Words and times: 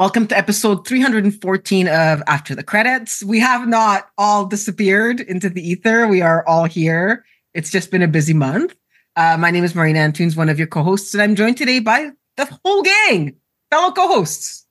Welcome 0.00 0.28
to 0.28 0.38
episode 0.38 0.86
314 0.86 1.86
of 1.86 2.22
After 2.26 2.54
the 2.54 2.62
Credits. 2.62 3.22
We 3.22 3.38
have 3.40 3.68
not 3.68 4.08
all 4.16 4.46
disappeared 4.46 5.20
into 5.20 5.50
the 5.50 5.60
ether. 5.60 6.06
We 6.06 6.22
are 6.22 6.42
all 6.48 6.64
here. 6.64 7.22
It's 7.52 7.70
just 7.70 7.90
been 7.90 8.00
a 8.00 8.08
busy 8.08 8.32
month. 8.32 8.74
Uh, 9.14 9.36
my 9.38 9.50
name 9.50 9.62
is 9.62 9.74
Marina 9.74 9.98
Antunes, 9.98 10.38
one 10.38 10.48
of 10.48 10.56
your 10.56 10.68
co 10.68 10.82
hosts, 10.82 11.12
and 11.12 11.22
I'm 11.22 11.34
joined 11.34 11.58
today 11.58 11.80
by 11.80 12.12
the 12.38 12.48
whole 12.64 12.80
gang, 12.80 13.36
fellow 13.70 13.92
co 13.92 14.08
hosts. 14.08 14.66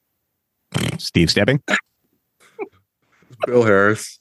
Steve 0.97 1.29
Stebbing. 1.29 1.61
Bill 3.45 3.61
Harris. 3.61 4.19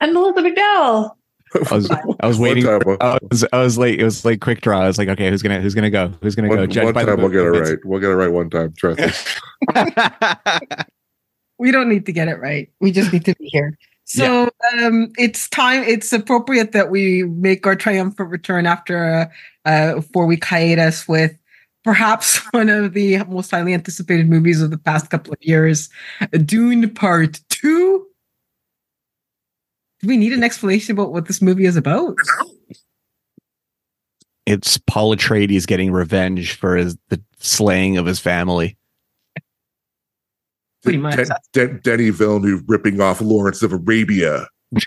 And 0.00 0.12
Melissa 0.12 0.40
McDowell. 0.40 1.12
I 1.70 1.74
was, 1.74 1.90
I 1.90 2.26
was 2.26 2.38
waiting. 2.38 2.64
For, 2.64 2.78
we'll- 2.84 2.96
I 3.00 3.18
was, 3.30 3.44
I 3.52 3.60
was 3.62 3.78
late. 3.78 4.00
It 4.00 4.04
was 4.04 4.24
like 4.24 4.40
quick 4.40 4.60
draw. 4.60 4.80
I 4.82 4.86
was 4.86 4.98
like, 4.98 5.08
okay, 5.08 5.30
who's 5.30 5.42
gonna, 5.42 5.60
who's 5.60 5.74
gonna 5.74 5.90
go? 5.90 6.08
Who's 6.22 6.34
gonna 6.34 6.48
go? 6.48 6.56
One, 6.56 6.68
one 6.68 6.92
by 6.94 7.04
the 7.04 7.16
time 7.16 7.20
we'll 7.20 7.30
get 7.30 7.44
it 7.44 7.50
right. 7.50 7.78
We'll 7.84 8.00
get 8.00 8.10
it 8.10 8.16
right 8.16 8.32
one 8.32 8.50
time. 8.50 8.74
Trust 8.76 9.00
me. 9.00 9.74
We 11.58 11.70
don't 11.70 11.88
need 11.88 12.06
to 12.06 12.12
get 12.12 12.28
it 12.28 12.38
right. 12.38 12.70
We 12.80 12.92
just 12.92 13.12
need 13.12 13.24
to 13.24 13.34
be 13.38 13.46
here. 13.46 13.78
So 14.04 14.50
um, 14.78 15.12
it's 15.18 15.48
time. 15.48 15.82
It's 15.82 16.12
appropriate 16.12 16.72
that 16.72 16.90
we 16.90 17.24
make 17.24 17.66
our 17.66 17.74
triumphant 17.74 18.30
return 18.30 18.66
after 18.66 19.02
a, 19.04 19.30
a 19.64 20.02
four-week 20.02 20.44
hiatus 20.44 21.08
with 21.08 21.36
perhaps 21.82 22.38
one 22.52 22.68
of 22.68 22.92
the 22.92 23.24
most 23.24 23.50
highly 23.50 23.74
anticipated 23.74 24.28
movies 24.28 24.60
of 24.60 24.70
the 24.70 24.78
past 24.78 25.10
couple 25.10 25.32
of 25.32 25.38
years, 25.40 25.88
Dune 26.44 26.88
Part 26.90 27.40
Two. 27.48 28.05
Do 30.06 30.10
we 30.10 30.16
need 30.18 30.32
an 30.32 30.44
explanation 30.44 30.92
about 30.92 31.10
what 31.12 31.26
this 31.26 31.42
movie 31.42 31.64
is 31.66 31.74
about? 31.76 32.14
it's 34.46 34.78
Paul 34.78 35.16
Atreides 35.16 35.66
getting 35.66 35.90
revenge 35.90 36.54
for 36.54 36.76
his 36.76 36.96
the 37.08 37.20
slaying 37.40 37.96
of 37.98 38.06
his 38.06 38.20
family. 38.20 38.76
Pretty 40.84 40.98
much. 40.98 41.16
Den- 41.16 41.28
Den- 41.52 41.80
Denny 41.82 42.10
Villeneuve 42.10 42.62
ripping 42.68 43.00
off 43.00 43.20
Lawrence 43.20 43.62
of 43.62 43.72
Arabia. 43.72 44.46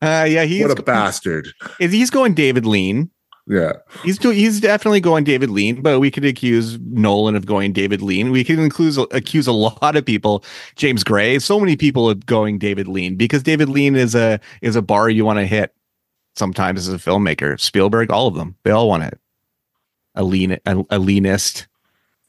Uh, 0.00 0.24
yeah, 0.30 0.44
he's 0.44 0.64
what 0.64 0.78
a 0.78 0.80
bastard. 0.80 1.48
he's 1.80 2.08
going 2.08 2.32
David 2.32 2.64
Lean. 2.64 3.10
Yeah. 3.48 3.72
He's 4.04 4.18
do, 4.18 4.28
he's 4.30 4.60
definitely 4.60 5.00
going 5.00 5.24
David 5.24 5.48
Lean, 5.48 5.80
but 5.80 6.00
we 6.00 6.10
could 6.10 6.24
accuse 6.24 6.78
Nolan 6.80 7.34
of 7.34 7.46
going 7.46 7.72
David 7.72 8.02
Lean. 8.02 8.30
We 8.30 8.44
could 8.44 8.58
accuse 8.58 8.98
accuse 9.10 9.46
a 9.46 9.52
lot 9.52 9.96
of 9.96 10.04
people, 10.04 10.44
James 10.76 11.02
Gray, 11.02 11.38
so 11.38 11.58
many 11.58 11.74
people 11.74 12.10
of 12.10 12.26
going 12.26 12.58
David 12.58 12.88
Lean 12.88 13.16
because 13.16 13.42
David 13.42 13.70
Lean 13.70 13.96
is 13.96 14.14
a 14.14 14.38
is 14.60 14.76
a 14.76 14.82
bar 14.82 15.08
you 15.08 15.24
want 15.24 15.38
to 15.38 15.46
hit 15.46 15.74
sometimes 16.36 16.86
as 16.86 16.94
a 16.94 16.98
filmmaker. 16.98 17.58
Spielberg, 17.58 18.10
all 18.10 18.26
of 18.26 18.34
them, 18.34 18.54
they 18.64 18.70
all 18.70 18.86
want 18.86 19.04
it. 19.04 19.18
A 20.14 20.24
lean 20.24 20.52
a, 20.52 20.58
a 20.66 20.98
leanist 20.98 21.66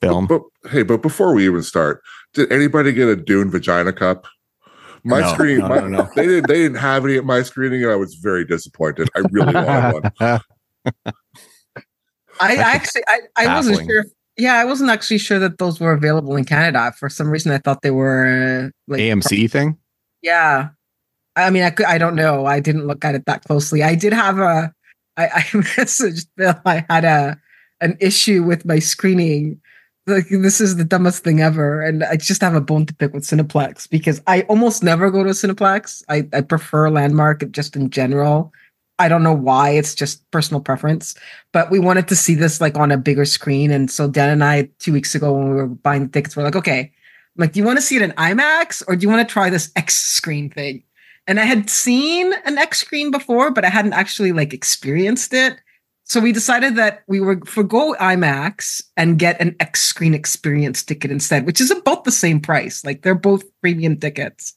film. 0.01 0.25
But 0.27 0.41
hey, 0.71 0.83
but 0.83 1.01
before 1.01 1.33
we 1.33 1.45
even 1.45 1.63
start, 1.63 2.01
did 2.33 2.49
anybody 2.49 2.93
get 2.93 3.09
a 3.09 3.17
Dune 3.17 3.51
vagina 3.51 3.91
cup? 3.91 4.25
My 5.03 5.19
No, 5.19 5.33
screening, 5.33 5.59
no, 5.59 5.67
my, 5.67 5.87
no. 5.87 6.09
they 6.15 6.27
didn't. 6.27 6.47
They 6.47 6.61
didn't 6.61 6.77
have 6.77 7.03
any 7.03 7.17
at 7.17 7.25
my 7.25 7.41
screening, 7.41 7.83
and 7.83 7.91
I 7.91 7.95
was 7.95 8.15
very 8.15 8.45
disappointed. 8.45 9.09
I 9.17 9.23
really 9.31 9.53
wanted 9.53 10.13
one. 10.19 10.41
I 12.39 12.55
actually, 12.55 13.03
I, 13.07 13.19
I 13.35 13.55
wasn't 13.55 13.85
sure. 13.85 14.05
Yeah, 14.37 14.55
I 14.55 14.63
wasn't 14.63 14.89
actually 14.89 15.17
sure 15.17 15.39
that 15.39 15.57
those 15.57 15.79
were 15.81 15.91
available 15.91 16.37
in 16.37 16.45
Canada. 16.45 16.93
For 16.97 17.09
some 17.09 17.29
reason, 17.29 17.51
I 17.51 17.57
thought 17.57 17.81
they 17.81 17.91
were 17.91 18.67
uh, 18.67 18.69
like 18.87 19.01
AMC 19.01 19.51
thing. 19.51 19.77
Yeah. 20.21 20.69
I 21.35 21.49
mean, 21.49 21.63
I 21.63 21.69
could, 21.71 21.85
I 21.85 21.97
don't 21.97 22.15
know. 22.15 22.45
I 22.45 22.59
didn't 22.59 22.87
look 22.87 23.03
at 23.03 23.15
it 23.15 23.25
that 23.25 23.43
closely. 23.43 23.83
I 23.83 23.95
did 23.95 24.13
have 24.13 24.39
a, 24.39 24.73
I, 25.17 25.25
I 25.27 25.41
messaged 25.51 26.27
Bill. 26.37 26.55
I 26.65 26.85
had 26.89 27.05
a, 27.05 27.37
an 27.81 27.97
issue 27.99 28.43
with 28.43 28.65
my 28.65 28.79
screening. 28.79 29.59
Like 30.07 30.27
this 30.29 30.59
is 30.59 30.77
the 30.77 30.83
dumbest 30.83 31.23
thing 31.23 31.39
ever, 31.39 31.83
and 31.83 32.03
I 32.03 32.15
just 32.15 32.41
have 32.41 32.55
a 32.55 32.61
bone 32.61 32.87
to 32.87 32.95
pick 32.95 33.13
with 33.13 33.23
Cineplex 33.23 33.87
because 33.87 34.21
I 34.25 34.41
almost 34.43 34.81
never 34.81 35.11
go 35.11 35.23
to 35.23 35.31
Cineplex. 35.31 36.01
I, 36.09 36.27
I 36.33 36.41
prefer 36.41 36.89
Landmark 36.89 37.51
just 37.51 37.75
in 37.75 37.91
general. 37.91 38.51
I 38.99 39.07
don't 39.07 39.23
know 39.23 39.33
why. 39.33 39.71
It's 39.71 39.95
just 39.95 40.29
personal 40.31 40.61
preference. 40.61 41.15
But 41.53 41.71
we 41.71 41.79
wanted 41.79 42.07
to 42.09 42.15
see 42.15 42.35
this 42.35 42.61
like 42.61 42.77
on 42.77 42.91
a 42.91 42.97
bigger 42.97 43.25
screen, 43.25 43.71
and 43.71 43.89
so 43.89 44.07
Dan 44.07 44.29
and 44.29 44.43
I 44.43 44.69
two 44.79 44.93
weeks 44.93 45.15
ago 45.15 45.33
when 45.33 45.49
we 45.49 45.55
were 45.55 45.67
buying 45.67 46.03
the 46.03 46.11
tickets, 46.11 46.35
we're 46.35 46.43
like, 46.43 46.55
okay, 46.55 46.81
I'm 46.81 47.41
like, 47.41 47.53
do 47.53 47.59
you 47.59 47.65
want 47.65 47.77
to 47.77 47.81
see 47.81 47.95
it 47.95 48.01
in 48.01 48.11
IMAX 48.11 48.83
or 48.87 48.95
do 48.95 49.03
you 49.03 49.09
want 49.09 49.27
to 49.27 49.31
try 49.31 49.49
this 49.49 49.71
X 49.75 49.95
screen 49.95 50.49
thing? 50.49 50.83
And 51.25 51.39
I 51.39 51.45
had 51.45 51.69
seen 51.69 52.33
an 52.45 52.57
X 52.57 52.79
screen 52.79 53.11
before, 53.11 53.51
but 53.51 53.63
I 53.63 53.69
hadn't 53.69 53.93
actually 53.93 54.31
like 54.31 54.53
experienced 54.53 55.33
it. 55.33 55.59
So 56.03 56.19
we 56.19 56.31
decided 56.31 56.75
that 56.75 57.03
we 57.07 57.21
would 57.21 57.47
forgo 57.47 57.93
IMAX 57.99 58.81
and 58.97 59.19
get 59.19 59.39
an 59.39 59.55
X 59.59 59.81
screen 59.81 60.15
experience 60.15 60.81
ticket 60.81 61.11
instead, 61.11 61.45
which 61.45 61.61
is 61.61 61.69
about 61.69 62.03
the 62.03 62.11
same 62.11 62.41
price. 62.41 62.83
Like 62.83 63.03
they're 63.03 63.13
both 63.13 63.43
premium 63.61 63.95
tickets. 63.95 64.55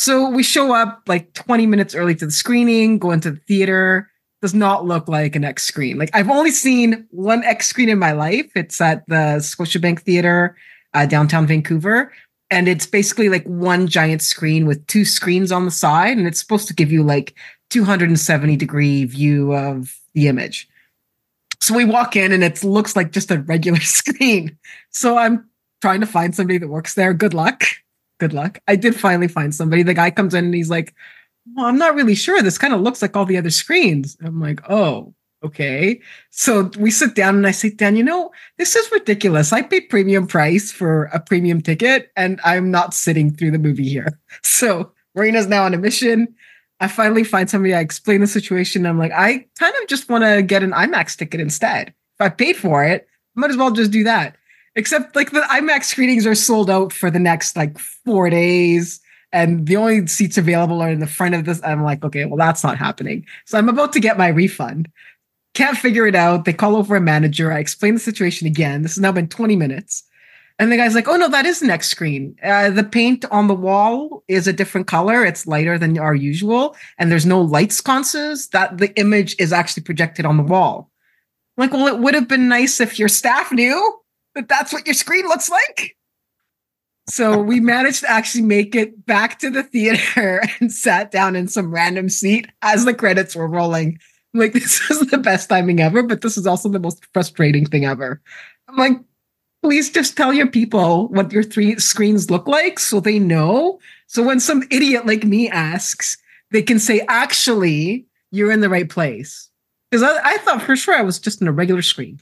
So 0.00 0.30
we 0.30 0.42
show 0.42 0.74
up 0.74 1.02
like 1.06 1.34
20 1.34 1.66
minutes 1.66 1.94
early 1.94 2.14
to 2.14 2.24
the 2.24 2.32
screening, 2.32 2.98
go 2.98 3.10
into 3.10 3.32
the 3.32 3.40
theater. 3.40 4.10
Does 4.40 4.54
not 4.54 4.86
look 4.86 5.06
like 5.06 5.36
an 5.36 5.44
X 5.44 5.64
screen. 5.64 5.98
Like 5.98 6.08
I've 6.14 6.30
only 6.30 6.50
seen 6.50 7.06
one 7.10 7.44
X 7.44 7.66
screen 7.66 7.90
in 7.90 7.98
my 7.98 8.12
life. 8.12 8.50
It's 8.56 8.80
at 8.80 9.06
the 9.06 9.36
Scotiabank 9.40 10.00
Theater, 10.00 10.56
uh, 10.94 11.04
downtown 11.04 11.46
Vancouver 11.46 12.10
and 12.50 12.68
it's 12.68 12.86
basically 12.86 13.28
like 13.28 13.44
one 13.44 13.86
giant 13.86 14.22
screen 14.22 14.66
with 14.66 14.84
two 14.86 15.04
screens 15.04 15.52
on 15.52 15.64
the 15.64 15.70
side 15.70 16.18
and 16.18 16.26
it's 16.26 16.40
supposed 16.40 16.68
to 16.68 16.74
give 16.74 16.90
you 16.90 17.02
like 17.02 17.34
270 17.70 18.56
degree 18.56 19.04
view 19.04 19.54
of 19.54 19.94
the 20.14 20.26
image 20.26 20.68
so 21.60 21.74
we 21.74 21.84
walk 21.84 22.16
in 22.16 22.32
and 22.32 22.42
it 22.42 22.64
looks 22.64 22.96
like 22.96 23.12
just 23.12 23.30
a 23.30 23.40
regular 23.42 23.80
screen 23.80 24.56
so 24.90 25.16
i'm 25.16 25.48
trying 25.80 26.00
to 26.00 26.06
find 26.06 26.34
somebody 26.34 26.58
that 26.58 26.68
works 26.68 26.94
there 26.94 27.14
good 27.14 27.34
luck 27.34 27.64
good 28.20 28.32
luck 28.32 28.60
i 28.68 28.76
did 28.76 28.94
finally 28.94 29.28
find 29.28 29.54
somebody 29.54 29.82
the 29.82 29.94
guy 29.94 30.10
comes 30.10 30.34
in 30.34 30.44
and 30.44 30.54
he's 30.54 30.70
like 30.70 30.94
well 31.56 31.66
i'm 31.66 31.78
not 31.78 31.94
really 31.94 32.14
sure 32.14 32.40
this 32.40 32.58
kind 32.58 32.72
of 32.72 32.80
looks 32.80 33.02
like 33.02 33.16
all 33.16 33.24
the 33.24 33.36
other 33.36 33.50
screens 33.50 34.16
i'm 34.24 34.40
like 34.40 34.60
oh 34.70 35.12
okay 35.42 36.00
so 36.30 36.70
we 36.78 36.90
sit 36.90 37.14
down 37.14 37.34
and 37.34 37.46
i 37.46 37.50
say 37.50 37.70
dan 37.70 37.96
you 37.96 38.04
know 38.04 38.30
this 38.60 38.76
is 38.76 38.92
ridiculous. 38.92 39.54
I 39.54 39.62
paid 39.62 39.88
premium 39.88 40.26
price 40.26 40.70
for 40.70 41.04
a 41.14 41.18
premium 41.18 41.62
ticket 41.62 42.12
and 42.14 42.38
I'm 42.44 42.70
not 42.70 42.92
sitting 42.92 43.30
through 43.30 43.52
the 43.52 43.58
movie 43.58 43.88
here. 43.88 44.20
So 44.42 44.92
Marina's 45.14 45.46
now 45.46 45.64
on 45.64 45.72
a 45.72 45.78
mission. 45.78 46.34
I 46.78 46.88
finally 46.88 47.24
find 47.24 47.48
somebody, 47.48 47.74
I 47.74 47.80
explain 47.80 48.20
the 48.20 48.26
situation. 48.26 48.84
I'm 48.84 48.98
like, 48.98 49.12
I 49.12 49.46
kind 49.58 49.74
of 49.80 49.88
just 49.88 50.10
want 50.10 50.24
to 50.24 50.42
get 50.42 50.62
an 50.62 50.72
IMAX 50.72 51.16
ticket 51.16 51.40
instead. 51.40 51.88
If 51.88 52.20
I 52.20 52.28
paid 52.28 52.56
for 52.56 52.84
it, 52.84 53.08
I 53.36 53.40
might 53.40 53.50
as 53.50 53.56
well 53.56 53.70
just 53.70 53.90
do 53.90 54.04
that. 54.04 54.36
Except 54.76 55.16
like 55.16 55.32
the 55.32 55.40
IMAX 55.40 55.84
screenings 55.84 56.26
are 56.26 56.34
sold 56.34 56.70
out 56.70 56.92
for 56.92 57.10
the 57.10 57.18
next 57.18 57.56
like 57.56 57.78
four 57.78 58.30
days. 58.30 59.00
And 59.32 59.66
the 59.66 59.76
only 59.76 60.06
seats 60.06 60.38
available 60.38 60.80
are 60.80 60.90
in 60.90 61.00
the 61.00 61.06
front 61.06 61.34
of 61.34 61.44
this. 61.44 61.60
I'm 61.64 61.82
like, 61.82 62.04
okay, 62.04 62.24
well, 62.24 62.36
that's 62.36 62.64
not 62.64 62.78
happening. 62.78 63.24
So 63.46 63.58
I'm 63.58 63.68
about 63.68 63.92
to 63.92 64.00
get 64.00 64.18
my 64.18 64.28
refund 64.28 64.88
can't 65.54 65.76
figure 65.76 66.06
it 66.06 66.14
out. 66.14 66.44
They 66.44 66.52
call 66.52 66.76
over 66.76 66.96
a 66.96 67.00
manager. 67.00 67.52
I 67.52 67.58
explain 67.58 67.94
the 67.94 68.00
situation 68.00 68.46
again. 68.46 68.82
This 68.82 68.94
has 68.94 69.02
now 69.02 69.12
been 69.12 69.28
20 69.28 69.56
minutes. 69.56 70.04
And 70.58 70.70
the 70.70 70.76
guy's 70.76 70.94
like, 70.94 71.08
oh, 71.08 71.16
no, 71.16 71.28
that 71.28 71.46
is 71.46 71.60
the 71.60 71.66
next 71.66 71.88
screen. 71.88 72.36
Uh, 72.42 72.68
the 72.70 72.84
paint 72.84 73.24
on 73.30 73.48
the 73.48 73.54
wall 73.54 74.22
is 74.28 74.46
a 74.46 74.52
different 74.52 74.86
color. 74.86 75.24
It's 75.24 75.46
lighter 75.46 75.78
than 75.78 75.98
our 75.98 76.14
usual. 76.14 76.76
And 76.98 77.10
there's 77.10 77.24
no 77.24 77.40
light 77.40 77.72
sconces. 77.72 78.48
That 78.48 78.76
the 78.78 78.94
image 78.98 79.34
is 79.38 79.52
actually 79.52 79.84
projected 79.84 80.26
on 80.26 80.36
the 80.36 80.42
wall. 80.42 80.90
I'm 81.56 81.62
like, 81.62 81.72
well, 81.72 81.86
it 81.86 81.98
would 81.98 82.14
have 82.14 82.28
been 82.28 82.48
nice 82.48 82.80
if 82.80 82.98
your 82.98 83.08
staff 83.08 83.50
knew 83.52 83.99
that 84.34 84.48
that's 84.48 84.72
what 84.72 84.86
your 84.86 84.94
screen 84.94 85.26
looks 85.26 85.50
like. 85.50 85.96
So 87.08 87.38
we 87.40 87.60
managed 87.60 88.00
to 88.00 88.10
actually 88.10 88.44
make 88.44 88.74
it 88.74 89.04
back 89.06 89.38
to 89.40 89.50
the 89.50 89.62
theater 89.62 90.42
and 90.60 90.72
sat 90.72 91.10
down 91.10 91.36
in 91.36 91.48
some 91.48 91.72
random 91.72 92.08
seat 92.08 92.48
as 92.62 92.84
the 92.84 92.94
credits 92.94 93.36
were 93.36 93.48
rolling. 93.48 93.98
I'm 94.32 94.40
like, 94.40 94.52
this 94.52 94.80
is 94.90 95.00
the 95.10 95.18
best 95.18 95.48
timing 95.48 95.80
ever, 95.80 96.02
but 96.02 96.20
this 96.20 96.36
is 96.36 96.46
also 96.46 96.68
the 96.68 96.78
most 96.78 97.04
frustrating 97.12 97.66
thing 97.66 97.84
ever. 97.84 98.20
I'm 98.68 98.76
like, 98.76 98.98
please 99.62 99.90
just 99.90 100.16
tell 100.16 100.32
your 100.32 100.46
people 100.46 101.08
what 101.08 101.32
your 101.32 101.42
three 101.42 101.78
screens 101.78 102.30
look 102.30 102.46
like 102.46 102.78
so 102.78 103.00
they 103.00 103.18
know. 103.18 103.78
So 104.06 104.22
when 104.22 104.40
some 104.40 104.62
idiot 104.70 105.06
like 105.06 105.24
me 105.24 105.48
asks, 105.48 106.16
they 106.50 106.62
can 106.62 106.78
say, 106.78 107.04
actually, 107.08 108.06
you're 108.30 108.50
in 108.50 108.60
the 108.60 108.68
right 108.68 108.88
place. 108.88 109.48
Because 109.90 110.02
I, 110.02 110.20
I 110.22 110.36
thought 110.38 110.62
for 110.62 110.76
sure 110.76 110.94
I 110.94 111.02
was 111.02 111.18
just 111.18 111.40
in 111.40 111.48
a 111.48 111.52
regular 111.52 111.82
screen. 111.82 112.20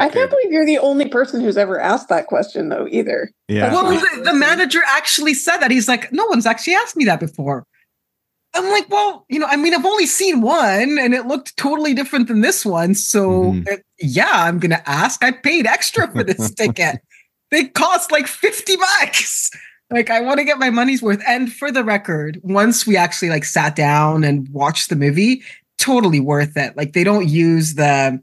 I 0.00 0.08
can't 0.08 0.30
believe 0.30 0.50
you're 0.52 0.66
the 0.66 0.78
only 0.78 1.08
person 1.08 1.40
who's 1.40 1.56
ever 1.56 1.78
asked 1.80 2.08
that 2.08 2.26
question, 2.26 2.68
though, 2.68 2.86
either. 2.90 3.30
Yeah. 3.48 3.72
Well, 3.72 3.84
the, 3.90 4.22
the 4.24 4.32
manager 4.34 4.80
actually 4.86 5.34
said 5.34 5.58
that. 5.58 5.70
He's 5.70 5.88
like, 5.88 6.12
no 6.12 6.24
one's 6.26 6.46
actually 6.46 6.74
asked 6.74 6.96
me 6.96 7.04
that 7.06 7.20
before. 7.20 7.64
I'm 8.54 8.68
like, 8.70 8.88
well, 8.90 9.24
you 9.28 9.38
know, 9.38 9.46
I 9.46 9.56
mean, 9.56 9.74
I've 9.74 9.86
only 9.86 10.06
seen 10.06 10.42
one 10.42 10.98
and 10.98 11.14
it 11.14 11.26
looked 11.26 11.56
totally 11.56 11.94
different 11.94 12.28
than 12.28 12.42
this 12.42 12.66
one. 12.66 12.94
So, 12.94 13.52
Mhm. 13.52 13.72
uh, 13.72 13.76
yeah, 13.98 14.30
I'm 14.30 14.58
going 14.58 14.70
to 14.72 14.88
ask. 14.90 15.24
I 15.24 15.30
paid 15.30 15.66
extra 15.66 16.10
for 16.10 16.22
this 16.22 16.50
ticket. 16.54 17.00
They 17.50 17.64
cost 17.64 18.12
like 18.12 18.26
50 18.26 18.76
bucks. 18.76 19.50
Like, 19.90 20.10
I 20.10 20.20
want 20.20 20.38
to 20.38 20.44
get 20.44 20.58
my 20.58 20.70
money's 20.70 21.02
worth. 21.02 21.22
And 21.26 21.52
for 21.52 21.70
the 21.70 21.84
record, 21.84 22.40
once 22.42 22.86
we 22.86 22.96
actually 22.96 23.28
like 23.30 23.44
sat 23.44 23.74
down 23.76 24.24
and 24.24 24.48
watched 24.50 24.88
the 24.90 24.96
movie, 24.96 25.42
totally 25.78 26.20
worth 26.20 26.56
it. 26.56 26.76
Like, 26.76 26.92
they 26.92 27.04
don't 27.04 27.28
use 27.28 27.74
the 27.74 28.22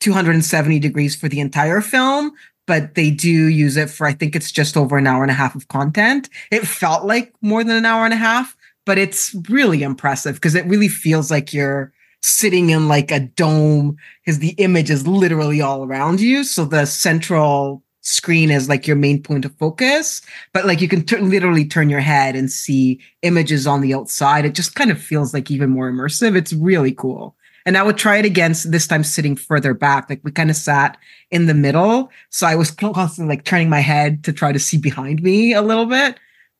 270 0.00 0.78
degrees 0.78 1.14
for 1.14 1.28
the 1.28 1.40
entire 1.40 1.80
film, 1.80 2.32
but 2.66 2.94
they 2.94 3.10
do 3.10 3.28
use 3.28 3.76
it 3.76 3.90
for 3.90 4.06
I 4.06 4.12
think 4.12 4.34
it's 4.34 4.52
just 4.52 4.76
over 4.76 4.96
an 4.96 5.06
hour 5.06 5.22
and 5.22 5.30
a 5.30 5.34
half 5.34 5.54
of 5.54 5.68
content. 5.68 6.28
It 6.50 6.66
felt 6.66 7.04
like 7.04 7.32
more 7.40 7.64
than 7.64 7.76
an 7.76 7.86
hour 7.86 8.04
and 8.04 8.14
a 8.14 8.18
half, 8.18 8.56
but 8.86 8.98
it's 8.98 9.34
really 9.48 9.82
impressive 9.82 10.36
because 10.36 10.54
it 10.54 10.66
really 10.66 10.88
feels 10.88 11.30
like 11.30 11.52
you're 11.52 11.92
sitting 12.22 12.70
in 12.70 12.88
like 12.88 13.10
a 13.10 13.20
dome 13.20 13.96
because 14.24 14.38
the 14.40 14.50
image 14.52 14.90
is 14.90 15.06
literally 15.06 15.60
all 15.60 15.84
around 15.84 16.20
you. 16.20 16.44
So 16.44 16.64
the 16.64 16.86
central 16.86 17.82
screen 18.02 18.50
is 18.50 18.68
like 18.68 18.86
your 18.86 18.96
main 18.96 19.22
point 19.22 19.44
of 19.44 19.54
focus, 19.56 20.22
but 20.52 20.66
like 20.66 20.80
you 20.80 20.88
can 20.88 21.04
t- 21.04 21.16
literally 21.18 21.64
turn 21.64 21.90
your 21.90 22.00
head 22.00 22.34
and 22.34 22.50
see 22.50 23.00
images 23.22 23.66
on 23.66 23.80
the 23.80 23.94
outside. 23.94 24.44
It 24.44 24.54
just 24.54 24.74
kind 24.74 24.90
of 24.90 25.00
feels 25.00 25.34
like 25.34 25.50
even 25.50 25.70
more 25.70 25.90
immersive. 25.90 26.36
It's 26.36 26.52
really 26.52 26.92
cool. 26.92 27.36
And 27.66 27.76
I 27.76 27.82
would 27.82 27.96
try 27.96 28.16
it 28.16 28.24
again, 28.24 28.54
this 28.66 28.86
time 28.86 29.04
sitting 29.04 29.36
further 29.36 29.74
back. 29.74 30.08
Like 30.08 30.20
we 30.24 30.30
kind 30.30 30.50
of 30.50 30.56
sat 30.56 30.96
in 31.30 31.46
the 31.46 31.54
middle. 31.54 32.10
So 32.30 32.46
I 32.46 32.54
was 32.54 32.70
constantly 32.70 33.36
like 33.36 33.44
turning 33.44 33.68
my 33.68 33.80
head 33.80 34.24
to 34.24 34.32
try 34.32 34.52
to 34.52 34.58
see 34.58 34.78
behind 34.78 35.22
me 35.22 35.52
a 35.52 35.62
little 35.62 35.86
bit. 35.86 36.18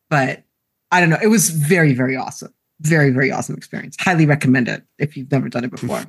But 0.08 0.42
I 0.90 1.00
don't 1.00 1.10
know. 1.10 1.18
It 1.22 1.28
was 1.28 1.50
very, 1.50 1.94
very 1.94 2.16
awesome. 2.16 2.52
Very, 2.80 3.10
very 3.10 3.30
awesome 3.30 3.56
experience. 3.56 3.96
Highly 4.00 4.26
recommend 4.26 4.68
it 4.68 4.82
if 4.98 5.16
you've 5.16 5.30
never 5.30 5.48
done 5.48 5.64
it 5.64 5.70
before. 5.70 6.02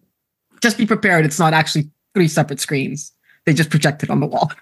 just 0.60 0.78
be 0.78 0.86
prepared. 0.86 1.24
It's 1.24 1.38
not 1.38 1.52
actually 1.52 1.90
three 2.14 2.28
separate 2.28 2.60
screens. 2.60 3.12
They 3.44 3.52
just 3.52 3.70
project 3.70 4.02
it 4.02 4.10
on 4.10 4.20
the 4.20 4.26
wall 4.26 4.50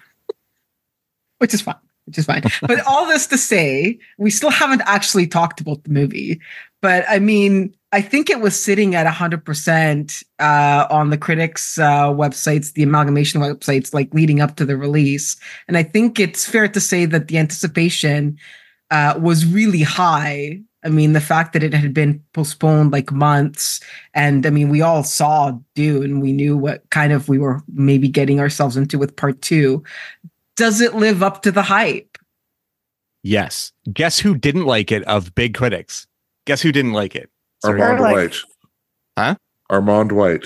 which 1.39 1.53
is 1.53 1.61
fine, 1.61 1.75
which 2.05 2.17
is 2.17 2.25
fine. 2.25 2.43
but 2.61 2.79
all 2.87 3.07
this 3.07 3.27
to 3.27 3.37
say, 3.37 3.99
we 4.17 4.29
still 4.29 4.49
haven't 4.49 4.81
actually 4.85 5.27
talked 5.27 5.59
about 5.59 5.83
the 5.83 5.89
movie. 5.89 6.39
But 6.81 7.05
I 7.07 7.19
mean, 7.19 7.75
I 7.95 8.01
think 8.01 8.29
it 8.29 8.41
was 8.41 8.61
sitting 8.61 8.93
at 8.93 9.07
100% 9.07 10.23
uh, 10.39 10.87
on 10.89 11.11
the 11.11 11.17
critics' 11.17 11.77
uh, 11.77 12.11
websites, 12.11 12.73
the 12.73 12.83
amalgamation 12.83 13.39
websites, 13.39 13.93
like 13.93 14.13
leading 14.13 14.41
up 14.41 14.57
to 14.57 14.65
the 14.65 14.75
release. 14.75 15.37
And 15.69 15.77
I 15.77 15.83
think 15.83 16.19
it's 16.19 16.45
fair 16.45 16.67
to 16.67 16.81
say 16.81 17.05
that 17.05 17.29
the 17.29 17.37
anticipation 17.37 18.37
uh, 18.91 19.17
was 19.17 19.45
really 19.45 19.81
high. 19.81 20.59
I 20.83 20.89
mean, 20.89 21.13
the 21.13 21.21
fact 21.21 21.53
that 21.53 21.63
it 21.63 21.73
had 21.73 21.93
been 21.93 22.21
postponed 22.33 22.91
like 22.91 23.13
months, 23.13 23.79
and 24.13 24.45
I 24.45 24.49
mean, 24.49 24.67
we 24.67 24.81
all 24.81 25.05
saw 25.05 25.57
Dune. 25.73 26.19
We 26.19 26.33
knew 26.33 26.57
what 26.57 26.83
kind 26.89 27.13
of 27.13 27.29
we 27.29 27.39
were 27.39 27.61
maybe 27.73 28.09
getting 28.09 28.41
ourselves 28.41 28.75
into 28.75 28.99
with 28.99 29.15
part 29.15 29.41
two 29.41 29.85
does 30.57 30.81
it 30.81 30.95
live 30.95 31.23
up 31.23 31.43
to 31.43 31.51
the 31.51 31.63
hype? 31.63 32.17
Yes. 33.23 33.71
Guess 33.91 34.19
who 34.19 34.35
didn't 34.35 34.65
like 34.65 34.91
it 34.91 35.03
of 35.03 35.33
big 35.33 35.53
critics? 35.53 36.07
Guess 36.45 36.61
who 36.61 36.73
didn't 36.73 36.93
like 36.93 37.15
it? 37.15 37.29
Armond 37.67 37.99
like, 37.99 38.15
White. 38.15 38.35
Huh? 39.17 39.35
Armond 39.71 40.11
White. 40.11 40.45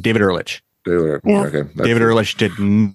David 0.00 0.22
Ehrlich. 0.22 0.62
David, 0.84 1.20
yeah. 1.24 1.42
okay, 1.42 1.62
David 1.76 2.02
Ehrlich 2.02 2.36
did 2.36 2.52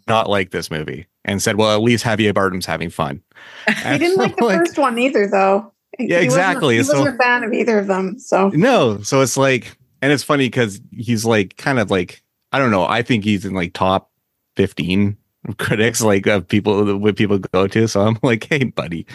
not 0.08 0.28
like 0.28 0.52
this 0.52 0.72
movie 0.72 1.06
and 1.24 1.42
said, 1.42 1.56
"Well, 1.56 1.76
at 1.76 1.84
least 1.84 2.04
Javier 2.04 2.34
Bardem's 2.34 2.66
having 2.66 2.90
fun." 2.90 3.22
he 3.68 3.98
didn't 3.98 4.18
like 4.18 4.36
the 4.38 4.46
like, 4.46 4.60
first 4.60 4.78
one 4.78 4.98
either, 4.98 5.28
though. 5.28 5.72
Yeah, 6.00 6.20
he 6.20 6.26
exactly. 6.26 6.78
Wasn't, 6.78 6.98
he 6.98 7.02
wasn't 7.04 7.16
a 7.16 7.24
fan 7.24 7.44
of 7.44 7.54
either 7.54 7.80
of 7.80 7.88
them. 7.88 8.18
So 8.20 8.50
no, 8.50 9.02
so 9.02 9.22
it's 9.22 9.38
like, 9.38 9.78
and 10.02 10.12
it's 10.12 10.24
funny 10.24 10.48
because 10.48 10.82
he's 10.92 11.26
like 11.26 11.58
kind 11.58 11.80
of 11.80 11.92
like 11.92 12.24
I 12.52 12.60
don't 12.60 12.72
know. 12.72 12.86
I 12.86 13.02
think 13.02 13.24
he's 13.24 13.46
in 13.46 13.54
like 13.54 13.74
top 13.74 14.12
fifteen 14.56 15.18
critics 15.58 16.02
like 16.02 16.26
of 16.26 16.48
people 16.48 16.98
what 16.98 17.16
people 17.18 17.38
go 17.38 17.68
to. 17.68 17.88
So 17.88 18.02
I'm 18.02 18.18
like, 18.24 18.48
hey, 18.50 18.64
buddy. 18.64 19.06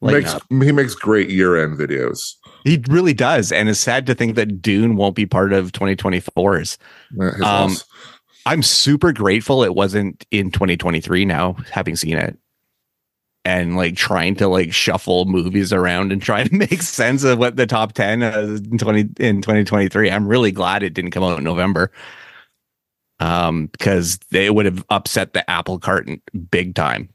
Makes, 0.00 0.36
he 0.48 0.70
makes 0.70 0.94
great 0.94 1.28
year 1.28 1.60
end 1.60 1.76
videos. 1.76 2.34
He 2.68 2.82
really 2.90 3.14
does, 3.14 3.50
and 3.50 3.70
it's 3.70 3.80
sad 3.80 4.04
to 4.06 4.14
think 4.14 4.34
that 4.34 4.60
Dune 4.60 4.96
won't 4.96 5.14
be 5.14 5.24
part 5.24 5.54
of 5.54 5.72
2024's. 5.72 6.76
Um, 7.42 7.74
I'm 8.44 8.62
super 8.62 9.10
grateful 9.10 9.62
it 9.62 9.74
wasn't 9.74 10.26
in 10.30 10.50
2023. 10.50 11.24
Now, 11.24 11.56
having 11.70 11.96
seen 11.96 12.18
it, 12.18 12.36
and 13.46 13.74
like 13.74 13.96
trying 13.96 14.34
to 14.34 14.48
like 14.48 14.74
shuffle 14.74 15.24
movies 15.24 15.72
around 15.72 16.12
and 16.12 16.20
try 16.20 16.44
to 16.44 16.54
make 16.54 16.82
sense 16.82 17.24
of 17.24 17.38
what 17.38 17.56
the 17.56 17.66
top 17.66 17.94
10 17.94 18.22
uh, 18.22 18.58
in 18.70 18.76
20 18.76 19.00
in 19.18 19.40
2023. 19.40 20.10
I'm 20.10 20.28
really 20.28 20.52
glad 20.52 20.82
it 20.82 20.92
didn't 20.92 21.12
come 21.12 21.24
out 21.24 21.38
in 21.38 21.44
November 21.44 21.90
um, 23.18 23.68
because 23.68 24.18
they 24.30 24.50
would 24.50 24.66
have 24.66 24.84
upset 24.90 25.32
the 25.32 25.48
apple 25.48 25.78
cart 25.78 26.06
big 26.50 26.74
time, 26.74 27.08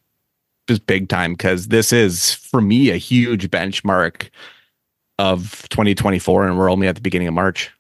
just 0.68 0.88
big 0.88 1.10
time. 1.10 1.34
Because 1.34 1.68
this 1.68 1.94
is 1.94 2.34
for 2.34 2.60
me 2.60 2.90
a 2.90 2.98
huge 2.98 3.52
benchmark 3.52 4.30
of 5.24 5.68
2024, 5.70 6.48
and 6.48 6.58
we're 6.58 6.70
only 6.70 6.88
at 6.88 6.96
the 6.96 7.02
beginning 7.02 7.28
of 7.28 7.34
March. 7.34 7.72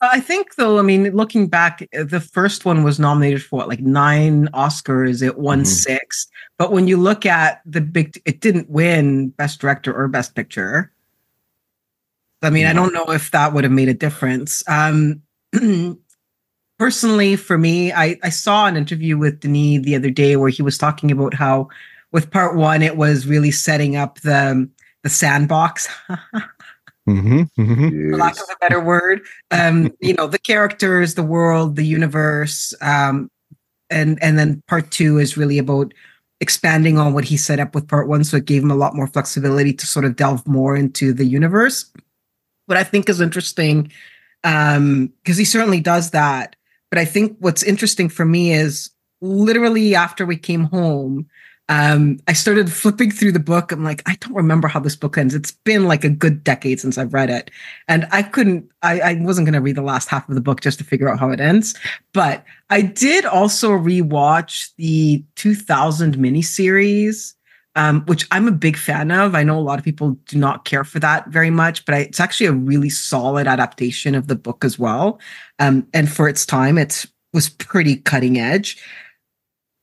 I 0.00 0.20
think, 0.20 0.54
though, 0.54 0.78
I 0.78 0.82
mean, 0.82 1.10
looking 1.10 1.48
back, 1.48 1.86
the 1.92 2.20
first 2.20 2.64
one 2.64 2.84
was 2.84 2.98
nominated 2.98 3.42
for 3.42 3.56
what, 3.56 3.68
like 3.68 3.80
nine 3.80 4.48
Oscars. 4.54 5.22
It 5.22 5.36
won 5.36 5.58
mm-hmm. 5.58 5.66
six. 5.66 6.26
But 6.56 6.72
when 6.72 6.86
you 6.86 6.96
look 6.96 7.26
at 7.26 7.60
the 7.66 7.80
big, 7.80 8.20
it 8.24 8.40
didn't 8.40 8.70
win 8.70 9.28
Best 9.30 9.60
Director 9.60 9.94
or 9.94 10.08
Best 10.08 10.34
Picture. 10.34 10.92
I 12.42 12.48
mean, 12.48 12.64
I 12.64 12.72
don't 12.72 12.94
know 12.94 13.10
if 13.10 13.32
that 13.32 13.52
would 13.52 13.64
have 13.64 13.72
made 13.72 13.90
a 13.90 13.94
difference. 13.94 14.62
Um, 14.66 15.20
personally, 16.78 17.36
for 17.36 17.58
me, 17.58 17.92
I, 17.92 18.16
I 18.22 18.30
saw 18.30 18.66
an 18.66 18.78
interview 18.78 19.18
with 19.18 19.40
Denis 19.40 19.84
the 19.84 19.96
other 19.96 20.08
day 20.08 20.36
where 20.36 20.48
he 20.48 20.62
was 20.62 20.78
talking 20.78 21.10
about 21.10 21.34
how 21.34 21.68
with 22.12 22.30
part 22.30 22.56
one, 22.56 22.80
it 22.80 22.96
was 22.96 23.26
really 23.26 23.50
setting 23.50 23.96
up 23.96 24.20
the 24.20 24.68
the 25.02 25.10
sandbox. 25.10 25.88
mm-hmm, 27.08 27.42
mm-hmm. 27.60 28.10
For 28.10 28.16
lack 28.16 28.36
of 28.36 28.48
a 28.50 28.56
better 28.60 28.80
word, 28.80 29.22
um, 29.50 29.92
you 30.00 30.14
know, 30.14 30.26
the 30.26 30.38
characters, 30.38 31.14
the 31.14 31.22
world, 31.22 31.76
the 31.76 31.86
universe, 31.86 32.74
um, 32.80 33.30
and 33.88 34.22
and 34.22 34.38
then 34.38 34.62
part 34.68 34.90
two 34.90 35.18
is 35.18 35.36
really 35.36 35.58
about 35.58 35.92
expanding 36.40 36.98
on 36.98 37.12
what 37.12 37.24
he 37.24 37.36
set 37.36 37.60
up 37.60 37.74
with 37.74 37.88
part 37.88 38.08
one. 38.08 38.24
So 38.24 38.38
it 38.38 38.46
gave 38.46 38.62
him 38.62 38.70
a 38.70 38.76
lot 38.76 38.94
more 38.94 39.06
flexibility 39.06 39.72
to 39.74 39.86
sort 39.86 40.04
of 40.04 40.16
delve 40.16 40.46
more 40.46 40.76
into 40.76 41.12
the 41.12 41.26
universe. 41.26 41.90
What 42.66 42.78
I 42.78 42.84
think 42.84 43.08
is 43.08 43.20
interesting, 43.20 43.92
because 44.42 44.76
um, 44.76 45.12
he 45.24 45.44
certainly 45.44 45.80
does 45.80 46.12
that, 46.12 46.56
but 46.90 46.98
I 46.98 47.04
think 47.04 47.36
what's 47.40 47.62
interesting 47.62 48.08
for 48.08 48.24
me 48.24 48.52
is 48.52 48.90
literally 49.20 49.94
after 49.94 50.24
we 50.24 50.36
came 50.36 50.64
home, 50.64 51.28
um, 51.70 52.18
I 52.26 52.32
started 52.32 52.70
flipping 52.70 53.12
through 53.12 53.30
the 53.30 53.38
book. 53.38 53.70
I'm 53.70 53.84
like, 53.84 54.02
I 54.04 54.16
don't 54.20 54.34
remember 54.34 54.66
how 54.66 54.80
this 54.80 54.96
book 54.96 55.16
ends. 55.16 55.36
It's 55.36 55.52
been 55.52 55.86
like 55.86 56.02
a 56.02 56.10
good 56.10 56.42
decade 56.42 56.80
since 56.80 56.98
I've 56.98 57.14
read 57.14 57.30
it. 57.30 57.50
And 57.86 58.08
I 58.10 58.24
couldn't, 58.24 58.68
I, 58.82 59.00
I 59.00 59.14
wasn't 59.20 59.46
going 59.46 59.54
to 59.54 59.60
read 59.60 59.76
the 59.76 59.82
last 59.82 60.08
half 60.08 60.28
of 60.28 60.34
the 60.34 60.40
book 60.40 60.60
just 60.60 60.78
to 60.78 60.84
figure 60.84 61.08
out 61.08 61.20
how 61.20 61.30
it 61.30 61.40
ends. 61.40 61.78
But 62.12 62.44
I 62.70 62.82
did 62.82 63.24
also 63.24 63.70
rewatch 63.70 64.70
the 64.76 65.24
2000 65.36 66.16
miniseries 66.16 67.34
um, 67.76 68.04
which 68.06 68.26
I'm 68.32 68.48
a 68.48 68.52
big 68.52 68.76
fan 68.76 69.12
of. 69.12 69.36
I 69.36 69.44
know 69.44 69.56
a 69.56 69.60
lot 69.60 69.78
of 69.78 69.84
people 69.84 70.18
do 70.26 70.36
not 70.36 70.64
care 70.64 70.82
for 70.82 70.98
that 70.98 71.28
very 71.28 71.50
much, 71.50 71.84
but 71.84 71.94
I, 71.94 71.98
it's 71.98 72.18
actually 72.18 72.46
a 72.46 72.52
really 72.52 72.90
solid 72.90 73.46
adaptation 73.46 74.16
of 74.16 74.26
the 74.26 74.34
book 74.34 74.64
as 74.64 74.76
well. 74.76 75.20
Um, 75.60 75.86
and 75.94 76.10
for 76.10 76.28
its 76.28 76.44
time, 76.44 76.78
it 76.78 77.06
was 77.32 77.48
pretty 77.48 77.96
cutting 77.96 78.38
edge. 78.38 78.82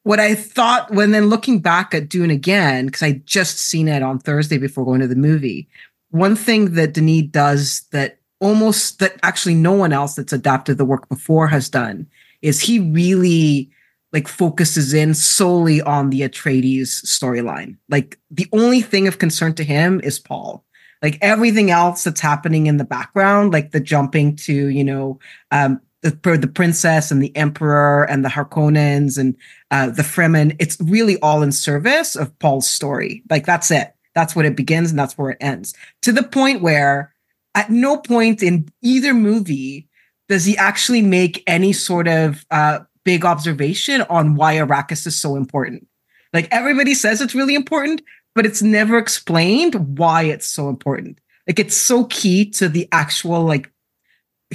What 0.07 0.21
I 0.21 0.35
thought 0.35 0.89
when 0.91 1.11
then 1.11 1.27
looking 1.27 1.59
back 1.59 1.93
at 1.93 2.07
Dune 2.07 2.31
again, 2.31 2.85
because 2.85 3.03
I 3.03 3.21
just 3.25 3.57
seen 3.57 3.89
it 3.89 4.01
on 4.01 4.19
Thursday 4.19 4.57
before 4.57 4.85
going 4.85 5.01
to 5.01 5.07
the 5.07 5.17
movie, 5.17 5.67
one 6.11 6.33
thing 6.33 6.75
that 6.75 6.93
Denis 6.93 7.25
does 7.29 7.81
that 7.91 8.17
almost 8.39 8.99
that 8.99 9.19
actually 9.21 9.55
no 9.55 9.73
one 9.73 9.91
else 9.91 10.15
that's 10.15 10.31
adapted 10.31 10.77
the 10.77 10.85
work 10.85 11.09
before 11.09 11.49
has 11.49 11.67
done 11.67 12.07
is 12.41 12.61
he 12.61 12.79
really 12.79 13.69
like 14.13 14.29
focuses 14.29 14.93
in 14.93 15.13
solely 15.13 15.81
on 15.81 16.09
the 16.09 16.21
Atreides 16.21 17.03
storyline. 17.03 17.75
Like 17.89 18.17
the 18.31 18.47
only 18.53 18.79
thing 18.79 19.09
of 19.09 19.19
concern 19.19 19.55
to 19.55 19.63
him 19.65 19.99
is 20.05 20.19
Paul. 20.19 20.63
Like 21.01 21.17
everything 21.21 21.69
else 21.69 22.05
that's 22.05 22.21
happening 22.21 22.67
in 22.67 22.77
the 22.77 22.85
background, 22.85 23.51
like 23.51 23.71
the 23.71 23.81
jumping 23.81 24.37
to, 24.37 24.69
you 24.69 24.85
know, 24.85 25.19
um, 25.51 25.81
the, 26.01 26.37
the 26.37 26.47
princess 26.47 27.11
and 27.11 27.21
the 27.21 27.35
emperor 27.35 28.03
and 28.09 28.23
the 28.23 28.29
Harkonnens 28.29 29.17
and 29.17 29.35
uh, 29.71 29.89
the 29.89 30.03
Fremen, 30.03 30.55
it's 30.59 30.79
really 30.79 31.19
all 31.21 31.41
in 31.41 31.51
service 31.51 32.15
of 32.15 32.37
Paul's 32.39 32.69
story. 32.69 33.23
Like 33.29 33.45
that's 33.45 33.71
it. 33.71 33.93
That's 34.13 34.35
what 34.35 34.45
it 34.45 34.55
begins 34.55 34.89
and 34.89 34.99
that's 34.99 35.17
where 35.17 35.31
it 35.31 35.37
ends. 35.41 35.73
To 36.03 36.11
the 36.11 36.23
point 36.23 36.61
where 36.61 37.13
at 37.55 37.69
no 37.69 37.97
point 37.97 38.43
in 38.43 38.69
either 38.81 39.13
movie 39.13 39.87
does 40.29 40.45
he 40.45 40.57
actually 40.57 41.01
make 41.01 41.43
any 41.47 41.73
sort 41.73 42.07
of 42.07 42.45
uh, 42.51 42.79
big 43.03 43.25
observation 43.25 44.01
on 44.09 44.35
why 44.35 44.55
Arrakis 44.55 45.07
is 45.07 45.15
so 45.15 45.35
important. 45.35 45.87
Like 46.33 46.47
everybody 46.51 46.93
says 46.93 47.21
it's 47.21 47.35
really 47.35 47.55
important, 47.55 48.01
but 48.35 48.45
it's 48.45 48.61
never 48.61 48.97
explained 48.97 49.97
why 49.97 50.23
it's 50.23 50.45
so 50.45 50.69
important. 50.69 51.19
Like 51.47 51.59
it's 51.59 51.77
so 51.77 52.05
key 52.05 52.49
to 52.51 52.67
the 52.67 52.87
actual 52.91 53.43
like 53.43 53.71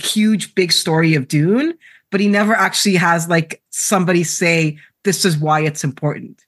huge 0.01 0.55
big 0.55 0.73
story 0.73 1.15
of 1.15 1.29
Dune, 1.29 1.75
but 2.11 2.21
he 2.21 2.29
never 2.29 2.55
actually 2.55 2.97
has 2.97 3.29
like 3.29 3.63
somebody 3.71 4.25
say 4.25 4.79
this 5.05 5.25
is 5.25 5.37
why 5.37 5.61
it's 5.61 5.85
important. 5.85 6.45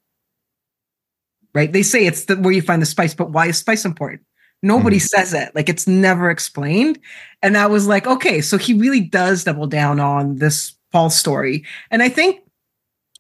Right? 1.55 1.73
They 1.73 1.83
say 1.83 2.07
it's 2.07 2.25
the, 2.25 2.37
where 2.37 2.53
you 2.53 2.63
find 2.63 2.83
the 2.83 2.87
spice, 2.87 3.15
but 3.15 3.31
why 3.31 3.47
is 3.47 3.59
spice 3.59 3.85
important? 3.85 4.23
Nobody 4.63 4.97
mm-hmm. 4.97 5.05
says 5.05 5.35
it. 5.35 5.55
Like 5.55 5.69
it's 5.69 5.87
never 5.87 6.31
explained. 6.31 6.99
And 7.43 7.57
I 7.57 7.67
was 7.67 7.87
like, 7.87 8.07
okay, 8.07 8.41
so 8.41 8.57
he 8.57 8.75
really 8.75 9.01
does 9.01 9.45
double 9.45 9.67
down 9.67 10.01
on 10.01 10.37
this 10.37 10.75
Paul's 10.91 11.17
story. 11.17 11.65
And 11.91 12.03
I 12.03 12.09
think 12.09 12.41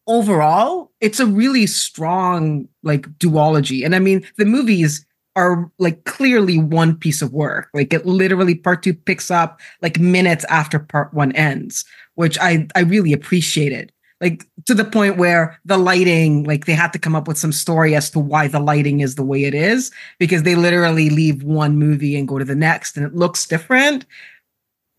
overall, 0.06 0.90
it's 1.00 1.20
a 1.20 1.26
really 1.26 1.66
strong 1.66 2.68
like 2.82 3.02
duology. 3.18 3.84
And 3.84 3.94
I 3.94 3.98
mean, 3.98 4.26
the 4.36 4.44
movies 4.44 5.04
are 5.36 5.70
like 5.78 6.04
clearly 6.04 6.58
one 6.58 6.96
piece 6.96 7.20
of 7.20 7.32
work. 7.32 7.68
Like 7.74 7.92
it 7.92 8.06
literally 8.06 8.54
part 8.54 8.82
two 8.82 8.94
picks 8.94 9.30
up 9.30 9.60
like 9.82 9.98
minutes 9.98 10.44
after 10.44 10.78
part 10.78 11.12
one 11.12 11.32
ends, 11.32 11.84
which 12.14 12.38
I 12.40 12.66
I 12.74 12.80
really 12.80 13.12
appreciated. 13.12 13.92
Like 14.20 14.46
to 14.66 14.74
the 14.74 14.84
point 14.84 15.18
where 15.18 15.60
the 15.64 15.76
lighting, 15.76 16.44
like 16.44 16.64
they 16.64 16.72
had 16.72 16.92
to 16.92 16.98
come 16.98 17.16
up 17.16 17.28
with 17.28 17.36
some 17.36 17.52
story 17.52 17.94
as 17.94 18.08
to 18.10 18.20
why 18.20 18.48
the 18.48 18.60
lighting 18.60 19.00
is 19.00 19.16
the 19.16 19.24
way 19.24 19.44
it 19.44 19.54
is, 19.54 19.90
because 20.18 20.44
they 20.44 20.54
literally 20.54 21.10
leave 21.10 21.42
one 21.42 21.76
movie 21.76 22.16
and 22.16 22.28
go 22.28 22.38
to 22.38 22.44
the 22.44 22.54
next 22.54 22.96
and 22.96 23.04
it 23.04 23.14
looks 23.14 23.46
different. 23.46 24.06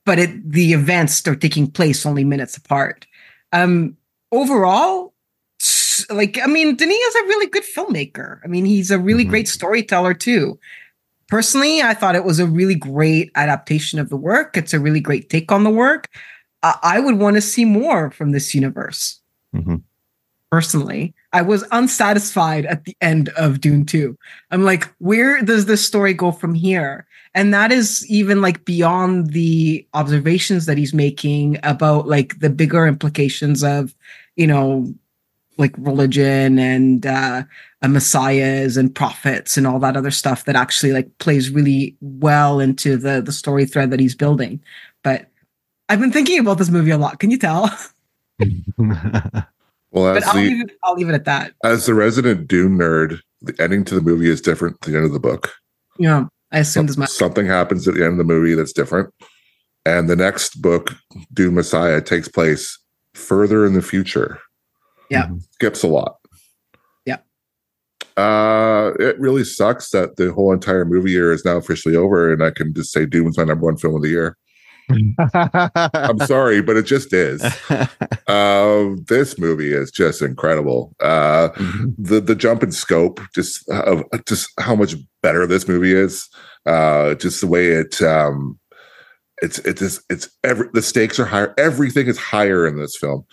But 0.06 0.20
it 0.20 0.51
the 0.51 0.74
events 0.74 1.27
are 1.27 1.36
taking 1.36 1.72
place 1.72 2.06
only 2.06 2.25
minutes 2.25 2.58
apart. 2.58 3.08
Um 3.54 3.98
overall, 4.32 5.14
like 6.09 6.39
I 6.41 6.47
mean, 6.47 6.75
Denis 6.75 6.97
is 6.97 7.15
a 7.15 7.27
really 7.27 7.47
good 7.47 7.63
filmmaker. 7.63 8.39
I 8.43 8.47
mean, 8.47 8.65
he's 8.65 8.91
a 8.91 9.00
really 9.00 9.24
mm-hmm. 9.24 9.31
great 9.31 9.47
storyteller 9.47 10.13
too. 10.13 10.59
Personally, 11.27 11.81
I 11.81 11.93
thought 11.93 12.15
it 12.15 12.24
was 12.24 12.39
a 12.39 12.45
really 12.45 12.75
great 12.75 13.31
adaptation 13.35 14.00
of 14.00 14.09
the 14.09 14.17
work. 14.17 14.57
It's 14.57 14.74
a 14.74 14.79
really 14.79 15.00
great 15.00 15.29
take 15.29 15.51
on 15.51 15.63
the 15.63 15.69
work. 15.69 16.09
Uh, 16.62 16.74
I 16.83 17.00
would 17.00 17.17
want 17.17 17.35
to 17.35 17.41
see 17.41 17.65
more 17.65 18.12
from 18.12 18.31
this 18.31 18.53
universe. 18.53 19.19
Mm-hmm. 19.55 19.77
Personally, 20.51 21.13
I 21.33 21.41
was 21.41 21.65
unsatisfied 21.71 22.65
at 22.65 22.85
the 22.85 22.95
end 23.01 23.29
of 23.29 23.59
Dune 23.59 23.85
2. 23.85 24.17
I'm 24.51 24.63
like, 24.63 24.85
where 25.00 25.41
does 25.41 25.65
this 25.65 25.85
story 25.85 26.13
go 26.13 26.31
from 26.31 26.53
here? 26.53 27.07
And 27.33 27.53
that 27.53 27.71
is 27.71 28.09
even 28.09 28.41
like 28.41 28.63
beyond 28.63 29.31
the 29.31 29.85
observations 29.93 30.67
that 30.67 30.77
he's 30.77 30.93
making 30.93 31.57
about 31.63 32.07
like 32.07 32.39
the 32.39 32.50
bigger 32.50 32.88
implications 32.88 33.63
of, 33.63 33.93
you 34.38 34.47
know, 34.47 34.93
like 35.57 35.74
religion 35.77 36.59
and 36.59 37.05
uh, 37.05 37.43
messiahs 37.88 38.77
and 38.77 38.95
prophets 38.95 39.57
and 39.57 39.67
all 39.67 39.79
that 39.79 39.95
other 39.95 40.12
stuff 40.12 40.45
that 40.45 40.55
actually 40.55 40.91
like 40.91 41.17
plays 41.19 41.50
really 41.50 41.95
well 42.01 42.59
into 42.59 42.97
the 42.97 43.21
the 43.21 43.31
story 43.31 43.65
thread 43.65 43.91
that 43.91 44.00
he's 44.00 44.15
building. 44.15 44.62
But 45.03 45.27
I've 45.89 46.00
been 46.00 46.12
thinking 46.12 46.39
about 46.39 46.57
this 46.57 46.69
movie 46.69 46.91
a 46.91 46.97
lot. 46.97 47.19
Can 47.19 47.29
you 47.29 47.38
tell? 47.38 47.69
well, 48.77 50.17
I'll, 50.17 50.19
the, 50.19 50.31
leave 50.33 50.62
it, 50.62 50.71
I'll 50.83 50.95
leave 50.95 51.09
it 51.09 51.15
at 51.15 51.25
that. 51.25 51.53
As 51.63 51.85
the 51.85 51.93
resident 51.93 52.47
Dune 52.47 52.77
nerd, 52.77 53.19
the 53.41 53.55
ending 53.59 53.85
to 53.85 53.95
the 53.95 54.01
movie 54.01 54.29
is 54.29 54.41
different 54.41 54.81
than 54.81 54.93
the 54.93 54.97
end 54.97 55.05
of 55.05 55.13
the 55.13 55.19
book. 55.19 55.53
Yeah, 56.00 56.25
I 56.51 56.59
assumed 56.59 56.89
as 56.89 56.97
much. 56.97 57.09
Something 57.09 57.45
happens 57.45 57.88
at 57.88 57.93
the 57.93 58.03
end 58.03 58.13
of 58.13 58.17
the 58.17 58.24
movie 58.24 58.55
that's 58.55 58.74
different, 58.74 59.13
and 59.85 60.09
the 60.09 60.15
next 60.15 60.62
book, 60.62 60.93
Dune 61.33 61.53
Messiah, 61.53 62.01
takes 62.01 62.27
place 62.27 62.79
further 63.13 63.65
in 63.65 63.74
the 63.74 63.81
future 63.81 64.39
yeah. 65.09 65.24
Mm-hmm. 65.24 65.38
Skips 65.51 65.83
a 65.83 65.88
lot. 65.88 66.17
Yeah. 67.05 67.17
Uh, 68.17 68.93
it 69.00 69.19
really 69.19 69.43
sucks 69.43 69.91
that 69.91 70.15
the 70.17 70.33
whole 70.33 70.53
entire 70.53 70.85
movie 70.85 71.12
year 71.12 71.31
is 71.31 71.45
now 71.45 71.57
officially 71.57 71.95
over, 71.95 72.31
and 72.31 72.43
I 72.43 72.51
can 72.51 72.74
just 72.74 72.91
say 72.91 73.05
Dune's 73.05 73.38
my 73.38 73.43
number 73.43 73.65
one 73.65 73.77
film 73.77 73.95
of 73.95 74.01
the 74.01 74.09
year. 74.09 74.38
I'm 75.33 76.19
sorry, 76.19 76.62
but 76.62 76.77
it 76.77 76.83
just 76.83 77.13
is. 77.13 77.43
Uh, 78.27 78.95
this 79.07 79.38
movie 79.38 79.71
is 79.71 79.91
just 79.91 80.24
incredible. 80.24 80.95
Uh, 81.00 81.50
mm-hmm. 81.50 81.89
The 81.95 82.19
the 82.19 82.33
jump 82.33 82.63
in 82.63 82.71
scope, 82.71 83.21
just 83.35 83.69
of 83.69 84.03
just 84.27 84.50
how 84.59 84.75
much 84.75 84.95
better 85.21 85.45
this 85.45 85.67
movie 85.67 85.93
is. 85.93 86.27
Uh, 86.65 87.13
just 87.15 87.41
the 87.41 87.47
way 87.47 87.67
it 87.67 88.01
um, 88.01 88.59
it's 89.43 89.59
it's 89.59 89.81
it's, 89.83 90.03
it's 90.09 90.29
every 90.43 90.69
the 90.74 90.81
stakes 90.81 91.19
are 91.19 91.25
higher. 91.25 91.53
Everything 91.59 92.07
is 92.07 92.17
higher 92.17 92.65
in 92.65 92.77
this 92.77 92.97
film 92.97 93.25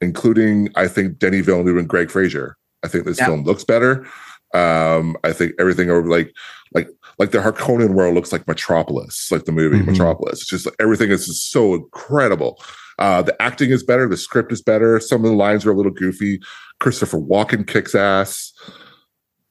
including 0.00 0.68
I 0.74 0.88
think 0.88 1.18
Denny 1.18 1.40
Villeneuve 1.40 1.78
and 1.78 1.88
Greig 1.88 2.10
Fraser. 2.10 2.56
I 2.82 2.88
think 2.88 3.04
this 3.04 3.18
film 3.18 3.42
looks 3.44 3.64
better. 3.64 4.06
Um, 4.54 5.16
I 5.24 5.32
think 5.32 5.52
everything 5.58 5.90
over 5.90 6.08
like 6.08 6.32
like 6.74 6.88
like 7.18 7.32
the 7.32 7.38
Harkonnen 7.38 7.94
world 7.94 8.14
looks 8.14 8.32
like 8.32 8.46
Metropolis, 8.46 9.30
like 9.30 9.44
the 9.44 9.52
movie 9.52 9.78
mm-hmm. 9.78 9.90
Metropolis. 9.90 10.40
It's 10.40 10.46
just 10.46 10.66
like, 10.66 10.76
everything 10.78 11.10
is 11.10 11.26
just 11.26 11.50
so 11.50 11.74
incredible. 11.74 12.62
Uh, 12.98 13.22
the 13.22 13.40
acting 13.42 13.70
is 13.70 13.82
better, 13.82 14.08
the 14.08 14.16
script 14.16 14.52
is 14.52 14.62
better. 14.62 14.98
Some 15.00 15.24
of 15.24 15.30
the 15.30 15.36
lines 15.36 15.66
are 15.66 15.70
a 15.70 15.74
little 15.74 15.92
goofy. 15.92 16.40
Christopher 16.80 17.18
Walken 17.18 17.66
kicks 17.66 17.94
ass. 17.94 18.52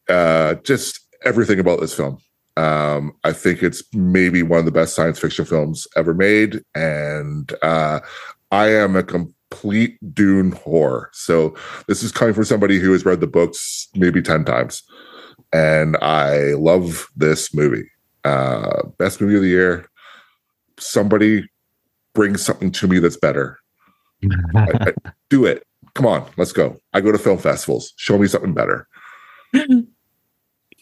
Uh, 0.09 0.55
just 0.63 0.99
everything 1.23 1.59
about 1.59 1.79
this 1.79 1.93
film. 1.93 2.17
Um, 2.55 3.13
I 3.23 3.33
think 3.33 3.61
it's 3.61 3.83
maybe 3.93 4.41
one 4.41 4.59
of 4.59 4.65
the 4.65 4.71
best 4.71 4.95
science 4.95 5.19
fiction 5.19 5.45
films 5.45 5.85
ever 5.95 6.13
made, 6.13 6.63
and 6.73 7.53
uh, 7.61 7.99
I 8.51 8.69
am 8.69 8.95
a 8.95 9.03
com- 9.03 9.35
complete 9.49 9.97
Dune 10.13 10.51
whore. 10.51 11.07
So 11.13 11.55
this 11.87 12.03
is 12.03 12.11
coming 12.11 12.33
from 12.33 12.45
somebody 12.45 12.79
who 12.79 12.91
has 12.91 13.05
read 13.05 13.21
the 13.21 13.27
books 13.27 13.87
maybe 13.95 14.21
10 14.21 14.45
times. 14.45 14.83
And 15.53 15.97
I 15.97 16.53
love 16.53 17.07
this 17.15 17.53
movie. 17.53 17.89
Uh, 18.23 18.83
best 18.97 19.21
movie 19.21 19.35
of 19.35 19.41
the 19.41 19.47
year. 19.47 19.87
Somebody 20.79 21.47
bring 22.13 22.37
something 22.37 22.71
to 22.71 22.87
me 22.87 22.99
that's 22.99 23.17
better. 23.17 23.59
I, 24.55 24.69
I, 24.81 24.93
do 25.29 25.45
it. 25.45 25.63
Come 25.93 26.05
on, 26.05 26.29
let's 26.37 26.51
go. 26.51 26.77
I 26.93 27.01
go 27.01 27.11
to 27.11 27.17
film 27.17 27.37
festivals. 27.37 27.93
Show 27.95 28.17
me 28.17 28.27
something 28.27 28.53
better. 28.53 28.87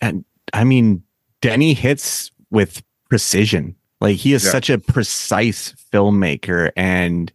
And 0.02 0.26
I 0.54 0.64
mean, 0.64 1.04
Denny 1.42 1.74
hits 1.74 2.32
with 2.50 2.84
precision. 3.10 3.76
Like 4.02 4.18
he 4.18 4.34
is 4.34 4.44
yeah. 4.44 4.52
such 4.52 4.70
a 4.70 4.78
precise 4.78 5.74
filmmaker 5.94 6.72
and 6.76 7.32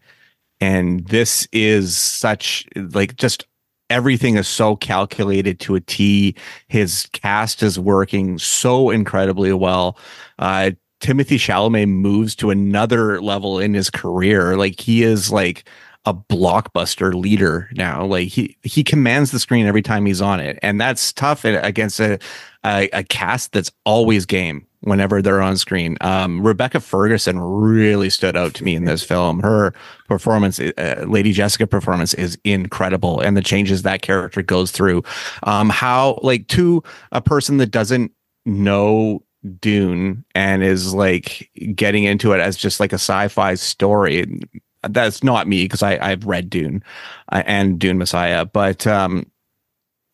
and 0.60 1.06
this 1.06 1.48
is 1.52 1.96
such 1.96 2.66
like 2.76 3.16
just 3.16 3.46
everything 3.88 4.36
is 4.36 4.48
so 4.48 4.76
calculated 4.76 5.58
to 5.60 5.74
a 5.74 5.80
T. 5.80 6.34
His 6.68 7.08
cast 7.12 7.62
is 7.62 7.78
working 7.78 8.38
so 8.38 8.90
incredibly 8.90 9.52
well. 9.52 9.98
Uh, 10.38 10.72
Timothée 11.00 11.38
Chalamet 11.38 11.88
moves 11.88 12.34
to 12.36 12.50
another 12.50 13.20
level 13.20 13.58
in 13.58 13.74
his 13.74 13.90
career. 13.90 14.56
Like 14.56 14.78
he 14.78 15.02
is 15.02 15.32
like 15.32 15.68
a 16.04 16.14
blockbuster 16.14 17.14
leader 17.14 17.68
now. 17.72 18.04
Like 18.04 18.28
he 18.28 18.56
he 18.62 18.84
commands 18.84 19.30
the 19.30 19.38
screen 19.38 19.66
every 19.66 19.82
time 19.82 20.06
he's 20.06 20.20
on 20.20 20.40
it, 20.40 20.58
and 20.62 20.80
that's 20.80 21.12
tough 21.12 21.44
against 21.44 22.00
a 22.00 22.18
a, 22.64 22.88
a 22.92 23.02
cast 23.04 23.52
that's 23.52 23.72
always 23.84 24.26
game 24.26 24.66
whenever 24.82 25.20
they're 25.20 25.42
on 25.42 25.56
screen. 25.56 25.96
Um, 26.00 26.46
Rebecca 26.46 26.80
Ferguson 26.80 27.38
really 27.38 28.10
stood 28.10 28.37
out 28.37 28.54
to 28.54 28.64
me 28.64 28.75
in 28.75 28.84
this 28.84 29.02
film. 29.02 29.40
Her 29.40 29.75
performance, 30.08 30.58
uh, 30.60 31.04
Lady 31.06 31.32
Jessica 31.32 31.66
performance, 31.66 32.14
is 32.14 32.38
incredible, 32.44 33.20
and 33.20 33.37
the 33.37 33.42
changes 33.42 33.82
that 33.82 34.02
character 34.02 34.42
goes 34.42 34.70
through. 34.70 35.02
Um, 35.42 35.68
how 35.68 36.18
like 36.22 36.49
to 36.49 36.82
a 37.12 37.20
person 37.20 37.58
that 37.58 37.70
doesn't 37.70 38.12
know 38.46 39.22
Dune 39.60 40.25
and 40.34 40.62
is 40.62 40.94
like 40.94 41.50
getting 41.75 42.04
into 42.04 42.32
it 42.32 42.40
as 42.40 42.56
just 42.56 42.80
like 42.80 42.92
a 42.92 42.96
sci-fi 42.96 43.54
story 43.54 44.40
that's 44.88 45.22
not 45.22 45.46
me 45.46 45.64
because 45.64 45.82
I 45.82 45.99
I've 45.99 46.25
read 46.26 46.49
Dune 46.49 46.82
uh, 47.30 47.42
and 47.46 47.78
Dune 47.78 47.99
Messiah, 47.99 48.44
but 48.44 48.87
um, 48.87 49.30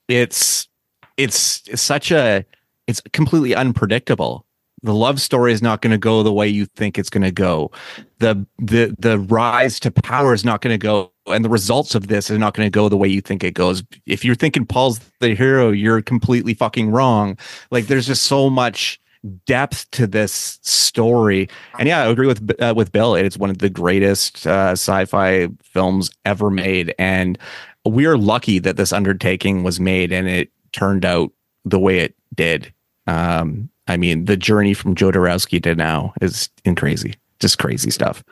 it's 0.08 0.68
it's 1.16 1.62
such 1.80 2.10
a 2.10 2.44
it's 2.86 3.00
completely 3.12 3.54
unpredictable. 3.54 4.45
The 4.82 4.94
love 4.94 5.20
story 5.20 5.52
is 5.52 5.62
not 5.62 5.80
going 5.80 5.92
to 5.92 5.98
go 5.98 6.22
the 6.22 6.32
way 6.32 6.48
you 6.48 6.66
think 6.66 6.98
it's 6.98 7.10
going 7.10 7.22
to 7.22 7.32
go. 7.32 7.70
The 8.18 8.46
the 8.58 8.94
the 8.98 9.18
rise 9.18 9.80
to 9.80 9.90
power 9.90 10.34
is 10.34 10.44
not 10.44 10.60
going 10.60 10.74
to 10.74 10.78
go, 10.78 11.12
and 11.26 11.44
the 11.44 11.48
results 11.48 11.94
of 11.94 12.08
this 12.08 12.30
are 12.30 12.38
not 12.38 12.54
going 12.54 12.66
to 12.66 12.70
go 12.70 12.88
the 12.88 12.96
way 12.96 13.08
you 13.08 13.20
think 13.20 13.42
it 13.42 13.54
goes. 13.54 13.82
If 14.04 14.24
you're 14.24 14.34
thinking 14.34 14.66
Paul's 14.66 15.00
the 15.20 15.34
hero, 15.34 15.70
you're 15.70 16.02
completely 16.02 16.54
fucking 16.54 16.90
wrong. 16.90 17.38
Like 17.70 17.86
there's 17.86 18.06
just 18.06 18.24
so 18.24 18.50
much 18.50 19.00
depth 19.46 19.90
to 19.92 20.06
this 20.06 20.58
story. 20.62 21.48
And 21.78 21.88
yeah, 21.88 22.02
I 22.02 22.06
agree 22.06 22.26
with 22.26 22.60
uh, 22.60 22.74
with 22.76 22.92
Bill. 22.92 23.14
It's 23.14 23.38
one 23.38 23.50
of 23.50 23.58
the 23.58 23.70
greatest 23.70 24.46
uh, 24.46 24.72
sci-fi 24.72 25.48
films 25.62 26.10
ever 26.24 26.50
made, 26.50 26.94
and 26.98 27.38
we 27.84 28.06
are 28.06 28.18
lucky 28.18 28.58
that 28.58 28.76
this 28.76 28.92
undertaking 28.92 29.62
was 29.62 29.80
made 29.80 30.12
and 30.12 30.28
it 30.28 30.50
turned 30.72 31.04
out 31.04 31.32
the 31.64 31.78
way 31.78 32.00
it 32.00 32.14
did. 32.34 32.72
Um, 33.06 33.70
I 33.88 33.96
mean, 33.96 34.24
the 34.24 34.36
journey 34.36 34.74
from 34.74 34.94
Jodorowsky 34.94 35.62
to 35.62 35.74
now 35.74 36.12
is 36.20 36.48
in 36.64 36.74
crazy, 36.74 37.14
just 37.40 37.58
crazy 37.58 37.90
stuff. 37.90 38.24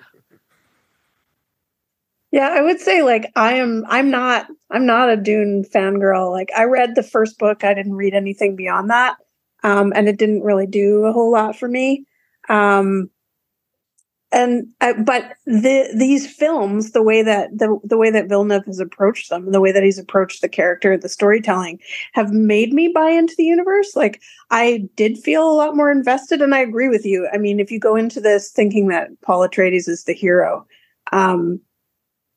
Yeah, 2.30 2.48
I 2.48 2.62
would 2.62 2.80
say 2.80 3.02
like 3.02 3.30
I 3.36 3.54
am 3.54 3.84
I'm 3.88 4.10
not 4.10 4.48
I'm 4.70 4.86
not 4.86 5.10
a 5.10 5.16
Dune 5.16 5.64
fangirl. 5.64 6.32
Like 6.32 6.50
I 6.56 6.64
read 6.64 6.96
the 6.96 7.04
first 7.04 7.38
book, 7.38 7.62
I 7.62 7.74
didn't 7.74 7.94
read 7.94 8.14
anything 8.14 8.56
beyond 8.56 8.90
that 8.90 9.16
um, 9.64 9.92
and 9.96 10.08
it 10.08 10.18
didn't 10.18 10.42
really 10.42 10.66
do 10.66 11.06
a 11.06 11.12
whole 11.12 11.32
lot 11.32 11.56
for 11.56 11.66
me. 11.66 12.04
Um, 12.48 13.10
and 14.34 14.66
uh, 14.80 14.94
but 15.04 15.36
the 15.46 15.88
these 15.96 16.26
films, 16.26 16.90
the 16.90 17.02
way 17.02 17.22
that 17.22 17.56
the 17.56 17.78
the 17.84 17.96
way 17.96 18.10
that 18.10 18.28
Villeneuve 18.28 18.66
has 18.66 18.80
approached 18.80 19.30
them, 19.30 19.52
the 19.52 19.60
way 19.60 19.70
that 19.70 19.84
he's 19.84 19.98
approached 19.98 20.42
the 20.42 20.48
character, 20.48 20.98
the 20.98 21.08
storytelling, 21.08 21.78
have 22.12 22.32
made 22.32 22.72
me 22.72 22.88
buy 22.88 23.10
into 23.10 23.34
the 23.38 23.44
universe. 23.44 23.94
Like 23.94 24.20
I 24.50 24.88
did 24.96 25.18
feel 25.18 25.48
a 25.48 25.54
lot 25.54 25.76
more 25.76 25.90
invested, 25.90 26.42
and 26.42 26.54
I 26.54 26.58
agree 26.58 26.88
with 26.88 27.06
you. 27.06 27.28
I 27.32 27.38
mean, 27.38 27.60
if 27.60 27.70
you 27.70 27.78
go 27.78 27.94
into 27.94 28.20
this 28.20 28.50
thinking 28.50 28.88
that 28.88 29.08
Paul 29.22 29.48
Atreides 29.48 29.88
is 29.88 30.02
the 30.04 30.14
hero, 30.14 30.66
um, 31.12 31.60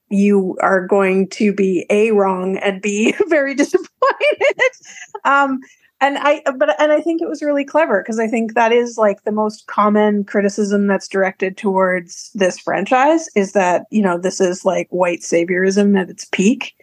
you 0.09 0.55
are 0.61 0.85
going 0.85 1.27
to 1.29 1.51
be 1.51 1.85
a 1.89 2.11
wrong 2.11 2.57
and 2.57 2.79
be 2.79 3.15
very 3.27 3.55
disappointed. 3.55 4.71
um, 5.25 5.59
and 5.99 6.17
I, 6.19 6.43
but 6.57 6.79
and 6.79 6.91
I 6.91 7.01
think 7.01 7.21
it 7.21 7.27
was 7.27 7.41
really 7.41 7.65
clever 7.65 8.01
because 8.01 8.19
I 8.19 8.27
think 8.27 8.53
that 8.53 8.71
is 8.71 8.97
like 8.97 9.23
the 9.23 9.31
most 9.31 9.65
common 9.67 10.23
criticism 10.23 10.87
that's 10.87 11.07
directed 11.07 11.57
towards 11.57 12.29
this 12.35 12.59
franchise 12.59 13.27
is 13.35 13.53
that 13.53 13.85
you 13.89 14.01
know 14.01 14.17
this 14.17 14.39
is 14.39 14.63
like 14.63 14.87
white 14.91 15.21
saviorism 15.21 15.99
at 15.99 16.09
its 16.09 16.25
peak, 16.25 16.75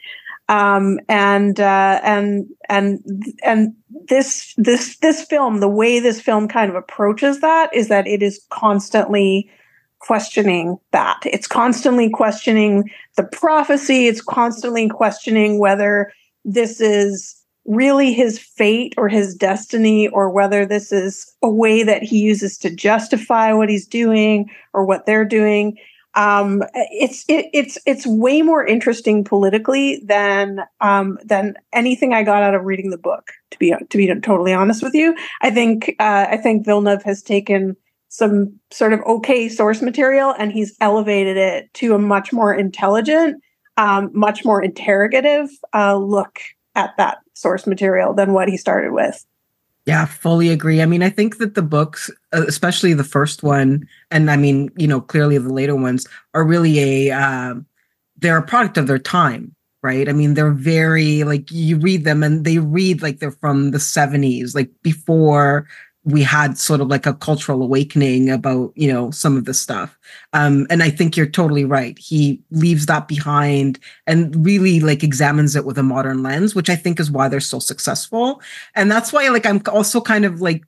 um, 0.49 0.99
and 1.09 1.61
uh, 1.61 2.00
and 2.02 2.47
and 2.68 3.00
and 3.44 3.75
this 4.09 4.52
this 4.56 4.97
this 4.99 5.23
film, 5.23 5.61
the 5.61 5.68
way 5.68 6.00
this 6.00 6.21
film 6.21 6.49
kind 6.49 6.68
of 6.68 6.76
approaches 6.76 7.40
that 7.40 7.73
is 7.73 7.88
that 7.88 8.09
it 8.09 8.21
is 8.21 8.44
constantly 8.50 9.49
questioning 10.00 10.76
that. 10.90 11.21
It's 11.25 11.47
constantly 11.47 12.11
questioning 12.11 12.90
the 13.16 13.25
prophecy. 13.25 14.09
It's 14.09 14.21
constantly 14.21 14.88
questioning 14.88 15.61
whether 15.61 16.12
this 16.44 16.80
is 16.80 17.43
really 17.66 18.12
his 18.12 18.38
fate 18.38 18.94
or 18.97 19.09
his 19.09 19.35
destiny 19.35 20.09
or 20.09 20.30
whether 20.30 20.66
this 20.66 20.92
is 20.92 21.35
a 21.42 21.49
way 21.49 21.83
that 21.83 22.02
he 22.02 22.18
uses 22.18 22.59
to 22.59 22.71
justify 22.71 23.52
what 23.52 23.68
he's 23.68 23.87
doing 23.87 24.50
or 24.73 24.85
what 24.85 25.06
they're 25.06 25.25
doing 25.25 25.78
um, 26.14 26.62
it's 26.75 27.25
it, 27.28 27.47
it's 27.52 27.78
it's 27.87 28.06
way 28.06 28.42
more 28.42 28.64
interesting 28.64 29.25
politically 29.25 30.00
than 30.04 30.61
um, 30.80 31.18
than 31.25 31.54
anything 31.73 32.14
I 32.14 32.23
got 32.23 32.42
out 32.42 32.54
of 32.54 32.64
reading 32.64 32.90
the 32.90 32.99
book. 32.99 33.33
To 33.50 33.59
be 33.59 33.75
to 33.88 33.99
be 33.99 34.06
totally 34.21 34.52
honest 34.52 34.83
with 34.83 34.94
you, 34.94 35.16
I 35.42 35.50
think 35.50 35.97
uh, 35.99 36.26
I 36.30 36.37
think 36.37 36.64
Villeneuve 36.64 37.02
has 37.02 37.23
taken 37.23 37.76
some 38.09 38.61
sort 38.71 38.92
of 38.92 39.00
okay 39.00 39.49
source 39.49 39.83
material 39.83 40.35
and 40.38 40.52
he's 40.52 40.76
elevated 40.80 41.37
it 41.37 41.73
to 41.75 41.94
a 41.94 41.99
much 41.99 42.33
more 42.33 42.54
intelligent, 42.54 43.42
um, 43.76 44.11
much 44.14 44.44
more 44.44 44.62
interrogative 44.62 45.49
uh, 45.73 45.97
look 45.97 46.40
at 46.75 46.97
that 46.97 47.19
source 47.35 47.66
material 47.66 48.14
than 48.14 48.33
what 48.33 48.49
he 48.49 48.57
started 48.57 48.93
with. 48.93 49.25
Yeah, 49.87 50.07
fully 50.07 50.49
agree. 50.49 50.81
I 50.81 50.87
mean, 50.87 51.02
I 51.02 51.11
think 51.11 51.38
that 51.38 51.54
the 51.54 51.62
books, 51.62 52.11
uh, 52.33 52.45
especially 52.49 52.95
the 52.95 53.04
first 53.04 53.43
one, 53.43 53.87
and 54.11 54.31
I 54.31 54.37
mean, 54.37 54.71
you 54.76 54.87
know, 54.87 55.00
clearly 55.00 55.37
the 55.37 55.52
later 55.52 55.76
ones, 55.76 56.09
are 56.33 56.45
really 56.45 57.09
a 57.09 57.14
uh, 57.14 57.54
they're 58.16 58.38
a 58.38 58.47
product 58.47 58.78
of 58.78 58.87
their 58.87 58.99
time, 58.99 59.54
right? 59.83 60.09
I 60.09 60.12
mean, 60.12 60.35
they're 60.35 60.52
very 60.52 61.25
like 61.25 61.50
you 61.50 61.76
read 61.78 62.04
them 62.04 62.23
and 62.23 62.47
they 62.47 62.59
read 62.59 63.02
like 63.02 63.19
they're 63.19 63.31
from 63.31 63.73
the 63.73 63.81
seventies, 63.81 64.54
like 64.54 64.71
before 64.83 65.66
we 66.04 66.23
had 66.23 66.58
sort 66.58 66.80
of 66.80 66.88
like 66.88 67.06
a 67.06 67.14
cultural 67.14 67.62
awakening 67.62 68.30
about 68.30 68.73
you 68.76 68.92
know 68.92 69.11
some 69.11 69.37
of 69.37 69.44
the 69.44 69.54
stuff. 69.54 69.99
Um 70.32 70.66
and 70.70 70.82
i 70.82 70.90
think 70.90 71.16
you're 71.16 71.26
totally 71.26 71.64
right. 71.64 71.99
He 71.99 72.40
leaves 72.50 72.87
that 72.87 73.08
behind 73.08 73.78
and 74.06 74.44
really 74.44 74.80
like 74.80 75.02
examines 75.02 75.56
it 75.56 75.64
with 75.64 75.78
a 75.78 75.82
modern 75.82 76.23
lens 76.23 76.54
which 76.54 76.70
i 76.70 76.76
think 76.76 77.00
is 77.00 77.11
why 77.11 77.28
they're 77.28 77.40
so 77.40 77.58
successful. 77.58 78.40
And 78.75 78.90
that's 78.90 79.12
why 79.12 79.28
like 79.28 79.46
i'm 79.46 79.62
also 79.68 80.00
kind 80.00 80.25
of 80.25 80.40
like 80.40 80.64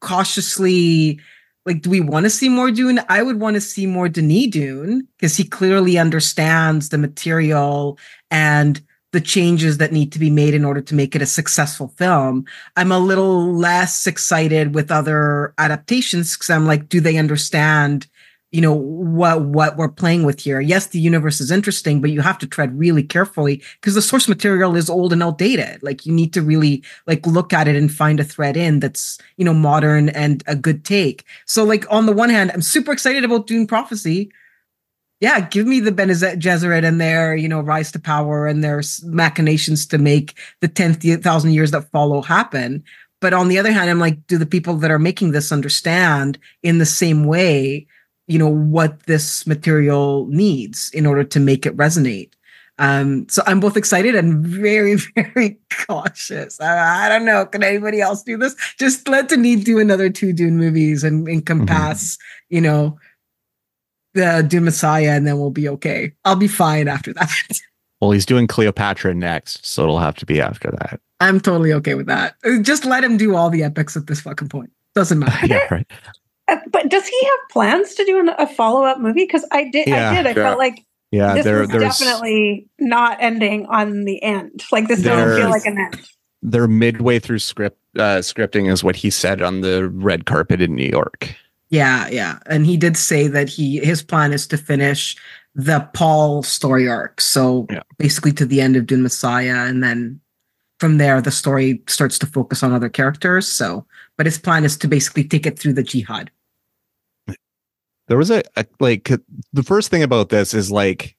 cautiously 0.00 1.20
like 1.64 1.80
do 1.80 1.90
we 1.90 2.00
want 2.00 2.24
to 2.24 2.30
see 2.30 2.48
more 2.48 2.70
dune? 2.70 3.00
I 3.08 3.22
would 3.22 3.40
want 3.40 3.54
to 3.54 3.60
see 3.60 3.86
more 3.86 4.08
denis 4.08 4.48
dune 4.48 5.06
because 5.16 5.36
he 5.36 5.44
clearly 5.44 5.96
understands 5.96 6.88
the 6.88 6.98
material 6.98 7.98
and 8.30 8.82
the 9.12 9.20
changes 9.20 9.78
that 9.78 9.92
need 9.92 10.10
to 10.12 10.18
be 10.18 10.30
made 10.30 10.54
in 10.54 10.64
order 10.64 10.80
to 10.80 10.94
make 10.94 11.14
it 11.14 11.22
a 11.22 11.26
successful 11.26 11.88
film. 11.88 12.44
I'm 12.76 12.90
a 12.90 12.98
little 12.98 13.54
less 13.54 14.06
excited 14.06 14.74
with 14.74 14.90
other 14.90 15.54
adaptations 15.58 16.34
because 16.34 16.50
I'm 16.50 16.66
like, 16.66 16.88
do 16.88 16.98
they 16.98 17.18
understand, 17.18 18.06
you 18.52 18.62
know, 18.62 18.72
what 18.72 19.42
what 19.42 19.76
we're 19.76 19.90
playing 19.90 20.24
with 20.24 20.40
here? 20.40 20.62
Yes, 20.62 20.86
the 20.88 20.98
universe 20.98 21.42
is 21.42 21.50
interesting, 21.50 22.00
but 22.00 22.10
you 22.10 22.22
have 22.22 22.38
to 22.38 22.46
tread 22.46 22.78
really 22.78 23.02
carefully 23.02 23.62
because 23.80 23.94
the 23.94 24.02
source 24.02 24.28
material 24.28 24.76
is 24.76 24.88
old 24.88 25.12
and 25.12 25.22
outdated. 25.22 25.82
Like 25.82 26.06
you 26.06 26.12
need 26.12 26.32
to 26.32 26.40
really 26.40 26.82
like 27.06 27.26
look 27.26 27.52
at 27.52 27.68
it 27.68 27.76
and 27.76 27.92
find 27.92 28.18
a 28.18 28.24
thread 28.24 28.56
in 28.56 28.80
that's, 28.80 29.18
you 29.36 29.44
know, 29.44 29.54
modern 29.54 30.08
and 30.08 30.42
a 30.46 30.56
good 30.56 30.86
take. 30.86 31.24
So 31.44 31.64
like 31.64 31.84
on 31.90 32.06
the 32.06 32.12
one 32.12 32.30
hand, 32.30 32.50
I'm 32.50 32.62
super 32.62 32.92
excited 32.92 33.24
about 33.24 33.46
Dune 33.46 33.66
Prophecy 33.66 34.32
yeah, 35.22 35.38
give 35.38 35.68
me 35.68 35.78
the 35.78 35.92
Bene 35.92 36.14
Gesserit 36.14 36.84
and 36.84 37.00
their, 37.00 37.36
you 37.36 37.48
know, 37.48 37.60
rise 37.60 37.92
to 37.92 38.00
power 38.00 38.48
and 38.48 38.64
their 38.64 38.82
machinations 39.04 39.86
to 39.86 39.96
make 39.96 40.36
the 40.60 40.66
10,000 40.66 41.52
years 41.52 41.70
that 41.70 41.88
follow 41.92 42.22
happen. 42.22 42.82
But 43.20 43.32
on 43.32 43.46
the 43.46 43.56
other 43.56 43.70
hand, 43.70 43.88
I'm 43.88 44.00
like, 44.00 44.26
do 44.26 44.36
the 44.36 44.44
people 44.44 44.74
that 44.78 44.90
are 44.90 44.98
making 44.98 45.30
this 45.30 45.52
understand 45.52 46.40
in 46.64 46.78
the 46.78 46.86
same 46.86 47.24
way, 47.24 47.86
you 48.26 48.36
know, 48.36 48.48
what 48.48 49.04
this 49.04 49.46
material 49.46 50.26
needs 50.26 50.90
in 50.92 51.06
order 51.06 51.22
to 51.22 51.38
make 51.38 51.66
it 51.66 51.76
resonate? 51.76 52.32
Um, 52.78 53.28
so 53.28 53.44
I'm 53.46 53.60
both 53.60 53.76
excited 53.76 54.16
and 54.16 54.44
very, 54.44 54.96
very 54.96 55.56
cautious. 55.86 56.60
I, 56.60 57.06
I, 57.06 57.08
don't 57.08 57.24
know. 57.24 57.46
Can 57.46 57.62
anybody 57.62 58.00
else 58.00 58.24
do 58.24 58.36
this? 58.36 58.56
Just 58.76 59.06
let 59.06 59.28
Denis 59.28 59.62
do 59.62 59.78
another 59.78 60.10
two 60.10 60.32
Dune 60.32 60.56
movies 60.56 61.04
and 61.04 61.28
encompass, 61.28 62.16
mm-hmm. 62.16 62.56
you 62.56 62.60
know, 62.60 62.98
the 64.14 64.44
do 64.46 64.60
Messiah, 64.60 65.10
and 65.10 65.26
then 65.26 65.38
we'll 65.38 65.50
be 65.50 65.68
okay. 65.68 66.12
I'll 66.24 66.36
be 66.36 66.48
fine 66.48 66.88
after 66.88 67.12
that. 67.14 67.30
Well, 68.02 68.10
he's 68.10 68.26
doing 68.26 68.48
Cleopatra 68.48 69.14
next, 69.14 69.64
so 69.64 69.84
it'll 69.84 70.00
have 70.00 70.16
to 70.16 70.26
be 70.26 70.40
after 70.40 70.72
that. 70.72 71.00
I'm 71.20 71.38
totally 71.38 71.72
okay 71.74 71.94
with 71.94 72.06
that. 72.06 72.34
Just 72.62 72.84
let 72.84 73.04
him 73.04 73.16
do 73.16 73.36
all 73.36 73.48
the 73.48 73.62
epics 73.62 73.96
at 73.96 74.08
this 74.08 74.20
fucking 74.20 74.48
point. 74.48 74.72
Doesn't 74.96 75.18
matter. 75.20 75.46
yeah, 75.46 75.68
right. 75.70 75.86
Uh, 76.48 76.56
but 76.72 76.88
does 76.88 77.06
he 77.06 77.24
have 77.24 77.38
plans 77.52 77.94
to 77.94 78.04
do 78.04 78.18
an, 78.18 78.30
a 78.40 78.48
follow 78.48 78.82
up 78.82 78.98
movie? 78.98 79.22
Because 79.22 79.46
I 79.52 79.70
did, 79.70 79.86
yeah, 79.86 80.10
I 80.10 80.14
did. 80.16 80.26
I 80.26 80.30
yeah. 80.30 80.34
felt 80.34 80.58
like 80.58 80.84
yeah, 81.12 81.34
this 81.34 81.44
there, 81.44 81.64
definitely 81.64 82.66
not 82.80 83.18
ending 83.20 83.66
on 83.66 84.02
the 84.02 84.20
end. 84.20 84.64
Like 84.72 84.88
this 84.88 85.02
doesn't 85.02 85.40
feel 85.40 85.50
like 85.50 85.64
an 85.64 85.78
end. 85.78 86.00
They're 86.42 86.66
midway 86.66 87.20
through 87.20 87.38
script 87.38 87.78
uh, 87.96 88.18
scripting, 88.18 88.68
is 88.68 88.82
what 88.82 88.96
he 88.96 89.10
said 89.10 89.42
on 89.42 89.60
the 89.60 89.88
red 89.88 90.26
carpet 90.26 90.60
in 90.60 90.74
New 90.74 90.88
York. 90.88 91.36
Yeah, 91.72 92.06
yeah. 92.08 92.38
And 92.46 92.66
he 92.66 92.76
did 92.76 92.98
say 92.98 93.28
that 93.28 93.48
he 93.48 93.78
his 93.78 94.02
plan 94.02 94.34
is 94.34 94.46
to 94.48 94.58
finish 94.58 95.16
the 95.54 95.80
Paul 95.94 96.42
story 96.42 96.86
arc. 96.86 97.20
So 97.20 97.66
yeah. 97.70 97.82
basically 97.98 98.32
to 98.32 98.46
the 98.46 98.60
end 98.60 98.76
of 98.76 98.86
Dune 98.86 99.02
Messiah 99.02 99.66
and 99.66 99.82
then 99.82 100.20
from 100.78 100.98
there 100.98 101.22
the 101.22 101.30
story 101.30 101.82
starts 101.88 102.18
to 102.18 102.26
focus 102.26 102.62
on 102.62 102.72
other 102.72 102.90
characters. 102.90 103.48
So 103.48 103.86
but 104.18 104.26
his 104.26 104.38
plan 104.38 104.64
is 104.64 104.76
to 104.78 104.86
basically 104.86 105.24
take 105.24 105.46
it 105.46 105.58
through 105.58 105.72
the 105.72 105.82
jihad. 105.82 106.30
There 108.06 108.18
was 108.18 108.30
a, 108.30 108.42
a 108.56 108.66
like 108.78 109.10
the 109.54 109.62
first 109.62 109.90
thing 109.90 110.02
about 110.02 110.28
this 110.28 110.52
is 110.52 110.70
like 110.70 111.16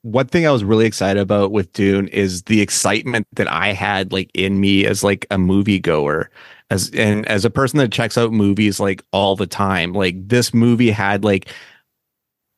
one 0.00 0.26
thing 0.26 0.46
I 0.46 0.52
was 0.52 0.64
really 0.64 0.86
excited 0.86 1.20
about 1.20 1.52
with 1.52 1.70
Dune 1.74 2.08
is 2.08 2.44
the 2.44 2.62
excitement 2.62 3.26
that 3.34 3.50
I 3.50 3.74
had 3.74 4.10
like 4.10 4.30
in 4.32 4.58
me 4.58 4.86
as 4.86 5.04
like 5.04 5.26
a 5.30 5.36
movie 5.36 5.80
goer 5.80 6.30
as 6.72 6.90
and 6.90 7.26
as 7.28 7.44
a 7.44 7.50
person 7.50 7.78
that 7.78 7.92
checks 7.92 8.16
out 8.16 8.32
movies 8.32 8.80
like 8.80 9.02
all 9.12 9.36
the 9.36 9.46
time 9.46 9.92
like 9.92 10.16
this 10.28 10.54
movie 10.54 10.90
had 10.90 11.24
like 11.24 11.48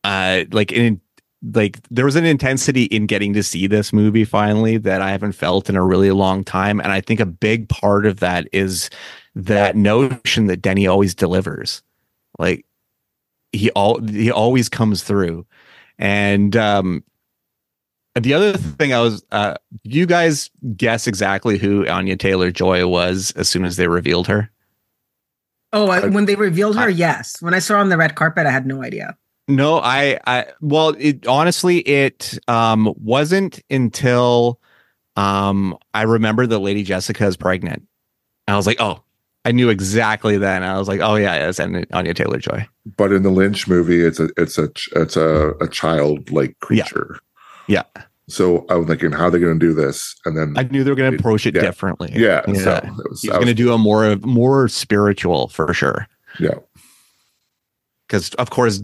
uh 0.04 0.44
like 0.52 0.72
in 0.72 1.00
like 1.52 1.78
there 1.90 2.04
was 2.04 2.16
an 2.16 2.24
intensity 2.24 2.84
in 2.84 3.06
getting 3.06 3.34
to 3.34 3.42
see 3.42 3.66
this 3.66 3.92
movie 3.92 4.24
finally 4.24 4.78
that 4.78 5.02
I 5.02 5.10
haven't 5.10 5.32
felt 5.32 5.68
in 5.68 5.76
a 5.76 5.84
really 5.84 6.10
long 6.10 6.42
time 6.42 6.80
and 6.80 6.90
I 6.90 7.00
think 7.00 7.20
a 7.20 7.26
big 7.26 7.68
part 7.68 8.06
of 8.06 8.20
that 8.20 8.48
is 8.52 8.88
that 9.34 9.76
notion 9.76 10.46
that 10.46 10.62
Denny 10.62 10.86
always 10.86 11.14
delivers. 11.14 11.82
Like 12.38 12.64
he 13.52 13.70
all 13.72 14.00
he 14.00 14.30
always 14.30 14.68
comes 14.68 15.02
through. 15.02 15.46
And 15.98 16.56
um 16.56 17.04
the 18.14 18.34
other 18.34 18.52
thing 18.52 18.92
I 18.92 19.00
was, 19.00 19.24
uh, 19.32 19.54
you 19.82 20.06
guys 20.06 20.50
guess 20.76 21.06
exactly 21.06 21.58
who 21.58 21.86
Anya 21.88 22.16
Taylor 22.16 22.50
Joy 22.50 22.86
was 22.86 23.32
as 23.36 23.48
soon 23.48 23.64
as 23.64 23.76
they 23.76 23.88
revealed 23.88 24.28
her? 24.28 24.50
Oh, 25.72 25.88
I, 25.88 26.06
when 26.06 26.26
they 26.26 26.36
revealed 26.36 26.76
her, 26.76 26.86
I, 26.86 26.88
yes. 26.88 27.42
When 27.42 27.54
I 27.54 27.58
saw 27.58 27.74
her 27.74 27.80
on 27.80 27.88
the 27.88 27.96
red 27.96 28.14
carpet, 28.14 28.46
I 28.46 28.50
had 28.52 28.66
no 28.66 28.82
idea. 28.82 29.16
No, 29.48 29.78
I, 29.78 30.20
I, 30.26 30.46
well, 30.60 30.94
it 30.98 31.26
honestly, 31.26 31.78
it 31.80 32.38
um, 32.46 32.94
wasn't 32.96 33.60
until 33.68 34.60
um, 35.16 35.76
I 35.92 36.02
remember 36.02 36.46
the 36.46 36.60
Lady 36.60 36.82
Jessica 36.84 37.26
is 37.26 37.36
pregnant. 37.36 37.82
I 38.46 38.56
was 38.56 38.66
like, 38.66 38.80
oh, 38.80 39.02
I 39.44 39.52
knew 39.52 39.68
exactly 39.68 40.38
then. 40.38 40.62
I 40.62 40.78
was 40.78 40.88
like, 40.88 41.00
oh 41.00 41.16
yeah, 41.16 41.48
it's 41.48 41.60
Anya 41.60 42.14
Taylor 42.14 42.38
Joy. 42.38 42.66
But 42.96 43.12
in 43.12 43.22
the 43.22 43.30
Lynch 43.30 43.68
movie, 43.68 44.00
it's 44.00 44.20
a, 44.20 44.30
it's 44.36 44.56
a, 44.56 44.70
it's 44.96 45.16
a, 45.16 45.50
a 45.60 45.68
child-like 45.68 46.58
creature. 46.60 47.18
Yeah. 47.66 47.84
So 48.28 48.64
I 48.70 48.74
was 48.74 48.86
thinking, 48.86 49.12
how 49.12 49.26
are 49.26 49.30
they 49.30 49.38
going 49.38 49.58
to 49.58 49.66
do 49.66 49.74
this? 49.74 50.14
And 50.24 50.36
then 50.36 50.54
I 50.56 50.62
knew 50.62 50.82
they 50.82 50.90
were 50.90 50.96
going 50.96 51.12
to 51.12 51.18
approach 51.18 51.46
it 51.46 51.54
yeah. 51.54 51.60
differently. 51.60 52.10
Yeah. 52.14 52.42
yeah. 52.48 52.54
So 52.54 52.80
was, 53.10 53.22
He's 53.22 53.30
going 53.30 53.46
to 53.46 53.54
do 53.54 53.72
a 53.72 53.78
more 53.78 54.16
more 54.16 54.68
spiritual 54.68 55.48
for 55.48 55.72
sure. 55.74 56.08
Yeah. 56.40 56.54
Because 58.06 58.32
of 58.34 58.50
course, 58.50 58.82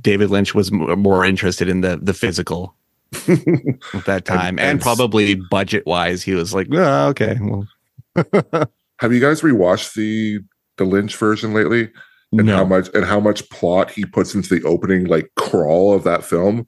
David 0.00 0.30
Lynch 0.30 0.54
was 0.54 0.72
more 0.72 1.24
interested 1.24 1.68
in 1.68 1.82
the 1.82 1.98
the 2.00 2.14
physical 2.14 2.74
at 3.14 4.04
that 4.06 4.24
time, 4.24 4.58
and, 4.58 4.60
and, 4.60 4.70
and 4.70 4.80
probably 4.80 5.34
budget 5.34 5.86
wise, 5.86 6.22
he 6.22 6.34
was 6.34 6.54
like, 6.54 6.68
oh, 6.72 7.08
okay. 7.08 7.38
Well. 7.40 7.68
Have 9.00 9.12
you 9.12 9.20
guys 9.20 9.42
rewatched 9.42 9.94
the 9.94 10.40
the 10.76 10.84
Lynch 10.84 11.16
version 11.16 11.52
lately? 11.52 11.90
And 12.32 12.46
no. 12.46 12.56
how 12.56 12.64
much 12.64 12.88
and 12.94 13.04
how 13.04 13.20
much 13.20 13.48
plot 13.50 13.90
he 13.90 14.04
puts 14.04 14.34
into 14.34 14.54
the 14.54 14.62
opening 14.66 15.06
like 15.06 15.30
crawl 15.36 15.94
of 15.94 16.04
that 16.04 16.24
film? 16.24 16.66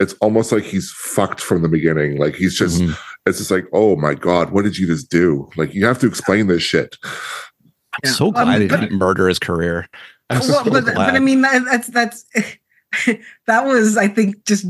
It's 0.00 0.14
almost 0.20 0.52
like 0.52 0.62
he's 0.64 0.90
fucked 0.92 1.40
from 1.40 1.62
the 1.62 1.68
beginning. 1.68 2.18
Like 2.18 2.34
he's 2.36 2.56
just, 2.56 2.80
Mhm. 2.80 2.96
it's 3.26 3.38
just 3.38 3.50
like, 3.50 3.66
oh 3.72 3.96
my 3.96 4.14
god, 4.14 4.50
what 4.50 4.62
did 4.64 4.78
you 4.78 4.86
just 4.86 5.10
do? 5.10 5.48
Like 5.56 5.74
you 5.74 5.84
have 5.86 5.98
to 6.00 6.06
explain 6.06 6.46
this 6.46 6.62
shit. 6.62 6.96
I'm 7.04 7.10
Yeah. 8.04 8.10
so 8.12 8.26
Um, 8.28 8.32
glad 8.32 8.60
he 8.62 8.68
didn't 8.68 8.92
murder 8.92 9.26
his 9.28 9.38
career. 9.38 9.88
I'm 10.30 10.38
well, 10.40 10.64
so 10.64 10.70
but, 10.70 10.84
but. 10.84 10.96
I 10.98 11.18
mean 11.18 11.40
that, 11.42 11.64
that's 11.64 11.88
that's 11.88 12.24
that 13.46 13.66
was 13.66 13.96
I 13.96 14.08
think 14.08 14.44
just 14.44 14.66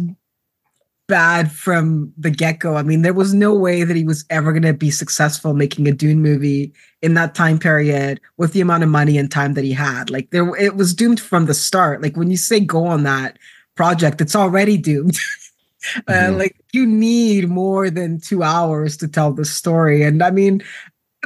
bad 1.08 1.50
from 1.50 2.12
the 2.18 2.30
get 2.30 2.58
go. 2.58 2.76
I 2.76 2.82
mean, 2.82 3.00
there 3.02 3.14
was 3.14 3.32
no 3.32 3.54
way 3.54 3.82
that 3.82 3.96
he 3.96 4.04
was 4.04 4.24
ever 4.28 4.52
going 4.52 4.62
to 4.62 4.74
be 4.74 4.90
successful 4.90 5.54
making 5.54 5.88
a 5.88 5.92
Dune 5.92 6.20
movie 6.20 6.72
in 7.00 7.14
that 7.14 7.34
time 7.34 7.58
period 7.58 8.20
with 8.36 8.52
the 8.52 8.60
amount 8.60 8.82
of 8.82 8.90
money 8.90 9.16
and 9.16 9.30
time 9.30 9.54
that 9.54 9.64
he 9.64 9.72
had. 9.72 10.10
Like 10.10 10.30
there, 10.30 10.54
it 10.56 10.76
was 10.76 10.94
doomed 10.94 11.18
from 11.20 11.46
the 11.46 11.54
start. 11.54 12.02
Like 12.02 12.16
when 12.16 12.30
you 12.30 12.36
say 12.36 12.60
go 12.60 12.86
on 12.86 13.04
that 13.04 13.38
project, 13.78 14.20
it's 14.20 14.36
already 14.36 14.76
doomed. 14.76 15.16
uh, 16.08 16.12
Mhm. 16.12 16.38
like 16.38 16.56
you 16.74 16.84
need 16.84 17.48
more 17.48 17.88
than 17.88 18.20
two 18.20 18.42
hours 18.42 18.96
to 18.98 19.06
tell 19.08 19.32
the 19.32 19.44
story, 19.46 20.02
and 20.02 20.22
I 20.22 20.30
mean. 20.30 20.62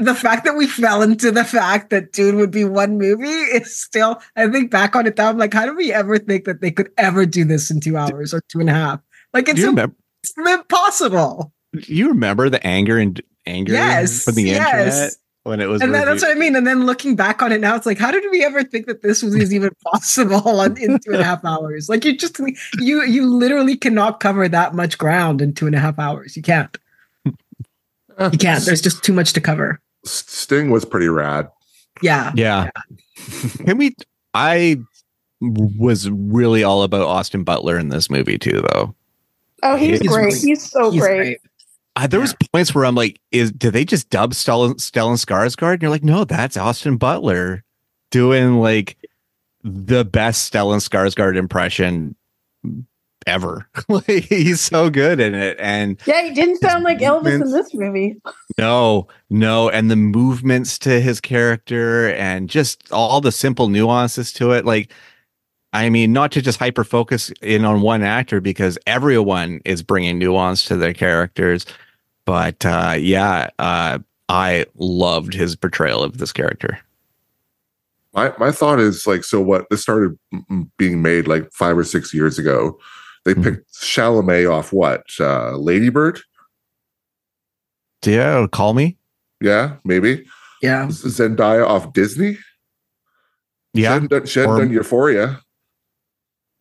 The 0.00 0.14
fact 0.14 0.46
that 0.46 0.56
we 0.56 0.66
fell 0.66 1.02
into 1.02 1.30
the 1.30 1.44
fact 1.44 1.90
that 1.90 2.12
Dune 2.16 2.36
would 2.36 2.50
be 2.50 2.64
one 2.64 2.96
movie 2.96 3.26
is 3.28 3.76
still, 3.76 4.22
I 4.36 4.48
think 4.48 4.70
back 4.70 4.96
on 4.96 5.06
it 5.06 5.18
now, 5.18 5.28
I'm 5.28 5.36
like, 5.36 5.52
how 5.52 5.66
did 5.66 5.76
we 5.76 5.92
ever 5.92 6.16
think 6.18 6.46
that 6.46 6.62
they 6.62 6.70
could 6.70 6.88
ever 6.96 7.26
do 7.26 7.44
this 7.44 7.70
in 7.70 7.78
two 7.78 7.98
hours 7.98 8.32
or 8.32 8.40
two 8.48 8.60
and 8.60 8.70
a 8.70 8.72
half? 8.72 9.00
Like 9.34 9.50
it's 9.50 9.60
remember? 9.60 9.94
it's 10.24 10.32
impossible. 10.38 11.52
You 11.86 12.08
remember 12.08 12.48
the 12.48 12.66
anger 12.66 12.96
and 12.96 13.20
anger 13.44 13.74
Yes, 13.74 14.24
from 14.24 14.34
the 14.36 14.44
yes. 14.44 14.64
internet 14.64 15.12
when 15.44 15.60
it 15.60 15.66
was 15.66 15.82
And 15.82 15.94
then, 15.94 16.06
that's 16.06 16.22
what 16.22 16.30
I 16.30 16.34
mean. 16.38 16.54
And 16.54 16.66
then 16.66 16.86
looking 16.86 17.16
back 17.16 17.42
on 17.42 17.50
it 17.52 17.60
now, 17.60 17.74
it's 17.74 17.86
like, 17.86 17.98
how 17.98 18.10
did 18.10 18.24
we 18.30 18.44
ever 18.44 18.62
think 18.62 18.86
that 18.86 19.02
this 19.02 19.22
was 19.22 19.52
even 19.52 19.70
possible 19.84 20.48
on, 20.48 20.76
in 20.78 20.98
two 21.00 21.12
and 21.12 21.20
a 21.20 21.24
half 21.24 21.44
hours? 21.44 21.88
Like 21.88 22.04
you 22.04 22.16
just 22.16 22.38
you 22.78 23.02
you 23.04 23.26
literally 23.26 23.76
cannot 23.76 24.20
cover 24.20 24.48
that 24.48 24.74
much 24.74 24.98
ground 24.98 25.42
in 25.42 25.52
two 25.52 25.66
and 25.66 25.74
a 25.74 25.80
half 25.80 25.98
hours. 25.98 26.36
You 26.36 26.42
can't. 26.42 26.76
Uh, 28.18 28.30
you 28.32 28.38
can't. 28.38 28.64
There's 28.64 28.82
just 28.82 29.02
too 29.02 29.12
much 29.12 29.32
to 29.32 29.40
cover. 29.40 29.80
Sting 30.04 30.70
was 30.70 30.84
pretty 30.84 31.08
rad. 31.08 31.48
Yeah. 32.02 32.32
Yeah. 32.34 32.70
Can 33.64 33.78
we? 33.78 33.96
I 34.34 34.76
was 35.40 36.08
really 36.10 36.62
all 36.62 36.82
about 36.82 37.02
Austin 37.02 37.42
Butler 37.42 37.78
in 37.78 37.88
this 37.88 38.10
movie 38.10 38.38
too, 38.38 38.64
though. 38.72 38.94
Oh, 39.64 39.76
he's, 39.76 40.00
He's 40.00 40.08
great. 40.08 40.24
really- 40.26 40.38
he's 40.38 40.70
so 40.70 40.90
He's 40.90 41.00
great. 41.00 41.38
Uh, 41.94 42.06
there 42.06 42.20
was 42.20 42.34
points 42.52 42.74
where 42.74 42.84
I'm 42.84 42.94
like, 42.94 43.20
"Is 43.30 43.52
did 43.52 43.72
they 43.72 43.84
just 43.84 44.10
dub 44.10 44.32
Stellan 44.32 44.74
Stellan 44.76 45.22
Skarsgård?" 45.22 45.74
And 45.74 45.82
you're 45.82 45.90
like, 45.90 46.04
"No, 46.04 46.24
that's 46.24 46.56
Austin 46.56 46.96
Butler 46.96 47.64
doing 48.10 48.60
like 48.60 48.96
the 49.62 50.04
best 50.04 50.52
Stellan 50.52 50.78
Skarsgård 50.78 51.36
impression 51.36 52.16
ever. 53.26 53.68
like 53.88 54.24
he's 54.24 54.60
so 54.60 54.90
good 54.90 55.20
in 55.20 55.34
it, 55.34 55.56
and 55.58 56.00
Yeah, 56.06 56.22
he 56.22 56.30
didn't 56.30 56.58
sound 56.58 56.84
like 56.84 56.98
Elvis 56.98 57.40
in 57.40 57.50
this 57.50 57.74
movie. 57.74 58.20
No, 58.58 59.08
no, 59.30 59.70
and 59.70 59.90
the 59.90 59.96
movements 59.96 60.78
to 60.80 61.00
his 61.00 61.22
character 61.22 62.12
and 62.12 62.50
just 62.50 62.92
all 62.92 63.22
the 63.22 63.32
simple 63.32 63.68
nuances 63.68 64.30
to 64.34 64.52
it. 64.52 64.66
Like, 64.66 64.92
I 65.72 65.88
mean, 65.88 66.12
not 66.12 66.32
to 66.32 66.42
just 66.42 66.58
hyper 66.58 66.84
focus 66.84 67.30
in 67.40 67.64
on 67.64 67.80
one 67.80 68.02
actor 68.02 68.40
because 68.40 68.78
everyone 68.86 69.60
is 69.64 69.82
bringing 69.82 70.18
nuance 70.18 70.64
to 70.66 70.76
their 70.76 70.92
characters. 70.92 71.64
But 72.26 72.64
uh, 72.66 72.96
yeah, 72.98 73.48
uh, 73.58 73.98
I 74.28 74.66
loved 74.76 75.32
his 75.34 75.56
portrayal 75.56 76.02
of 76.02 76.18
this 76.18 76.32
character. 76.32 76.78
My 78.14 78.32
my 78.38 78.52
thought 78.52 78.78
is 78.80 79.06
like, 79.06 79.24
so 79.24 79.40
what? 79.40 79.64
This 79.70 79.80
started 79.82 80.18
m- 80.32 80.44
m- 80.50 80.72
being 80.76 81.00
made 81.00 81.26
like 81.26 81.50
five 81.52 81.78
or 81.78 81.84
six 81.84 82.12
years 82.12 82.38
ago. 82.38 82.78
They 83.24 83.34
Mhm. 83.34 83.42
picked 83.44 83.72
Chalamet 83.74 84.50
off 84.52 84.72
what? 84.72 85.04
Uh, 85.18 85.56
Ladybird? 85.56 86.20
Yeah, 88.04 88.46
call 88.50 88.74
me. 88.74 88.98
Yeah, 89.40 89.76
maybe. 89.84 90.26
Yeah. 90.60 90.86
Zendaya 90.88 91.66
off 91.66 91.92
Disney. 91.92 92.34
She 93.74 93.82
Yeah, 93.82 93.94
hadn't 93.94 94.10
done, 94.10 94.26
she 94.26 94.40
hadn't 94.40 94.54
Or- 94.54 94.58
done 94.58 94.70
Euphoria. 94.72 95.40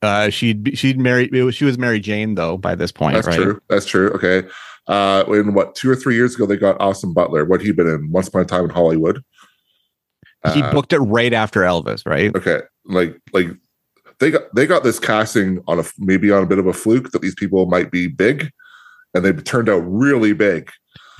Uh, 0.01 0.29
she'd 0.29 0.63
be, 0.63 0.75
she'd 0.75 0.99
married. 0.99 1.31
She 1.53 1.65
was 1.65 1.77
Mary 1.77 1.99
Jane 1.99 2.35
though 2.35 2.57
by 2.57 2.75
this 2.75 2.91
point, 2.91 3.15
That's 3.15 3.27
right? 3.27 3.35
true. 3.37 3.61
That's 3.69 3.85
true. 3.85 4.09
Okay. 4.11 4.47
Uh, 4.87 5.23
in 5.29 5.53
what 5.53 5.75
two 5.75 5.89
or 5.89 5.95
three 5.95 6.15
years 6.15 6.35
ago, 6.35 6.45
they 6.45 6.57
got 6.57 6.79
Austin 6.81 7.13
Butler. 7.13 7.45
What 7.45 7.61
he 7.61 7.71
been 7.71 7.87
in? 7.87 8.11
Once 8.11 8.27
upon 8.27 8.41
a 8.41 8.45
time 8.45 8.63
in 8.65 8.69
Hollywood. 8.71 9.23
He 10.53 10.63
Uh, 10.63 10.71
booked 10.73 10.91
it 10.91 10.97
right 10.99 11.33
after 11.33 11.61
Elvis, 11.61 12.03
right? 12.05 12.35
okay 12.35 12.61
like 12.85 13.15
like 13.31 13.45
they 14.19 14.31
got 14.31 14.41
they 14.55 14.65
got 14.65 14.83
this 14.83 14.97
casting 14.97 15.61
on 15.67 15.79
a 15.79 15.83
maybe 15.99 16.31
on 16.31 16.41
a 16.41 16.47
bit 16.47 16.57
of 16.57 16.65
a 16.65 16.73
fluke 16.73 17.11
that 17.11 17.21
these 17.21 17.35
people 17.35 17.67
might 17.67 17.91
be 17.91 18.07
big 18.07 18.49
and 19.13 19.23
they 19.23 19.31
turned 19.33 19.69
out 19.69 19.83
really 19.85 20.33
big 20.33 20.71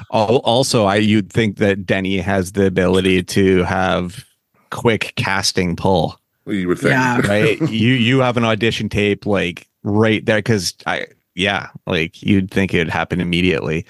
Also, 0.10 0.86
I 0.86 0.96
you'd 0.96 1.32
think 1.32 1.58
that 1.58 1.86
Denny 1.86 2.18
has 2.18 2.54
the 2.54 2.66
ability 2.66 3.22
to 3.24 3.64
have 3.64 4.26
quick 4.72 5.14
casting 5.18 5.76
pull, 5.76 6.18
you 6.52 6.68
would 6.68 6.80
think 6.80 6.92
Yeah. 6.92 7.22
right? 7.28 7.60
you 7.62 7.94
you 7.94 8.20
have 8.20 8.38
an 8.38 8.46
audition 8.46 8.90
tape 8.90 9.26
like 9.26 9.68
right 9.84 10.26
there 10.26 10.38
because 10.40 10.74
I 10.86 11.08
yeah, 11.36 11.70
like 11.88 12.22
you'd 12.24 12.52
think 12.52 12.74
it'd 12.74 12.90
happen 12.90 13.22
immediately. 13.22 13.86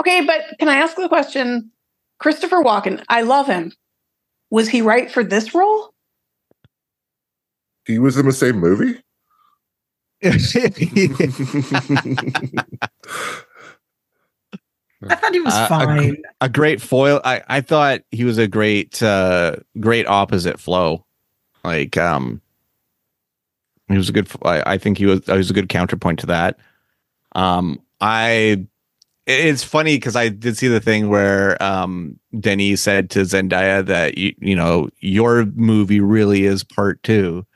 Okay, 0.00 0.24
but 0.24 0.40
can 0.58 0.68
I 0.68 0.76
ask 0.76 0.96
the 0.96 1.08
question? 1.08 1.70
Christopher 2.18 2.62
Walken, 2.62 3.02
I 3.08 3.22
love 3.22 3.46
him. 3.46 3.72
Was 4.50 4.68
he 4.68 4.82
right 4.82 5.10
for 5.10 5.24
this 5.24 5.54
role? 5.54 5.92
he 7.86 7.98
was 8.00 8.16
in 8.16 8.26
the 8.26 8.32
same 8.32 8.56
movie 8.58 9.00
I 10.24 10.30
thought 15.14 15.32
he 15.34 15.40
was 15.40 15.54
Uh, 15.54 15.68
fine. 15.68 16.16
a 16.40 16.48
great 16.48 16.80
foil. 16.82 17.20
I 17.24 17.42
I 17.48 17.60
thought 17.60 18.00
he 18.10 18.24
was 18.24 18.38
a 18.38 18.48
great 18.48 19.00
uh 19.02 19.56
great 19.78 20.06
opposite 20.08 20.58
flow. 20.58 21.05
Like 21.66 21.96
um 21.96 22.40
he 23.88 23.96
was 23.96 24.08
a 24.08 24.12
good 24.12 24.28
I, 24.44 24.62
I 24.74 24.78
think 24.78 24.98
he 24.98 25.06
was 25.06 25.20
he 25.26 25.32
was 25.32 25.50
a 25.50 25.54
good 25.54 25.68
counterpoint 25.68 26.20
to 26.20 26.26
that. 26.26 26.58
Um 27.34 27.80
I 28.00 28.66
it's 29.26 29.64
funny 29.64 29.96
because 29.96 30.14
I 30.16 30.28
did 30.28 30.56
see 30.56 30.68
the 30.68 30.80
thing 30.80 31.08
where 31.08 31.60
um 31.62 32.18
Denny 32.38 32.76
said 32.76 33.10
to 33.10 33.20
Zendaya 33.20 33.84
that 33.86 34.16
you, 34.18 34.34
you 34.38 34.56
know 34.56 34.88
your 35.00 35.46
movie 35.46 36.00
really 36.00 36.44
is 36.44 36.64
part 36.64 37.02
two. 37.02 37.46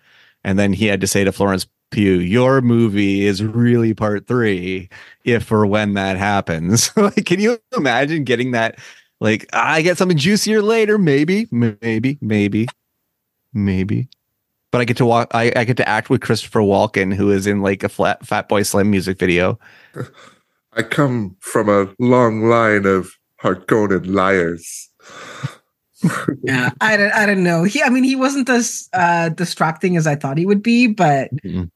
And 0.44 0.58
then 0.58 0.72
he 0.72 0.86
had 0.86 1.00
to 1.02 1.06
say 1.06 1.24
to 1.24 1.32
Florence 1.32 1.66
Pugh, 1.90 2.20
your 2.20 2.60
movie 2.60 3.26
is 3.26 3.42
really 3.42 3.94
part 3.94 4.26
three 4.26 4.88
if 5.24 5.50
or 5.52 5.66
when 5.66 5.94
that 5.94 6.16
happens. 6.16 6.90
like, 6.96 7.26
can 7.26 7.40
you 7.40 7.58
imagine 7.76 8.24
getting 8.24 8.52
that? 8.52 8.78
Like, 9.20 9.46
I 9.52 9.82
get 9.82 9.98
something 9.98 10.16
juicier 10.16 10.62
later, 10.62 10.96
maybe, 10.96 11.46
maybe, 11.50 12.16
maybe, 12.22 12.68
maybe. 13.52 14.08
But 14.70 14.80
I 14.80 14.84
get 14.84 14.96
to 14.98 15.06
walk. 15.06 15.28
I, 15.32 15.52
I 15.56 15.64
get 15.64 15.76
to 15.78 15.88
act 15.88 16.10
with 16.10 16.20
Christopher 16.20 16.60
Walken, 16.60 17.12
who 17.12 17.30
is 17.30 17.46
in 17.46 17.60
like 17.60 17.82
a 17.82 17.88
flat 17.88 18.24
Fatboy 18.24 18.64
Slim 18.66 18.90
music 18.90 19.18
video. 19.18 19.58
i 20.74 20.82
come 20.82 21.36
from 21.40 21.68
a 21.68 21.92
long 21.98 22.44
line 22.48 22.86
of 22.86 23.10
harkonnen 23.42 24.06
liars 24.06 24.88
Yeah. 26.44 26.70
I 26.80 26.96
don't 26.96 27.12
I 27.12 27.26
don't 27.26 27.42
know. 27.42 27.64
He 27.64 27.82
I 27.82 27.88
mean 27.90 28.04
he 28.04 28.14
wasn't 28.16 28.48
as 28.48 28.88
uh 28.92 29.30
distracting 29.30 29.96
as 29.96 30.06
I 30.06 30.14
thought 30.14 30.38
he 30.38 30.46
would 30.46 30.62
be, 30.62 30.86
but 30.86 31.30
Mhm. 31.44 31.70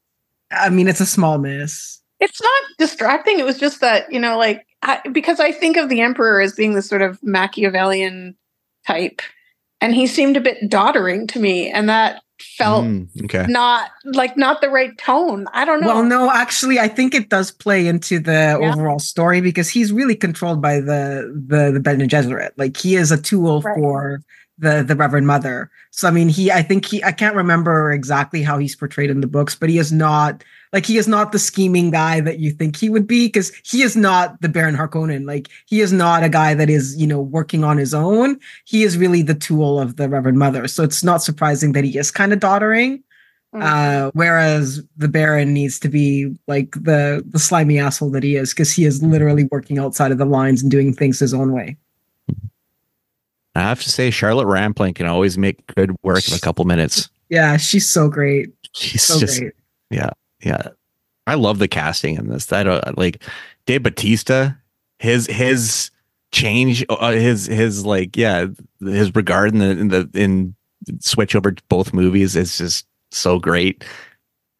I 0.51 0.69
mean 0.69 0.87
it's 0.87 1.01
a 1.01 1.05
small 1.05 1.37
miss. 1.37 2.01
It's 2.21 2.41
not 2.41 2.63
distracting. 2.79 3.39
It 3.39 3.45
was 3.45 3.59
just 3.59 3.81
that, 3.81 4.11
you 4.11 4.19
know, 4.19 4.37
like, 4.37 4.65
I, 4.81 5.01
because 5.11 5.41
I 5.41 5.51
think 5.51 5.75
of 5.75 5.89
the 5.89 5.99
Emperor 5.99 6.39
as 6.39 6.53
being 6.53 6.73
this 6.73 6.87
sort 6.87 7.01
of 7.01 7.21
Machiavellian 7.21 8.35
type, 8.87 9.21
and 9.85 9.93
he 9.93 10.07
seemed 10.07 10.35
a 10.35 10.41
bit 10.41 10.57
doddering 10.67 11.27
to 11.27 11.39
me, 11.39 11.69
and 11.69 11.87
that 11.89 12.21
felt 12.57 12.83
Mm, 12.85 13.07
okay. 13.25 13.45
not 13.47 13.89
like 14.03 14.35
not 14.35 14.59
the 14.61 14.69
right 14.69 14.97
tone. 14.97 15.45
I 15.53 15.63
don't 15.63 15.79
know. 15.79 15.87
Well, 15.87 16.03
no, 16.03 16.31
actually, 16.31 16.79
I 16.79 16.87
think 16.87 17.13
it 17.13 17.29
does 17.29 17.51
play 17.51 17.87
into 17.87 18.19
the 18.19 18.57
Yeah. 18.59 18.73
overall 18.73 18.99
story 18.99 19.39
because 19.41 19.69
he's 19.69 19.91
really 19.93 20.15
controlled 20.15 20.61
by 20.61 20.79
the 20.79 21.31
the 21.47 21.71
the 21.71 21.79
Bene 21.79 22.07
Gesserit. 22.07 22.51
Like 22.57 22.75
he 22.77 22.95
is 22.95 23.11
a 23.11 23.21
tool 23.21 23.61
Right. 23.61 23.75
for 23.75 24.21
the 24.57 24.83
the 24.83 24.95
Reverend 24.95 25.27
Mother. 25.27 25.69
So 25.91 26.07
I 26.07 26.11
mean, 26.11 26.27
he 26.29 26.51
I 26.51 26.61
think 26.61 26.85
he 26.85 27.03
I 27.03 27.11
can't 27.11 27.35
remember 27.35 27.91
exactly 27.91 28.41
how 28.41 28.57
he's 28.57 28.75
portrayed 28.75 29.09
in 29.11 29.21
the 29.21 29.27
books, 29.27 29.53
but 29.55 29.69
he 29.69 29.77
is 29.77 29.91
not 29.91 30.43
like 30.75 30.85
he 30.85 30.97
is 30.97 31.07
not 31.07 31.31
the 31.31 31.39
scheming 31.39 31.89
guy 31.89 32.19
that 32.19 32.37
you 32.39 32.51
think 32.51 32.75
he 32.75 32.89
would 32.89 33.07
be 33.07 33.27
because 33.27 33.49
he 33.63 33.81
is 33.81 33.95
not 33.95 34.39
the 34.41 34.49
Baron 34.49 34.75
Harkonnen. 34.75 35.25
Like 35.25 35.47
he 35.67 35.79
is 35.79 35.93
not 35.93 36.21
a 36.21 36.27
guy 36.29 36.53
that 36.53 36.69
is 36.69 36.97
you 36.97 37.07
know 37.07 37.21
working 37.21 37.63
on 37.63 37.77
his 37.77 37.93
own. 37.93 38.37
He 38.65 38.83
is 38.83 38.97
really 38.97 39.21
the 39.21 39.33
tool 39.35 39.79
of 39.79 39.95
the 39.95 40.09
Reverend 40.09 40.37
Mother. 40.37 40.67
So 40.67 40.83
it's 40.83 41.01
not 41.01 41.23
surprising 41.23 41.71
that 41.71 41.85
he 41.85 41.97
is 41.97 42.11
kind 42.11 42.33
of 42.33 42.39
doddering. 42.41 43.01
Mm. 43.53 43.63
Uh, 43.63 44.11
whereas 44.13 44.83
the 44.97 45.07
Baron 45.07 45.53
needs 45.53 45.79
to 45.79 45.87
be 45.87 46.35
like 46.47 46.71
the 46.71 47.23
the 47.25 47.39
slimy 47.39 47.79
asshole 47.79 48.11
that 48.11 48.23
he 48.23 48.35
is, 48.35 48.53
because 48.53 48.73
he 48.73 48.83
is 48.83 49.01
literally 49.01 49.45
working 49.51 49.79
outside 49.79 50.11
of 50.11 50.17
the 50.17 50.25
lines 50.25 50.61
and 50.61 50.69
doing 50.69 50.93
things 50.93 51.19
his 51.19 51.33
own 51.33 51.53
way. 51.53 51.77
I 53.55 53.61
have 53.61 53.81
to 53.83 53.89
say, 53.89 54.09
Charlotte 54.11 54.47
Rampling 54.47 54.93
can 54.93 55.05
always 55.05 55.37
make 55.37 55.65
good 55.73 55.95
work 56.03 56.27
of 56.27 56.33
a 56.33 56.39
couple 56.41 56.65
minutes. 56.65 57.09
Yeah, 57.29 57.55
she's 57.55 57.87
so 57.87 58.09
great. 58.09 58.49
She's 58.73 59.01
So 59.03 59.17
just 59.17 59.39
great. 59.39 59.53
yeah. 59.89 60.09
I 61.27 61.33
love 61.35 61.59
the 61.59 61.67
casting 61.67 62.15
in 62.15 62.29
this. 62.29 62.51
I 62.53 62.63
don't 62.63 62.97
like 62.97 63.23
Dave 63.65 63.83
Bautista. 63.83 64.57
His 64.99 65.25
his 65.27 65.91
change, 66.31 66.85
uh, 66.89 67.11
his 67.11 67.45
his 67.47 67.85
like 67.85 68.15
yeah, 68.15 68.45
his 68.79 69.13
regard 69.15 69.51
in 69.53 69.59
the 69.59 69.69
in 69.69 69.87
the 69.89 70.09
in 70.13 70.55
switch 70.99 71.35
over 71.35 71.55
both 71.69 71.93
movies 71.93 72.35
is 72.35 72.57
just 72.57 72.85
so 73.11 73.39
great. 73.39 73.83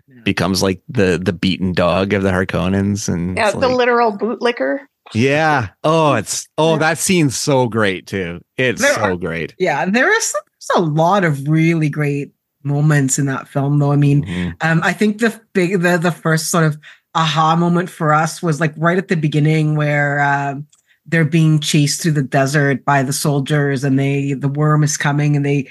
Yeah. 0.08 0.22
Becomes 0.24 0.64
like 0.64 0.82
the 0.90 1.20
the 1.24 1.34
beaten 1.34 1.72
dog 1.74 2.14
of 2.14 2.24
the 2.24 2.32
Harkonnens, 2.32 3.08
and 3.08 3.38
Yeah, 3.38 3.52
the 3.52 3.68
like- 3.68 3.78
literal 3.78 4.18
bootlicker. 4.18 4.80
yeah. 5.14 5.70
Oh, 5.84 6.14
it's 6.16 6.48
oh 6.58 6.78
that 6.80 6.98
scene's 6.98 7.36
so 7.38 7.68
great 7.68 8.08
too. 8.08 8.42
It's 8.58 8.82
There 8.82 8.94
so 8.96 9.02
are- 9.02 9.16
great. 9.16 9.54
Yeah, 9.60 9.86
there 9.86 10.12
is 10.16 10.32
there's 10.34 10.80
a 10.80 10.82
lot 10.82 11.24
of 11.24 11.48
really 11.48 11.90
great 11.90 12.32
moments 12.66 13.18
in 13.20 13.28
that 13.28 13.48
film, 13.48 13.80
though. 13.80 13.92
I 13.92 13.96
mean, 13.96 14.26
Mhm. 14.26 14.56
Um, 14.62 14.82
I 14.84 14.92
think 14.94 15.20
the 15.20 15.40
big 15.54 15.82
the 15.82 15.98
the 15.98 16.12
first 16.12 16.50
sort 16.50 16.66
of 16.66 16.78
aha 17.14 17.56
moment 17.56 17.90
for 17.90 18.14
us 18.14 18.42
was 18.44 18.60
like 18.60 18.74
right 18.76 18.98
at 18.98 19.08
the 19.08 19.16
beginning 19.16 19.76
where 19.78 20.20
um 20.20 20.68
they're 21.06 21.24
being 21.24 21.60
chased 21.60 22.02
through 22.02 22.12
the 22.12 22.22
desert 22.24 22.84
by 22.84 23.04
the 23.04 23.14
soldiers 23.14 23.84
and 23.84 23.98
they 23.98 24.34
the 24.34 24.50
worm 24.50 24.84
is 24.84 24.98
coming 24.98 25.36
and 25.36 25.46
they 25.46 25.66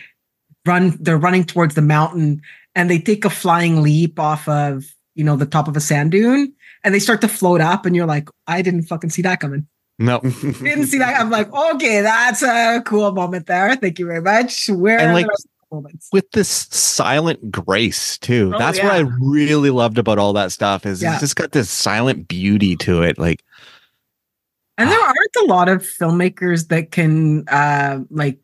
run 0.64 0.96
they're 1.00 1.18
running 1.18 1.44
towards 1.44 1.74
the 1.74 1.82
mountain 1.82 2.40
and 2.74 2.88
they 2.88 2.98
take 2.98 3.24
a 3.26 3.30
flying 3.30 3.82
leap 3.82 4.18
off 4.18 4.48
of 4.48 4.84
you 5.16 5.24
know 5.24 5.36
the 5.36 5.44
top 5.44 5.68
of 5.68 5.76
a 5.76 5.80
sand 5.80 6.12
dune 6.12 6.50
and 6.82 6.94
they 6.94 6.98
start 6.98 7.20
to 7.20 7.28
float 7.28 7.60
up 7.60 7.84
and 7.84 7.94
you're 7.94 8.06
like 8.06 8.28
I 8.46 8.62
didn't 8.62 8.84
fucking 8.84 9.10
see 9.10 9.22
that 9.22 9.40
coming. 9.40 9.66
No, 9.98 10.18
Didn't 10.42 10.86
see 10.86 10.98
that. 10.98 11.20
I'm 11.20 11.30
like, 11.30 11.52
okay, 11.52 12.00
that's 12.00 12.42
a 12.42 12.82
cool 12.84 13.12
moment 13.12 13.46
there. 13.46 13.76
Thank 13.76 14.00
you 14.00 14.06
very 14.06 14.20
much. 14.20 14.68
Where 14.68 14.98
And, 14.98 15.12
like, 15.12 15.26
the 15.82 15.86
rest 15.86 15.94
of 15.94 16.00
the 16.00 16.08
moments? 16.08 16.08
with 16.12 16.30
this 16.32 16.48
silent 16.70 17.50
grace 17.50 18.18
too. 18.18 18.52
Oh, 18.54 18.58
That's 18.58 18.78
what 18.78 18.92
I 18.92 19.00
really 19.20 19.70
loved 19.70 19.98
about 19.98 20.18
all 20.18 20.32
that 20.34 20.52
stuff. 20.52 20.86
Is 20.86 21.02
Yeah. 21.02 21.12
it's 21.12 21.20
just 21.20 21.36
got 21.36 21.52
this 21.52 21.70
silent 21.70 22.28
beauty 22.28 22.76
to 22.76 23.02
it. 23.02 23.18
Like 23.18 23.42
And 24.78 24.90
there 24.90 25.00
aren't 25.00 25.36
a 25.42 25.46
lot 25.46 25.68
of 25.68 25.82
filmmakers 25.82 26.68
that 26.68 26.90
can 26.90 27.48
uh 27.48 28.00
like 28.10 28.38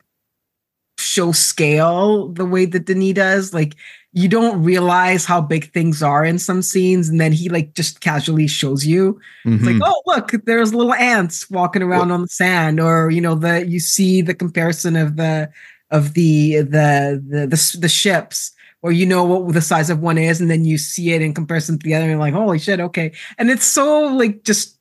show 0.98 1.32
scale 1.32 2.28
the 2.28 2.44
way 2.44 2.66
that 2.66 2.84
Denis 2.84 3.14
does. 3.14 3.54
Like 3.54 3.74
you 4.12 4.28
don't 4.28 4.62
realize 4.62 5.24
how 5.24 5.40
big 5.40 5.72
things 5.72 6.02
are 6.02 6.24
in 6.24 6.38
some 6.38 6.62
scenes, 6.62 7.08
and 7.08 7.20
then 7.20 7.32
he 7.32 7.48
like 7.48 7.74
just 7.74 8.00
casually 8.00 8.48
shows 8.48 8.84
you. 8.84 9.20
It's 9.44 9.64
like, 9.64 9.76
mhm. 9.76 9.82
oh 9.84 10.02
look, 10.06 10.32
there's 10.46 10.74
little 10.74 10.94
ants 10.94 11.48
walking 11.48 11.82
around 11.82 12.10
on 12.10 12.22
the 12.22 12.28
sand, 12.28 12.80
or 12.80 13.10
you 13.10 13.20
know, 13.20 13.36
the 13.36 13.66
you 13.66 13.78
see 13.78 14.20
the 14.20 14.34
comparison 14.34 14.96
of 14.96 15.16
the 15.16 15.48
of 15.90 16.14
the 16.14 16.56
the 16.62 17.22
the 17.28 17.46
the, 17.46 17.76
the 17.80 17.88
ships. 17.88 18.52
Or 18.82 18.92
you 18.92 19.04
know 19.04 19.24
what 19.24 19.52
the 19.52 19.60
size 19.60 19.90
of 19.90 20.00
one 20.00 20.16
is, 20.16 20.40
and 20.40 20.50
then 20.50 20.64
you 20.64 20.78
see 20.78 21.12
it 21.12 21.20
in 21.20 21.34
comparison 21.34 21.78
to 21.78 21.84
the 21.84 21.94
other, 21.94 22.04
and 22.04 22.12
you're 22.12 22.18
like, 22.18 22.32
"Holy 22.32 22.58
shit, 22.58 22.80
okay!" 22.80 23.12
And 23.36 23.50
it's 23.50 23.66
so 23.66 24.04
like 24.06 24.42
just, 24.42 24.78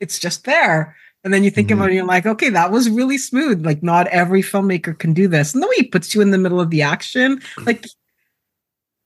it's 0.00 0.18
just 0.18 0.44
there. 0.44 0.96
And 1.24 1.34
then 1.34 1.44
you 1.44 1.50
think 1.50 1.68
Mhm. 1.68 1.74
about 1.74 1.84
it, 1.84 1.86
and 1.88 1.94
you're 1.96 2.06
like, 2.06 2.24
"Okay, 2.24 2.48
that 2.48 2.70
was 2.72 2.88
really 2.88 3.18
smooth." 3.18 3.66
Like, 3.66 3.82
not 3.82 4.06
every 4.06 4.40
filmmaker 4.40 4.98
can 4.98 5.12
do 5.12 5.28
this. 5.28 5.52
And 5.52 5.62
the 5.62 5.66
way 5.68 5.74
he 5.76 5.88
puts 5.88 6.14
you 6.14 6.22
in 6.22 6.30
the 6.30 6.38
middle 6.38 6.58
of 6.58 6.70
the 6.70 6.80
action, 6.80 7.42
like, 7.66 7.84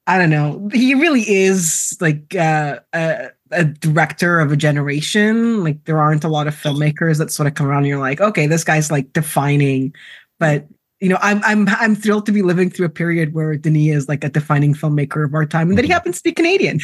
I 0.07 0.19
don't 0.19 0.31
know, 0.31 0.69
he 0.73 0.95
really 0.95 1.23
is 1.29 1.97
like 2.01 2.35
uh, 2.37 2.79
a 2.93 3.31
a 3.51 3.65
director 3.65 4.39
of 4.39 4.53
a 4.53 4.57
generation. 4.57 5.63
Like, 5.65 5.85
there 5.85 5.99
aren't 6.01 6.23
a 6.25 6.29
lot 6.29 6.47
of 6.47 6.55
filmmakers 6.55 7.19
that 7.19 7.33
sort 7.33 7.47
of 7.49 7.55
come 7.55 7.67
around. 7.67 7.79
and 7.79 7.89
You're 7.89 7.99
like, 7.99 8.21
"Okay, 8.21 8.47
this 8.47 8.63
guy's 8.63 8.91
like 8.93 9.13
defining," 9.13 9.95
but 10.39 10.69
you 11.03 11.09
know, 11.09 11.19
I'm 11.21 11.43
I'm 11.45 11.69
I'm 11.69 11.97
thrilled 11.97 12.27
to 12.27 12.33
be 12.33 12.43
living 12.43 12.71
through 12.71 12.87
a 12.87 12.91
period 12.91 13.35
where 13.35 13.57
Denis 13.57 13.97
is 13.97 14.09
like 14.09 14.23
a 14.23 14.29
defining 14.31 14.73
filmmaker 14.73 15.25
of 15.25 15.35
our 15.35 15.45
time, 15.45 15.69
and 15.69 15.77
that 15.77 15.85
he 15.85 15.91
Mhm. 15.91 15.95
happens 15.95 16.19
to 16.19 16.23
be 16.25 16.33
Canadian. 16.33 16.79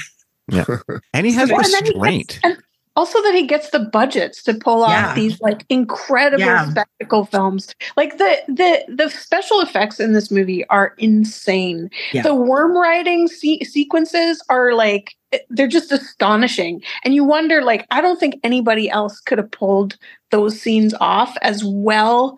Yeah, 0.50 0.64
and 1.14 1.24
he 1.24 1.33
has 1.35 1.50
Well, 1.50 1.61
and 1.61 1.87
he 1.87 1.92
restraint. 1.92 2.40
And 2.42 2.57
also 2.96 3.22
that 3.22 3.35
he 3.35 3.46
gets 3.46 3.70
the 3.70 3.78
budgets 3.78 4.42
to 4.42 4.54
pull 4.54 4.83
off 4.83 4.90
Yeah. 4.90 5.14
these 5.14 5.40
like 5.40 5.64
incredible 5.68 6.44
Yeah. 6.44 6.68
spectacle 6.68 7.26
films. 7.26 7.72
Like 7.96 8.18
the 8.18 8.38
the 8.48 8.85
the 8.88 9.09
special 9.09 9.61
effects 9.61 10.00
in 10.00 10.14
this 10.14 10.33
movie 10.33 10.66
are 10.68 10.94
insane. 10.98 11.88
Yeah. 12.12 12.22
The 12.22 12.35
worm 12.35 12.76
riding 12.76 13.28
se- 13.28 13.61
sequences 13.64 14.42
are 14.48 14.74
like 14.74 15.14
they're 15.50 15.68
just 15.68 15.92
astonishing. 15.92 16.83
And 17.04 17.14
you 17.14 17.22
wonder 17.22 17.62
like 17.62 17.87
I 17.92 18.00
don't 18.00 18.18
think 18.18 18.35
anybody 18.42 18.90
else 18.90 19.20
could 19.20 19.38
have 19.38 19.50
pulled 19.52 19.96
those 20.33 20.61
scenes 20.61 20.92
off 21.00 21.37
as 21.42 21.62
well 21.64 22.37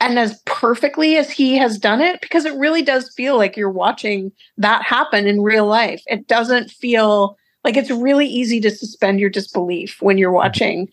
and 0.00 0.18
as 0.18 0.40
perfectly 0.44 1.16
as 1.16 1.30
he 1.30 1.56
has 1.56 1.78
done 1.78 2.00
it 2.00 2.20
because 2.20 2.44
it 2.44 2.54
really 2.56 2.82
does 2.82 3.12
feel 3.14 3.36
like 3.36 3.56
you're 3.56 3.70
watching 3.70 4.32
that 4.56 4.82
happen 4.82 5.26
in 5.26 5.40
real 5.40 5.66
life. 5.66 6.02
It 6.06 6.26
doesn't 6.26 6.70
feel 6.70 7.36
like 7.62 7.76
it's 7.76 7.90
really 7.90 8.26
easy 8.26 8.60
to 8.60 8.70
suspend 8.70 9.20
your 9.20 9.30
disbelief 9.30 9.96
when 10.00 10.18
you're 10.18 10.32
watching 10.32 10.88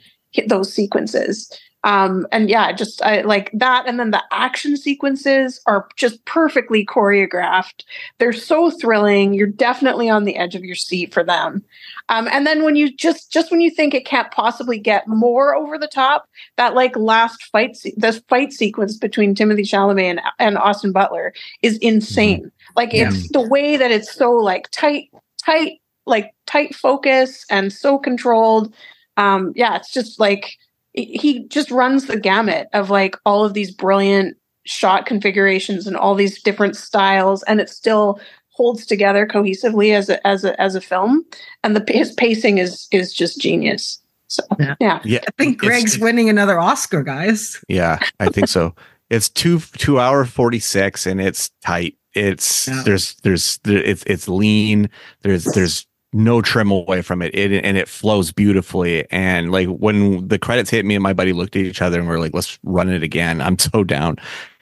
those 0.47 0.73
sequences. 0.73 1.51
Um, 1.83 2.27
and 2.31 2.47
yeah, 2.49 2.71
just 2.71 3.01
I 3.01 3.21
like 3.21 3.49
that. 3.53 3.87
And 3.87 3.99
then 3.99 4.11
the 4.11 4.23
action 4.31 4.77
sequences 4.77 5.59
are 5.65 5.87
just 5.95 6.23
perfectly 6.25 6.85
choreographed. 6.85 7.83
They're 8.19 8.33
so 8.33 8.69
thrilling. 8.69 9.33
You're 9.33 9.47
definitely 9.47 10.07
on 10.07 10.25
the 10.25 10.35
edge 10.35 10.53
of 10.53 10.63
your 10.63 10.75
seat 10.75 11.11
for 11.11 11.23
them. 11.23 11.63
Um, 12.09 12.27
and 12.31 12.45
then 12.45 12.63
when 12.63 12.75
you 12.75 12.95
just 12.95 13.31
just 13.31 13.49
when 13.49 13.61
you 13.61 13.71
think 13.71 13.93
it 13.93 14.05
can't 14.05 14.31
possibly 14.31 14.77
get 14.77 15.07
more 15.07 15.55
over 15.55 15.77
the 15.79 15.87
top, 15.87 16.27
that 16.57 16.75
like 16.75 16.95
last 16.95 17.43
fight, 17.45 17.75
se- 17.75 17.95
the 17.97 18.13
fight 18.29 18.53
sequence 18.53 18.97
between 18.97 19.33
Timothée 19.33 19.61
Chalamet 19.61 20.03
and, 20.03 20.21
and 20.37 20.57
Austin 20.59 20.91
Butler 20.91 21.33
is 21.63 21.77
insane. 21.79 22.51
Like 22.75 22.93
Yeah. 22.93 23.09
it's 23.09 23.29
the 23.31 23.41
way 23.47 23.75
that 23.77 23.89
it's 23.91 24.13
so 24.13 24.31
like 24.33 24.69
tight, 24.69 25.09
tight, 25.43 25.81
like 26.05 26.33
tight 26.45 26.75
focus 26.75 27.43
and 27.49 27.73
so 27.73 27.97
controlled. 27.97 28.73
Um, 29.17 29.51
yeah, 29.55 29.75
it's 29.75 29.91
just 29.91 30.19
like 30.19 30.57
he- 30.93 31.17
he 31.17 31.47
just 31.47 31.71
runs 31.71 32.05
the 32.07 32.19
gamut 32.19 32.67
of 32.73 32.89
like 32.89 33.15
all 33.25 33.43
of 33.45 33.53
these 33.53 33.71
brilliant 33.71 34.37
shot 34.65 35.05
configurations 35.05 35.87
and 35.87 35.97
all 35.97 36.15
these 36.15 36.41
different 36.41 36.75
styles, 36.75 37.43
and 37.43 37.59
it 37.59 37.69
still 37.69 38.19
holds 38.49 38.85
together 38.85 39.25
cohesively 39.25 39.93
as 39.95 40.09
a 40.09 40.25
as 40.27 40.43
a 40.43 40.59
as 40.61 40.75
a 40.75 40.81
film. 40.81 41.23
And 41.63 41.75
the 41.75 41.83
his 41.91 42.11
pacing 42.13 42.57
is 42.59 42.87
is 42.91 43.13
just 43.13 43.39
genius. 43.39 43.99
So 44.27 44.43
Yeah. 44.59 44.75
yeah. 44.79 44.99
Yeah, 45.03 45.19
I 45.27 45.43
think 45.43 45.61
It's- 45.63 45.67
Greg's 45.67 45.99
winning 45.99 46.29
another 46.29 46.59
Oscar, 46.59 47.03
guys. 47.03 47.59
yeah, 47.67 47.99
I 48.19 48.27
think 48.29 48.47
so. 48.47 48.75
It's 49.09 49.27
two 49.29 49.59
two 49.77 49.99
hour 49.99 50.23
forty 50.25 50.59
six, 50.59 51.05
and 51.05 51.19
it's 51.19 51.49
tight. 51.65 51.95
It's 52.13 52.67
Yeah. 52.67 52.81
there's 52.85 53.15
there's 53.23 53.59
there, 53.63 53.83
it's 53.83 54.03
it's 54.05 54.27
lean. 54.29 54.89
There's 55.21 55.45
there's 55.45 55.85
no 56.13 56.41
trim 56.41 56.71
away 56.71 57.01
from 57.01 57.21
it. 57.21 57.33
it 57.33 57.63
and 57.63 57.77
it 57.77 57.87
flows 57.87 58.31
beautifully 58.31 59.09
and 59.11 59.51
like 59.51 59.67
when 59.67 60.27
the 60.27 60.37
credits 60.37 60.69
hit 60.69 60.85
me 60.85 60.95
and 60.95 61.03
my 61.03 61.13
buddy 61.13 61.33
looked 61.33 61.55
at 61.55 61.63
each 61.63 61.81
other 61.81 61.99
and 61.99 62.07
we 62.07 62.13
are 62.13 62.19
like 62.19 62.33
let's 62.33 62.59
run 62.63 62.89
it 62.89 63.01
again 63.01 63.41
i'm 63.41 63.57
so 63.57 63.83
down 63.83 64.17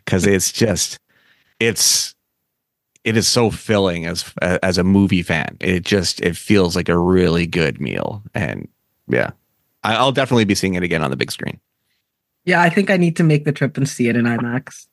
because 0.06 0.28
it's 0.28 0.52
just 0.52 1.00
it's 1.60 2.14
it 3.04 3.18
is 3.18 3.28
so 3.28 3.50
filling 3.50 4.06
as 4.06 4.32
as 4.42 4.78
a 4.78 4.84
movie 4.84 5.24
fan 5.24 5.58
it 5.60 5.84
just 5.84 6.22
it 6.22 6.38
feels 6.38 6.76
like 6.76 6.90
a 6.90 6.98
really 6.98 7.48
good 7.48 7.82
meal 7.82 8.22
and 8.36 8.68
yeah 9.08 9.32
i'll 9.84 10.12
definitely 10.12 10.46
be 10.46 10.56
seeing 10.56 10.76
it 10.76 10.84
again 10.84 11.02
on 11.04 11.10
the 11.10 11.18
big 11.18 11.32
screen 11.32 11.60
Yeah, 12.46 12.62
I 12.62 12.70
think 12.70 12.90
I 12.90 12.98
need 12.98 13.16
to 13.18 13.24
make 13.24 13.46
the 13.46 13.52
trip 13.52 13.78
and 13.78 13.88
see 13.88 14.08
it 14.08 14.16
in 14.16 14.26
IMAX. 14.26 14.88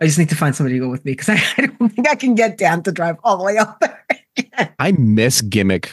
I 0.00 0.06
just 0.06 0.18
need 0.18 0.28
to 0.28 0.36
find 0.36 0.54
somebody 0.54 0.76
to 0.76 0.84
go 0.84 0.90
with 0.90 1.04
me 1.04 1.12
because 1.12 1.28
I, 1.34 1.40
I 1.56 1.66
don't 1.66 1.88
think 1.88 2.08
I 2.08 2.16
can 2.16 2.34
get 2.34 2.58
Dan 2.58 2.82
to 2.82 2.92
drive 2.92 3.16
all 3.24 3.36
the 3.38 3.44
way 3.44 3.56
up 3.56 3.80
there. 3.80 4.04
Again. 4.58 4.74
I 4.78 4.92
miss 4.92 5.40
gimmick 5.40 5.90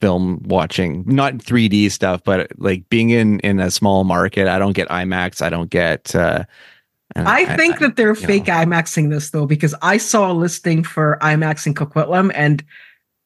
film 0.00 0.42
watching, 0.44 1.04
not 1.06 1.34
3D 1.34 1.90
stuff, 1.90 2.22
but 2.24 2.50
like 2.58 2.88
being 2.88 3.10
in 3.10 3.40
in 3.40 3.60
a 3.60 3.70
small 3.70 4.04
market. 4.04 4.46
I 4.48 4.58
don't 4.58 4.74
get 4.74 4.88
IMAX. 4.88 5.42
I 5.42 5.50
don't 5.50 5.70
get. 5.70 6.14
uh 6.14 6.44
I 7.16 7.56
think 7.56 7.78
that 7.78 7.96
they're 7.96 8.14
fake 8.14 8.48
know. 8.48 8.54
IMAXing 8.54 9.10
this 9.10 9.30
though 9.30 9.46
because 9.46 9.74
I 9.82 9.96
saw 9.96 10.30
a 10.30 10.34
listing 10.34 10.84
for 10.84 11.18
IMAX 11.22 11.66
in 11.66 11.74
Coquitlam 11.74 12.30
and 12.34 12.62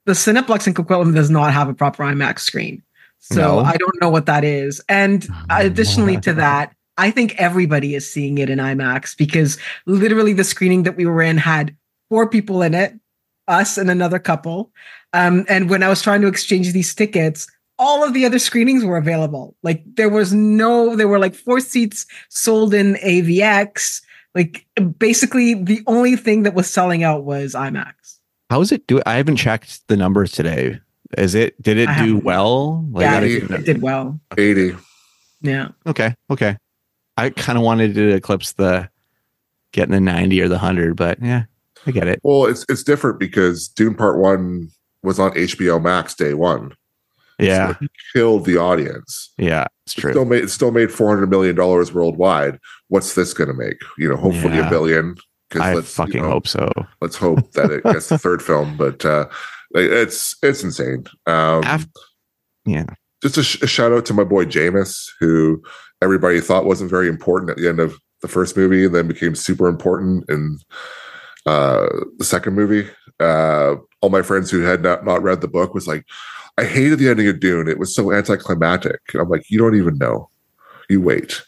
the 0.06 0.12
Cineplex 0.12 0.66
in 0.66 0.74
Coquitlam 0.74 1.14
does 1.14 1.30
not 1.30 1.52
have 1.52 1.68
a 1.68 1.74
proper 1.74 2.04
IMAX 2.04 2.40
screen. 2.40 2.82
So 3.18 3.36
No. 3.36 3.58
I 3.60 3.76
don't 3.76 4.00
know 4.00 4.08
what 4.08 4.26
that 4.26 4.44
is. 4.44 4.80
And 4.88 5.28
additionally 5.50 6.16
to 6.20 6.32
that, 6.34 6.74
I 6.98 7.10
think 7.10 7.34
everybody 7.38 7.94
is 7.94 8.10
seeing 8.10 8.38
it 8.38 8.50
in 8.50 8.58
IMAX 8.58 9.16
because 9.16 9.58
literally 9.86 10.32
the 10.32 10.44
screening 10.44 10.84
that 10.84 10.96
we 10.96 11.06
were 11.06 11.22
in 11.22 11.38
had 11.38 11.76
four 12.08 12.28
people 12.28 12.62
in 12.62 12.74
it, 12.74 12.94
us 13.52 13.76
and 13.78 13.90
another 13.90 14.18
couple. 14.18 14.70
Um, 15.12 15.44
and 15.48 15.68
when 15.70 15.82
I 15.82 15.88
was 15.88 16.00
trying 16.02 16.22
to 16.22 16.26
exchange 16.26 16.72
these 16.72 16.94
tickets, 16.94 17.46
all 17.78 18.02
of 18.04 18.14
the 18.14 18.24
other 18.24 18.38
screenings 18.38 18.84
were 18.84 18.96
available. 18.96 19.54
Like 19.62 19.82
there 19.94 20.08
was 20.08 20.32
no, 20.32 20.96
there 20.96 21.08
were 21.08 21.18
like 21.18 21.34
four 21.34 21.60
seats 21.60 22.06
sold 22.30 22.72
in 22.74 22.94
AVX. 22.96 24.02
Like 24.34 24.66
basically 24.98 25.54
the 25.54 25.82
only 25.86 26.16
thing 26.16 26.42
that 26.44 26.54
was 26.54 26.68
selling 26.70 27.02
out 27.04 27.24
was 27.24 27.54
IMAX. 27.54 28.18
How 28.50 28.60
is 28.60 28.72
it 28.72 28.86
do? 28.86 29.00
I 29.06 29.14
haven't 29.14 29.36
checked 29.36 29.86
the 29.88 29.96
numbers 29.96 30.32
today. 30.32 30.80
Is 31.18 31.34
it? 31.34 31.60
Did 31.60 31.76
it 31.76 31.88
I 31.88 31.98
do 31.98 32.14
haven't. 32.14 32.24
well? 32.24 32.86
yeah, 32.96 33.18
I 33.18 33.22
it- 33.22 33.42
it, 33.44 33.50
it 33.50 33.64
did 33.66 33.82
well. 33.82 34.18
80. 34.38 34.74
Yeah. 35.42 35.68
okay. 35.86 36.14
Okay. 36.30 36.56
I 37.16 37.30
kind 37.30 37.58
of 37.58 37.64
wanted 37.64 37.94
to 37.94 38.08
eclipse 38.14 38.52
the 38.52 38.88
getting 39.72 39.92
the 39.92 40.00
ninety 40.00 40.40
or 40.40 40.48
the 40.48 40.58
hundred, 40.58 40.96
but 40.96 41.18
yeah, 41.20 41.44
I 41.86 41.90
get 41.90 42.06
it. 42.08 42.20
Well, 42.22 42.46
it's 42.46 42.64
it's 42.68 42.82
different 42.82 43.18
because 43.18 43.68
Dune 43.68 43.94
Part 43.94 44.18
One 44.18 44.68
was 45.02 45.18
on 45.18 45.32
HBO 45.32 45.82
Max 45.82 46.14
day 46.14 46.34
one. 46.34 46.72
Yeah, 47.38 47.74
So 47.78 47.86
killed 48.14 48.44
the 48.44 48.56
audience. 48.58 49.32
yeah, 49.36 49.66
it's 49.86 49.96
It 49.98 50.00
true. 50.02 50.12
still 50.12 50.24
made 50.24 50.44
it 50.44 50.50
still 50.50 50.70
made 50.70 50.92
four 50.92 51.08
hundred 51.08 51.28
million 51.30 51.56
dollars 51.56 51.92
worldwide. 51.92 52.58
What's 52.88 53.14
this 53.14 53.34
going 53.34 53.48
to 53.48 53.54
make? 53.54 53.78
You 53.98 54.08
know, 54.10 54.16
hopefully 54.16 54.56
Yeah. 54.56 54.66
a 54.66 54.70
billion. 54.70 55.16
I 55.54 55.74
let's, 55.74 55.88
you 55.98 56.04
fucking 56.04 56.22
know, 56.22 56.30
hope 56.30 56.46
so. 56.48 56.70
Let's 57.00 57.16
hope 57.16 57.50
that 57.52 57.70
it 57.70 57.84
gets 57.84 58.08
the 58.08 58.16
third 58.26 58.42
film. 58.42 58.76
But 58.76 59.04
uh, 59.04 59.26
it's 59.74 60.36
it's 60.42 60.62
insane. 60.62 61.04
Um, 61.26 61.62
Af- 61.64 61.86
yeah, 62.64 62.86
just 63.22 63.36
a, 63.38 63.42
sh- 63.42 63.60
a 63.62 63.66
shout 63.66 63.92
out 63.92 64.06
to 64.06 64.14
my 64.14 64.24
boy 64.24 64.44
Jamis, 64.44 65.08
who 65.18 65.62
everybody 66.00 66.40
thought 66.40 66.64
wasn't 66.64 66.90
very 66.90 67.08
important 67.08 67.50
at 67.50 67.56
the 67.56 67.68
end 67.68 67.80
of 67.80 67.96
the 68.22 68.28
first 68.28 68.56
movie, 68.56 68.84
and 68.86 68.94
then 68.94 69.08
became 69.08 69.34
super 69.34 69.66
important 69.68 70.24
in 70.30 70.58
uh, 71.46 71.88
the 72.18 72.24
second 72.24 72.54
movie. 72.54 72.88
Uh, 73.20 73.76
all 74.00 74.10
my 74.10 74.22
friends 74.22 74.50
who 74.50 74.60
had 74.60 74.82
not, 74.82 75.04
not 75.04 75.22
read 75.22 75.40
the 75.40 75.48
book 75.48 75.74
was 75.74 75.86
like, 75.86 76.04
I 76.58 76.64
hated 76.64 76.98
the 76.98 77.08
ending 77.08 77.28
of 77.28 77.40
Dune. 77.40 77.68
It 77.68 77.78
was 77.78 77.94
so 77.94 78.12
anticlimactic. 78.12 79.00
And 79.12 79.22
I'm 79.22 79.28
like, 79.28 79.50
you 79.50 79.58
don't 79.58 79.76
even 79.76 79.96
know. 79.98 80.28
You 80.88 81.00
wait. 81.00 81.42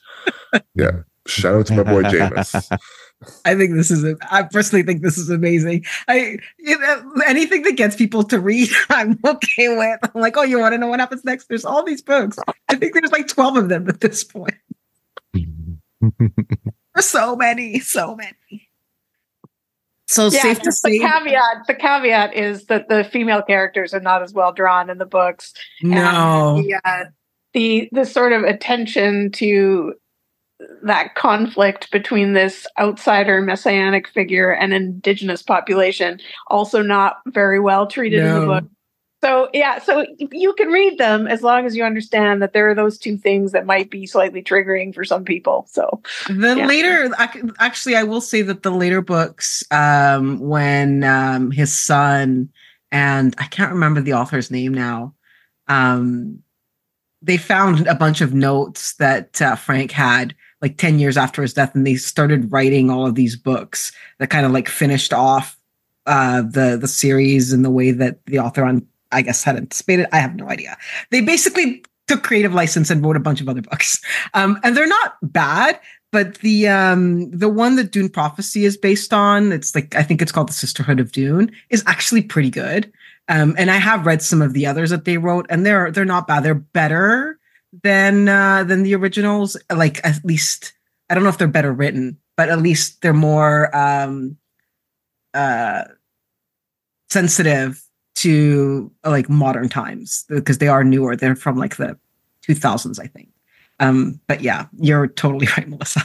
yeah. 0.74 1.02
Shout 1.26 1.54
out 1.54 1.66
to 1.66 1.76
my 1.76 1.83
boy 1.83 2.02
Jamis. 2.02 2.78
I 3.44 3.54
think 3.54 3.74
this 3.74 3.90
is. 3.90 4.04
A, 4.04 4.16
I 4.30 4.42
personally 4.42 4.83
think 4.83 5.02
this 5.02 5.16
is 5.16 5.30
amazing. 5.30 5.85
I 6.09 6.38
you 6.59 6.78
know, 6.78 7.12
anything 7.26 7.62
that 7.62 7.76
gets 7.76 7.96
people 7.96 8.22
to 8.24 8.38
read, 8.38 8.68
I'm 8.90 9.18
okay 9.24 9.74
with. 9.74 10.00
I'm 10.02 10.20
like, 10.20 10.37
oh, 10.37 10.42
you 10.42 10.59
want 10.59 10.74
to 10.74 10.78
know 10.78 10.88
what 10.88 11.00
happens 11.00 11.24
next? 11.24 11.48
There's 11.48 11.64
all 11.64 11.83
these 11.83 12.02
books. 12.02 12.38
I 12.68 12.74
think 12.74 12.92
there's 12.92 13.12
like 13.12 13.28
twelve 13.28 13.57
of 13.57 13.70
them 13.70 13.88
at 13.88 14.00
this 14.00 14.24
point. 14.24 14.54
There's 15.33 17.07
so 17.07 17.35
many, 17.37 17.80
so 17.80 18.14
many. 18.14 18.68
So 20.14 20.27
Yeah, 20.27 20.42
safe 20.42 20.59
to 20.59 20.64
just 20.66 20.83
the 20.85 20.90
say, 20.90 20.98
caveat. 20.98 21.66
The 21.66 21.74
caveat 21.74 22.35
is 22.35 22.66
that 22.66 22.88
the 22.88 23.03
female 23.03 23.42
characters 23.42 23.92
are 23.92 24.00
not 24.00 24.22
as 24.22 24.33
well 24.33 24.53
drawn 24.53 24.88
in 24.88 24.98
the 24.98 25.07
books. 25.07 25.53
no. 25.83 26.62
The, 26.62 26.81
uh, 26.85 27.05
the 27.53 27.88
the 27.90 28.05
sort 28.05 28.33
of 28.33 28.44
attention 28.44 29.33
to 29.33 29.94
that 30.85 31.16
conflict 31.16 31.90
between 31.90 32.33
this 32.33 32.64
outsider 32.79 33.40
messianic 33.40 34.09
figure 34.09 34.50
and 34.50 34.72
indigenous 34.72 35.42
population 35.42 36.20
also 36.48 36.81
not 36.81 37.16
very 37.27 37.59
well 37.59 37.87
treated 37.87 38.20
in 38.20 38.35
the 38.40 38.46
book. 38.46 38.64
So 39.24 39.48
yeah, 39.54 39.78
so 39.78 40.04
you 40.18 40.52
can 40.52 40.68
read 40.68 40.98
them 40.98 41.26
as 41.26 41.42
long 41.42 41.64
as 41.64 41.74
you 41.74 41.82
understand 41.82 42.42
that 42.42 42.52
there 42.52 42.68
are 42.68 42.74
those 42.74 42.98
two 42.98 43.16
things 43.16 43.52
that 43.52 43.64
might 43.64 43.90
be 43.90 44.04
slightly 44.04 44.42
triggering 44.42 44.94
for 44.94 45.02
some 45.02 45.24
people. 45.24 45.66
So 45.70 46.02
The 46.26 46.56
Yeah. 46.58 46.66
later, 46.66 47.10
actually, 47.58 47.96
I 47.96 48.02
will 48.02 48.20
say 48.20 48.42
that 48.42 48.64
the 48.64 48.70
later 48.70 49.00
books, 49.00 49.64
um, 49.70 50.40
when 50.40 51.04
um, 51.04 51.50
his 51.50 51.72
son 51.72 52.50
and 52.92 53.34
I 53.38 53.44
can't 53.44 53.72
remember 53.72 54.02
the 54.02 54.12
author's 54.12 54.50
name 54.50 54.74
now, 54.74 55.14
um, 55.68 56.40
they 57.22 57.38
found 57.38 57.87
a 57.87 57.94
bunch 57.94 58.20
of 58.20 58.34
notes 58.34 58.92
that 58.96 59.40
uh, 59.40 59.56
Frank 59.56 59.90
had 59.90 60.34
like 60.60 60.76
10 60.76 60.98
years 60.98 61.16
after 61.16 61.40
his 61.40 61.54
death, 61.54 61.74
and 61.74 61.87
they 61.87 61.94
started 61.94 62.52
writing 62.52 62.90
all 62.90 63.06
of 63.06 63.14
these 63.14 63.37
books 63.37 63.90
that 64.18 64.28
kind 64.28 64.44
of 64.44 64.52
like 64.52 64.68
finished 64.68 65.14
off 65.14 65.58
uh, 66.04 66.42
the 66.42 66.76
the 66.78 66.88
series 66.88 67.54
in 67.54 67.62
the 67.62 67.70
way 67.70 67.90
that 67.90 68.18
the 68.26 68.38
author 68.38 68.62
on 68.62 68.87
I 69.14 69.22
guess 69.22 69.44
had 69.44 69.57
anticipated. 69.57 70.07
I 70.12 70.18
have 70.18 70.37
no 70.37 70.48
idea. 70.48 70.77
They 71.11 71.20
basically 71.20 71.85
took 72.07 72.22
creative 72.22 72.53
license 72.53 72.90
and 72.90 73.05
wrote 73.05 73.16
a 73.16 73.20
bunch 73.20 73.40
of 73.40 73.48
other 73.48 73.62
books, 73.62 74.00
um, 74.35 74.59
and 74.62 74.77
they're 74.77 74.87
not 74.87 75.16
bad. 75.22 75.81
But 76.12 76.38
the 76.38 76.68
um, 76.68 77.31
the 77.31 77.48
one 77.48 77.77
that 77.77 77.90
Dune 77.90 78.09
Prophecy 78.09 78.64
is 78.64 78.77
based 78.77 79.12
on, 79.12 79.50
it's 79.53 79.74
like 79.74 79.94
I 79.96 80.03
think 80.03 80.22
it's 80.22 80.31
called 80.31 80.48
the 80.48 80.53
Sisterhood 80.53 81.00
of 81.00 81.12
Dune, 81.12 81.50
is 81.70 81.83
actually 81.87 82.22
pretty 82.22 82.50
good. 82.50 82.92
Um, 83.29 83.55
and 83.57 83.70
I 83.70 83.77
have 83.77 84.07
read 84.07 84.22
some 84.22 84.42
of 84.42 84.53
the 84.53 84.66
others 84.66 84.90
that 84.90 85.07
they 85.07 85.18
wrote, 85.18 85.46
and 85.48 85.64
they're 85.64 85.90
they're 85.90 86.05
not 86.05 86.27
bad. 86.27 86.44
They're 86.44 86.55
better 86.55 87.38
than 87.83 88.29
uh, 88.29 88.64
than 88.64 88.83
the 88.83 88.94
originals. 88.94 89.57
Like 89.74 90.05
at 90.07 90.24
least 90.24 90.74
I 91.11 91.14
don't 91.14 91.24
know 91.24 91.31
if 91.31 91.38
they're 91.38 91.48
better 91.48 91.72
written, 91.72 92.18
but 92.37 92.48
at 92.48 92.61
least 92.61 93.03
they're 93.03 93.12
more 93.12 93.74
um, 93.77 94.37
uh, 95.33 95.85
sensitive 97.11 97.84
to 98.16 98.90
uh, 99.05 99.11
like 99.11 99.29
modern 99.29 99.68
times 99.68 100.24
because 100.29 100.59
they 100.59 100.68
are 100.68 100.85
newer. 100.85 101.16
They're 101.16 101.37
from 101.37 101.57
like 101.57 101.77
the 101.77 101.98
2000s, 102.46 103.00
I 103.00 103.07
think. 103.07 103.29
Um, 103.81 104.20
but 104.27 104.40
yeah, 104.40 104.66
you're 104.79 105.09
totally 105.09 105.46
right, 105.57 105.68
Melissa. 105.68 106.03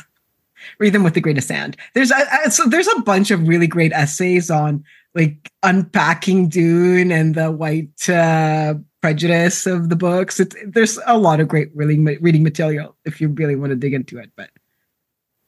Read 0.80 0.94
them 0.94 1.04
with 1.04 1.14
the 1.14 1.22
grain 1.22 1.38
of 1.38 1.44
sand. 1.44 1.78
There's 1.94 2.12
a, 2.12 2.18
a- 2.46 2.52
so 2.52 2.66
there's 2.66 2.88
a 2.88 3.02
bunch 3.02 3.32
of 3.32 3.48
really 3.48 3.68
great 3.68 3.94
essays 3.94 4.50
on 4.52 4.84
like 5.16 5.52
unpacking 5.64 6.50
Dune 6.50 7.12
and 7.12 7.34
the 7.36 7.52
white 7.52 8.10
uh, 8.10 8.76
prejudice 9.02 9.66
of 9.66 9.90
the 9.90 9.96
books. 9.96 10.40
It's, 10.40 10.56
there's 10.68 11.00
a 11.06 11.18
lot 11.18 11.40
of 11.40 11.48
great 11.48 11.72
reading 11.76 12.04
reading 12.22 12.44
material 12.44 12.96
if 13.06 13.22
you 13.22 13.30
really 13.30 13.56
want 13.56 13.72
to 13.72 13.76
dig 13.76 13.94
into 13.94 14.20
it. 14.20 14.32
But 14.36 14.50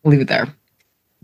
we'll 0.04 0.12
leave 0.12 0.22
it 0.22 0.28
there. 0.30 0.48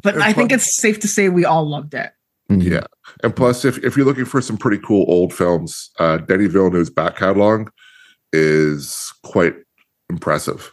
But 0.04 0.17
I 0.17 0.34
think 0.34 0.52
it's 0.52 0.76
safe 0.80 1.00
to 1.00 1.08
say 1.08 1.30
we 1.30 1.45
all 1.45 1.67
loved 1.67 1.93
it. 1.93 2.12
Mm-hmm. 2.49 2.71
Yeah. 2.73 2.86
And 3.23 3.36
plus, 3.36 3.65
if, 3.65 3.77
if 3.83 3.97
you're 3.97 4.05
looking 4.05 4.25
for 4.25 4.41
some 4.41 4.57
pretty 4.57 4.81
cool 4.83 5.05
old 5.10 5.33
films, 5.33 5.89
uh, 5.99 6.17
Denis 6.17 6.51
Villeneuve's 6.51 6.89
back 6.89 7.17
catalog 7.17 7.69
is 8.33 9.12
quite 9.23 9.55
impressive. 10.10 10.71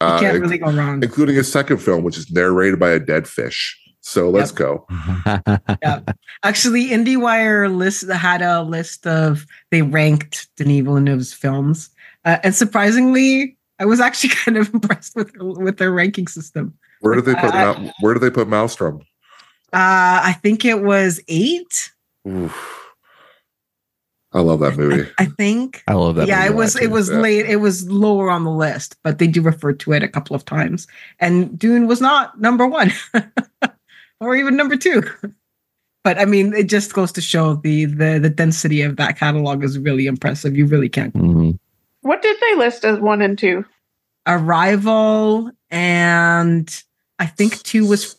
You 0.00 0.06
Uh, 0.08 0.20
can't 0.20 0.40
really 0.40 0.58
go 0.58 0.70
wrong. 0.72 1.02
including 1.02 1.36
his 1.36 1.50
second 1.50 1.78
film, 1.78 2.04
which 2.04 2.18
is 2.18 2.30
narrated 2.30 2.78
by 2.78 2.90
a 2.90 2.98
dead 2.98 3.26
fish. 3.26 3.78
So 4.00 4.28
let's 4.28 4.50
Yep. 4.50 4.58
go. 4.58 4.86
yeah. 5.82 6.00
Actually, 6.42 6.88
IndieWire 6.88 7.74
list 7.74 8.06
had 8.10 8.42
a 8.42 8.62
list 8.62 9.06
of 9.06 9.46
they 9.70 9.80
ranked 9.80 10.48
Denis 10.58 10.82
Villeneuve's 10.84 11.32
films, 11.32 11.88
uh, 12.26 12.36
and 12.44 12.54
surprisingly, 12.54 13.56
I 13.78 13.86
was 13.86 14.00
actually 14.00 14.28
kind 14.44 14.58
of 14.58 14.72
impressed 14.74 15.16
with 15.16 15.30
with 15.38 15.78
their 15.78 15.90
ranking 15.90 16.26
system. 16.28 16.74
Where 17.00 17.14
did 17.14 17.24
they 17.24 17.34
put 17.34 17.54
Uh, 17.54 17.90
Where 18.00 18.12
did 18.12 18.22
they 18.22 18.30
put 18.30 18.46
Maelstrom? 18.46 19.00
Uh, 19.74 20.20
I 20.24 20.32
think 20.42 20.64
it 20.64 20.82
was 20.82 21.20
eight. 21.28 21.92
Oof. 22.28 22.80
I 24.32 24.40
love 24.40 24.60
that 24.60 24.76
movie. 24.76 25.08
I 25.18 25.26
think. 25.26 25.82
I 25.86 25.94
love 25.94 26.16
that. 26.16 26.26
yeah, 26.28 26.38
movie 26.42 26.50
it 26.52 26.56
was 26.56 26.76
it 26.76 26.90
was 26.90 27.10
Yeah. 27.10 27.18
late. 27.18 27.46
It 27.46 27.56
was 27.56 27.88
lower 27.90 28.30
on 28.30 28.44
the 28.44 28.50
list, 28.50 28.96
but 29.04 29.18
they 29.18 29.26
do 29.26 29.42
refer 29.42 29.72
to 29.72 29.92
it 29.92 30.02
a 30.02 30.08
couple 30.08 30.34
of 30.34 30.44
times. 30.44 30.86
And 31.20 31.56
Dune 31.58 31.86
was 31.86 32.00
not 32.00 32.40
number 32.40 32.66
one, 32.66 32.92
or 34.20 34.34
even 34.36 34.56
number 34.56 34.76
two. 34.76 35.02
But 36.02 36.18
I 36.18 36.24
mean, 36.24 36.52
it 36.52 36.64
just 36.68 36.92
goes 36.94 37.12
to 37.12 37.20
show 37.20 37.54
the 37.54 37.84
the 37.86 38.18
the 38.20 38.30
density 38.30 38.82
of 38.82 38.96
that 38.96 39.18
catalog 39.18 39.62
is 39.64 39.78
really 39.78 40.06
impressive. 40.06 40.56
You 40.56 40.66
really 40.66 40.88
can't 40.88 41.14
Mhm. 41.14 41.58
what 42.02 42.20
did 42.22 42.36
they 42.40 42.56
list 42.56 42.84
as 42.84 42.98
one 43.00 43.22
and 43.22 43.38
two? 43.38 43.64
Arrival 44.26 45.50
and 45.70 46.82
I 47.18 47.26
think 47.26 47.62
two 47.62 47.86
was 47.86 48.16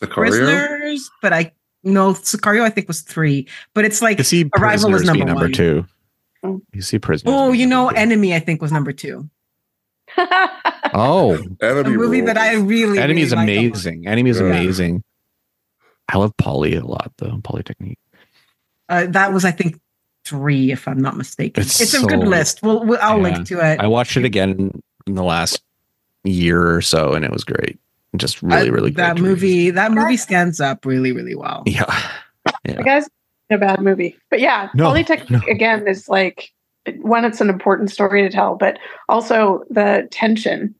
Sicario. 0.00 0.14
Prisoners, 0.14 1.10
but 1.22 1.32
I 1.32 1.52
no 1.84 2.12
Sicario 2.12 2.62
I 2.62 2.70
think 2.70 2.88
was 2.88 3.02
three. 3.02 3.48
But 3.74 3.84
it's 3.84 4.00
like 4.02 4.18
You 4.18 4.24
see, 4.24 4.50
Arrival 4.58 4.94
is 4.94 5.04
number 5.04 5.24
number 5.24 5.42
one. 5.44 5.52
two. 5.52 5.86
Oh. 6.42 6.60
You 6.72 6.82
see, 6.82 6.98
prisoners. 6.98 7.34
oh, 7.36 7.52
you 7.52 7.66
know, 7.66 7.90
two. 7.90 7.96
Enemy 7.96 8.34
I 8.34 8.40
think 8.40 8.62
was 8.62 8.70
number 8.72 8.92
two. 8.92 9.28
oh, 10.94 11.38
Enemy 11.62 11.94
A 11.94 11.98
movie 11.98 12.20
that 12.22 12.38
I 12.38 12.54
really 12.54 12.98
Enemy 12.98 13.22
is 13.22 13.32
really 13.32 13.46
like 13.46 13.58
amazing. 13.70 14.06
Enemy 14.06 14.30
is 14.30 14.40
Yeah. 14.40 14.46
amazing. 14.46 15.02
I 16.08 16.16
love 16.18 16.36
Polly 16.36 16.74
a 16.74 16.84
lot, 16.84 17.12
though. 17.18 17.38
Polytechnique. 17.42 17.98
Uh, 18.88 19.06
that 19.08 19.32
was 19.32 19.44
I 19.44 19.50
think 19.50 19.78
three, 20.24 20.72
if 20.72 20.88
I'm 20.88 21.00
not 21.00 21.16
mistaken. 21.16 21.62
It's 21.62 21.80
It's, 21.80 21.94
a 21.94 22.06
good 22.06 22.20
list. 22.26 22.62
We'll, 22.62 22.84
we'll 22.84 22.98
I'll 23.02 23.16
Yeah. 23.18 23.22
link 23.34 23.46
to 23.48 23.60
it. 23.72 23.80
I 23.80 23.86
watched 23.86 24.16
it 24.16 24.24
again 24.24 24.80
in 25.06 25.14
the 25.14 25.22
last 25.24 25.62
year 26.24 26.74
or 26.74 26.80
so, 26.80 27.12
and 27.14 27.24
it 27.24 27.30
was 27.30 27.44
great. 27.44 27.78
Just 28.16 28.42
really, 28.42 28.68
Uh, 28.68 28.72
really 28.72 28.90
great. 28.90 28.96
that 29.04 29.16
to 29.16 29.22
read. 29.22 29.28
movie. 29.28 29.70
That 29.70 29.92
movie 29.92 30.16
stands 30.16 30.60
up 30.60 30.84
really, 30.86 31.12
really 31.12 31.34
well. 31.34 31.62
Yeah. 31.66 31.84
I 32.66 32.82
guess 32.82 33.08
a 33.50 33.58
bad 33.58 33.80
movie. 33.82 34.16
But 34.30 34.40
yeah, 34.40 34.68
No, 34.74 34.84
Polytechnique 34.84 35.30
no. 35.30 35.40
again 35.48 35.86
is 35.86 36.08
like 36.08 36.50
one, 37.00 37.24
it's 37.24 37.40
an 37.40 37.50
important 37.50 37.90
story 37.90 38.22
to 38.22 38.30
tell, 38.30 38.56
but 38.56 38.78
also 39.08 39.64
the 39.70 40.08
tension. 40.10 40.74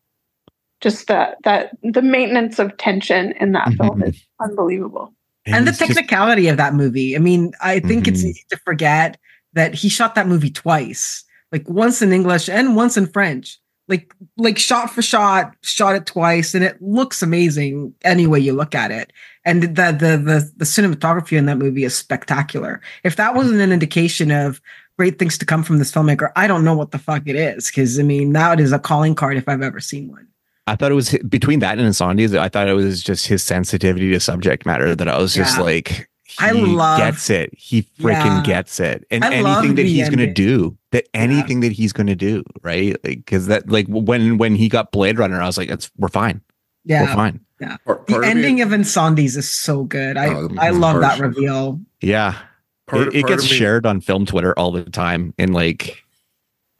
Just 0.81 1.09
that 1.09 1.37
that 1.45 1.70
the 1.83 2.03
maintenance 2.03 2.59
of 2.59 2.76
tension 2.79 3.33
in 3.41 3.53
that 3.53 3.72
film 3.74 4.03
is 4.03 4.24
unbelievable. 4.41 5.12
and 5.45 5.66
the 5.66 5.70
it's 5.70 5.79
just- 5.79 5.93
technicality 5.93 6.47
of 6.49 6.57
that 6.57 6.74
movie. 6.74 7.16
I 7.16 7.18
mean, 7.18 7.53
I 7.61 7.81
think 7.81 8.07
it's 8.07 8.22
Mhm. 8.22 8.26
easy 8.29 8.45
to 8.51 8.57
forget 8.59 9.18
that 9.55 9.74
he 9.74 9.89
shot 9.89 10.14
that 10.14 10.29
movie 10.29 10.51
twice, 10.51 11.24
like 11.53 11.68
once 11.68 12.01
in 12.03 12.12
English 12.12 12.49
and 12.49 12.76
once 12.76 12.97
in 12.97 13.07
French. 13.07 13.59
Like, 13.89 14.14
like 14.36 14.59
shot 14.59 14.91
for 14.91 15.01
shot, 15.03 15.55
shot 15.62 15.95
it 15.95 16.05
twice, 16.07 16.55
and 16.55 16.62
it 16.62 16.80
looks 16.82 17.22
amazing 17.22 17.95
any 18.05 18.26
way 18.26 18.39
you 18.39 18.53
look 18.53 18.74
at 18.74 18.91
it. 18.91 19.12
And 19.45 19.62
the 19.62 19.68
the 19.93 20.16
the, 20.22 20.53
the 20.59 20.64
cinematography 20.66 21.39
in 21.39 21.47
that 21.47 21.57
movie 21.59 21.84
is 21.84 21.95
spectacular. 21.97 22.80
If 23.03 23.16
that 23.16 23.34
wasn't 23.34 23.61
an 23.61 23.72
indication 23.72 24.30
of 24.30 24.61
great 24.99 25.18
things 25.18 25.39
to 25.39 25.47
come 25.47 25.62
from 25.62 25.78
this 25.78 25.91
filmmaker, 25.91 26.30
I 26.36 26.47
don't 26.47 26.64
know 26.64 26.76
what 26.76 26.91
the 26.91 26.99
fuck 26.99 27.22
it 27.26 27.36
is. 27.36 27.68
Because 27.68 27.99
I 27.99 28.03
mean, 28.03 28.32
that 28.34 28.61
is 28.61 28.72
a 28.72 28.78
calling 28.78 29.14
card 29.14 29.36
if 29.39 29.49
I've 29.49 29.62
ever 29.62 29.80
seen 29.80 30.09
one. 30.11 30.26
I 30.66 30.76
thought 30.76 30.93
it 30.93 30.97
was 30.97 31.16
between 31.28 31.61
that 31.61 31.78
and 31.78 31.86
Insomnia. 31.86 32.41
I 32.43 32.51
thought 32.51 32.68
it 32.68 32.74
was 32.74 33.03
just 33.03 33.26
his 33.26 33.43
sensitivity 33.43 34.11
to 34.11 34.20
subject 34.20 34.66
matter 34.66 34.95
that 34.95 35.09
I 35.09 35.16
was 35.18 35.32
just 35.32 35.57
Yeah. 35.57 35.62
like, 35.64 36.11
he 36.24 36.36
I 36.45 36.51
love- 36.51 36.99
gets 36.99 37.30
it. 37.30 37.51
He 37.57 37.84
freaking 37.99 38.24
Yeah. 38.26 38.43
gets 38.45 38.78
it. 38.78 39.07
And 39.11 39.24
I 39.24 39.32
anything 39.32 39.76
that 39.76 39.86
he's 39.86 40.11
going 40.11 40.18
to 40.18 40.30
do, 40.30 40.76
that 40.93 41.07
anything 41.14 41.61
that 41.61 41.72
he's 41.72 41.93
going 41.93 42.07
to 42.07 42.14
do, 42.16 42.43
right? 42.62 42.97
Like 43.05 43.26
cuz 43.26 43.47
that 43.47 43.68
like 43.68 43.86
when 43.89 44.39
when 44.39 44.55
he 44.55 44.68
got 44.68 44.91
Blade 44.93 45.18
Runner, 45.18 45.41
I 45.41 45.47
was 45.47 45.59
like 45.59 45.68
it's 45.70 45.91
we're 45.99 46.09
fine. 46.09 46.41
Yeah, 46.84 47.03
we're 47.03 47.09
Yeah. 47.09 47.14
fine. 47.14 47.41
Part, 47.84 48.07
The 48.07 48.12
part 48.12 48.12
of 48.12 48.20
me- 48.22 48.28
ending 48.30 48.61
of 48.62 48.68
Incendies 48.70 49.36
is 49.36 49.49
so 49.49 49.84
good. 49.84 50.16
I 50.16 50.28
Oh, 50.28 50.49
I 50.59 50.70
love 50.70 51.01
that 51.01 51.18
reveal. 51.18 51.80
Yeah. 52.01 52.34
part- 52.86 53.09
it, 53.09 53.16
it 53.16 53.20
part 53.22 53.28
gets 53.32 53.45
of 53.45 53.51
me- 53.51 53.57
shared 53.57 53.84
on 53.86 54.01
film 54.01 54.24
Twitter 54.26 54.57
all 54.59 54.70
the 54.70 54.84
time 54.84 55.34
in 55.39 55.53
like 55.53 56.05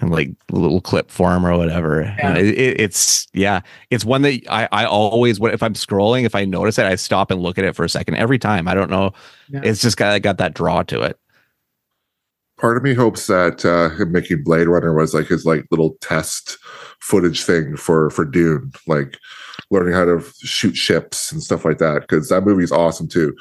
in 0.01 0.09
like 0.11 0.31
little 0.53 0.81
clip 0.81 1.11
form 1.11 1.45
or 1.45 1.59
whatever. 1.59 2.03
Yeah. 2.19 2.35
Uh, 2.35 2.39
It, 2.39 2.47
it- 2.59 2.81
it's 2.81 3.27
yeah, 3.35 3.61
it's 3.91 4.05
one 4.05 4.23
that 4.23 4.41
I 4.49 4.69
I 4.71 4.85
always 4.87 5.41
when 5.41 5.53
if 5.53 5.63
I'm 5.63 5.75
scrolling, 5.75 6.25
if 6.25 6.35
I 6.37 6.45
notice 6.45 6.79
it, 6.79 6.87
I 6.87 6.95
stop 6.95 7.31
and 7.33 7.43
look 7.43 7.59
at 7.59 7.65
it 7.65 7.75
for 7.75 7.85
a 7.85 7.89
second 7.89 8.15
every 8.15 8.39
time. 8.39 8.69
I 8.69 8.75
don't 8.75 8.91
know. 8.91 9.13
Yeah. 9.49 9.61
It's 9.65 9.83
just 9.83 9.97
got 9.97 10.23
got 10.23 10.39
that 10.39 10.55
draw 10.55 10.83
to 10.85 11.03
it. 11.03 11.19
Part 12.59 12.77
of 12.77 12.83
me 12.83 12.93
hopes 12.95 13.27
that 13.27 13.65
uh 13.65 13.89
him 13.97 14.13
making 14.13 14.43
blade 14.43 14.69
runner 14.69 14.95
was 14.95 15.15
like 15.15 15.27
his 15.27 15.45
like 15.45 15.65
little 15.71 15.97
test 16.01 16.59
footage 17.01 17.43
thing 17.45 17.77
for 17.77 18.11
for 18.11 18.25
dune 18.25 18.71
like 18.87 19.17
learning 19.71 19.95
how 19.95 20.05
to 20.05 20.21
shoot 20.43 20.77
ships 20.77 21.31
and 21.33 21.43
stuff 21.43 21.65
like 21.65 21.79
that 21.79 22.01
because 22.03 22.29
that 22.29 22.45
movie's 22.45 22.73
awesome 22.73 23.09
too 23.09 23.35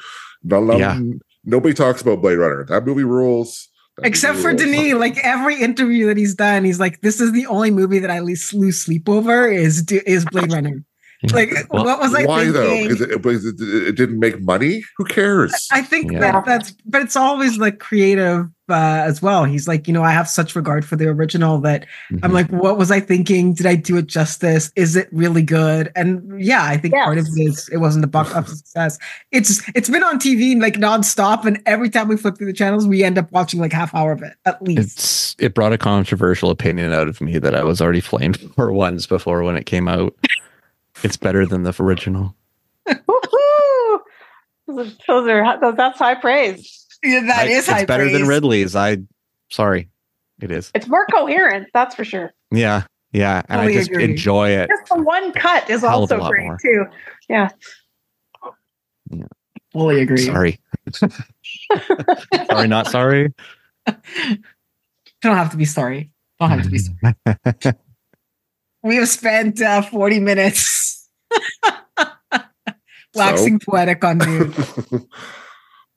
not, 0.44 0.62
not- 0.64 0.78
Yeah. 0.78 1.00
nobody 1.44 1.74
talks 1.74 2.00
about 2.00 2.20
blade 2.22 2.36
runner 2.38 2.64
that 2.68 2.84
movie 2.86 3.04
rules 3.04 3.68
That 3.96 4.06
Except 4.06 4.34
movie 4.34 4.42
for 4.42 4.48
rules. 4.50 4.62
Denis, 4.62 4.94
like 4.94 5.18
every 5.24 5.60
interview 5.60 6.06
that 6.06 6.16
he's 6.16 6.36
done, 6.36 6.64
he's 6.64 6.78
like, 6.78 7.00
"This 7.00 7.20
is 7.20 7.32
the 7.32 7.46
only 7.46 7.72
movie 7.72 7.98
that 7.98 8.12
I 8.12 8.20
least 8.20 8.54
lose 8.54 8.80
sleep 8.80 9.08
over 9.08 9.48
is 9.48 9.82
is 9.90 10.24
Blade 10.26 10.52
Runner." 10.52 10.84
Like, 11.32 11.50
Well, 11.72 11.84
what 11.84 11.98
was 11.98 12.14
I 12.14 12.24
why 12.24 12.44
though 12.44 12.62
thinking? 12.64 12.96
because 13.18 13.44
it, 13.44 13.60
it, 13.60 13.88
it 13.88 13.96
didn't 13.96 14.20
make 14.20 14.40
money 14.40 14.84
who 14.96 15.04
cares 15.04 15.52
I 15.72 15.82
think 15.82 16.12
Yeah. 16.12 16.20
that 16.20 16.44
that's, 16.46 16.70
but 16.86 17.02
it's 17.02 17.16
always 17.16 17.58
like 17.58 17.80
creative 17.80 18.46
uh, 18.68 19.02
as 19.06 19.20
well. 19.22 19.44
He's 19.44 19.66
like, 19.68 19.86
you 19.88 19.94
know, 19.94 20.02
I 20.02 20.10
have 20.12 20.28
such 20.28 20.54
regard 20.56 20.84
for 20.84 20.96
the 20.96 21.06
original 21.08 21.58
that 21.60 21.86
Mm-hmm. 22.10 22.24
I'm 22.24 22.32
like, 22.32 22.48
what 22.50 22.78
was 22.78 22.90
I 22.90 23.00
thinking? 23.00 23.52
Did 23.54 23.66
I 23.66 23.74
do 23.74 23.96
it 23.98 24.06
justice? 24.06 24.72
Is 24.76 24.96
it 24.96 25.08
really 25.12 25.42
good? 25.42 25.92
And 25.94 26.40
yeah, 26.42 26.64
I 26.64 26.76
think 26.78 26.94
part 26.94 27.18
of 27.18 27.26
Yes. 27.26 27.36
it 27.36 27.42
is 27.42 27.68
it 27.70 27.76
wasn't 27.78 28.04
a 28.04 28.08
box 28.08 28.32
office 28.34 28.58
success. 28.58 28.98
It's 29.30 29.62
it's 29.74 29.90
been 29.90 30.02
on 30.02 30.18
TV 30.18 30.58
like 30.60 30.74
nonstop, 30.74 31.44
and 31.44 31.60
every 31.66 31.90
time 31.90 32.08
we 32.08 32.16
flip 32.16 32.36
through 32.38 32.46
the 32.46 32.52
channels, 32.52 32.86
we 32.86 33.04
end 33.04 33.18
up 33.18 33.30
watching 33.32 33.60
like 33.60 33.72
half 33.72 33.94
hour 33.94 34.12
of 34.12 34.22
it 34.22 34.34
at 34.46 34.62
least. 34.62 34.78
it's 34.98 35.36
it 35.38 35.54
brought 35.54 35.72
a 35.72 35.78
controversial 35.78 36.50
opinion 36.50 36.92
out 36.92 37.08
of 37.08 37.20
me 37.20 37.38
that 37.38 37.54
I 37.54 37.62
was 37.64 37.80
already 37.82 38.00
flamed 38.00 38.38
for 38.54 38.72
once 38.72 39.06
before 39.06 39.42
when 39.42 39.56
it 39.56 39.66
came 39.66 39.86
out. 39.88 40.14
It's 41.02 41.16
better 41.16 41.46
than 41.46 41.62
the 41.62 41.74
original. 41.78 42.34
Woohoo! 42.88 43.98
Those 44.66 44.92
are, 45.08 45.58
those 45.60 45.62
are 45.62 45.72
that's 45.76 45.98
high 45.98 46.14
praise. 46.14 46.86
Yeah, 47.02 47.20
that 47.20 47.46
I- 47.46 47.50
is 47.50 47.58
it's 47.58 47.68
high 47.68 47.84
better 47.84 48.10
than. 48.10 48.26
Ridley's. 48.26 48.74
I 48.76 48.98
sorry, 49.50 49.88
it 50.40 50.50
is. 50.50 50.70
It's 50.74 50.86
more 50.88 51.06
coherent, 51.06 51.68
that's 51.74 51.94
for 51.94 52.04
sure. 52.04 52.32
Yeah, 52.50 52.84
yeah, 53.12 53.42
and 53.48 53.60
I 53.60 53.72
just 53.72 53.90
agree. 53.90 54.04
enjoy 54.04 54.50
it. 54.50 54.68
Just 54.68 54.88
the 54.94 55.02
one 55.02 55.32
cut 55.32 55.68
is 55.70 55.80
Hell 55.82 56.02
of 56.04 56.10
a 56.10 56.16
also 56.16 56.28
great 56.30 56.44
more. 56.46 56.58
too. 56.60 56.84
Yeah. 57.28 57.48
Yeah. 59.10 59.24
Fully 59.72 60.00
agree. 60.00 60.18
Sorry, 60.18 60.58
sorry, 62.50 62.68
not 62.68 62.86
sorry. 62.88 63.32
Don't 65.22 65.36
have 65.36 65.50
to 65.50 65.56
be 65.56 65.64
sorry. 65.64 66.10
Don't 66.40 66.50
have 66.50 66.62
to 66.62 66.70
be 66.70 66.78
sorry. 66.78 67.74
We 68.80 68.94
have 68.94 69.08
spent 69.08 69.60
uh, 69.60 69.82
40 69.82 70.20
minutes 70.20 71.08
waxing 73.12 73.58
poetic 73.58 74.04
on 74.04 74.18
Dune. 74.18 74.54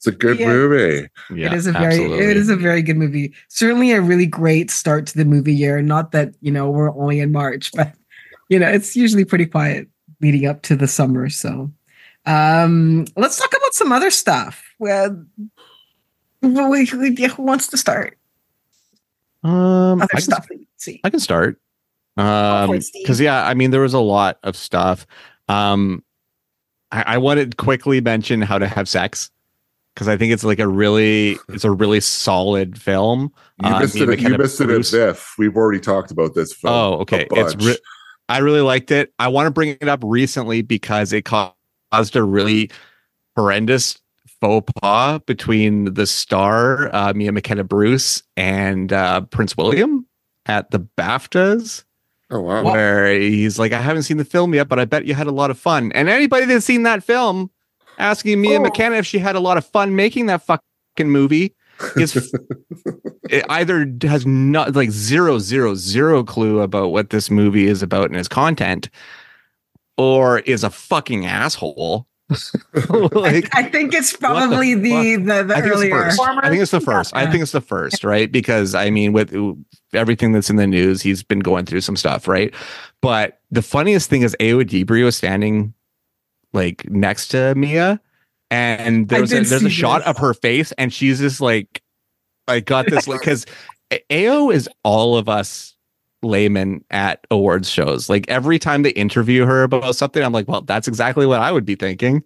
It's 0.02 0.08
a 0.08 0.12
good 0.12 0.40
Yeah. 0.40 0.48
movie 0.48 1.08
Yeah, 1.30 1.46
it 1.46 1.54
is 1.54 1.68
a 1.68 1.74
very 1.74 1.86
absolutely. 1.94 2.26
it 2.26 2.36
is 2.38 2.50
a 2.50 2.56
very 2.56 2.82
good 2.82 2.98
movie. 2.98 3.36
Certainly 3.50 3.92
a 3.92 4.02
really 4.02 4.26
great 4.26 4.72
start 4.72 5.06
to 5.06 5.16
the 5.16 5.26
movie 5.26 5.54
year. 5.54 5.80
Not 5.84 6.12
that, 6.14 6.34
you 6.42 6.52
know, 6.52 6.72
we're 6.72 6.90
only 6.98 7.20
in 7.20 7.32
March, 7.32 7.72
but 7.76 7.94
you 8.50 8.58
know, 8.58 8.68
it's 8.68 8.96
usually 8.96 9.26
pretty 9.26 9.46
quiet 9.46 9.88
leading 10.20 10.48
up 10.48 10.64
to 10.64 10.76
the 10.76 10.88
summer. 10.88 11.30
So 11.30 11.72
um 12.26 13.06
let's 13.16 13.38
talk 13.38 13.50
about 13.56 13.76
some 13.76 13.92
other 13.92 14.10
stuff. 14.10 14.74
Well, 14.80 15.24
who 16.42 16.86
who 16.86 17.44
wants 17.44 17.68
to 17.68 17.78
start? 17.78 18.18
Um, 19.44 20.02
Other 20.02 20.04
I 20.04 20.08
can, 20.18 20.22
stuff 20.22 20.48
that 20.48 20.58
see. 20.78 21.02
I 21.04 21.12
can 21.12 21.20
start. 21.20 21.60
Um, 22.18 22.80
because 22.94 23.20
yeah, 23.20 23.46
I 23.46 23.54
mean, 23.54 23.70
there 23.70 23.82
was 23.82 23.94
a 23.94 24.00
lot 24.00 24.40
of 24.44 24.56
stuff. 24.56 25.06
Um, 25.48 26.04
I, 26.92 27.04
I 27.16 27.18
wanted 27.20 27.52
to 27.52 27.58
quickly 27.58 28.02
mention 28.02 28.42
how 28.42 28.58
to 28.58 28.68
have 28.68 28.90
sex 28.90 29.30
because 30.02 30.12
I 30.12 30.18
think 30.18 30.34
it's 30.34 30.44
like 30.44 30.58
a 30.58 30.68
really, 30.68 31.38
it's 31.50 31.64
a 31.64 31.70
really 31.70 32.00
solid 32.00 32.82
film. 32.82 33.32
you 33.64 33.70
Uh, 33.70 33.80
missed 33.82 33.96
it 33.98 34.20
you 34.20 34.36
missed 34.36 34.60
it. 34.60 34.92
Biff. 34.92 35.36
we've 35.38 35.56
already 35.56 35.80
talked 35.80 36.10
about 36.10 36.34
this 36.34 36.52
film 36.56 36.74
Oh, 36.74 36.94
okay. 37.02 37.28
It's 37.30 37.56
re- 37.64 37.78
I 38.28 38.40
really 38.40 38.62
liked 38.62 38.90
it. 38.90 39.14
I 39.20 39.28
want 39.28 39.46
to 39.46 39.52
bring 39.52 39.78
it 39.80 39.88
up 39.88 40.00
recently 40.04 40.64
because 40.64 41.14
it 41.14 41.24
caused 41.24 42.16
a 42.16 42.24
really 42.24 42.72
horrendous 43.36 44.00
faux 44.40 44.74
pas 44.82 45.20
between 45.28 45.94
the 45.94 46.08
star 46.08 46.90
uh, 46.96 47.14
Mia 47.14 47.32
McKenna 47.32 47.64
Bruce 47.64 48.24
and 48.36 48.92
uh, 48.92 49.22
Prince 49.22 49.56
William 49.56 50.08
at 50.48 50.72
the 50.72 50.80
BAFTAs, 50.80 51.84
oh 52.32 52.40
wow 52.40 52.64
where 52.64 53.14
he's 53.14 53.60
like, 53.60 53.72
"I 53.72 53.82
haven't 53.82 54.04
seen 54.04 54.18
the 54.18 54.26
film 54.26 54.56
yet, 54.56 54.68
but 54.68 54.80
I 54.80 54.86
bet 54.86 55.06
you 55.06 55.14
had 55.14 55.28
a 55.28 55.32
lot 55.32 55.52
of 55.52 55.60
fun." 55.60 55.92
And 55.92 56.10
anybody 56.10 56.46
that's 56.46 56.66
seen 56.66 56.82
that 56.84 57.04
film, 57.04 57.52
asking 58.02 58.42
Mia 58.42 58.60
Oh. 58.60 58.64
McKenna 58.64 58.96
if 58.98 59.06
she 59.06 59.20
had 59.20 59.36
a 59.36 59.40
lot 59.40 59.58
of 59.58 59.66
fun 59.66 59.96
making 59.96 60.26
that 60.26 60.42
fucking 60.46 60.64
movie 61.10 61.56
is 61.96 62.16
it 63.30 63.46
either 63.50 63.92
has 64.04 64.26
not 64.26 64.76
like 64.76 64.92
zero 64.92 65.40
zero 65.40 65.74
zero 65.76 66.24
clue 66.24 66.60
about 66.62 66.90
what 66.92 67.10
this 67.12 67.32
movie 67.32 67.68
is 67.68 67.82
about 67.82 68.06
and 68.06 68.16
its 68.18 68.28
content 68.28 68.90
or 69.98 70.40
is 70.40 70.64
a 70.64 70.70
fucking 70.70 71.26
asshole 71.26 72.08
like 73.12 73.50
I 73.56 73.64
think 73.64 73.94
it's 73.94 74.16
probably 74.16 74.74
the 74.74 75.18
the, 75.18 75.44
the, 75.44 75.56
I 75.56 75.62
think, 75.62 75.66
the 75.66 75.72
earlier. 75.72 75.92
first. 75.92 76.20
I 76.22 76.50
think 76.50 76.62
it's 76.62 76.72
the 76.72 76.80
first. 76.80 77.14
I 77.14 77.30
think 77.30 77.42
it's 77.44 77.52
the 77.52 77.60
first, 77.60 78.06
right? 78.06 78.32
Because 78.32 78.74
I 78.74 78.90
mean, 78.90 79.12
with 79.12 79.36
everything 79.94 80.32
that's 80.32 80.50
in 80.50 80.56
the 80.56 80.66
news, 80.66 81.02
he's 81.02 81.24
been 81.24 81.42
going 81.42 81.66
through 81.66 81.82
some 81.82 81.98
stuff, 81.98 82.30
right? 82.30 82.54
But 83.02 83.42
the 83.52 83.62
funniest 83.62 84.10
thing 84.10 84.22
is 84.22 84.34
Ayo 84.40 84.64
Edebiri 84.64 85.04
was 85.04 85.18
standing 85.18 85.74
like 86.54 86.90
next 86.90 87.30
to 87.30 87.54
Mia, 87.56 88.00
and 88.50 89.08
there's 89.08 89.32
a, 89.32 89.42
there's 89.42 89.64
a 89.64 89.70
shot 89.70 90.00
this. 90.00 90.08
of 90.08 90.18
her 90.18 90.34
face, 90.34 90.72
and 90.74 90.94
she's 90.94 91.20
just 91.20 91.42
like, 91.42 91.82
I 92.48 92.60
got 92.60 92.88
this 92.88 93.08
like 93.08 93.20
because 93.22 93.46
Ayo 94.10 94.54
is 94.54 94.70
all 94.84 95.18
of 95.18 95.30
us 95.30 95.76
laymen 96.24 96.84
at 96.92 97.26
awards 97.32 97.70
shows. 97.70 98.10
Like 98.10 98.30
every 98.30 98.60
time 98.60 98.84
they 98.84 98.92
interview 98.92 99.46
her 99.46 99.64
about 99.64 99.96
something, 99.96 100.24
I'm 100.24 100.34
like, 100.34 100.48
well, 100.48 100.62
that's 100.62 100.88
exactly 100.88 101.26
what 101.26 101.40
I 101.40 101.52
would 101.52 101.66
be 101.66 101.76
thinking. 101.76 102.24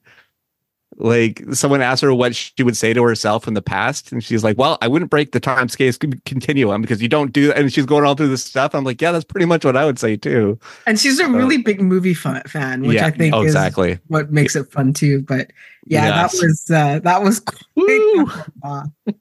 Like 0.97 1.43
someone 1.51 1.81
asked 1.81 2.01
her 2.03 2.13
what 2.13 2.35
she 2.37 2.63
would 2.63 2.77
say 2.77 2.93
to 2.93 3.03
herself 3.03 3.49
in 3.49 3.53
the 3.53 3.61
past, 3.61 4.13
and 4.13 4.23
she's 4.23 4.45
like, 4.45 4.57
"Well, 4.57 4.77
I 4.81 4.87
wouldn't 4.87 5.11
break 5.11 5.33
the 5.33 5.41
time 5.41 5.67
space 5.67 5.97
continuum 5.97 6.81
because 6.81 7.01
you 7.01 7.09
don't 7.09 7.33
do." 7.33 7.47
that 7.47 7.57
And 7.57 7.73
she's 7.73 7.85
going 7.85 8.05
all 8.05 8.15
through 8.15 8.29
this 8.29 8.45
stuff. 8.45 8.73
I'm 8.73 8.85
like, 8.85 9.01
"Yeah, 9.01 9.11
that's 9.11 9.25
pretty 9.25 9.45
much 9.45 9.65
what 9.65 9.75
I 9.75 9.83
would 9.83 9.99
say 9.99 10.15
too." 10.15 10.57
And 10.87 10.97
she's 10.97 11.19
a 11.19 11.25
So- 11.25 11.31
really 11.31 11.57
big 11.57 11.81
movie 11.81 12.13
fan, 12.13 12.41
fan 12.47 12.83
which 12.83 12.95
yeah, 12.95 13.07
I 13.07 13.11
think 13.11 13.35
oh, 13.35 13.41
is 13.41 13.47
exactly. 13.47 13.99
what 14.07 14.31
makes 14.31 14.55
it 14.55 14.71
fun 14.71 14.93
too. 14.93 15.21
But 15.23 15.51
yeah, 15.85 16.05
Yes. 16.07 16.31
that 16.39 16.45
was 16.45 16.71
uh, 16.73 16.99
that 16.99 17.21
was 17.21 17.41
Woo! 17.75 18.31
uh, 18.63 18.83
Did 19.05 19.15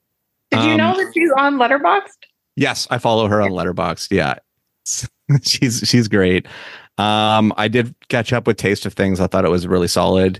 you 0.53 0.59
Um, 0.61 0.77
know 0.77 0.95
that 0.97 1.11
she's 1.12 1.31
on 1.37 1.57
Letterboxd? 1.57 2.07
Yes, 2.55 2.87
I 2.89 2.99
follow 2.99 3.27
her 3.27 3.43
on 3.43 3.51
Letterboxd. 3.51 4.12
Yeah, 4.12 4.35
she's 5.43 5.81
she's 5.85 6.07
great. 6.07 6.47
Um, 6.99 7.53
I 7.57 7.66
did 7.66 7.97
catch 8.09 8.33
up 8.33 8.47
with 8.47 8.59
Taste 8.59 8.87
of 8.87 8.93
Things. 8.93 9.18
I 9.18 9.27
thought 9.27 9.45
it 9.45 9.51
was 9.51 9.66
really 9.66 9.89
solid. 9.89 10.39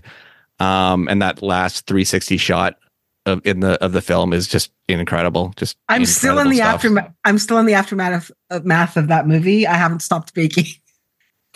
Um, 0.59 1.07
and 1.09 1.21
that 1.21 1.41
last 1.41 1.85
360 1.85 2.37
shot 2.37 2.77
of 3.25 3.45
in 3.45 3.59
the 3.59 3.83
of 3.83 3.91
the 3.91 4.01
film 4.01 4.33
is 4.33 4.47
just 4.47 4.71
incredible. 4.87 5.53
Just 5.55 5.77
I'm 5.89 6.05
still 6.05 6.39
in 6.39 6.49
the 6.49 6.57
stuff. 6.57 6.75
aftermath. 6.75 7.11
I'm 7.23 7.37
still 7.39 7.57
in 7.57 7.65
the 7.65 7.73
aftermath 7.73 8.29
of, 8.29 8.35
of 8.57 8.65
math 8.65 8.97
of 8.97 9.07
that 9.07 9.27
movie. 9.27 9.67
I 9.67 9.75
haven't 9.75 10.01
stopped 10.01 10.33
baking. 10.33 10.65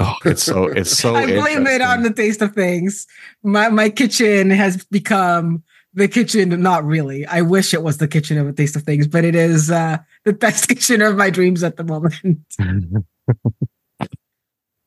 Oh, 0.02 0.16
it's 0.24 0.44
so 0.44 0.64
it's 0.64 0.98
so. 0.98 1.14
I 1.18 1.26
blame 1.26 1.68
it 1.68 1.82
on 1.82 2.04
the 2.04 2.14
taste 2.14 2.42
of 2.42 2.54
things. 2.54 3.06
My 3.44 3.68
my 3.68 3.90
kitchen 3.90 4.50
has 4.50 4.86
become 4.86 5.62
the 5.94 6.08
kitchen. 6.08 6.62
Not 6.62 6.86
really. 6.86 7.26
I 7.26 7.42
wish 7.42 7.74
it 7.74 7.84
was 7.84 7.98
the 7.98 8.08
kitchen 8.08 8.38
of 8.38 8.48
a 8.48 8.54
taste 8.54 8.78
of 8.78 8.84
things, 8.84 9.10
but 9.10 9.26
it 9.26 9.36
is 9.36 9.70
uh, 9.70 9.98
the 10.24 10.32
best 10.32 10.68
kitchen 10.70 11.02
of 11.02 11.18
my 11.18 11.30
dreams 11.30 11.64
at 11.64 11.76
the 11.76 11.84
moment. 11.84 12.40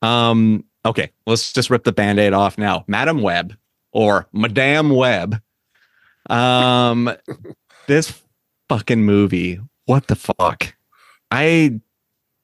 um. 0.01 0.65
Okay, 0.87 1.13
let's 1.27 1.53
just 1.53 1.69
rip 1.69 1.85
the 1.85 1.93
band-aid 1.93 2.33
off 2.33 2.57
now. 2.57 2.83
Madam 2.89 3.21
Web 3.21 3.55
or 3.93 4.27
Madame 4.33 4.91
Web. 4.91 5.41
Um, 6.29 7.11
this 7.87 8.21
fucking 8.69 9.03
movie. 9.03 9.61
What 9.87 10.07
the 10.09 10.17
fuck? 10.17 10.75
I 11.31 11.81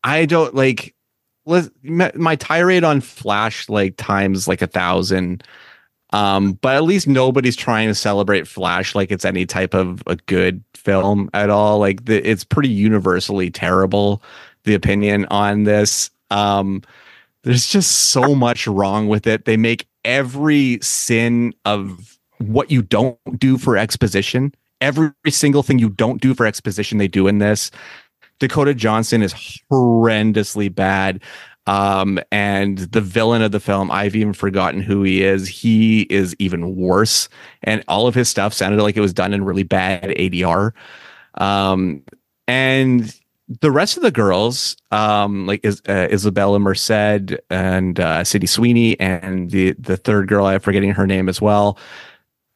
I 0.03 0.27
don't 0.27 0.55
like. 0.55 0.95
My 1.83 2.37
tirade 2.37 2.85
on 2.85 3.01
Flash 3.01 3.71
like 3.71 3.97
times 3.97 4.47
like 4.47 4.61
a 4.61 4.67
thousand. 4.67 5.43
Um, 6.11 6.53
but 6.53 6.77
at 6.77 6.85
least 6.85 7.07
nobody's 7.07 7.57
trying 7.57 7.89
to 7.89 7.95
celebrate 7.95 8.47
Flash 8.47 8.95
like 8.95 9.11
it's 9.11 9.25
any 9.25 9.47
type 9.47 9.75
of 9.75 10.03
a 10.07 10.17
good 10.17 10.63
film 10.75 11.29
at 11.35 11.51
all. 11.51 11.79
Like 11.79 12.05
the, 12.05 12.27
it's 12.29 12.45
pretty 12.45 12.69
universally 12.69 13.51
terrible. 13.51 14.23
The 14.65 14.75
opinion 14.75 15.27
on 15.31 15.65
this. 15.65 16.11
Um, 16.31 16.83
there's 17.45 17.67
just 17.67 18.11
so 18.11 18.35
much 18.35 18.67
wrong 18.67 19.09
with 19.09 19.27
it. 19.27 19.45
They 19.45 19.57
make 19.57 19.87
every 20.09 20.79
sin 20.81 21.53
of 21.67 22.19
what 22.39 22.71
you 22.71 22.81
don't 22.81 23.19
do 23.39 23.59
for 23.59 23.77
exposition, 23.77 24.53
every 24.81 25.13
single 25.29 25.63
thing 25.63 25.79
you 25.79 25.91
don't 25.91 26.21
do 26.21 26.35
for 26.35 26.47
exposition, 26.47 26.97
they 26.99 27.09
do 27.09 27.29
in 27.29 27.39
this. 27.39 27.71
Dakota 28.41 28.73
Johnson 28.73 29.23
is 29.23 29.35
horrendously 29.71 30.75
bad. 30.75 31.23
Um, 31.67 32.19
and 32.33 32.79
the 32.79 33.03
villain 33.03 33.43
of 33.43 33.53
the 33.53 33.61
film, 33.61 33.91
I've 33.91 34.17
even 34.17 34.33
forgotten 34.33 34.81
who 34.81 35.03
he 35.03 35.23
is. 35.23 35.47
He 35.47 36.03
is 36.03 36.35
even 36.39 36.77
worse. 36.77 37.29
And 37.63 37.85
all 37.89 38.07
of 38.07 38.15
his 38.15 38.31
stuff 38.31 38.55
sounded 38.55 38.83
like 38.83 38.97
it 38.97 39.03
was 39.03 39.13
done 39.13 39.35
in 39.35 39.45
really 39.45 39.65
bad 39.65 40.05
ADR. 40.05 40.73
Um, 41.35 42.03
and 42.47 43.15
the 43.49 43.71
rest 43.71 43.97
of 43.97 44.03
the 44.03 44.11
girls, 44.11 44.77
um, 44.91 45.47
like 45.47 45.65
is, 45.65 45.81
uh, 45.89 46.09
Isabela 46.11 46.61
Merced 46.61 47.41
and 47.51 47.99
uh, 47.99 48.23
Sydney 48.25 48.47
Sweeney, 48.47 48.99
and 49.01 49.51
the 49.51 49.73
the 49.79 49.97
third 49.97 50.29
girl, 50.29 50.47
I'm 50.47 50.61
forgetting 50.61 50.93
her 50.93 51.07
name 51.07 51.29
as 51.29 51.41
well. 51.41 51.79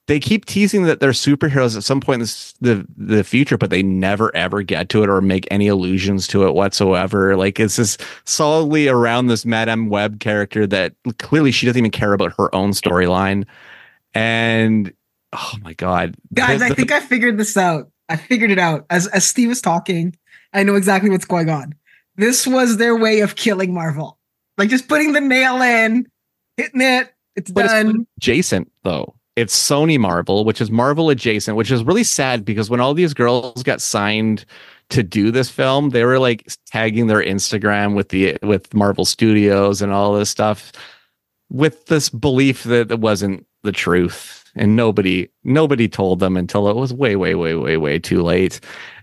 They 0.09 0.19
keep 0.19 0.45
teasing 0.45 0.83
that 0.85 1.01
they're 1.01 1.13
superheroes 1.13 1.77
at 1.77 1.85
some 1.85 2.01
point 2.01 2.17
in 2.17 2.21
this, 2.21 2.53
the 2.61 2.87
the 2.97 3.25
future, 3.25 3.57
but 3.57 3.71
they 3.71 3.83
never 3.83 4.35
ever 4.37 4.63
get 4.63 4.89
to 4.91 5.03
it 5.03 5.09
or 5.09 5.21
make 5.23 5.47
any 5.51 5.69
allusions 5.69 6.27
to 6.29 6.47
it 6.47 6.53
whatsoever. 6.55 7.37
Like 7.37 7.59
it's 7.59 7.77
just 7.77 8.03
solidly 8.25 8.89
around 8.89 9.29
this 9.29 9.47
Madame 9.47 9.89
Web 9.89 10.21
character 10.21 10.67
that 10.67 10.95
clearly 11.19 11.53
she 11.53 11.67
doesn't 11.67 11.79
even 11.79 11.91
care 11.91 12.13
about 12.13 12.35
her 12.37 12.55
own 12.55 12.73
storyline. 12.73 13.47
And 14.13 14.93
oh 15.33 15.55
my 15.63 15.73
god, 15.75 16.17
Guys, 16.35 16.61
The- 16.61 16.67
I 16.67 16.69
think 16.71 16.93
I 16.93 17.01
figured 17.01 17.39
this 17.39 17.57
out. 17.57 17.91
I 18.09 18.17
figured 18.17 18.51
it 18.51 18.59
out. 18.59 18.85
As 18.91 19.07
as 19.07 19.25
Steve 19.25 19.49
was 19.49 19.63
talking, 19.63 20.15
I 20.53 20.63
know 20.63 20.75
exactly 20.75 21.11
what's 21.11 21.25
going 21.25 21.51
on. 21.51 21.75
This 22.17 22.47
was 22.47 22.77
their 22.77 22.97
way 22.97 23.21
of 23.21 23.37
killing 23.37 23.73
Marvel. 23.73 24.19
Like 24.59 24.69
just 24.69 24.89
putting 24.89 25.13
the 25.13 25.21
nail 25.21 25.63
in, 25.63 26.07
hitting 26.57 26.81
it, 26.83 27.13
it's 27.37 27.51
But 27.51 27.65
it's 27.65 27.73
done. 27.75 28.07
adjacent 28.19 28.71
though. 28.83 29.15
It's 29.35 29.57
Sony 29.57 29.99
Marvel, 29.99 30.45
which 30.45 30.61
is 30.61 30.71
Marvel 30.71 31.09
adjacent, 31.09 31.57
which 31.57 31.71
is 31.71 31.83
really 31.85 32.05
sad 32.05 32.45
because 32.45 32.69
when 32.69 32.81
all 32.81 32.93
these 32.93 33.15
girls 33.15 33.63
got 33.63 33.81
signed 33.81 34.45
to 34.91 35.03
do 35.03 35.31
this 35.31 35.49
film, 35.49 35.91
they 35.91 36.05
were 36.05 36.19
like 36.19 36.47
tagging 36.67 37.07
their 37.07 37.23
Instagram 37.23 37.95
with 37.95 38.11
the 38.11 38.37
with 38.43 38.75
Marvel 38.75 39.07
Studios 39.07 39.81
and 39.81 39.91
all 39.91 40.13
this 40.13 40.29
stuff 40.29 40.71
with 41.49 41.87
this 41.87 42.11
belief 42.11 42.65
that 42.65 42.91
it 42.91 43.01
wasn't 43.01 43.47
the 43.63 43.73
truth. 43.73 44.51
And 44.55 44.77
nobody 44.77 45.31
nobody 45.45 45.89
told 45.89 46.19
them 46.21 46.37
until 46.37 46.69
it 46.69 46.77
was 46.77 46.93
way, 46.93 47.17
way, 47.17 47.35
way, 47.35 47.55
way, 47.55 47.79
way 47.79 47.99
too 47.99 48.23
late. 48.23 48.61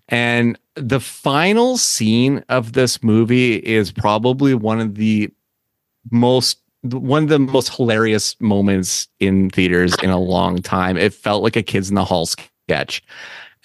And 0.10 0.60
the 0.80 1.00
final 1.00 1.78
scene 1.78 2.44
of 2.50 2.74
this 2.74 3.04
movie 3.04 3.56
is 3.56 3.92
probably 3.92 4.54
one 4.54 4.80
of 4.80 4.96
the 4.96 5.30
most 6.12 6.60
one 6.82 7.24
of 7.24 7.30
the 7.30 7.40
most 7.40 7.76
hilarious 7.76 8.40
moments 8.40 9.10
in 9.20 9.50
theaters 9.50 9.94
in 10.02 10.10
a 10.10 10.20
long 10.20 10.62
time. 10.62 10.98
It 10.98 11.14
felt 11.14 11.44
like 11.44 11.58
a 11.58 11.64
kids 11.64 11.90
in 11.90 11.96
the 11.96 12.06
hall 12.06 12.26
sketch. 12.26 13.04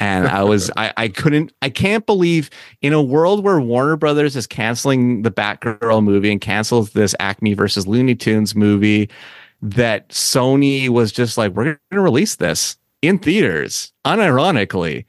And 0.00 0.26
I 0.26 0.42
was 0.42 0.70
I, 0.76 0.92
I 0.96 1.08
couldn't 1.08 1.52
I 1.62 1.70
can't 1.70 2.04
believe 2.06 2.50
in 2.82 2.92
a 2.92 3.02
world 3.02 3.44
where 3.44 3.60
Warner 3.60 3.96
Brothers 3.96 4.34
is 4.34 4.46
canceling 4.46 5.22
the 5.22 5.30
Batgirl 5.30 6.02
movie 6.02 6.32
and 6.32 6.40
cancels 6.40 6.90
this 6.90 7.14
Acme 7.20 7.54
versus 7.54 7.86
Looney 7.86 8.16
Tunes 8.16 8.54
movie 8.56 9.08
that 9.62 10.08
Sony 10.10 10.88
was 10.88 11.12
just 11.12 11.38
like, 11.38 11.52
we're 11.52 11.78
gonna 11.90 12.02
release 12.02 12.36
this 12.36 12.76
in 13.00 13.18
theaters, 13.18 13.92
unironically. 14.04 15.04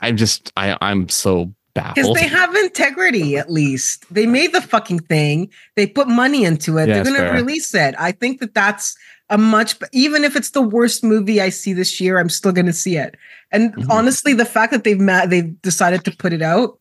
I'm 0.00 0.16
just 0.16 0.52
I 0.56 0.76
I'm 0.80 1.08
so 1.08 1.52
baffled 1.74 1.94
Because 1.96 2.14
they 2.14 2.26
have 2.28 2.54
integrity, 2.56 3.36
at 3.36 3.50
least. 3.50 4.04
They 4.12 4.26
made 4.26 4.52
the 4.52 4.60
fucking 4.60 5.00
thing. 5.00 5.50
They 5.76 5.86
put 5.86 6.08
money 6.08 6.44
into 6.44 6.78
it. 6.78 6.88
Yeah, 6.88 7.02
They're 7.02 7.12
going 7.12 7.32
to 7.32 7.32
release 7.32 7.74
it. 7.74 7.94
I 7.98 8.12
think 8.12 8.40
that 8.40 8.52
that's 8.54 8.94
a 9.30 9.38
much, 9.38 9.76
even 9.92 10.24
if 10.24 10.36
it's 10.36 10.50
the 10.50 10.60
worst 10.60 11.02
movie 11.02 11.40
I 11.40 11.48
see 11.48 11.72
this 11.72 11.98
year, 12.00 12.18
I'm 12.18 12.28
still 12.28 12.52
going 12.52 12.66
to 12.66 12.72
see 12.74 12.96
it. 12.96 13.16
And 13.50 13.74
Mhm. 13.74 13.86
honestly, 13.90 14.34
the 14.34 14.44
fact 14.44 14.72
that 14.72 14.84
they've 14.84 15.00
ma- 15.00 15.24
they've 15.26 15.60
decided 15.62 16.04
to 16.04 16.10
put 16.16 16.32
it 16.34 16.42
out 16.42 16.78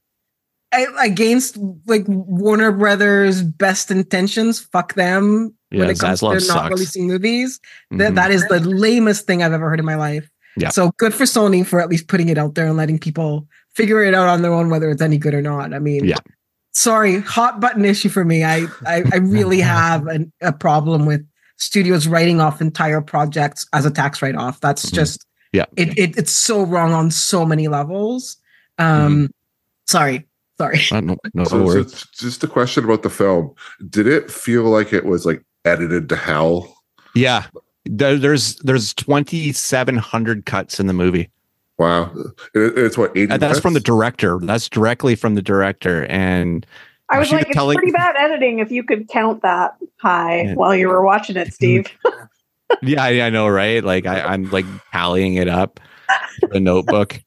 against 1.00 1.58
like 1.86 2.04
Warner 2.08 2.72
Brothers' 2.72 3.42
best 3.42 3.92
intentions, 3.92 4.60
fuck 4.60 4.94
them. 4.96 5.54
Yeah, 5.72 5.80
when 5.80 5.90
it 5.90 6.00
comes 6.00 6.22
Zaslav 6.22 6.40
to 6.40 6.48
not 6.48 6.54
sucks. 6.64 6.70
releasing 6.72 7.08
movies, 7.08 7.60
that 7.92 8.12
Mhm. 8.14 8.16
that 8.16 8.32
is 8.32 8.46
the 8.48 8.60
lamest 8.60 9.26
thing 9.28 9.44
I've 9.44 9.54
ever 9.54 9.70
heard 9.70 9.80
in 9.80 9.86
my 9.86 9.96
life. 9.96 10.30
Yeah. 10.58 10.70
So 10.70 10.92
good 10.98 11.14
for 11.14 11.24
Sony 11.24 11.66
for 11.66 11.80
at 11.80 11.90
least 11.90 12.08
putting 12.08 12.30
it 12.30 12.38
out 12.38 12.56
there 12.56 12.68
and 12.68 12.76
letting 12.78 13.00
people 13.00 13.48
figure 13.74 14.04
it 14.04 14.14
out 14.14 14.28
on 14.28 14.42
their 14.42 14.52
own 14.54 14.70
whether 14.70 14.90
it's 14.90 15.02
any 15.02 15.18
good 15.18 15.34
or 15.34 15.42
not. 15.42 15.74
I 15.74 15.80
mean, 15.80 16.06
Yeah. 16.06 16.18
Sorry, 16.74 17.20
hot 17.20 17.60
button 17.60 17.84
issue 17.84 18.08
for 18.10 18.24
me. 18.24 18.44
I 18.44 18.66
I, 18.86 19.04
I 19.14 19.18
really 19.18 19.60
have 19.62 20.08
an, 20.08 20.32
a 20.42 20.54
problem 20.54 21.06
with 21.06 21.26
studios 21.58 22.08
writing 22.08 22.40
off 22.42 22.62
entire 22.62 23.02
projects 23.02 23.68
as 23.74 23.86
a 23.86 23.92
tax 23.92 24.22
write 24.22 24.36
off. 24.36 24.60
That's 24.62 24.86
Mhm. 24.90 24.94
just 24.94 25.26
Yeah. 25.54 25.66
It, 25.76 25.98
it 25.98 26.18
it's 26.18 26.32
so 26.32 26.64
wrong 26.64 26.94
on 26.94 27.12
so 27.12 27.46
many 27.46 27.68
levels. 27.68 28.38
Um, 28.78 29.30
sorry, 29.88 30.26
sorry. 30.58 30.80
Uh, 30.92 31.02
no, 31.02 31.18
no 31.34 31.44
So, 31.44 31.50
so 31.50 31.64
worries. 31.66 31.86
it's 31.94 32.08
just 32.18 32.44
a 32.44 32.48
question 32.48 32.84
about 32.86 33.04
the 33.04 33.10
film. 33.10 33.54
Did 33.90 34.08
it 34.08 34.32
feel 34.32 34.64
like 34.64 34.92
it 34.94 35.06
was 35.06 35.26
like 35.26 35.44
edited 35.66 36.08
to 36.10 36.16
hell? 36.16 36.74
Yeah. 37.16 37.46
There, 37.94 38.18
there's 38.18 38.56
there's 38.58 38.94
2700 38.94 40.46
cuts 40.46 40.80
in 40.80 40.88
the 40.88 40.94
movie. 40.94 41.30
Wow. 41.78 42.12
It- 42.54 42.78
it's 42.78 42.98
what, 42.98 43.12
80 43.18 43.34
Uh, 43.34 43.38
that's 43.38 43.60
from 43.60 43.74
the 43.74 43.80
director. 43.80 44.40
That's 44.42 44.70
directly 44.70 45.16
from 45.16 45.36
the 45.36 45.42
director 45.42 46.06
and 46.06 46.66
I 47.10 47.20
was 47.20 47.30
like, 47.30 47.40
was 47.42 47.48
it's 47.48 47.56
telling- 47.56 47.78
pretty 47.78 47.92
bad 47.92 48.16
editing 48.18 48.60
if 48.60 48.72
you 48.72 48.84
could 48.84 49.10
count 49.10 49.42
that 49.42 49.76
high 49.98 50.44
Yeah. 50.44 50.54
while 50.54 50.74
you 50.74 50.88
were 50.88 51.04
watching 51.04 51.36
it, 51.36 51.54
Steve. 51.54 51.88
yeah, 52.82 53.04
I, 53.04 53.22
I 53.24 53.30
know, 53.30 53.50
right? 53.50 53.84
Like 53.84 54.06
I, 54.06 54.22
I'm 54.22 54.50
like 54.52 54.66
tallying 54.94 55.34
it 55.36 55.50
up, 55.50 55.82
the 56.50 56.62
notebook. 56.62 57.22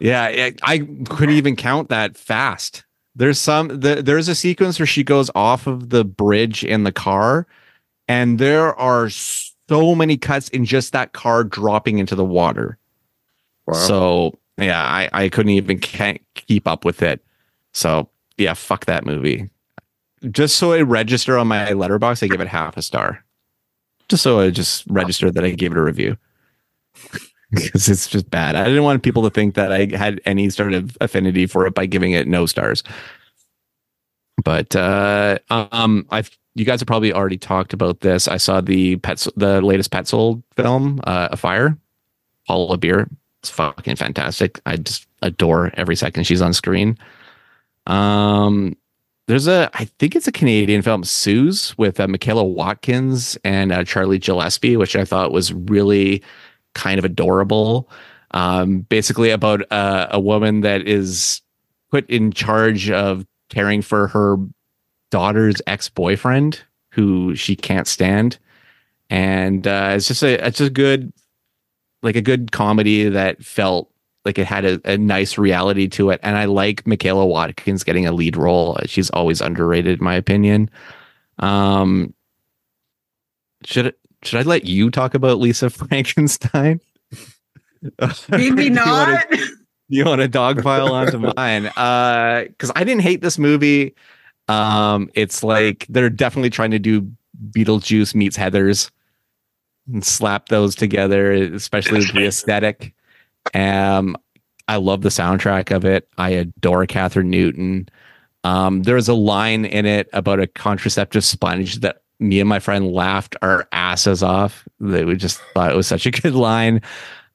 Yeah, 0.00 0.22
I, 0.22 0.54
I 0.62 0.78
couldn't 1.10 1.34
even 1.34 1.56
count 1.56 1.90
that 1.90 2.16
fast. 2.16 2.84
There's 3.16 3.38
some 3.38 3.68
the, 3.68 4.00
there's 4.02 4.28
a 4.28 4.34
sequence 4.34 4.78
where 4.78 4.86
she 4.86 5.02
goes 5.04 5.28
off 5.34 5.66
of 5.66 5.90
the 5.90 6.04
bridge 6.04 6.64
in 6.64 6.84
the 6.84 6.92
car, 6.92 7.46
and 8.06 8.38
there 8.38 8.74
are 8.76 9.10
so 9.10 9.47
many 9.94 10.16
cuts 10.16 10.48
in 10.48 10.64
just 10.64 10.92
that 10.92 11.12
car 11.12 11.44
dropping 11.44 11.98
into 11.98 12.14
the 12.14 12.24
water. 12.24 12.78
Wow. 13.66 13.74
So 13.74 14.38
yeah, 14.56 14.82
I, 14.82 15.08
I 15.12 15.28
couldn't 15.28 15.52
even 15.52 15.78
ca- 15.78 16.18
keep 16.34 16.66
up 16.66 16.84
with 16.84 17.02
it. 17.02 17.24
So 17.72 18.08
yeah, 18.36 18.54
fuck 18.54 18.86
that 18.86 19.04
movie. 19.04 19.50
Just 20.30 20.56
so 20.56 20.72
I 20.72 20.82
register 20.82 21.38
on 21.38 21.46
my 21.46 21.66
Letterboxd, 21.66 22.24
I 22.24 22.28
give 22.28 22.40
it 22.40 22.48
half 22.48 22.76
a 22.76 22.82
star. 22.82 23.24
Just 24.08 24.22
so 24.22 24.40
I 24.40 24.50
just 24.50 24.84
register 24.88 25.30
that 25.30 25.44
I 25.44 25.50
gave 25.50 25.72
it 25.72 25.78
a 25.78 25.82
review. 25.82 26.16
Because 27.50 27.88
it's 27.88 28.06
just 28.06 28.28
bad. 28.30 28.56
I 28.56 28.64
didn't 28.64 28.82
want 28.82 29.02
people 29.02 29.22
to 29.22 29.30
think 29.30 29.54
that 29.54 29.72
I 29.72 29.86
had 29.96 30.20
any 30.26 30.50
sort 30.50 30.74
of 30.74 30.98
affinity 31.00 31.46
for 31.46 31.66
it 31.66 31.72
by 31.72 31.86
giving 31.86 32.12
it 32.12 32.28
no 32.28 32.44
stars. 32.44 32.82
But 34.44 34.76
uh 34.76 35.38
um 35.48 36.06
I've 36.10 36.30
you 36.58 36.64
guys 36.64 36.80
have 36.80 36.86
probably 36.86 37.12
already 37.12 37.38
talked 37.38 37.72
about 37.72 38.00
this. 38.00 38.26
I 38.28 38.36
saw 38.36 38.60
the 38.60 38.96
pets 38.96 39.28
the 39.36 39.60
latest 39.60 39.90
Petzold 39.90 40.42
film, 40.56 41.00
uh, 41.04 41.28
Afire. 41.30 41.78
Paula 42.48 42.78
Beer. 42.78 43.08
It's 43.42 43.50
fucking 43.50 43.96
fantastic. 43.96 44.60
I 44.66 44.76
just 44.76 45.06
adore 45.22 45.70
every 45.74 45.94
second 45.94 46.24
she's 46.24 46.42
on 46.42 46.52
screen. 46.54 46.98
Um, 47.86 48.76
there's 49.26 49.46
a, 49.46 49.70
I 49.74 49.84
think 49.98 50.16
it's 50.16 50.26
a 50.26 50.32
Canadian 50.32 50.82
film, 50.82 51.04
Suze, 51.04 51.76
with 51.76 52.00
uh, 52.00 52.08
Michaela 52.08 52.42
Watkins 52.42 53.36
and 53.44 53.70
uh, 53.70 53.84
Charlie 53.84 54.18
Gillespie, 54.18 54.76
which 54.76 54.96
I 54.96 55.04
thought 55.04 55.30
was 55.30 55.52
really 55.52 56.22
kind 56.74 56.98
of 56.98 57.04
adorable. 57.04 57.88
Um, 58.32 58.80
basically 58.80 59.30
about 59.30 59.70
uh, 59.70 60.08
a 60.10 60.18
woman 60.18 60.62
that 60.62 60.88
is 60.88 61.42
put 61.90 62.08
in 62.10 62.32
charge 62.32 62.90
of 62.90 63.26
caring 63.50 63.82
for 63.82 64.08
her 64.08 64.36
daughter's 65.10 65.60
ex-boyfriend, 65.66 66.60
who 66.90 67.34
she 67.34 67.56
can't 67.56 67.86
stand, 67.86 68.38
and 69.10 69.66
uh, 69.66 69.92
it's 69.94 70.08
just 70.08 70.22
a, 70.22 70.46
it's 70.46 70.60
a 70.60 70.70
good 70.70 71.12
like 72.02 72.16
a 72.16 72.22
good 72.22 72.52
comedy 72.52 73.08
that 73.08 73.42
felt 73.44 73.90
like 74.24 74.38
it 74.38 74.46
had 74.46 74.64
a, 74.64 74.80
a 74.84 74.98
nice 74.98 75.38
reality 75.38 75.88
to 75.88 76.10
it. 76.10 76.20
And 76.22 76.36
I 76.36 76.44
like 76.44 76.86
Michaela 76.86 77.26
Watkins 77.26 77.82
getting 77.82 78.06
a 78.06 78.12
lead 78.12 78.36
role. 78.36 78.78
She's 78.86 79.10
always 79.10 79.40
underrated, 79.40 79.98
in 79.98 80.04
my 80.04 80.14
opinion. 80.14 80.70
Um, 81.38 82.14
should 83.64 83.94
should 84.22 84.40
I 84.40 84.42
let 84.42 84.64
you 84.64 84.90
talk 84.90 85.14
about 85.14 85.38
Lisa 85.38 85.70
Frankenstein? 85.70 86.80
Maybe 88.28 88.70
not. 88.70 89.24
you 89.88 90.04
want 90.04 90.20
a 90.20 90.28
dog 90.28 90.62
pile 90.62 90.92
onto 90.92 91.18
mine 91.36 91.66
uh 91.76 92.44
because 92.44 92.70
i 92.76 92.84
didn't 92.84 93.00
hate 93.00 93.22
this 93.22 93.38
movie 93.38 93.94
um 94.48 95.10
it's 95.14 95.42
like 95.42 95.86
they're 95.88 96.10
definitely 96.10 96.50
trying 96.50 96.70
to 96.70 96.78
do 96.78 97.10
beetlejuice 97.50 98.14
meets 98.14 98.36
heathers 98.36 98.90
and 99.92 100.04
slap 100.04 100.48
those 100.48 100.74
together, 100.74 101.32
especially 101.32 101.98
with 101.98 102.12
the 102.12 102.26
aesthetic. 102.26 102.94
Um, 103.54 104.16
I 104.68 104.76
love 104.76 105.02
the 105.02 105.08
soundtrack 105.08 105.74
of 105.74 105.84
it. 105.84 106.08
I 106.18 106.30
adore 106.30 106.86
Kathryn 106.86 107.26
Newton. 107.26 107.88
Um, 108.44 108.82
there's 108.82 109.08
a 109.08 109.14
line 109.14 109.64
in 109.64 109.86
it 109.86 110.08
about 110.12 110.40
a 110.40 110.46
contraceptive 110.46 111.24
sponge 111.24 111.80
that 111.80 112.02
me 112.20 112.40
and 112.40 112.48
my 112.48 112.58
friend 112.58 112.92
laughed 112.92 113.36
our 113.42 113.66
asses 113.72 114.22
off. 114.22 114.68
That 114.80 115.06
we 115.06 115.16
just 115.16 115.40
thought 115.54 115.72
it 115.72 115.76
was 115.76 115.86
such 115.86 116.06
a 116.06 116.10
good 116.22 116.34
line. 116.34 116.82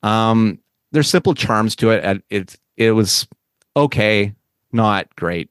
Um, 0.04 0.60
there's 0.92 1.10
simple 1.10 1.34
charms 1.34 1.76
to 1.78 1.90
it. 1.90 2.24
It 2.30 2.56
it 2.78 2.92
was 2.92 3.28
okay, 3.76 4.34
not 4.72 5.14
great. 5.16 5.50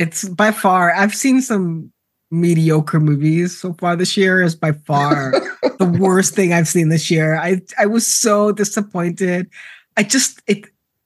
It's 0.00 0.26
by 0.26 0.50
far. 0.50 0.94
I've 0.94 1.14
seen 1.14 1.42
some 1.42 1.92
mediocre 2.30 3.00
movies 3.00 3.60
so 3.60 3.74
far 3.74 3.96
this 3.96 4.16
year. 4.16 4.40
Is 4.40 4.56
by 4.56 4.72
far 4.72 5.32
the 5.78 5.98
worst 6.00 6.34
thing 6.34 6.54
I've 6.54 6.68
seen 6.68 6.88
this 6.88 7.10
year. 7.10 7.36
I 7.36 7.60
I 7.78 7.84
was 7.84 8.06
so 8.06 8.50
disappointed. 8.50 9.50
I 9.98 10.04
just 10.04 10.40
it 10.46 10.64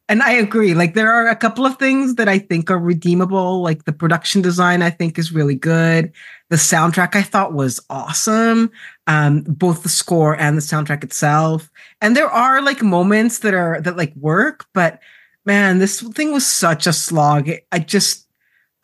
and 0.09 0.23
I 0.23 0.31
agree. 0.31 0.75
Like 0.75 0.95
there 0.95 1.11
are 1.11 1.27
a 1.27 1.35
couple 1.35 1.67
of 1.67 1.77
things 1.77 2.15
that 2.15 2.29
I 2.29 2.39
think 2.39 2.71
are 2.71 2.79
redeemable. 2.79 3.63
Like 3.63 3.85
the 3.85 3.93
production 3.93 4.43
design, 4.43 4.81
I 4.81 4.91
think 4.91 5.19
is 5.19 5.33
really 5.33 5.57
good. 5.57 6.13
The 6.51 6.57
soundtrack 6.57 7.17
I 7.17 7.23
thought 7.23 7.53
was 7.53 7.81
awesome. 7.91 8.71
Um, 9.09 9.43
both 9.43 9.83
the 9.83 9.89
score 9.89 10.39
and 10.39 10.57
the 10.57 10.63
soundtrack 10.63 11.03
itself. 11.03 11.69
And 12.01 12.17
there 12.17 12.31
are 12.31 12.63
like 12.63 12.81
moments 12.81 13.41
that 13.41 13.55
are 13.55 13.81
that 13.81 13.97
like 13.97 14.15
work, 14.15 14.67
but 14.73 15.01
man, 15.45 15.81
this 15.81 16.01
thing 16.01 16.33
was 16.33 16.47
such 16.47 16.87
a 16.87 16.93
slog. 16.93 17.51
I 17.73 17.81
just 17.81 18.24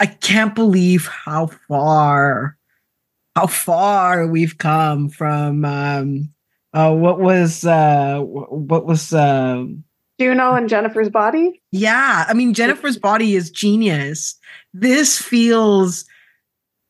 I 0.01 0.07
can't 0.07 0.55
believe 0.55 1.07
how 1.07 1.49
far 1.69 2.57
how 3.37 3.47
far 3.47 4.27
we've 4.27 4.59
come 4.59 5.11
from 5.11 5.65
um 5.65 6.31
uh 6.73 6.93
what 6.93 7.21
was 7.21 7.65
uh 7.65 8.19
what 8.21 8.87
was 8.87 9.13
uh 9.13 9.65
Juno 10.19 10.55
and 10.55 10.69
Jennifer's 10.69 11.09
body? 11.09 11.63
Yeah, 11.71 12.25
I 12.27 12.35
mean 12.35 12.55
Jennifer's 12.55 12.99
body 12.99 13.35
is 13.37 13.51
genius. 13.51 14.37
This 14.75 15.21
feels 15.21 16.07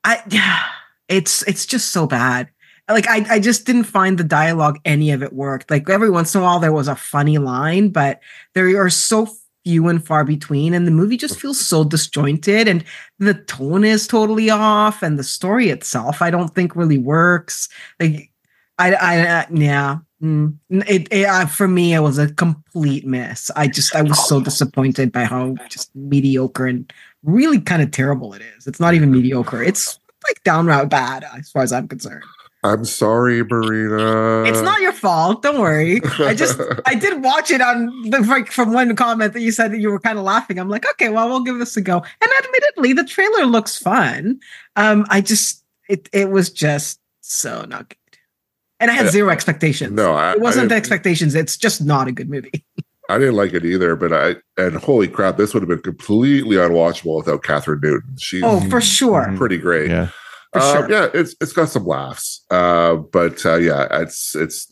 I 0.05 0.23
yeah, 0.31 0.65
it's 1.09 1.43
it's 1.49 1.67
just 1.67 1.91
so 1.91 2.07
bad. 2.07 2.49
Like 2.89 3.09
I 3.09 3.27
I 3.29 3.41
just 3.41 3.67
didn't 3.67 3.85
find 3.85 4.19
the 4.19 4.25
dialogue 4.25 4.79
any 4.85 5.11
of 5.11 5.23
it 5.23 5.33
worked. 5.33 5.71
Like 5.71 5.89
every 5.91 6.11
once 6.11 6.35
in 6.35 6.41
a 6.41 6.45
while 6.45 6.61
there 6.61 6.73
was 6.73 6.89
a 6.89 6.97
funny 6.97 7.39
line, 7.39 7.89
but 7.89 8.21
there 8.55 8.81
are 8.83 8.91
so 8.91 9.29
few 9.65 9.89
and 9.89 10.05
far 10.07 10.25
between 10.25 10.73
and 10.73 10.87
the 10.87 10.91
movie 10.91 11.17
just 11.17 11.39
feels 11.39 11.61
so 11.61 11.85
disjointed 11.85 12.67
and 12.67 12.85
the 13.19 13.35
tone 13.35 13.85
is 13.85 14.07
totally 14.07 14.49
off 14.49 15.03
and 15.03 15.19
the 15.19 15.25
story 15.25 15.69
itself 15.69 16.23
I 16.23 16.31
don't 16.31 16.55
think 16.55 16.75
really 16.75 16.99
works. 16.99 17.69
Like 17.99 18.31
I 18.79 18.95
I 18.95 19.27
uh, 19.27 19.47
yeah, 19.53 19.99
Mm, 20.23 20.59
it, 20.69 21.09
it 21.11 21.27
uh, 21.27 21.47
for 21.47 21.67
me 21.67 21.95
it 21.95 22.01
was 22.01 22.19
a 22.19 22.33
complete 22.35 23.07
miss. 23.07 23.51
I 23.57 23.69
just 23.69 23.95
I 23.95 24.03
was 24.03 24.29
so 24.29 24.41
disappointed 24.41 25.13
by 25.13 25.25
how 25.25 25.57
just 25.71 25.95
mediocre 25.97 26.67
and 26.67 26.93
really 27.23 27.59
kind 27.59 27.81
of 27.81 27.91
terrible 27.91 28.35
it 28.35 28.43
is. 28.43 28.67
It's 28.67 28.81
not 28.81 28.93
even 28.93 29.11
mediocre. 29.11 29.63
It's 29.63 29.99
like 30.29 30.43
downright 30.45 30.91
bad 30.91 31.25
as 31.39 31.51
far 31.51 31.63
as 31.63 31.73
I'm 31.73 31.89
concerned. 31.89 32.25
I'm 32.63 32.85
sorry, 32.85 33.43
Marina. 33.43 34.45
It's 34.45 34.61
not 34.61 34.81
your 34.81 34.93
fault. 34.93 35.43
Don't 35.43 35.61
worry. 35.61 36.01
I 36.19 36.35
just 36.35 36.61
I 36.87 36.95
did 36.95 37.23
watch 37.23 37.51
it 37.51 37.61
on 37.61 37.87
the 38.11 38.21
like 38.21 38.51
from 38.51 38.73
one 38.73 38.95
comment 38.97 39.33
that 39.33 39.41
you 39.41 39.51
said 39.51 39.73
that 39.73 39.81
you 39.81 39.91
were 39.91 40.01
kind 40.01 40.19
of 40.19 40.25
laughing. 40.25 40.59
I'm 40.59 40.69
like, 40.69 40.89
okay, 40.91 41.09
well, 41.09 41.29
we'll 41.29 41.43
give 41.43 41.59
this 41.59 41.77
a 41.77 41.81
go. 41.81 41.97
And 41.97 42.31
admittedly, 42.45 42.93
the 42.93 43.05
trailer 43.05 43.47
looks 43.47 43.79
fun. 43.79 44.41
Um, 44.77 45.07
I 45.09 45.23
just 45.23 45.65
it 45.89 46.09
it 46.13 46.31
was 46.31 46.51
just 46.51 47.01
so 47.23 47.65
not 47.65 47.89
good 47.89 47.97
and 48.81 48.91
I 48.91 48.95
had 48.95 49.11
zero 49.11 49.31
expectations. 49.31 49.93
No, 49.93 50.15
I, 50.15 50.33
it 50.33 50.41
wasn't 50.41 50.71
the 50.71 50.75
expectations. 50.75 51.35
It's 51.35 51.57
just 51.57 51.85
not 51.85 52.09
a 52.09 52.13
good 52.13 52.31
movie. 52.31 52.65
I 53.11 53.19
didn't 53.19 53.35
like 53.35 53.53
it 53.53 53.65
either, 53.65 53.97
but 53.97 54.13
I 54.13 54.37
and 54.57 54.77
holy 54.77 55.09
crap, 55.09 55.37
this 55.37 55.53
would 55.53 55.63
have 55.63 55.69
been 55.69 55.83
completely 55.83 56.57
unwatchable 56.57 57.17
without 57.17 57.43
Kathryn 57.43 57.83
Newton. 57.83 58.17
She's 58.19 58.43
oh, 58.45 58.61
for 58.71 58.81
sure, 58.81 59.33
pretty 59.37 59.59
great. 59.59 59.91
Yeah, 59.91 60.11
uh, 60.53 60.73
sure. 60.73 60.91
yeah, 60.91 61.09
it's 61.15 61.35
it's 61.41 61.53
got 61.53 61.69
some 61.69 61.87
laughs, 61.87 62.45
uh, 62.51 62.97
but 62.97 63.45
uh, 63.47 63.57
yeah, 63.57 63.87
it's 64.01 64.35
it's 64.35 64.67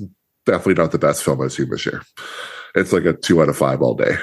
definitely 0.44 0.74
not 0.74 0.92
the 0.92 0.98
best 0.98 1.22
film 1.22 1.40
I've 1.40 1.52
seen 1.52 1.70
this 1.70 1.86
year. 1.86 2.02
It's 2.74 2.92
like 2.92 3.04
a 3.04 3.12
two 3.12 3.40
out 3.42 3.48
of 3.48 3.56
five 3.56 3.80
all 3.82 3.94
day. 3.94 4.16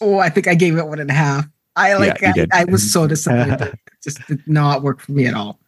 Oh, 0.00 0.18
I 0.18 0.28
think 0.28 0.46
I 0.46 0.54
gave 0.54 0.76
it 0.76 0.86
one 0.86 0.98
and 0.98 1.10
a 1.10 1.14
half. 1.14 1.46
I 1.74 1.94
like. 1.94 2.20
Yeah, 2.20 2.46
I, 2.52 2.62
I, 2.62 2.64
was 2.64 2.90
so 2.90 3.06
disappointed. 3.08 3.60
it 3.60 3.78
just 4.02 4.26
did 4.26 4.42
not 4.46 4.82
work 4.82 5.00
for 5.00 5.12
me 5.12 5.26
at 5.26 5.34
all. 5.34 5.60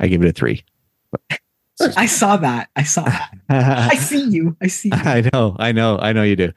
I 0.00 0.08
gave 0.08 0.22
it 0.22 0.28
a 0.28 0.32
three. 0.32 0.64
I 1.80 2.06
saw 2.06 2.36
that. 2.36 2.68
I 2.76 2.84
saw 2.84 3.04
that. 3.04 3.30
I 3.48 3.96
see 3.96 4.24
you. 4.28 4.56
I 4.60 4.68
see 4.68 4.90
you. 4.90 4.94
I 4.94 5.28
know. 5.32 5.56
I 5.58 5.72
know. 5.72 5.98
I 5.98 6.12
know 6.12 6.22
you 6.22 6.36
do. 6.36 6.52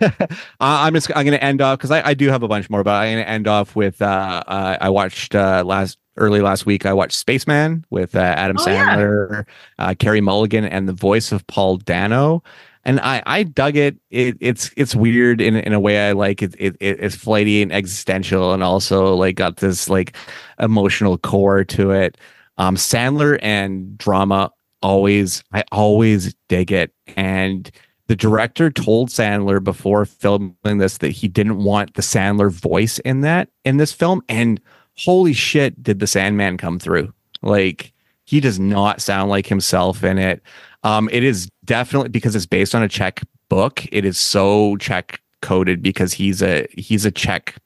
I'm 0.60 0.94
just. 0.94 1.08
I'm 1.10 1.24
going 1.24 1.38
to 1.38 1.42
end 1.42 1.60
off 1.60 1.78
because 1.78 1.92
I, 1.92 2.08
I 2.08 2.14
do 2.14 2.28
have 2.28 2.42
a 2.42 2.48
bunch 2.48 2.68
more, 2.68 2.82
but 2.82 2.90
I'm 2.90 3.14
going 3.14 3.24
to 3.24 3.30
end 3.30 3.46
off 3.46 3.76
with. 3.76 4.02
Uh, 4.02 4.42
uh, 4.46 4.78
I 4.80 4.88
watched 4.88 5.34
uh, 5.34 5.62
last 5.64 5.98
early 6.16 6.40
last 6.40 6.66
week. 6.66 6.84
I 6.84 6.92
watched 6.92 7.16
Spaceman 7.16 7.84
with 7.90 8.16
uh, 8.16 8.20
Adam 8.20 8.56
oh, 8.58 8.64
Sandler, 8.64 9.46
yeah. 9.78 9.86
uh, 9.86 9.94
Carey 9.94 10.20
Mulligan, 10.20 10.64
and 10.64 10.88
the 10.88 10.92
voice 10.92 11.30
of 11.30 11.46
Paul 11.46 11.76
Dano. 11.76 12.42
And 12.84 13.00
I, 13.00 13.22
I 13.26 13.42
dug 13.44 13.76
it. 13.76 13.96
it. 14.10 14.36
It's 14.40 14.72
it's 14.76 14.96
weird 14.96 15.40
in 15.40 15.56
in 15.56 15.74
a 15.74 15.80
way 15.80 16.08
I 16.08 16.12
like 16.12 16.42
it, 16.42 16.54
it. 16.58 16.76
It's 16.80 17.14
flighty 17.14 17.62
and 17.62 17.72
existential, 17.72 18.52
and 18.52 18.64
also 18.64 19.14
like 19.14 19.36
got 19.36 19.58
this 19.58 19.88
like 19.88 20.16
emotional 20.58 21.18
core 21.18 21.64
to 21.64 21.92
it. 21.92 22.16
Um, 22.58 22.76
Sandler 22.76 23.38
and 23.42 23.98
drama 23.98 24.50
always 24.86 25.42
I 25.52 25.64
always 25.72 26.34
dig 26.48 26.70
it. 26.70 26.92
And 27.16 27.70
the 28.06 28.16
director 28.16 28.70
told 28.70 29.10
Sandler 29.10 29.62
before 29.62 30.04
filming 30.04 30.78
this 30.78 30.98
that 30.98 31.10
he 31.10 31.26
didn't 31.26 31.62
want 31.62 31.94
the 31.94 32.02
Sandler 32.02 32.50
voice 32.50 33.00
in 33.00 33.22
that 33.22 33.48
in 33.64 33.78
this 33.78 33.92
film. 33.92 34.22
And 34.28 34.60
holy 34.96 35.32
shit, 35.32 35.82
did 35.82 35.98
the 35.98 36.06
Sandman 36.06 36.56
come 36.56 36.78
through? 36.78 37.12
Like 37.42 37.92
he 38.24 38.38
does 38.40 38.60
not 38.60 39.00
sound 39.00 39.28
like 39.28 39.46
himself 39.46 40.04
in 40.04 40.18
it. 40.18 40.40
Um, 40.84 41.08
it 41.10 41.24
is 41.24 41.48
definitely 41.64 42.10
because 42.10 42.36
it's 42.36 42.46
based 42.46 42.74
on 42.74 42.82
a 42.82 42.88
Czech 42.88 43.22
book. 43.48 43.84
It 43.90 44.04
is 44.04 44.18
so 44.18 44.76
Czech 44.76 45.20
coded 45.42 45.82
because 45.82 46.12
he's 46.12 46.42
a 46.42 46.66
he's 46.70 47.04
a 47.04 47.10
Czech 47.10 47.56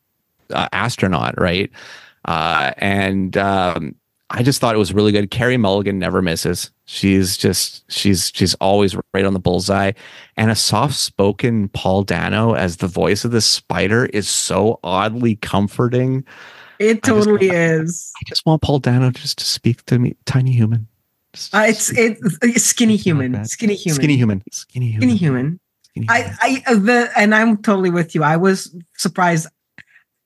uh, 0.51 0.69
astronaut, 0.73 1.39
right? 1.39 1.71
Uh, 2.25 2.73
and 2.79 3.37
um, 3.37 3.95
I 4.33 4.45
just 4.45 4.61
thought 4.61 4.77
it 4.77 4.79
was 4.79 4.95
really 4.95 5.11
good. 5.11 5.31
Carey 5.31 5.57
Mulligan 5.57 5.99
never 5.99 6.23
misses. 6.23 6.71
She's 6.87 7.37
just 7.37 7.91
she's 7.91 8.31
she's 8.33 8.55
always 8.55 8.97
right 9.13 9.25
on 9.25 9.33
the 9.33 9.41
bullseye. 9.41 9.93
And 10.37 10.51
a 10.51 10.55
soft-spoken 10.55 11.69
Paul 11.71 12.05
Dano 12.05 12.55
as 12.55 12.77
the 12.77 12.87
voice 12.87 13.25
of 13.25 13.33
the 13.33 13.41
spider 13.41 14.07
is 14.07 14.29
so 14.29 14.79
oddly 14.85 15.35
comforting. 15.37 16.25
It 16.79 17.03
totally 17.03 17.49
is. 17.49 18.13
I 18.17 18.23
just 18.27 18.47
want 18.47 18.63
Paul 18.63 18.79
Dano 18.79 19.11
just 19.11 19.39
to 19.39 19.45
speak 19.45 19.85
to 19.87 19.99
me, 19.99 20.17
tiny 20.27 20.53
human. 20.53 20.87
Uh, 21.53 21.67
it's 21.69 21.91
it's 21.97 22.65
skinny 22.65 22.97
human, 22.97 23.45
skinny 23.45 23.75
human, 23.75 23.97
skinny 23.97 24.17
human, 24.17 24.43
skinny 24.53 24.87
human, 24.91 25.11
skinny 25.11 25.17
human. 25.17 25.61
Skinny 25.83 26.07
human. 26.07 26.41
I 26.43 26.63
I 26.67 26.75
the 26.75 27.11
and 27.17 27.35
I'm 27.35 27.57
totally 27.59 27.91
with 27.91 28.15
you. 28.15 28.23
I 28.23 28.37
was 28.37 28.75
surprised 28.97 29.49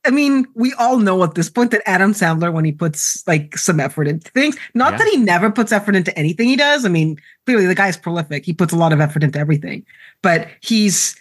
I 0.05 0.11
mean, 0.11 0.47
we 0.55 0.75
all 0.75 0.99
know 0.99 1.23
at 1.25 1.35
this 1.35 1.49
point 1.49 1.71
that 1.71 1.83
Adam 1.89 2.13
Sandler, 2.13 2.53
when 2.53 2.65
he 2.65 2.73
puts 2.73 3.27
like 3.27 3.57
some 3.57 3.81
effort 3.81 4.07
into 4.07 4.31
things, 4.31 4.57
not 4.75 4.93
yeah. 4.93 4.99
that 4.99 5.09
he 5.09 5.17
never 5.17 5.51
puts 5.51 5.73
effort 5.73 5.97
into 5.97 6.17
anything 6.19 6.49
he 6.49 6.57
does. 6.57 6.85
I 6.85 6.89
mean, 6.89 7.19
clearly 7.47 7.67
the 7.67 7.75
guy's 7.75 7.97
prolific. 7.97 8.45
He 8.45 8.53
puts 8.53 8.73
a 8.73 8.77
lot 8.77 8.93
of 8.93 9.01
effort 9.01 9.23
into 9.23 9.39
everything, 9.39 9.85
but 10.23 10.49
he's 10.61 11.17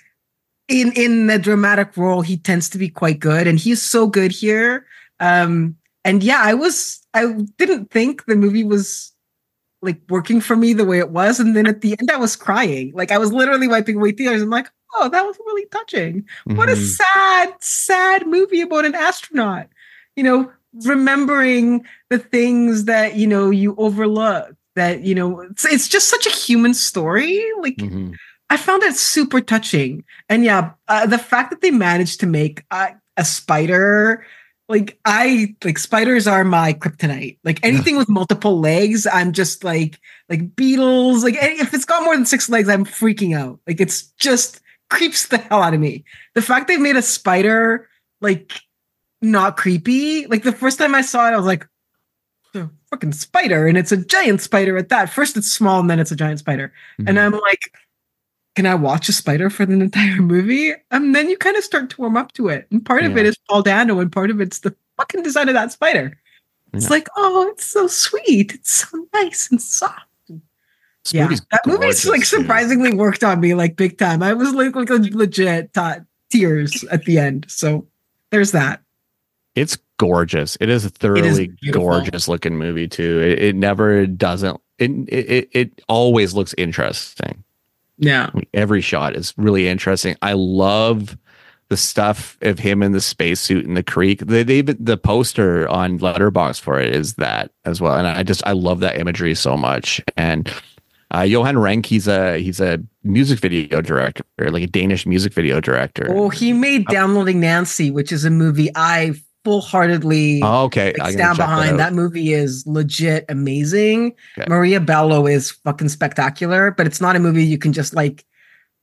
in 0.67 0.91
in 0.93 1.27
the 1.27 1.39
dramatic 1.39 1.95
role. 1.95 2.21
He 2.21 2.37
tends 2.37 2.69
to 2.69 2.77
be 2.77 2.89
quite 2.89 3.19
good, 3.19 3.47
and 3.47 3.57
he's 3.57 3.81
so 3.81 4.07
good 4.07 4.31
here. 4.31 4.85
Um, 5.19 5.77
and 6.03 6.23
yeah, 6.23 6.41
I 6.41 6.53
was 6.53 7.05
I 7.13 7.31
didn't 7.57 7.91
think 7.91 8.25
the 8.25 8.35
movie 8.35 8.63
was 8.63 9.13
like 9.81 10.01
working 10.09 10.41
for 10.41 10.55
me 10.55 10.73
the 10.73 10.85
way 10.85 10.99
it 10.99 11.11
was, 11.11 11.39
and 11.39 11.55
then 11.55 11.67
at 11.67 11.81
the 11.81 11.95
end 11.99 12.11
I 12.11 12.17
was 12.17 12.35
crying. 12.35 12.91
Like 12.93 13.11
I 13.11 13.17
was 13.17 13.31
literally 13.31 13.67
wiping 13.67 13.97
away 13.97 14.11
tears. 14.11 14.41
I'm 14.41 14.49
like, 14.49 14.69
oh, 14.93 15.09
that 15.09 15.25
was 15.25 15.37
really 15.45 15.67
touching. 15.67 16.21
Mm-hmm. 16.21 16.55
What 16.55 16.69
a 16.69 16.73
mm-hmm. 16.73 16.83
sad, 16.83 17.53
sad 17.59 18.27
movie 18.27 18.61
about 18.61 18.85
an 18.85 18.95
astronaut. 18.95 19.67
You 20.15 20.23
know, 20.23 20.51
remembering 20.85 21.85
the 22.09 22.19
things 22.19 22.85
that, 22.85 23.15
you 23.15 23.27
know, 23.27 23.49
you 23.49 23.75
overlook, 23.77 24.55
that, 24.75 25.01
you 25.03 25.15
know, 25.15 25.41
it's, 25.41 25.65
it's 25.65 25.87
just 25.87 26.07
such 26.07 26.25
a 26.27 26.31
human 26.31 26.73
story. 26.73 27.43
Like, 27.59 27.77
mm-hmm. 27.77 28.13
I 28.49 28.57
found 28.57 28.83
it 28.83 28.95
super 28.95 29.41
touching. 29.41 30.03
And 30.29 30.43
yeah, 30.43 30.71
uh, 30.87 31.07
the 31.07 31.17
fact 31.17 31.49
that 31.49 31.61
they 31.61 31.71
managed 31.71 32.19
to 32.19 32.27
make 32.27 32.63
uh, 32.69 32.89
a 33.17 33.25
spider 33.25 34.25
like 34.69 34.97
I 35.05 35.55
like 35.63 35.77
spiders 35.77 36.27
are 36.27 36.43
my 36.43 36.73
kryptonite. 36.73 37.37
Like 37.43 37.59
anything 37.63 37.97
with 37.97 38.09
multiple 38.09 38.59
legs, 38.59 39.05
I'm 39.05 39.31
just 39.31 39.63
like 39.63 39.99
like 40.29 40.55
beetles. 40.55 41.23
Like 41.23 41.35
if 41.39 41.73
it's 41.73 41.85
got 41.85 42.03
more 42.03 42.15
than 42.15 42.25
six 42.25 42.49
legs, 42.49 42.69
I'm 42.69 42.85
freaking 42.85 43.37
out. 43.37 43.59
Like 43.67 43.81
it's 43.81 44.03
just 44.13 44.61
creeps 44.89 45.27
the 45.27 45.37
hell 45.37 45.61
out 45.63 45.73
of 45.73 45.79
me. 45.79 46.03
The 46.35 46.41
fact 46.41 46.67
they've 46.67 46.79
made 46.79 46.95
a 46.95 47.01
spider 47.01 47.89
like 48.21 48.53
not 49.21 49.57
creepy. 49.57 50.27
Like 50.27 50.43
the 50.43 50.51
first 50.51 50.77
time 50.77 50.93
I 50.93 51.01
saw 51.01 51.27
it, 51.27 51.33
I 51.33 51.37
was 51.37 51.45
like, 51.45 51.67
the 52.53 52.69
fucking 52.91 53.13
spider, 53.13 53.65
and 53.67 53.77
it's 53.77 53.91
a 53.91 53.97
giant 53.97 54.41
spider 54.41 54.77
at 54.77 54.89
that. 54.89 55.09
First, 55.09 55.35
it's 55.37 55.51
small, 55.51 55.79
and 55.79 55.89
then 55.89 55.99
it's 55.99 56.11
a 56.11 56.15
giant 56.15 56.37
spider. 56.39 56.71
Mm-hmm. 56.99 57.07
And 57.07 57.19
I'm 57.19 57.31
like, 57.31 57.61
can 58.55 58.67
I 58.67 58.75
watch 58.75 59.09
a 59.09 59.13
spider 59.13 59.49
for 59.49 59.65
the 59.65 59.73
entire 59.73 60.21
movie? 60.21 60.71
And 60.91 61.15
then 61.15 61.29
you 61.29 61.37
kind 61.37 61.57
of 61.57 61.63
start 61.63 61.89
to 61.89 62.01
warm 62.01 62.15
up 62.15 62.33
to 62.33 62.49
it. 62.49 62.67
And 62.69 62.85
part 62.85 63.03
of 63.05 63.17
it 63.17 63.25
is 63.25 63.37
Paul 63.49 63.63
Dano, 63.63 63.99
and 63.99 64.11
part 64.11 64.29
of 64.29 64.39
it's 64.39 64.59
the 64.59 64.75
fucking 64.97 65.23
design 65.23 65.49
of 65.49 65.55
that 65.55 65.71
spider. 65.71 66.15
It's 66.73 66.85
Yeah. 66.85 66.91
like, 66.91 67.07
oh, 67.17 67.49
it's 67.49 67.65
so 67.65 67.87
sweet. 67.87 68.53
It's 68.53 68.71
so 68.71 69.07
nice 69.15 69.49
and 69.49 69.59
soft. 69.59 70.05
This 71.03 71.13
yeah, 71.13 71.23
movie's 71.23 71.41
that 71.51 71.61
movie's 71.65 72.05
like 72.07 72.21
dude. 72.21 72.27
surprisingly 72.27 72.93
worked 72.93 73.23
on 73.23 73.39
me 73.41 73.53
like 73.53 73.75
big 73.75 73.97
time. 73.97 74.23
I 74.23 74.33
was 74.33 74.53
like, 74.53 74.75
like 74.75 74.89
legit 74.89 75.73
tears 76.29 76.83
at 76.85 77.03
the 77.05 77.19
end. 77.19 77.45
So 77.49 77.85
there's 78.31 78.51
that. 78.51 78.81
It's 79.55 79.77
gorgeous. 79.97 80.57
It 80.61 80.69
is 80.69 80.85
a 80.85 80.89
thoroughly 80.89 81.47
beautiful. 81.61 81.89
gorgeous 81.89 82.27
looking 82.27 82.57
movie 82.57 82.87
too. 82.87 83.19
It, 83.19 83.39
it 83.39 83.55
never 83.55 84.07
doesn't. 84.07 84.59
It, 84.79 84.91
it 85.09 85.49
it- 85.51 85.81
always 85.87 86.33
looks 86.33 86.55
interesting. 86.57 87.43
Yeah. 87.97 88.31
Every 88.53 88.81
shot 88.81 89.15
is 89.15 89.33
really 89.37 89.67
interesting. 89.67 90.15
I 90.21 90.33
love 90.33 91.17
the 91.69 91.77
stuff 91.77 92.37
of 92.41 92.59
him 92.59 92.81
in 92.81 92.91
the 92.91 93.01
spacesuit 93.01 93.65
in 93.65 93.75
the 93.75 93.83
creek. 93.83 94.19
They, 94.21 94.43
they 94.43 94.61
the 94.61 94.97
poster 94.97 95.67
on 95.69 95.99
Letterboxd 95.99 96.59
for 96.61 96.79
it 96.79 96.95
is 96.95 97.15
that 97.15 97.51
as 97.65 97.79
well. 97.81 97.95
And 97.95 98.07
I 98.07 98.23
just 98.23 98.45
I 98.47 98.53
love 98.53 98.79
that 98.79 98.97
imagery 98.99 99.35
so 99.35 99.55
much. 99.55 100.01
And 100.17 100.51
uh, 101.13 101.21
Johan 101.21 101.57
Renck, 101.59 101.85
he's 101.85 102.07
a 102.07 102.37
he's 102.39 102.59
a 102.59 102.79
music 103.03 103.39
video 103.39 103.81
director, 103.81 104.23
like 104.39 104.63
a 104.63 104.67
Danish 104.67 105.05
music 105.05 105.33
video 105.33 105.59
director. 105.61 106.07
Oh, 106.09 106.29
he 106.29 106.53
made 106.53 106.85
Downloading 106.87 107.39
Nancy, 107.39 107.91
which 107.91 108.11
is 108.11 108.25
a 108.25 108.29
movie 108.29 108.69
I 108.75 109.13
full 109.43 109.61
heartedly 109.61 110.39
Oh, 110.41 110.63
okay. 110.63 110.93
like, 110.97 111.13
stand 111.13 111.37
behind. 111.37 111.71
out. 111.73 111.77
That, 111.77 111.93
movie 111.93 112.31
is 112.33 112.65
legit 112.65 113.25
amazing. 113.27 114.13
Okay. 114.37 114.47
Maria 114.47 114.79
Bello 114.79 115.27
is 115.27 115.51
fucking 115.51 115.89
spectacular, 115.89 116.71
but 116.71 116.87
it's 116.87 117.01
not 117.01 117.15
a 117.17 117.19
movie 117.19 117.43
you 117.43 117.57
can 117.57 117.73
just 117.73 117.93
like, 117.93 118.23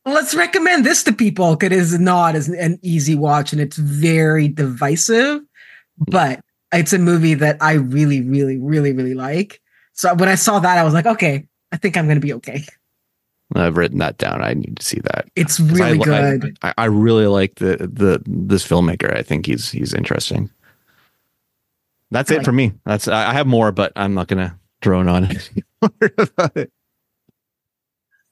let's 0.04 0.34
recommend 0.34 0.84
this 0.84 1.02
to 1.04 1.12
people. 1.12 1.56
'cause 1.56 1.66
It 1.66 1.72
is 1.72 1.98
not 1.98 2.34
as 2.36 2.48
an 2.48 2.78
easy 2.82 3.14
watch 3.14 3.52
and 3.52 3.60
it's 3.60 3.78
very 3.78 4.48
divisive, 4.48 5.40
but 5.96 6.40
it's 6.74 6.92
a 6.92 6.98
movie 6.98 7.34
that 7.34 7.56
I 7.62 7.72
really, 7.72 8.20
really, 8.20 8.58
really, 8.58 8.92
really 8.92 9.14
like. 9.14 9.60
So 9.94 10.14
when 10.14 10.28
I 10.28 10.34
saw 10.34 10.58
that, 10.60 10.76
I 10.78 10.84
was 10.84 10.92
like, 10.94 11.06
okay, 11.06 11.46
I 11.72 11.76
think 11.76 11.96
I'm 11.96 12.06
going 12.06 12.20
to 12.20 12.26
be 12.26 12.32
okay. 12.34 12.64
I've 13.54 13.76
written 13.76 13.98
that 13.98 14.16
down. 14.18 14.42
I 14.42 14.54
need 14.54 14.76
to 14.78 14.86
see 14.86 15.00
that. 15.00 15.28
It's 15.34 15.58
really 15.58 16.00
I- 16.00 16.36
good. 16.36 16.58
I, 16.62 16.74
I 16.78 16.84
really 16.84 17.26
like 17.26 17.56
the 17.56 17.76
the 17.78 18.22
this 18.26 18.66
filmmaker. 18.66 19.16
I 19.16 19.22
think 19.22 19.46
he's 19.46 19.70
he's 19.70 19.92
interesting. 19.92 20.50
That's 22.12 22.30
I 22.30 22.34
it 22.34 22.36
like- 22.38 22.44
for 22.44 22.52
me. 22.52 22.72
That's 22.84 23.08
I 23.08 23.30
I 23.30 23.32
have 23.32 23.46
more, 23.48 23.72
but 23.72 23.92
I'm 23.96 24.14
not 24.14 24.28
gonna 24.28 24.56
drone 24.80 25.08
on 25.08 25.36
about 25.82 26.56
it. 26.56 26.72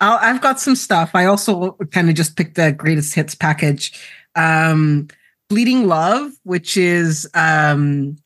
I'll, 0.00 0.18
I've 0.18 0.40
got 0.40 0.60
some 0.60 0.76
stuff. 0.76 1.10
I 1.14 1.24
also 1.24 1.72
kind 1.90 2.08
of 2.08 2.14
just 2.14 2.36
picked 2.36 2.54
the 2.54 2.70
greatest 2.70 3.14
hits 3.14 3.34
package. 3.34 3.92
Um, 4.36 5.08
Bleeding 5.48 5.88
Love, 5.88 6.30
which 6.44 6.76
is 6.76 7.28
um, 7.34 8.16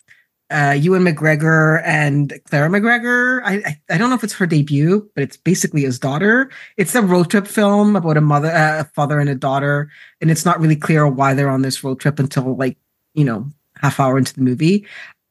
uh, 0.52 0.72
Ewan 0.72 1.02
McGregor 1.02 1.82
and 1.84 2.38
Clara 2.48 2.68
McGregor. 2.68 3.40
I, 3.44 3.54
I 3.54 3.80
I 3.90 3.98
don't 3.98 4.10
know 4.10 4.16
if 4.16 4.24
it's 4.24 4.34
her 4.34 4.46
debut, 4.46 5.10
but 5.14 5.24
it's 5.24 5.36
basically 5.36 5.82
his 5.82 5.98
daughter. 5.98 6.50
It's 6.76 6.94
a 6.94 7.02
road 7.02 7.30
trip 7.30 7.46
film 7.46 7.96
about 7.96 8.16
a 8.16 8.20
mother, 8.20 8.50
uh, 8.50 8.80
a 8.80 8.84
father, 8.84 9.18
and 9.18 9.28
a 9.28 9.34
daughter, 9.34 9.90
and 10.20 10.30
it's 10.30 10.44
not 10.44 10.60
really 10.60 10.76
clear 10.76 11.06
why 11.08 11.34
they're 11.34 11.50
on 11.50 11.62
this 11.62 11.82
road 11.82 12.00
trip 12.00 12.18
until 12.18 12.56
like 12.56 12.76
you 13.14 13.24
know 13.24 13.50
half 13.80 13.98
hour 13.98 14.18
into 14.18 14.34
the 14.34 14.42
movie. 14.42 14.86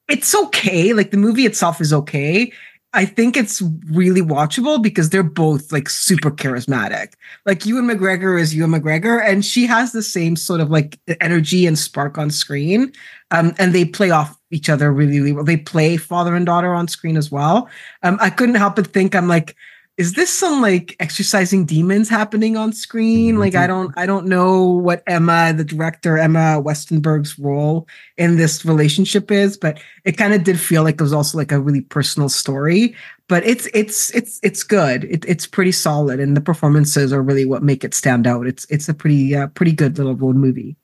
It's 0.08 0.34
okay. 0.34 0.92
Like 0.92 1.10
the 1.10 1.16
movie 1.16 1.46
itself 1.46 1.80
is 1.80 1.92
okay. 1.92 2.52
I 2.94 3.06
think 3.06 3.36
it's 3.36 3.62
really 3.90 4.20
watchable 4.20 4.82
because 4.82 5.08
they're 5.08 5.22
both 5.22 5.72
like 5.72 5.88
super 5.88 6.30
charismatic. 6.30 7.14
Like 7.46 7.64
Ewan 7.64 7.86
McGregor 7.86 8.38
is 8.38 8.54
Ewan 8.54 8.72
McGregor, 8.72 9.22
and 9.24 9.44
she 9.44 9.66
has 9.66 9.92
the 9.92 10.02
same 10.02 10.36
sort 10.36 10.60
of 10.60 10.70
like 10.70 10.98
energy 11.20 11.66
and 11.66 11.78
spark 11.78 12.18
on 12.18 12.30
screen. 12.30 12.92
Um, 13.32 13.54
and 13.58 13.72
they 13.72 13.84
play 13.84 14.10
off 14.10 14.38
each 14.50 14.68
other 14.68 14.92
really, 14.92 15.18
really 15.18 15.32
well. 15.32 15.44
They 15.44 15.56
play 15.56 15.96
father 15.96 16.36
and 16.36 16.46
daughter 16.46 16.72
on 16.74 16.86
screen 16.86 17.16
as 17.16 17.32
well. 17.32 17.68
Um, 18.02 18.18
I 18.20 18.30
couldn't 18.30 18.54
help 18.56 18.76
but 18.76 18.86
think, 18.86 19.14
I'm 19.14 19.26
like, 19.26 19.56
is 19.98 20.12
this 20.12 20.30
some 20.30 20.62
like 20.62 20.96
exercising 21.00 21.64
demons 21.66 22.08
happening 22.08 22.56
on 22.56 22.72
screen? 22.72 23.38
Like 23.38 23.54
I 23.54 23.66
don't, 23.66 23.92
I 23.96 24.06
don't 24.06 24.26
know 24.26 24.62
what 24.64 25.02
Emma, 25.06 25.52
the 25.52 25.64
director 25.64 26.16
Emma 26.16 26.62
Westenberg's 26.62 27.38
role 27.38 27.88
in 28.16 28.36
this 28.36 28.64
relationship 28.64 29.30
is, 29.30 29.56
but 29.56 29.80
it 30.04 30.12
kind 30.12 30.32
of 30.32 30.44
did 30.44 30.60
feel 30.60 30.82
like 30.82 30.94
it 30.94 31.02
was 31.02 31.12
also 31.12 31.36
like 31.38 31.52
a 31.52 31.60
really 31.60 31.82
personal 31.82 32.28
story 32.28 32.94
but 33.28 33.46
it's 33.46 33.66
it's 33.72 34.10
it's 34.10 34.38
it's 34.42 34.62
good 34.62 35.04
it, 35.04 35.24
it's 35.26 35.46
pretty 35.46 35.72
solid 35.72 36.20
and 36.20 36.36
the 36.36 36.40
performances 36.40 37.14
are 37.14 37.22
really 37.22 37.46
what 37.46 37.62
make 37.62 37.82
it 37.82 37.94
stand 37.94 38.26
out 38.26 38.46
it's 38.46 38.66
it's 38.68 38.90
a 38.90 38.94
pretty 38.94 39.34
uh, 39.34 39.46
pretty 39.48 39.72
good 39.72 39.96
little 39.96 40.14
road 40.16 40.36
movie 40.36 40.76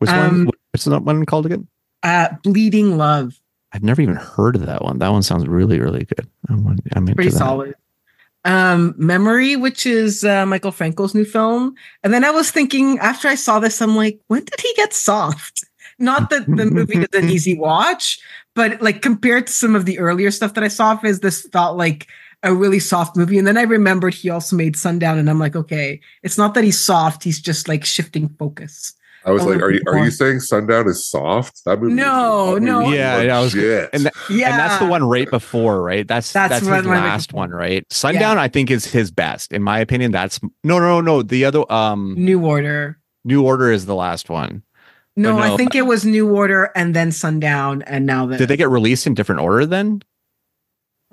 Which 0.00 0.10
Um, 0.10 0.44
one? 0.44 0.54
What's 0.72 0.84
that 0.84 1.02
one 1.02 1.24
called 1.24 1.46
again? 1.46 1.66
Uh 2.04 2.28
bleeding 2.44 2.96
love 2.96 3.40
I've 3.72 3.82
never 3.82 4.00
even 4.00 4.14
heard 4.14 4.54
of 4.54 4.66
that 4.66 4.82
one. 4.82 5.00
That 5.00 5.10
one 5.10 5.22
sounds 5.22 5.48
really 5.48 5.80
really 5.80 6.04
good. 6.04 6.28
I'm, 6.48 6.78
I'm 6.92 7.02
into 7.02 7.14
pretty 7.16 7.30
that. 7.30 7.38
solid 7.38 7.74
um 8.44 8.94
memory 8.98 9.56
which 9.56 9.86
is 9.86 10.24
uh, 10.24 10.44
michael 10.44 10.70
Franco's 10.70 11.14
new 11.14 11.24
film 11.24 11.74
and 12.02 12.12
then 12.12 12.24
i 12.24 12.30
was 12.30 12.50
thinking 12.50 12.98
after 12.98 13.26
i 13.28 13.34
saw 13.34 13.58
this 13.58 13.80
i'm 13.80 13.96
like 13.96 14.20
when 14.28 14.44
did 14.44 14.60
he 14.60 14.72
get 14.76 14.92
soft 14.92 15.64
not 15.98 16.30
that 16.30 16.46
the 16.46 16.66
movie 16.66 16.98
is 16.98 17.08
an 17.14 17.30
easy 17.30 17.56
watch 17.56 18.20
but 18.54 18.80
like 18.82 19.00
compared 19.00 19.46
to 19.46 19.52
some 19.52 19.74
of 19.74 19.86
the 19.86 19.98
earlier 19.98 20.30
stuff 20.30 20.54
that 20.54 20.64
i 20.64 20.68
saw 20.68 20.92
of 20.92 21.00
his 21.00 21.20
this 21.20 21.42
felt 21.52 21.76
like 21.78 22.06
a 22.42 22.52
really 22.52 22.78
soft 22.78 23.16
movie 23.16 23.38
and 23.38 23.46
then 23.46 23.56
i 23.56 23.62
remembered 23.62 24.12
he 24.12 24.28
also 24.28 24.54
made 24.54 24.76
sundown 24.76 25.16
and 25.16 25.30
i'm 25.30 25.38
like 25.38 25.56
okay 25.56 25.98
it's 26.22 26.36
not 26.36 26.52
that 26.52 26.64
he's 26.64 26.78
soft 26.78 27.24
he's 27.24 27.40
just 27.40 27.66
like 27.66 27.84
shifting 27.84 28.28
focus 28.38 28.92
I 29.26 29.30
was 29.30 29.42
A 29.42 29.48
like, 29.48 29.62
are 29.62 29.70
you 29.70 29.80
are 29.86 29.98
you 30.04 30.10
saying 30.10 30.40
Sundown 30.40 30.86
is 30.88 31.08
soft? 31.08 31.64
That 31.64 31.80
movie. 31.80 31.94
No, 31.94 32.58
no. 32.58 32.82
movie 32.82 32.96
Yeah, 32.96 33.22
yeah, 33.22 33.38
I 33.38 33.40
was- 33.40 33.54
legit. 33.54 33.90
and 33.92 34.06
that- 34.06 34.14
yeah 34.28 34.50
And 34.50 34.58
that's 34.58 34.78
the 34.78 34.86
one 34.86 35.04
right 35.04 35.30
before, 35.30 35.82
right? 35.82 36.06
That's 36.06 36.32
That's 36.32 36.60
that's, 36.60 36.66
his 36.66 36.86
last 36.86 37.32
one, 37.32 37.50
right? 37.50 37.84
Sundown, 37.92 38.38
I 38.38 38.48
think, 38.48 38.70
is 38.70 38.84
his 38.84 39.10
best. 39.10 39.52
In 39.52 39.62
my 39.62 39.78
opinion, 39.78 40.10
that's 40.12 40.40
no, 40.62 40.78
no, 40.78 41.00
no. 41.00 41.22
The 41.22 41.44
other, 41.44 41.70
um, 41.72 42.14
new 42.16 42.44
order 42.44 42.98
New 43.24 43.42
Order 43.44 43.72
is 43.72 43.86
the 43.86 43.94
last 43.94 44.28
one. 44.28 44.62
no, 45.16 45.36
no. 45.36 45.38
i 45.38 45.56
think 45.56 45.74
it 45.74 45.82
was 45.82 46.04
new 46.04 46.28
order 46.28 46.70
and 46.76 46.92
then 46.94 47.10
sundown 47.12 47.80
and 47.82 48.04
now 48.04 48.26
the 48.26 48.36
Did 48.36 48.48
they 48.48 48.56
get 48.56 48.68
released 48.68 49.06
in 49.06 49.14
different 49.14 49.40
order 49.40 49.64
then? 49.64 50.02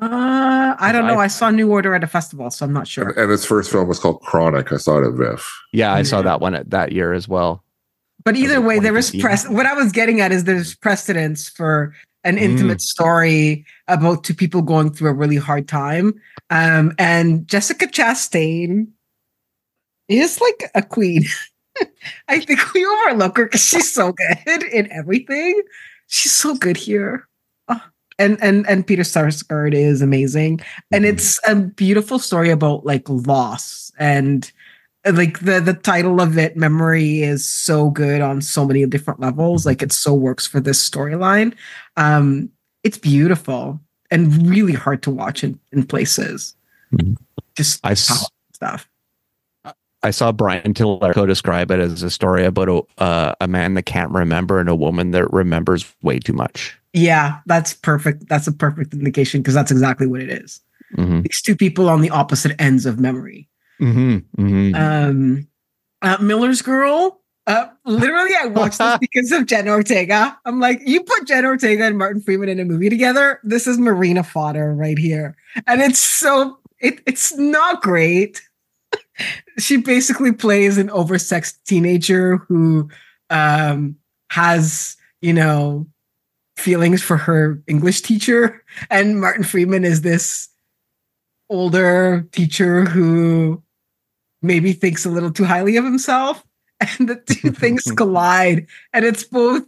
Uh, 0.01 0.75
I 0.79 0.91
don't 0.91 1.05
know. 1.05 1.19
I 1.19 1.27
saw 1.27 1.51
New 1.51 1.69
Order 1.69 1.93
at 1.93 2.03
a 2.03 2.07
festival, 2.07 2.49
so 2.49 2.65
I'm 2.65 2.73
not 2.73 2.87
sure. 2.87 3.09
and 3.11 3.29
his 3.29 3.45
first 3.45 3.71
film 3.71 3.87
was 3.87 3.99
called 3.99 4.19
Chronic. 4.21 4.71
I 4.73 4.77
saw 4.77 4.97
it 4.97 5.05
at 5.07 5.13
VIFF. 5.13 5.47
Yeah, 5.73 5.93
I 5.93 6.01
saw 6.01 6.23
that 6.23 6.41
one 6.41 6.55
at, 6.55 6.71
that 6.71 6.91
year 6.91 7.13
as 7.13 7.27
well. 7.27 7.63
But 8.23 8.35
either 8.35 8.61
way, 8.61 8.79
there 8.79 8.97
is 8.97 9.11
press. 9.11 9.47
What 9.47 9.65
I 9.65 9.73
was 9.73 9.91
getting 9.91 10.21
at 10.21 10.31
is 10.31 10.43
there's 10.43 10.75
precedence 10.75 11.49
for 11.49 11.93
an 12.23 12.35
Mm. 12.37 12.41
intimate 12.41 12.81
story 12.81 13.65
about 13.87 14.23
two 14.23 14.33
people 14.35 14.61
going 14.61 14.91
through 14.93 15.09
a 15.09 15.13
really 15.13 15.37
hard 15.37 15.67
time. 15.67 16.13
Um, 16.51 16.93
and 16.99 17.47
Jessica 17.47 17.87
Chastain 17.87 18.87
is 20.07 20.39
like 20.39 20.69
a 20.75 20.81
queen. 20.81 21.23
I 22.27 22.39
think 22.41 22.73
we 22.73 22.85
overlook 22.85 23.37
her 23.37 23.45
because 23.45 23.65
she's 23.65 23.91
so 23.91 24.13
good 24.45 24.63
in 24.63 24.91
everything. 24.91 25.59
She's 26.07 26.31
so 26.33 26.55
good 26.55 26.77
here. 26.77 27.27
Oh, 27.69 27.81
And 28.19 28.37
and 28.41 28.67
and 28.67 28.85
Peter 28.85 29.03
Sarsgaard 29.03 29.73
is 29.73 30.01
amazing. 30.01 30.59
and 30.91 31.05
Mm-hmm. 31.05 31.13
it's 31.15 31.39
a 31.47 31.55
beautiful 31.55 32.19
story 32.19 32.49
about 32.51 32.85
like 32.85 33.07
loss 33.09 33.91
and 33.97 34.51
like 35.05 35.39
the 35.39 35.59
the 35.59 35.73
title 35.73 36.21
of 36.21 36.37
it 36.37 36.55
memory 36.55 37.21
is 37.21 37.47
so 37.47 37.89
good 37.89 38.21
on 38.21 38.41
so 38.41 38.65
many 38.65 38.85
different 38.85 39.19
levels. 39.19 39.65
Like 39.65 39.81
it 39.81 39.91
so 39.91 40.13
works 40.13 40.45
for 40.45 40.59
this 40.59 40.87
storyline. 40.89 41.53
Um 41.97 42.49
it's 42.83 42.97
beautiful 42.97 43.79
and 44.09 44.47
really 44.47 44.73
hard 44.73 45.01
to 45.03 45.11
watch 45.11 45.43
in, 45.43 45.59
in 45.71 45.85
places. 45.85 46.55
Mhm. 46.93 47.17
just 47.55 47.79
I 47.85 47.91
s- 47.91 48.27
stuff. 48.53 48.87
I 50.03 50.09
saw 50.09 50.31
Brian 50.31 50.73
Tiller 50.73 51.13
describe 51.27 51.69
it 51.69 51.79
as 51.79 52.01
a 52.01 52.09
story 52.09 52.43
about 52.43 52.69
a 52.69 52.81
uh, 53.01 53.35
a 53.39 53.47
man 53.47 53.75
that 53.75 53.83
can't 53.83 54.11
remember 54.11 54.59
and 54.59 54.67
a 54.67 54.75
woman 54.75 55.11
that 55.11 55.31
remembers 55.31 55.85
way 56.01 56.17
too 56.19 56.33
much. 56.33 56.75
yeah 56.93 57.37
that's 57.45 57.73
perfect. 57.73 58.27
That's 58.27 58.47
a 58.47 58.51
perfect 58.51 58.93
indication 58.93 59.41
because 59.41 59.53
that's 59.53 59.71
exactly 59.71 60.07
what 60.07 60.21
it 60.21 60.29
is. 60.29 60.59
Mm-hmm. 60.97 61.21
these 61.21 61.41
two 61.41 61.55
people 61.55 61.87
on 61.87 62.01
the 62.01 62.09
opposite 62.09 62.59
ends 62.59 62.85
of 62.85 62.99
memory 62.99 63.47
Mm-hmm. 63.81 64.41
Mm-hmm. 64.41 64.75
um 64.75 65.47
uh, 66.01 66.17
miller's 66.19 66.61
girl 66.61 67.21
uh 67.47 67.67
literally 67.85 68.31
i 68.39 68.45
watched 68.45 68.77
this 68.77 68.97
because 69.01 69.31
of 69.31 69.45
jen 69.47 69.67
ortega 69.67 70.37
i'm 70.45 70.59
like 70.59 70.81
you 70.85 71.03
put 71.03 71.27
jen 71.27 71.45
ortega 71.45 71.85
and 71.85 71.97
martin 71.97 72.21
freeman 72.21 72.49
in 72.49 72.59
a 72.59 72.65
movie 72.65 72.89
together 72.89 73.39
this 73.43 73.67
is 73.67 73.77
marina 73.77 74.23
fodder 74.23 74.73
right 74.73 74.97
here 74.97 75.35
and 75.67 75.81
it's 75.81 75.99
so 75.99 76.59
it, 76.79 77.01
it's 77.05 77.35
not 77.37 77.81
great 77.81 78.41
she 79.59 79.77
basically 79.77 80.31
plays 80.31 80.77
an 80.77 80.89
oversexed 80.89 81.57
teenager 81.65 82.37
who 82.37 82.89
um 83.29 83.95
has 84.29 84.95
you 85.21 85.33
know 85.33 85.87
feelings 86.61 87.01
for 87.01 87.17
her 87.17 87.61
English 87.67 88.01
teacher, 88.01 88.63
and 88.89 89.19
Martin 89.19 89.43
Freeman 89.43 89.83
is 89.83 90.01
this 90.01 90.49
older 91.49 92.27
teacher 92.31 92.85
who 92.85 93.61
maybe 94.41 94.73
thinks 94.73 95.05
a 95.05 95.09
little 95.09 95.31
too 95.31 95.45
highly 95.45 95.77
of 95.77 95.83
himself, 95.83 96.43
and 96.79 97.09
the 97.09 97.15
two 97.15 97.51
things 97.51 97.83
collide, 97.95 98.67
and 98.93 99.05
it's 99.05 99.23
both 99.23 99.63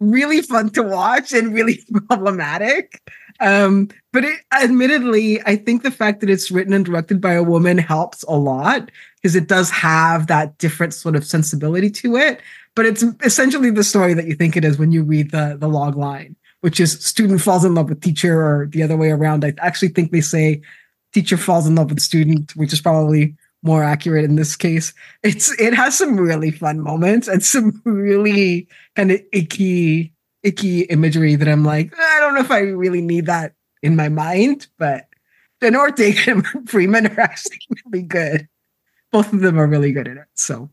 really 0.00 0.40
fun 0.40 0.70
to 0.70 0.82
watch 0.82 1.32
and 1.32 1.54
really 1.54 1.80
problematic. 2.08 3.00
Um, 3.38 3.88
but 4.12 4.24
it, 4.24 4.40
admittedly, 4.52 5.40
I 5.42 5.56
think 5.56 5.82
the 5.82 5.90
fact 5.90 6.20
that 6.20 6.30
it's 6.30 6.50
written 6.50 6.72
and 6.72 6.84
directed 6.84 7.20
by 7.20 7.34
a 7.34 7.42
woman 7.42 7.78
helps 7.78 8.22
a 8.24 8.32
lot 8.32 8.90
because 9.16 9.36
it 9.36 9.46
does 9.46 9.70
have 9.70 10.26
that 10.26 10.58
different 10.58 10.94
sort 10.94 11.16
of 11.16 11.24
sensibility 11.24 11.90
to 11.90 12.16
it. 12.16 12.40
But 12.74 12.86
it's 12.86 13.04
essentially 13.22 13.70
the 13.70 13.84
story 13.84 14.14
that 14.14 14.26
you 14.26 14.34
think 14.34 14.56
it 14.56 14.64
is 14.64 14.78
when 14.78 14.92
you 14.92 15.02
read 15.02 15.30
the 15.30 15.56
the 15.58 15.68
log 15.68 15.96
line, 15.96 16.36
which 16.60 16.80
is 16.80 17.04
student 17.04 17.40
falls 17.40 17.64
in 17.64 17.74
love 17.74 17.88
with 17.88 18.00
teacher, 18.00 18.40
or 18.40 18.66
the 18.66 18.82
other 18.82 18.96
way 18.96 19.10
around. 19.10 19.44
I 19.44 19.54
actually 19.58 19.88
think 19.88 20.12
they 20.12 20.20
say 20.20 20.60
teacher 21.12 21.36
falls 21.36 21.66
in 21.66 21.74
love 21.74 21.90
with 21.90 22.00
student, 22.00 22.52
which 22.56 22.72
is 22.72 22.80
probably 22.80 23.36
more 23.62 23.82
accurate 23.82 24.24
in 24.24 24.36
this 24.36 24.56
case. 24.56 24.94
It's 25.22 25.58
it 25.60 25.74
has 25.74 25.96
some 25.96 26.18
really 26.18 26.50
fun 26.50 26.80
moments 26.80 27.28
and 27.28 27.42
some 27.42 27.80
really 27.84 28.68
kind 28.96 29.12
of 29.12 29.20
icky 29.32 30.12
icky 30.42 30.82
imagery 30.82 31.36
that 31.36 31.48
I'm 31.48 31.64
like, 31.64 31.92
I 31.98 32.20
don't 32.20 32.34
know 32.34 32.40
if 32.40 32.50
I 32.50 32.60
really 32.60 33.02
need 33.02 33.26
that 33.26 33.54
in 33.82 33.96
my 33.96 34.08
mind, 34.08 34.68
but 34.78 35.06
Jenna 35.62 35.78
Ortega 35.78 36.30
and 36.30 36.46
Freeman 36.68 37.06
are 37.06 37.20
actually 37.20 37.60
really 37.86 38.02
good. 38.02 38.48
Both 39.12 39.32
of 39.32 39.40
them 39.40 39.58
are 39.58 39.66
really 39.66 39.92
good 39.92 40.08
at 40.08 40.16
it. 40.16 40.26
So 40.34 40.70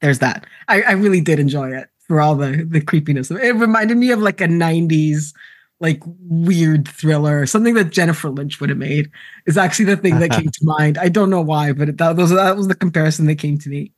there's 0.00 0.18
that. 0.20 0.46
I, 0.68 0.82
I 0.82 0.92
really 0.92 1.20
did 1.20 1.40
enjoy 1.40 1.72
it 1.72 1.88
for 2.06 2.20
all 2.20 2.36
the 2.36 2.66
the 2.68 2.80
creepiness. 2.80 3.30
It 3.30 3.56
reminded 3.56 3.96
me 3.96 4.12
of 4.12 4.20
like 4.20 4.40
a 4.40 4.46
90s 4.46 5.32
like 5.80 6.02
weird 6.06 6.88
thriller, 6.88 7.46
something 7.46 7.74
that 7.74 7.90
Jennifer 7.90 8.30
Lynch 8.30 8.60
would 8.60 8.70
have 8.70 8.78
made 8.78 9.10
is 9.46 9.58
actually 9.58 9.84
the 9.86 9.96
thing 9.96 10.18
that 10.20 10.30
came 10.30 10.48
to 10.48 10.60
mind. 10.62 10.98
I 10.98 11.08
don't 11.08 11.30
know 11.30 11.42
why, 11.42 11.72
but 11.72 11.90
it, 11.90 11.98
that, 11.98 12.16
was, 12.16 12.30
that 12.30 12.56
was 12.56 12.68
the 12.68 12.74
comparison 12.74 13.26
that 13.26 13.36
came 13.36 13.58
to 13.58 13.68
me. 13.68 13.92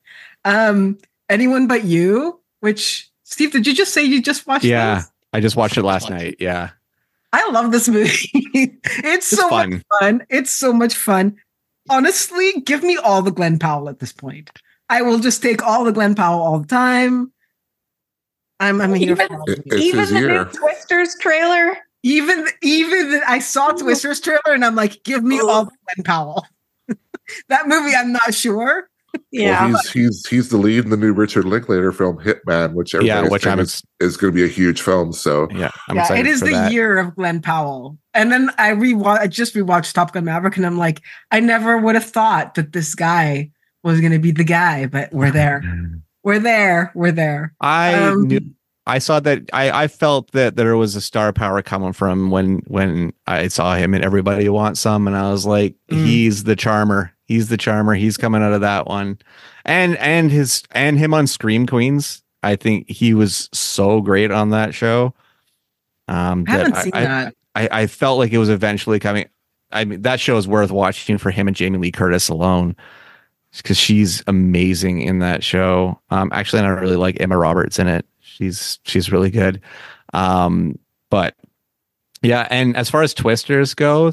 Um, 0.44 0.98
anyone 1.28 1.66
but 1.66 1.84
you, 1.84 2.40
which 2.60 3.10
Steve, 3.24 3.52
did 3.52 3.66
you 3.66 3.74
just 3.74 3.92
say 3.92 4.02
you 4.02 4.22
just 4.22 4.46
watched? 4.46 4.64
It? 4.64 4.68
Yeah, 4.68 4.96
this? 4.96 5.10
I 5.32 5.40
just 5.40 5.56
watched 5.56 5.76
it 5.76 5.82
last 5.82 6.10
night. 6.10 6.36
Yeah, 6.40 6.70
I 7.32 7.50
love 7.50 7.72
this 7.72 7.88
movie. 7.88 8.10
it's, 8.54 8.98
it's 9.04 9.26
so 9.28 9.48
fun. 9.48 9.70
much 9.70 9.82
fun. 10.00 10.26
It's 10.30 10.50
so 10.50 10.72
much 10.72 10.94
fun. 10.94 11.36
Honestly, 11.90 12.60
give 12.62 12.82
me 12.82 12.96
all 12.96 13.22
the 13.22 13.30
Glenn 13.30 13.58
Powell 13.58 13.88
at 13.88 13.98
this 13.98 14.12
point. 14.12 14.50
I 14.88 15.02
will 15.02 15.18
just 15.18 15.42
take 15.42 15.62
all 15.62 15.84
the 15.84 15.92
Glenn 15.92 16.14
Powell 16.14 16.40
all 16.40 16.58
the 16.58 16.66
time. 16.66 17.32
I'm, 18.60 18.80
I'm 18.80 18.96
even, 18.96 19.18
even 19.72 20.14
the 20.14 20.20
new 20.20 20.44
Twisters 20.44 21.16
trailer. 21.20 21.78
Even 22.04 22.46
even 22.62 23.10
the, 23.10 23.22
I 23.26 23.40
saw 23.40 23.72
Twisters 23.72 24.20
trailer 24.20 24.40
and 24.46 24.64
I'm 24.64 24.76
like, 24.76 25.02
give 25.02 25.24
me 25.24 25.40
all 25.40 25.64
the 25.64 25.70
Glenn 25.70 26.04
Powell. 26.04 26.46
that 27.48 27.66
movie, 27.66 27.94
I'm 27.94 28.12
not 28.12 28.34
sure. 28.34 28.88
Yeah, 29.30 29.66
well, 29.66 29.78
he's 29.78 29.90
he's 29.90 30.26
he's 30.26 30.48
the 30.48 30.58
lead 30.58 30.84
in 30.84 30.90
the 30.90 30.96
new 30.96 31.12
Richard 31.12 31.44
Linklater 31.44 31.92
film 31.92 32.18
Hitman, 32.18 32.74
which 32.74 32.94
yeah, 32.94 33.26
which 33.28 33.46
I'm 33.46 33.58
is, 33.58 33.82
is 34.00 34.16
going 34.16 34.32
to 34.32 34.34
be 34.34 34.44
a 34.44 34.48
huge 34.48 34.80
film. 34.80 35.12
So 35.12 35.48
yeah, 35.50 35.70
I'm 35.88 35.96
yeah, 35.96 36.14
it 36.14 36.26
is 36.26 36.40
the 36.40 36.50
that. 36.50 36.72
year 36.72 36.98
of 36.98 37.14
Glenn 37.16 37.40
Powell. 37.40 37.98
And 38.14 38.30
then 38.30 38.50
I 38.58 38.70
rewatch, 38.72 39.18
I 39.18 39.26
just 39.26 39.54
rewatched 39.54 39.92
Top 39.92 40.12
Gun 40.12 40.24
Maverick, 40.24 40.56
and 40.56 40.66
I'm 40.66 40.78
like, 40.78 41.02
I 41.30 41.40
never 41.40 41.78
would 41.78 41.94
have 41.94 42.04
thought 42.04 42.54
that 42.54 42.72
this 42.72 42.94
guy 42.94 43.50
was 43.82 44.00
going 44.00 44.12
to 44.12 44.18
be 44.18 44.30
the 44.30 44.44
guy, 44.44 44.86
but 44.86 45.12
we're 45.12 45.30
there. 45.30 45.62
Mm. 45.64 46.02
We're 46.28 46.38
there. 46.38 46.92
We're 46.94 47.10
there. 47.10 47.54
I 47.58 47.94
um, 47.94 48.28
knew. 48.28 48.40
I 48.86 48.98
saw 48.98 49.18
that. 49.20 49.48
I, 49.54 49.84
I 49.84 49.88
felt 49.88 50.32
that 50.32 50.56
there 50.56 50.76
was 50.76 50.94
a 50.94 51.00
star 51.00 51.32
power 51.32 51.62
coming 51.62 51.94
from 51.94 52.30
when 52.30 52.58
when 52.66 53.14
I 53.26 53.48
saw 53.48 53.74
him 53.76 53.94
and 53.94 54.04
everybody 54.04 54.46
wants 54.50 54.78
some, 54.80 55.06
and 55.06 55.16
I 55.16 55.30
was 55.32 55.46
like, 55.46 55.74
mm. 55.90 56.04
he's 56.04 56.44
the 56.44 56.54
charmer. 56.54 57.14
He's 57.24 57.48
the 57.48 57.56
charmer. 57.56 57.94
He's 57.94 58.18
coming 58.18 58.42
out 58.42 58.52
of 58.52 58.60
that 58.60 58.86
one, 58.86 59.18
and 59.64 59.96
and 59.96 60.30
his 60.30 60.64
and 60.72 60.98
him 60.98 61.14
on 61.14 61.26
Scream 61.26 61.66
Queens. 61.66 62.22
I 62.42 62.56
think 62.56 62.90
he 62.90 63.14
was 63.14 63.48
so 63.54 64.02
great 64.02 64.30
on 64.30 64.50
that 64.50 64.74
show. 64.74 65.14
Um, 66.08 66.44
I 66.46 66.50
haven't 66.50 66.76
seen 66.76 66.92
I, 66.94 67.04
that. 67.04 67.34
I, 67.54 67.68
I 67.72 67.86
felt 67.86 68.18
like 68.18 68.32
it 68.32 68.38
was 68.38 68.50
eventually 68.50 69.00
coming. 69.00 69.30
I 69.72 69.86
mean, 69.86 70.02
that 70.02 70.20
show 70.20 70.36
is 70.36 70.46
worth 70.46 70.70
watching 70.70 71.16
for 71.16 71.30
him 71.30 71.48
and 71.48 71.56
Jamie 71.56 71.78
Lee 71.78 71.90
Curtis 71.90 72.28
alone 72.28 72.76
because 73.56 73.76
she's 73.76 74.22
amazing 74.26 75.00
in 75.00 75.18
that 75.20 75.42
show. 75.42 76.00
Um, 76.10 76.30
actually, 76.32 76.62
I 76.62 76.68
really 76.68 76.96
like 76.96 77.20
Emma 77.20 77.36
Roberts 77.36 77.78
in 77.78 77.88
it. 77.88 78.06
She's 78.20 78.78
she's 78.84 79.10
really 79.10 79.30
good. 79.30 79.60
Um, 80.12 80.78
but 81.10 81.34
yeah, 82.22 82.46
and 82.50 82.76
as 82.76 82.90
far 82.90 83.02
as 83.02 83.14
Twisters 83.14 83.74
go, 83.74 84.12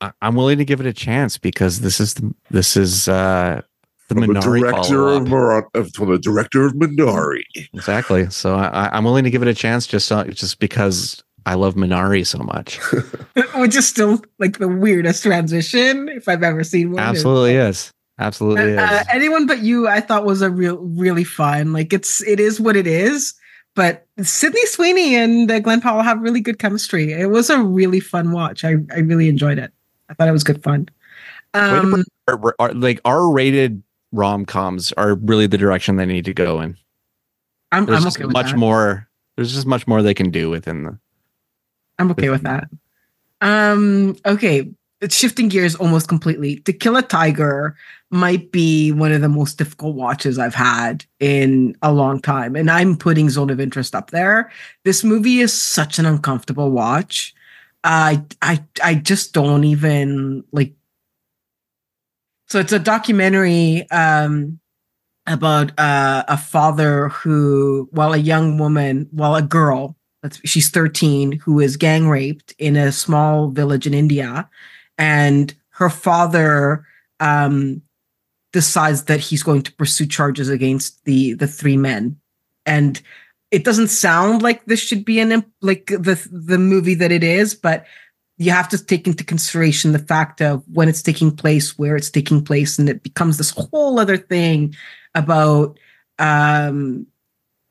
I, 0.00 0.12
am 0.22 0.34
willing 0.34 0.58
to 0.58 0.64
give 0.64 0.80
it 0.80 0.86
a 0.86 0.92
chance 0.92 1.38
because 1.38 1.80
this 1.80 2.00
is 2.00 2.14
the, 2.14 2.34
this 2.50 2.76
is 2.76 3.08
uh, 3.08 3.62
the 4.08 4.14
from 4.14 4.24
Minari 4.24 4.60
director 4.60 5.08
of, 5.08 5.28
Mar- 5.28 5.68
of 5.74 5.92
from 5.94 6.10
the 6.10 6.18
director 6.18 6.66
of 6.66 6.74
Minari. 6.74 7.44
Exactly. 7.72 8.28
So 8.30 8.56
I, 8.56 8.96
am 8.96 9.04
willing 9.04 9.24
to 9.24 9.30
give 9.30 9.42
it 9.42 9.48
a 9.48 9.54
chance 9.54 9.86
just 9.86 10.06
so, 10.06 10.24
just 10.24 10.58
because 10.58 11.22
I 11.46 11.54
love 11.54 11.74
Minari 11.74 12.26
so 12.26 12.38
much. 12.38 12.78
Which 13.54 13.76
is 13.76 13.88
still 13.88 14.22
like 14.38 14.58
the 14.58 14.68
weirdest 14.68 15.22
transition 15.22 16.08
if 16.08 16.28
I've 16.28 16.42
ever 16.42 16.64
seen 16.64 16.92
one. 16.92 17.02
Absolutely 17.02 17.54
is. 17.54 17.92
Absolutely 18.22 18.78
uh, 18.78 18.84
uh, 18.84 19.04
anyone 19.12 19.46
but 19.46 19.58
you, 19.58 19.88
I 19.88 20.00
thought 20.00 20.24
was 20.24 20.42
a 20.42 20.50
real, 20.50 20.76
really 20.78 21.24
fun. 21.24 21.72
Like 21.72 21.92
it's, 21.92 22.22
it 22.22 22.40
is 22.40 22.60
what 22.60 22.76
it 22.76 22.86
is. 22.86 23.34
But 23.74 24.06
Sydney 24.22 24.64
Sweeney 24.66 25.16
and 25.16 25.50
uh, 25.50 25.58
Glenn 25.58 25.80
Powell 25.80 26.02
have 26.02 26.20
really 26.20 26.40
good 26.40 26.58
chemistry. 26.58 27.12
It 27.12 27.30
was 27.30 27.48
a 27.48 27.62
really 27.62 28.00
fun 28.00 28.32
watch. 28.32 28.64
I, 28.64 28.76
I 28.94 28.98
really 28.98 29.28
enjoyed 29.28 29.58
it. 29.58 29.72
I 30.10 30.14
thought 30.14 30.28
it 30.28 30.32
was 30.32 30.44
good 30.44 30.62
fun. 30.62 30.88
Um, 31.54 32.04
like 32.74 33.00
R-rated 33.04 33.82
rom 34.12 34.44
coms 34.44 34.92
are 34.92 35.14
really 35.14 35.46
the 35.46 35.58
direction 35.58 35.96
they 35.96 36.06
need 36.06 36.26
to 36.26 36.34
go 36.34 36.60
in. 36.60 36.76
I'm, 37.72 37.86
there's 37.86 38.04
I'm 38.04 38.08
okay 38.08 38.24
much 38.24 38.50
that. 38.50 38.58
more. 38.58 39.08
There's 39.36 39.54
just 39.54 39.66
much 39.66 39.86
more 39.86 40.02
they 40.02 40.14
can 40.14 40.30
do 40.30 40.50
within 40.50 40.84
the. 40.84 40.98
I'm 41.98 42.10
okay 42.10 42.28
with 42.28 42.42
that. 42.42 42.68
Um. 43.40 44.16
Okay. 44.26 44.70
It's 45.02 45.16
shifting 45.16 45.48
gears 45.48 45.74
almost 45.74 46.06
completely. 46.06 46.60
To 46.60 46.72
Kill 46.72 46.96
a 46.96 47.02
Tiger 47.02 47.74
might 48.10 48.52
be 48.52 48.92
one 48.92 49.10
of 49.10 49.20
the 49.20 49.28
most 49.28 49.58
difficult 49.58 49.96
watches 49.96 50.38
I've 50.38 50.54
had 50.54 51.04
in 51.18 51.76
a 51.82 51.92
long 51.92 52.20
time. 52.20 52.54
And 52.54 52.70
I'm 52.70 52.96
putting 52.96 53.28
Zone 53.28 53.50
of 53.50 53.58
Interest 53.58 53.96
up 53.96 54.12
there. 54.12 54.52
This 54.84 55.02
movie 55.02 55.40
is 55.40 55.52
such 55.52 55.98
an 55.98 56.06
uncomfortable 56.06 56.70
watch. 56.70 57.34
I 57.82 58.22
I 58.42 58.64
I 58.82 58.94
just 58.94 59.34
don't 59.34 59.64
even 59.64 60.44
like 60.52 60.72
so 62.46 62.60
it's 62.60 62.72
a 62.72 62.78
documentary 62.78 63.90
um 63.90 64.60
about 65.26 65.76
uh, 65.78 66.24
a 66.28 66.36
father 66.36 67.08
who 67.08 67.88
while 67.90 68.12
a 68.12 68.18
young 68.18 68.56
woman, 68.58 69.08
while 69.10 69.34
a 69.34 69.42
girl, 69.42 69.96
she's 70.44 70.70
13, 70.70 71.32
who 71.32 71.60
is 71.60 71.76
gang 71.76 72.08
raped 72.08 72.54
in 72.58 72.76
a 72.76 72.92
small 72.92 73.48
village 73.48 73.86
in 73.86 73.94
India 73.94 74.48
and 75.02 75.52
her 75.70 75.90
father 75.90 76.86
um 77.18 77.82
decides 78.52 79.04
that 79.04 79.18
he's 79.18 79.42
going 79.42 79.62
to 79.62 79.72
pursue 79.72 80.06
charges 80.06 80.48
against 80.48 81.04
the 81.04 81.34
the 81.34 81.48
three 81.48 81.76
men. 81.76 82.16
And 82.64 83.02
it 83.50 83.64
doesn't 83.64 83.88
sound 83.88 84.42
like 84.42 84.64
this 84.64 84.80
should 84.80 85.04
be 85.04 85.18
an 85.18 85.44
like 85.60 85.86
the 85.86 86.16
the 86.30 86.58
movie 86.58 86.94
that 86.94 87.12
it 87.12 87.24
is 87.24 87.54
but 87.54 87.84
you 88.38 88.50
have 88.50 88.68
to 88.68 88.82
take 88.82 89.06
into 89.06 89.22
consideration 89.22 89.92
the 89.92 89.98
fact 89.98 90.40
of 90.40 90.64
when 90.72 90.88
it's 90.88 91.02
taking 91.02 91.30
place 91.30 91.78
where 91.78 91.94
it's 91.96 92.10
taking 92.10 92.42
place 92.42 92.78
and 92.78 92.88
it 92.88 93.02
becomes 93.02 93.36
this 93.36 93.50
whole 93.50 93.98
other 93.98 94.16
thing 94.16 94.74
about 95.14 95.78
um 96.18 97.06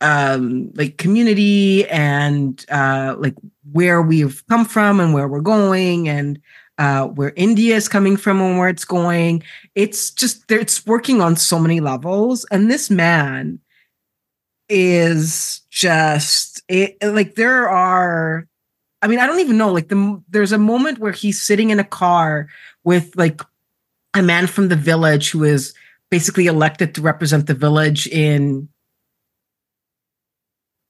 um 0.01 0.71
like 0.75 0.97
community 0.97 1.87
and 1.89 2.65
uh 2.69 3.15
like 3.17 3.35
where 3.71 4.01
we've 4.01 4.43
come 4.47 4.65
from 4.65 4.99
and 4.99 5.13
where 5.13 5.27
we're 5.27 5.41
going 5.41 6.07
and 6.07 6.39
uh, 6.81 7.05
where 7.05 7.31
India 7.35 7.75
is 7.75 7.87
coming 7.87 8.17
from 8.17 8.41
and 8.41 8.57
where 8.57 8.67
it's 8.67 8.85
going. 8.85 9.43
It's 9.75 10.09
just 10.09 10.51
it's 10.51 10.83
working 10.87 11.21
on 11.21 11.35
so 11.35 11.59
many 11.59 11.79
levels, 11.79 12.43
and 12.49 12.71
this 12.71 12.89
man 12.89 13.59
is 14.67 15.61
just 15.69 16.63
it, 16.67 16.97
like 17.03 17.35
there 17.35 17.69
are. 17.69 18.47
I 19.03 19.07
mean, 19.07 19.19
I 19.19 19.27
don't 19.27 19.41
even 19.41 19.59
know. 19.59 19.71
Like 19.71 19.89
the 19.89 20.23
there's 20.27 20.51
a 20.51 20.57
moment 20.57 20.97
where 20.97 21.11
he's 21.11 21.39
sitting 21.39 21.69
in 21.69 21.79
a 21.79 21.83
car 21.83 22.47
with 22.83 23.15
like 23.15 23.41
a 24.15 24.23
man 24.23 24.47
from 24.47 24.69
the 24.69 24.75
village 24.75 25.29
who 25.29 25.43
is 25.43 25.75
basically 26.09 26.47
elected 26.47 26.95
to 26.95 27.01
represent 27.03 27.45
the 27.45 27.53
village 27.53 28.07
in 28.07 28.67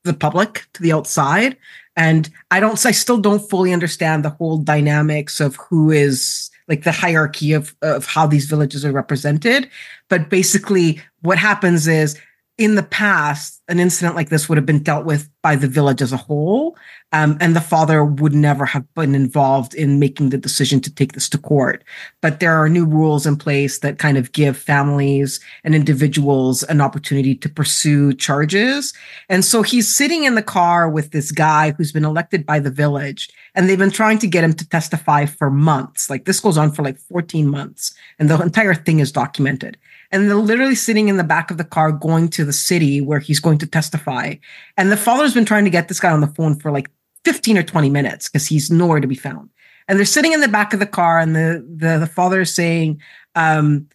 the 0.05 0.13
public 0.13 0.67
to 0.73 0.81
the 0.81 0.93
outside 0.93 1.57
and 1.95 2.29
i 2.51 2.59
don't 2.59 2.85
i 2.85 2.91
still 2.91 3.17
don't 3.17 3.49
fully 3.49 3.73
understand 3.73 4.23
the 4.23 4.29
whole 4.29 4.57
dynamics 4.57 5.39
of 5.39 5.55
who 5.55 5.91
is 5.91 6.49
like 6.67 6.83
the 6.83 6.91
hierarchy 6.91 7.53
of 7.53 7.75
of 7.81 8.05
how 8.05 8.25
these 8.25 8.45
villages 8.45 8.85
are 8.85 8.91
represented 8.91 9.69
but 10.09 10.29
basically 10.29 11.01
what 11.21 11.37
happens 11.37 11.87
is 11.87 12.19
in 12.57 12.75
the 12.75 12.83
past 12.83 13.59
an 13.69 13.79
incident 13.79 14.15
like 14.15 14.29
this 14.29 14.47
would 14.47 14.57
have 14.57 14.67
been 14.67 14.83
dealt 14.83 15.03
with 15.03 15.29
by 15.41 15.55
the 15.55 15.67
village 15.67 16.01
as 16.01 16.13
a 16.13 16.17
whole. 16.17 16.77
Um, 17.14 17.38
and 17.41 17.55
the 17.55 17.62
father 17.62 18.05
would 18.05 18.34
never 18.34 18.66
have 18.66 18.86
been 18.93 19.16
involved 19.16 19.74
in 19.74 19.99
making 19.99 20.30
the 20.30 20.38
decision 20.38 20.80
to 20.82 20.93
take 20.93 21.12
this 21.12 21.28
to 21.30 21.38
court. 21.38 21.84
But 22.22 22.39
there 22.39 22.55
are 22.55 22.70
new 22.70 22.86
rules 22.86 23.26
in 23.26 23.36
place 23.36 23.80
that 23.80 23.99
kind 23.99 24.18
of 24.18 24.32
give 24.32 24.55
families 24.55 25.39
and 25.64 25.76
individuals 25.76 26.64
an 26.64 26.80
opportunity 26.80 27.36
to 27.36 27.49
pursue 27.49 28.14
charges. 28.14 28.93
And 29.28 29.43
so 29.43 29.62
he's 29.62 29.93
sitting 29.93 30.24
in 30.24 30.36
the 30.36 30.41
car 30.41 30.89
with 30.89 31.12
this 31.12 31.32
guy 31.32 31.72
who's 31.72 31.91
been 31.91 32.05
elected 32.05 32.45
by 32.45 32.59
the 32.59 32.72
village, 32.72 33.30
and 33.55 33.68
they've 33.68 33.78
been 33.78 33.91
trying 33.91 34.20
to 34.20 34.28
get 34.28 34.43
him 34.43 34.53
to 34.53 34.70
testify 34.70 35.26
for 35.26 35.49
months. 35.49 36.09
Like 36.09 36.26
this 36.26 36.39
goes 36.39 36.57
on 36.57 36.72
for 36.72 36.84
like 36.84 36.97
14 36.97 37.47
months, 37.47 37.93
and 38.20 38.30
the 38.30 38.41
entire 38.41 38.74
thing 38.74 38.99
is 38.99 39.12
documented 39.12 39.78
and 40.12 40.30
they're 40.30 40.36
literally 40.36 40.76
sitting 40.76 41.07
in 41.07 41.18
the 41.18 41.24
back 41.24 41.51
of 41.51 41.57
the 41.57 41.64
car 41.64 41.91
going 41.91 42.28
to 42.30 42.43
the 42.43 42.53
city 42.53 42.99
where 42.99 43.20
he's 43.20 43.39
going 43.39 43.57
to 43.57 43.66
testify. 43.66 44.36
And 44.78 44.91
the 44.91 44.97
father's 44.97 45.34
been 45.34 45.45
trying 45.45 45.64
to 45.64 45.70
get 45.70 45.88
this 45.88 45.99
guy 45.99 46.12
on 46.12 46.22
the 46.22 46.28
phone 46.28 46.59
for 46.59 46.70
like 46.70 46.89
15 47.26 47.57
or 47.57 47.63
20 47.63 47.89
minutes 47.89 48.28
because 48.28 48.47
he's 48.47 48.72
nowhere 48.72 48.99
to 48.99 49.07
be 49.07 49.15
found. 49.15 49.49
And 49.88 49.97
they're 49.97 50.05
sitting 50.05 50.34
in 50.34 50.41
the 50.41 50.47
back 50.47 50.74
of 50.74 50.80
the 50.80 50.86
car, 50.86 51.19
and 51.19 51.36
the 51.36 51.65
the, 51.67 51.97
the 51.99 52.07
father 52.07 52.41
is 52.41 52.53
saying, 52.53 53.01
um, 53.36 53.88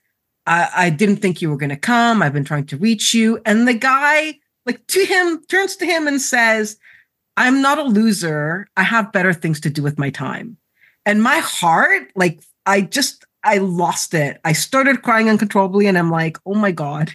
I, 0.46 0.68
I 0.74 0.90
didn't 0.90 1.16
think 1.16 1.40
you 1.40 1.50
were 1.50 1.56
gonna 1.56 1.76
come. 1.76 2.22
I've 2.22 2.32
been 2.32 2.44
trying 2.44 2.66
to 2.66 2.76
reach 2.76 3.14
you. 3.14 3.40
And 3.46 3.66
the 3.66 3.74
guy, 3.74 4.38
like 4.66 4.86
to 4.88 5.04
him, 5.04 5.42
turns 5.46 5.76
to 5.76 5.86
him 5.86 6.06
and 6.06 6.20
says, 6.20 6.76
I'm 7.36 7.62
not 7.62 7.78
a 7.78 7.82
loser. 7.82 8.68
I 8.76 8.82
have 8.82 9.12
better 9.12 9.32
things 9.32 9.60
to 9.60 9.70
do 9.70 9.82
with 9.82 9.98
my 9.98 10.10
time. 10.10 10.56
And 11.04 11.22
my 11.22 11.38
heart, 11.38 12.10
like 12.14 12.40
I 12.66 12.80
just 12.80 13.24
I 13.44 13.58
lost 13.58 14.12
it. 14.12 14.40
I 14.44 14.52
started 14.52 15.02
crying 15.02 15.28
uncontrollably, 15.28 15.86
and 15.86 15.96
I'm 15.96 16.10
like, 16.10 16.36
oh 16.44 16.54
my 16.54 16.72
God. 16.72 17.12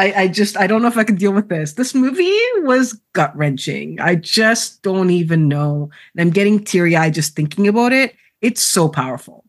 I, 0.00 0.22
I 0.22 0.28
just 0.28 0.56
I 0.56 0.66
don't 0.66 0.80
know 0.80 0.88
if 0.88 0.96
I 0.96 1.04
can 1.04 1.16
deal 1.16 1.32
with 1.32 1.50
this. 1.50 1.74
This 1.74 1.94
movie 1.94 2.40
was 2.62 2.94
gut 3.12 3.36
wrenching. 3.36 4.00
I 4.00 4.14
just 4.14 4.82
don't 4.82 5.10
even 5.10 5.46
know. 5.46 5.90
And 6.14 6.22
I'm 6.22 6.30
getting 6.30 6.64
teary 6.64 6.96
eyed 6.96 7.12
just 7.12 7.36
thinking 7.36 7.68
about 7.68 7.92
it. 7.92 8.16
It's 8.40 8.62
so 8.62 8.88
powerful. 8.88 9.44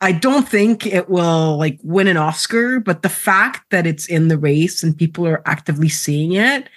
I 0.00 0.12
don't 0.12 0.48
think 0.48 0.86
it 0.86 1.08
will 1.08 1.56
like 1.56 1.80
win 1.82 2.06
an 2.06 2.16
Oscar, 2.16 2.78
but 2.78 3.02
the 3.02 3.08
fact 3.08 3.68
that 3.70 3.84
it's 3.84 4.06
in 4.06 4.28
the 4.28 4.38
race 4.38 4.84
and 4.84 4.96
people 4.96 5.26
are 5.26 5.42
actively 5.44 5.88
seeing 5.88 6.34
it 6.34 6.68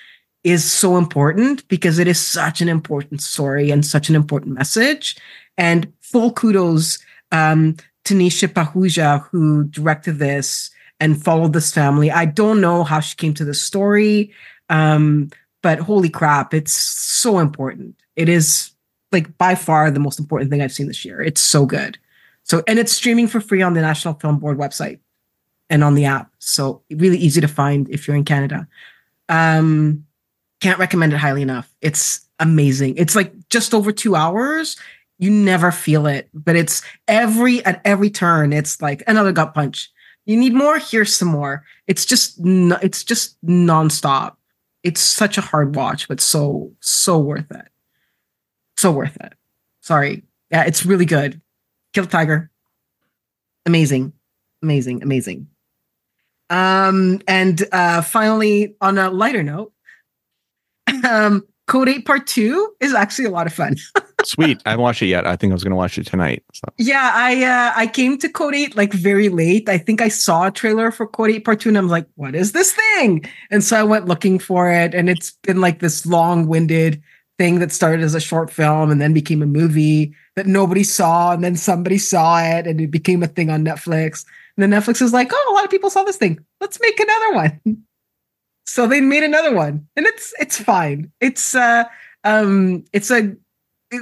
is 0.44 0.64
so 0.64 0.98
important 0.98 1.68
because 1.68 2.00
it 2.00 2.08
is 2.08 2.20
such 2.20 2.62
an 2.62 2.70
important 2.70 3.22
story 3.22 3.70
and 3.70 3.86
such 3.86 4.10
an 4.10 4.16
important 4.16 4.56
message. 4.56 5.16
And 5.56 5.94
full 6.02 6.32
kudos 6.32 6.98
um, 7.32 7.76
to 8.06 8.16
Nisha 8.16 8.48
Pahuja, 8.48 9.28
who 9.30 9.66
directed 9.66 10.18
this 10.18 10.72
and 11.00 11.22
followed 11.22 11.54
this 11.54 11.74
family. 11.74 12.12
I 12.12 12.26
don't 12.26 12.62
know 12.62 12.84
how 12.84 13.00
she 13.00 13.16
came 13.16 13.34
to 13.36 13.46
the 13.46 13.54
story, 13.54 14.32
um, 14.70 15.30
but 15.62 15.80
holy 15.80 16.10
crap, 16.10 16.54
it's 16.54 16.72
so 16.72 17.40
important. 17.40 17.96
It 18.16 18.30
is 18.30 18.72
like 19.12 19.38
by 19.38 19.56
far 19.56 19.90
the 19.92 20.00
most 20.00 20.20
important 20.20 20.52
thing 20.52 20.62
I've 20.62 20.72
seen 20.72 20.88
this 20.88 21.06
year. 21.06 21.22
It's 21.22 21.42
so 21.42 21.66
good. 21.66 21.98
So, 22.44 22.64
and 22.68 22.80
it's 22.80 22.92
streaming 22.92 23.28
for 23.28 23.42
free 23.42 23.62
on 23.62 23.74
the 23.74 23.82
National 23.82 24.14
Film 24.16 24.40
Board 24.40 24.58
website 24.58 25.00
and 25.70 25.84
on 25.84 25.96
the 25.96 26.06
app. 26.06 26.32
So, 26.40 26.82
really 26.90 27.18
easy 27.18 27.42
to 27.42 27.48
find 27.48 27.90
if 27.90 28.08
you're 28.08 28.18
in 28.18 28.26
Canada. 28.26 28.68
Um, 29.28 30.06
can't 30.60 30.80
recommend 30.80 31.14
it 31.14 31.18
highly 31.18 31.42
enough. 31.42 31.74
It's 31.82 32.28
amazing. 32.40 32.96
It's 32.98 33.16
like 33.16 33.34
just 33.50 33.74
over 33.74 33.92
two 33.92 34.16
hours 34.16 34.78
you 35.20 35.30
never 35.30 35.72
feel 35.72 36.08
it, 36.08 36.30
but 36.34 36.56
it's 36.56 36.82
every 37.08 37.64
at 37.66 37.82
every 37.84 38.10
turn. 38.10 38.54
It's 38.54 38.82
like 38.82 39.04
another 39.06 39.34
gut 39.34 39.54
punch. 39.54 39.92
You 40.30 40.38
need 40.38 40.54
more. 40.54 40.78
Here's 40.78 41.16
some 41.16 41.30
more. 41.30 41.66
It's 41.88 42.06
just 42.06 42.36
it's 42.40 43.04
just 43.04 43.44
nonstop. 43.44 44.36
It's 44.84 45.02
such 45.02 45.40
a 45.40 45.42
hard 45.42 45.76
watch, 45.76 46.08
but 46.08 46.22
so 46.22 46.72
so 46.82 47.18
worth 47.18 47.50
it. 47.50 47.68
So 48.78 48.92
worth 48.92 49.18
it. 49.22 49.34
Sorry, 49.82 50.22
yeah, 50.52 50.66
it's 50.66 50.86
really 50.86 51.06
good. 51.06 51.42
Kill 51.96 52.06
Tiger, 52.06 52.52
amazing, 53.66 54.14
amazing, 54.62 55.02
amazing. 55.02 55.48
Um, 56.52 57.22
and 57.28 57.64
uh, 57.72 58.04
finally, 58.04 58.76
on 58.82 59.00
a 59.00 59.10
lighter 59.10 59.42
note, 59.42 59.74
um, 61.10 61.44
Code 61.66 61.90
8 61.90 62.06
Part 62.06 62.28
2 62.28 62.76
is 62.80 62.94
actually 62.94 63.26
a 63.26 63.32
lot 63.32 63.48
of 63.48 63.54
fun. 63.54 63.78
Sweet. 64.26 64.62
I 64.66 64.72
haven't 64.72 64.84
watched 64.84 65.02
it 65.02 65.08
yet. 65.08 65.26
I 65.26 65.36
think 65.36 65.52
I 65.52 65.54
was 65.54 65.64
going 65.64 65.72
to 65.72 65.78
watch 65.78 65.98
it 65.98 66.06
tonight. 66.06 66.44
So. 66.54 66.68
Yeah, 66.78 67.12
I 67.14 67.44
uh, 67.44 67.74
I 67.76 67.88
came 67.88 68.18
to 68.20 68.30
Code 68.30 68.56
8 68.56 68.76
like 68.76 68.94
very 68.94 69.30
late. 69.30 69.70
I 69.70 69.78
think 69.78 70.02
I 70.02 70.10
saw 70.10 70.48
a 70.48 70.52
trailer 70.52 70.92
for 70.92 71.08
Code 71.08 71.32
8 71.32 71.46
Part 71.46 71.60
2 71.62 71.70
and 71.70 71.78
I'm 71.78 71.88
like, 71.88 72.08
what 72.16 72.36
is 72.36 72.52
this 72.52 72.74
thing? 72.74 73.26
And 73.50 73.64
so 73.64 73.80
I 73.80 73.84
went 73.84 74.08
looking 74.08 74.40
for 74.40 74.72
it 74.72 74.94
and 74.94 75.10
it's 75.10 75.32
been 75.44 75.62
like 75.62 75.80
this 75.80 76.06
long-winded 76.06 77.02
thing 77.38 77.60
that 77.60 77.72
started 77.72 78.04
as 78.04 78.16
a 78.16 78.20
short 78.20 78.52
film 78.52 78.92
and 78.92 79.00
then 79.00 79.14
became 79.14 79.42
a 79.42 79.48
movie 79.48 80.14
that 80.36 80.46
nobody 80.46 80.84
saw 80.84 81.32
and 81.32 81.44
then 81.44 81.56
somebody 81.56 81.98
saw 81.98 82.40
it 82.42 82.68
and 82.68 82.82
it 82.82 82.92
became 82.92 83.24
a 83.24 83.28
thing 83.28 83.50
on 83.50 83.64
Netflix. 83.64 84.26
And 84.58 84.62
then 84.74 84.80
Netflix 84.80 85.02
is 85.02 85.14
like, 85.14 85.32
"Oh, 85.34 85.50
a 85.52 85.54
lot 85.54 85.64
of 85.64 85.72
people 85.72 85.90
saw 85.90 86.04
this 86.04 86.18
thing. 86.18 86.40
Let's 86.60 86.80
make 86.82 87.00
another 87.00 87.34
one." 87.36 87.84
So 88.66 88.86
they 88.86 89.02
made 89.02 89.24
another 89.24 89.52
one 89.52 89.88
and 89.96 90.06
it's 90.06 90.32
it's 90.40 90.62
fine. 90.62 91.12
It's 91.20 91.56
uh 91.56 91.86
um 92.24 92.86
it's 92.94 93.10
a 93.10 93.36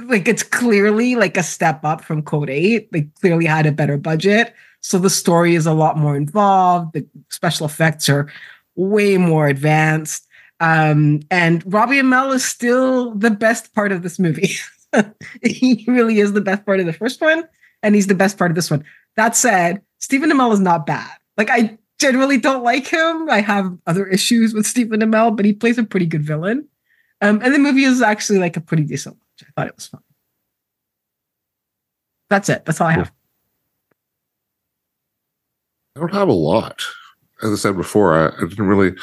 like 0.04 0.28
it's 0.28 0.42
clearly 0.42 1.16
like 1.16 1.36
a 1.36 1.42
step 1.42 1.84
up 1.84 2.02
from 2.02 2.22
Code 2.22 2.50
8. 2.50 2.92
They 2.92 3.02
clearly 3.20 3.46
had 3.46 3.66
a 3.66 3.72
better 3.72 3.96
budget. 3.96 4.54
So 4.80 4.98
the 4.98 5.10
story 5.10 5.54
is 5.54 5.66
a 5.66 5.72
lot 5.72 5.96
more 5.96 6.16
involved. 6.16 6.92
The 6.92 7.06
special 7.30 7.66
effects 7.66 8.08
are 8.08 8.30
way 8.76 9.16
more 9.16 9.48
advanced. 9.48 10.26
Um, 10.60 11.20
and 11.30 11.62
Robbie 11.72 12.00
Amell 12.00 12.34
is 12.34 12.44
still 12.44 13.14
the 13.14 13.30
best 13.30 13.74
part 13.74 13.92
of 13.92 14.02
this 14.02 14.18
movie. 14.18 14.52
he 15.42 15.84
really 15.88 16.20
is 16.20 16.32
the 16.32 16.40
best 16.40 16.64
part 16.64 16.80
of 16.80 16.86
the 16.86 16.92
first 16.92 17.20
one, 17.20 17.44
and 17.82 17.94
he's 17.94 18.06
the 18.08 18.14
best 18.14 18.38
part 18.38 18.50
of 18.50 18.54
this 18.54 18.70
one. 18.70 18.84
That 19.16 19.36
said, 19.36 19.82
Stephen 19.98 20.30
Amell 20.30 20.52
is 20.52 20.60
not 20.60 20.86
bad. 20.86 21.10
Like 21.36 21.50
I 21.50 21.78
generally 21.98 22.38
don't 22.38 22.64
like 22.64 22.86
him. 22.86 23.28
I 23.30 23.40
have 23.40 23.76
other 23.86 24.06
issues 24.06 24.54
with 24.54 24.66
Stephen 24.66 25.00
Amell, 25.00 25.36
but 25.36 25.44
he 25.44 25.52
plays 25.52 25.78
a 25.78 25.84
pretty 25.84 26.06
good 26.06 26.22
villain. 26.22 26.68
Um, 27.20 27.40
and 27.42 27.52
the 27.52 27.58
movie 27.58 27.84
is 27.84 28.02
actually 28.02 28.38
like 28.38 28.56
a 28.56 28.60
pretty 28.60 28.84
decent 28.84 29.16
I 29.42 29.60
thought 29.60 29.68
it 29.68 29.74
was 29.76 29.86
fun. 29.86 30.00
That's 32.30 32.48
it. 32.48 32.64
That's 32.64 32.80
all 32.80 32.88
I 32.88 32.92
have. 32.92 33.12
I 35.96 36.00
don't 36.00 36.14
have 36.14 36.28
a 36.28 36.32
lot. 36.32 36.82
As 37.42 37.52
I 37.52 37.56
said 37.56 37.76
before, 37.76 38.14
I, 38.14 38.26
I 38.36 38.48
didn't 38.48 38.66
really. 38.66 38.94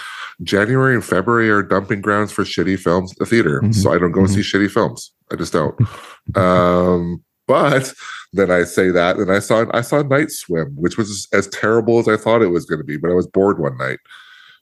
January 0.43 0.93
and 0.93 1.03
February 1.03 1.49
are 1.49 1.63
dumping 1.63 2.01
grounds 2.01 2.31
for 2.31 2.43
shitty 2.43 2.77
films, 2.79 3.13
the 3.17 3.25
theater. 3.25 3.61
Mm-hmm. 3.61 3.71
So 3.71 3.93
I 3.93 3.97
don't 3.97 4.11
go 4.11 4.21
mm-hmm. 4.21 4.33
see 4.33 4.41
shitty 4.41 4.69
films. 4.69 5.11
I 5.31 5.35
just 5.35 5.53
don't. 5.53 5.75
um, 6.35 7.23
but 7.47 7.93
then 8.33 8.51
I 8.51 8.63
say 8.63 8.91
that, 8.91 9.17
and 9.17 9.31
I 9.31 9.39
saw 9.39 9.65
I 9.73 9.81
saw 9.81 10.01
Night 10.01 10.31
Swim, 10.31 10.75
which 10.75 10.97
was 10.97 11.27
as 11.31 11.47
terrible 11.47 11.99
as 11.99 12.07
I 12.07 12.17
thought 12.17 12.41
it 12.41 12.47
was 12.47 12.65
going 12.65 12.79
to 12.79 12.85
be. 12.85 12.97
But 12.97 13.11
I 13.11 13.15
was 13.15 13.27
bored 13.27 13.59
one 13.59 13.77
night. 13.77 13.99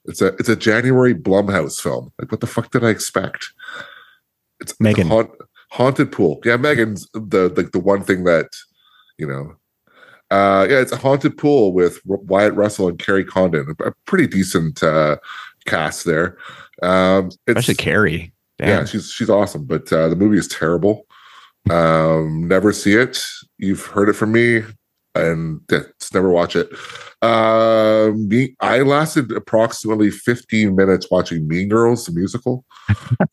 It's 0.04 0.20
a 0.20 0.28
it's 0.36 0.48
a 0.48 0.56
January 0.56 1.14
Blumhouse 1.14 1.80
film. 1.80 2.12
Like 2.20 2.30
what 2.30 2.40
the 2.40 2.46
fuck 2.46 2.70
did 2.70 2.84
I 2.84 2.90
expect? 2.90 3.46
It's 4.60 4.78
Megan. 4.80 5.08
Haunted 5.74 6.12
pool. 6.12 6.40
Yeah, 6.44 6.56
Megan's 6.56 7.08
the 7.12 7.50
the, 7.50 7.68
the 7.72 7.80
one 7.80 8.02
thing 8.02 8.24
that 8.24 8.48
you 9.18 9.26
know. 9.26 9.56
Uh, 10.30 10.66
yeah, 10.68 10.80
it's 10.80 10.92
a 10.92 10.96
haunted 10.96 11.36
pool 11.36 11.72
with 11.72 12.00
Wyatt 12.06 12.54
Russell 12.54 12.88
and 12.88 12.98
Kerry 12.98 13.24
Condon. 13.24 13.74
A 13.84 13.92
pretty 14.06 14.26
decent 14.26 14.82
uh, 14.82 15.16
cast 15.66 16.04
there. 16.04 16.38
Um, 16.82 17.26
it's, 17.26 17.58
Especially 17.58 17.74
Kerry. 17.74 18.32
Damn. 18.58 18.68
Yeah, 18.68 18.84
she's 18.84 19.10
she's 19.10 19.30
awesome, 19.30 19.64
but 19.64 19.92
uh, 19.92 20.08
the 20.08 20.16
movie 20.16 20.38
is 20.38 20.48
terrible. 20.48 21.06
Um, 21.70 22.46
never 22.46 22.72
see 22.72 22.94
it. 22.94 23.22
You've 23.58 23.84
heard 23.84 24.08
it 24.08 24.14
from 24.14 24.32
me, 24.32 24.62
and 25.14 25.60
just 25.68 26.14
never 26.14 26.30
watch 26.30 26.56
it. 26.56 26.68
Uh, 27.20 28.12
me, 28.14 28.54
I 28.60 28.80
lasted 28.80 29.32
approximately 29.32 30.10
15 30.10 30.76
minutes 30.76 31.10
watching 31.10 31.48
Mean 31.48 31.68
Girls, 31.68 32.06
the 32.06 32.12
musical. 32.12 32.64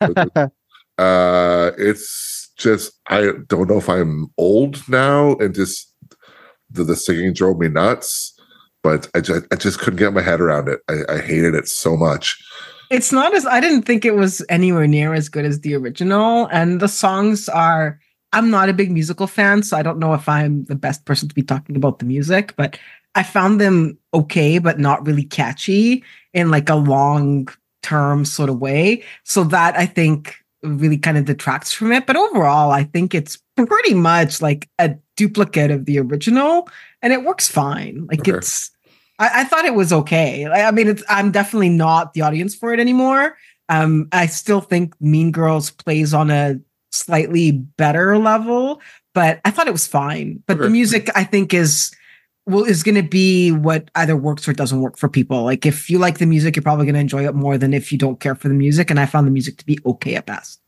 uh, 0.98 1.70
it's 1.78 2.31
just 2.56 2.92
I 3.08 3.32
don't 3.48 3.68
know 3.68 3.78
if 3.78 3.88
I'm 3.88 4.26
old 4.38 4.86
now 4.88 5.34
and 5.36 5.54
just 5.54 5.92
the, 6.70 6.84
the 6.84 6.96
singing 6.96 7.32
drove 7.32 7.58
me 7.58 7.68
nuts, 7.68 8.38
but 8.82 9.08
I 9.14 9.20
just, 9.20 9.46
I 9.52 9.56
just 9.56 9.78
couldn't 9.78 9.98
get 9.98 10.12
my 10.12 10.22
head 10.22 10.40
around 10.40 10.68
it. 10.68 10.80
I, 10.88 11.14
I 11.14 11.18
hated 11.18 11.54
it 11.54 11.68
so 11.68 11.96
much. 11.96 12.42
It's 12.90 13.12
not 13.12 13.34
as 13.34 13.46
I 13.46 13.60
didn't 13.60 13.82
think 13.82 14.04
it 14.04 14.14
was 14.14 14.44
anywhere 14.48 14.86
near 14.86 15.14
as 15.14 15.28
good 15.28 15.44
as 15.44 15.60
the 15.60 15.74
original, 15.74 16.46
and 16.46 16.80
the 16.80 16.88
songs 16.88 17.48
are. 17.48 17.98
I'm 18.34 18.50
not 18.50 18.70
a 18.70 18.74
big 18.74 18.90
musical 18.90 19.26
fan, 19.26 19.62
so 19.62 19.76
I 19.76 19.82
don't 19.82 19.98
know 19.98 20.14
if 20.14 20.26
I'm 20.26 20.64
the 20.64 20.74
best 20.74 21.04
person 21.04 21.28
to 21.28 21.34
be 21.34 21.42
talking 21.42 21.76
about 21.76 21.98
the 21.98 22.06
music, 22.06 22.54
but 22.56 22.78
I 23.14 23.22
found 23.22 23.60
them 23.60 23.98
okay, 24.14 24.58
but 24.58 24.78
not 24.78 25.06
really 25.06 25.24
catchy 25.24 26.02
in 26.32 26.50
like 26.50 26.70
a 26.70 26.74
long 26.74 27.48
term 27.82 28.24
sort 28.24 28.48
of 28.48 28.58
way. 28.58 29.02
So 29.24 29.44
that 29.44 29.76
I 29.76 29.84
think 29.84 30.41
really 30.62 30.98
kind 30.98 31.18
of 31.18 31.24
detracts 31.24 31.72
from 31.72 31.92
it. 31.92 32.06
But 32.06 32.16
overall, 32.16 32.70
I 32.70 32.84
think 32.84 33.14
it's 33.14 33.38
pretty 33.56 33.94
much 33.94 34.40
like 34.40 34.68
a 34.78 34.94
duplicate 35.16 35.70
of 35.70 35.84
the 35.84 35.98
original 35.98 36.68
and 37.02 37.12
it 37.12 37.24
works 37.24 37.48
fine. 37.48 38.06
Like 38.06 38.20
okay. 38.20 38.32
it's, 38.32 38.70
I, 39.18 39.42
I, 39.42 39.44
thought 39.44 39.64
it 39.64 39.74
was 39.74 39.92
okay. 39.92 40.46
I, 40.46 40.68
I 40.68 40.70
mean, 40.70 40.88
it's, 40.88 41.02
I'm 41.08 41.30
definitely 41.30 41.68
not 41.68 42.14
the 42.14 42.22
audience 42.22 42.54
for 42.54 42.72
it 42.72 42.80
anymore, 42.80 43.36
Um, 43.68 44.08
I 44.12 44.26
still 44.26 44.60
think 44.60 44.94
Mean 45.00 45.32
Girls 45.32 45.70
plays 45.70 46.14
on 46.14 46.30
a 46.30 46.58
slightly 46.90 47.52
better 47.52 48.18
level, 48.18 48.80
but 49.14 49.40
I 49.44 49.50
thought 49.50 49.68
it 49.68 49.72
was 49.72 49.86
fine. 49.86 50.42
But 50.46 50.58
the 50.58 50.70
music, 50.70 51.10
I 51.14 51.24
think, 51.24 51.54
is 51.54 51.92
well 52.46 52.64
is 52.64 52.82
going 52.82 52.94
to 52.96 53.02
be 53.02 53.52
what 53.52 53.90
either 53.94 54.16
works 54.16 54.48
or 54.48 54.52
doesn't 54.52 54.80
work 54.80 54.96
for 54.96 55.08
people. 55.08 55.44
Like 55.44 55.64
if 55.64 55.88
you 55.88 55.98
like 55.98 56.18
the 56.18 56.26
music, 56.26 56.56
you're 56.56 56.62
probably 56.62 56.86
going 56.86 56.94
to 56.94 57.00
enjoy 57.00 57.26
it 57.26 57.34
more 57.34 57.56
than 57.56 57.72
if 57.72 57.92
you 57.92 57.98
don't 57.98 58.20
care 58.20 58.34
for 58.34 58.48
the 58.48 58.54
music. 58.54 58.90
And 58.90 58.98
I 58.98 59.06
found 59.06 59.26
the 59.26 59.30
music 59.30 59.58
to 59.58 59.66
be 59.66 59.78
okay 59.86 60.16
at 60.16 60.26
best. 60.26 60.60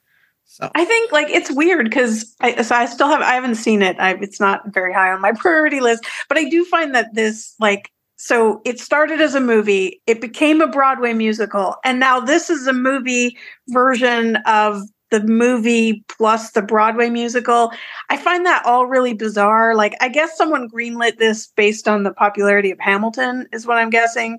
So 0.45 0.71
I 0.75 0.85
think 0.85 1.11
like 1.11 1.31
it's 1.31 1.51
weird 1.51 1.91
because 1.91 2.33
I, 2.41 2.63
so 2.63 2.77
I 2.77 2.87
still 2.87 3.09
have 3.09 3.23
I 3.23 3.35
haven't 3.35 3.57
seen 3.57 3.83
it. 3.83 3.99
I, 3.99 4.13
it's 4.21 4.39
not 4.39 4.73
very 4.73 4.93
high 4.93 5.11
on 5.11 5.21
my 5.21 5.33
priority 5.37 5.81
list, 5.81 6.07
but 6.29 6.39
I 6.39 6.49
do 6.49 6.65
find 6.65 6.95
that 6.95 7.15
this 7.15 7.55
like 7.59 7.91
so 8.17 8.61
it 8.65 8.79
started 8.79 9.21
as 9.21 9.35
a 9.35 9.41
movie, 9.41 10.01
it 10.07 10.21
became 10.21 10.61
a 10.61 10.69
Broadway 10.69 11.13
musical, 11.13 11.75
and 11.85 11.99
now 11.99 12.21
this 12.21 12.51
is 12.51 12.69
a 12.69 12.73
movie 12.73 13.37
version 13.69 14.37
of 14.47 14.83
the 15.21 15.27
movie 15.27 16.05
plus 16.09 16.51
the 16.53 16.63
Broadway 16.63 17.09
musical. 17.09 17.71
I 18.11 18.17
find 18.17 18.45
that 18.47 18.65
all 18.67 18.87
really 18.87 19.15
bizarre. 19.15 19.75
Like 19.77 19.95
I 20.01 20.09
guess 20.09 20.37
someone 20.37 20.69
greenlit 20.69 21.19
this 21.19 21.47
based 21.57 21.87
on 21.89 22.03
the 22.03 22.13
popularity 22.13 22.71
of 22.73 22.81
Hamilton, 22.81 23.47
is 23.53 23.67
what 23.67 23.79
I'm 23.79 23.91
guessing. 23.91 24.39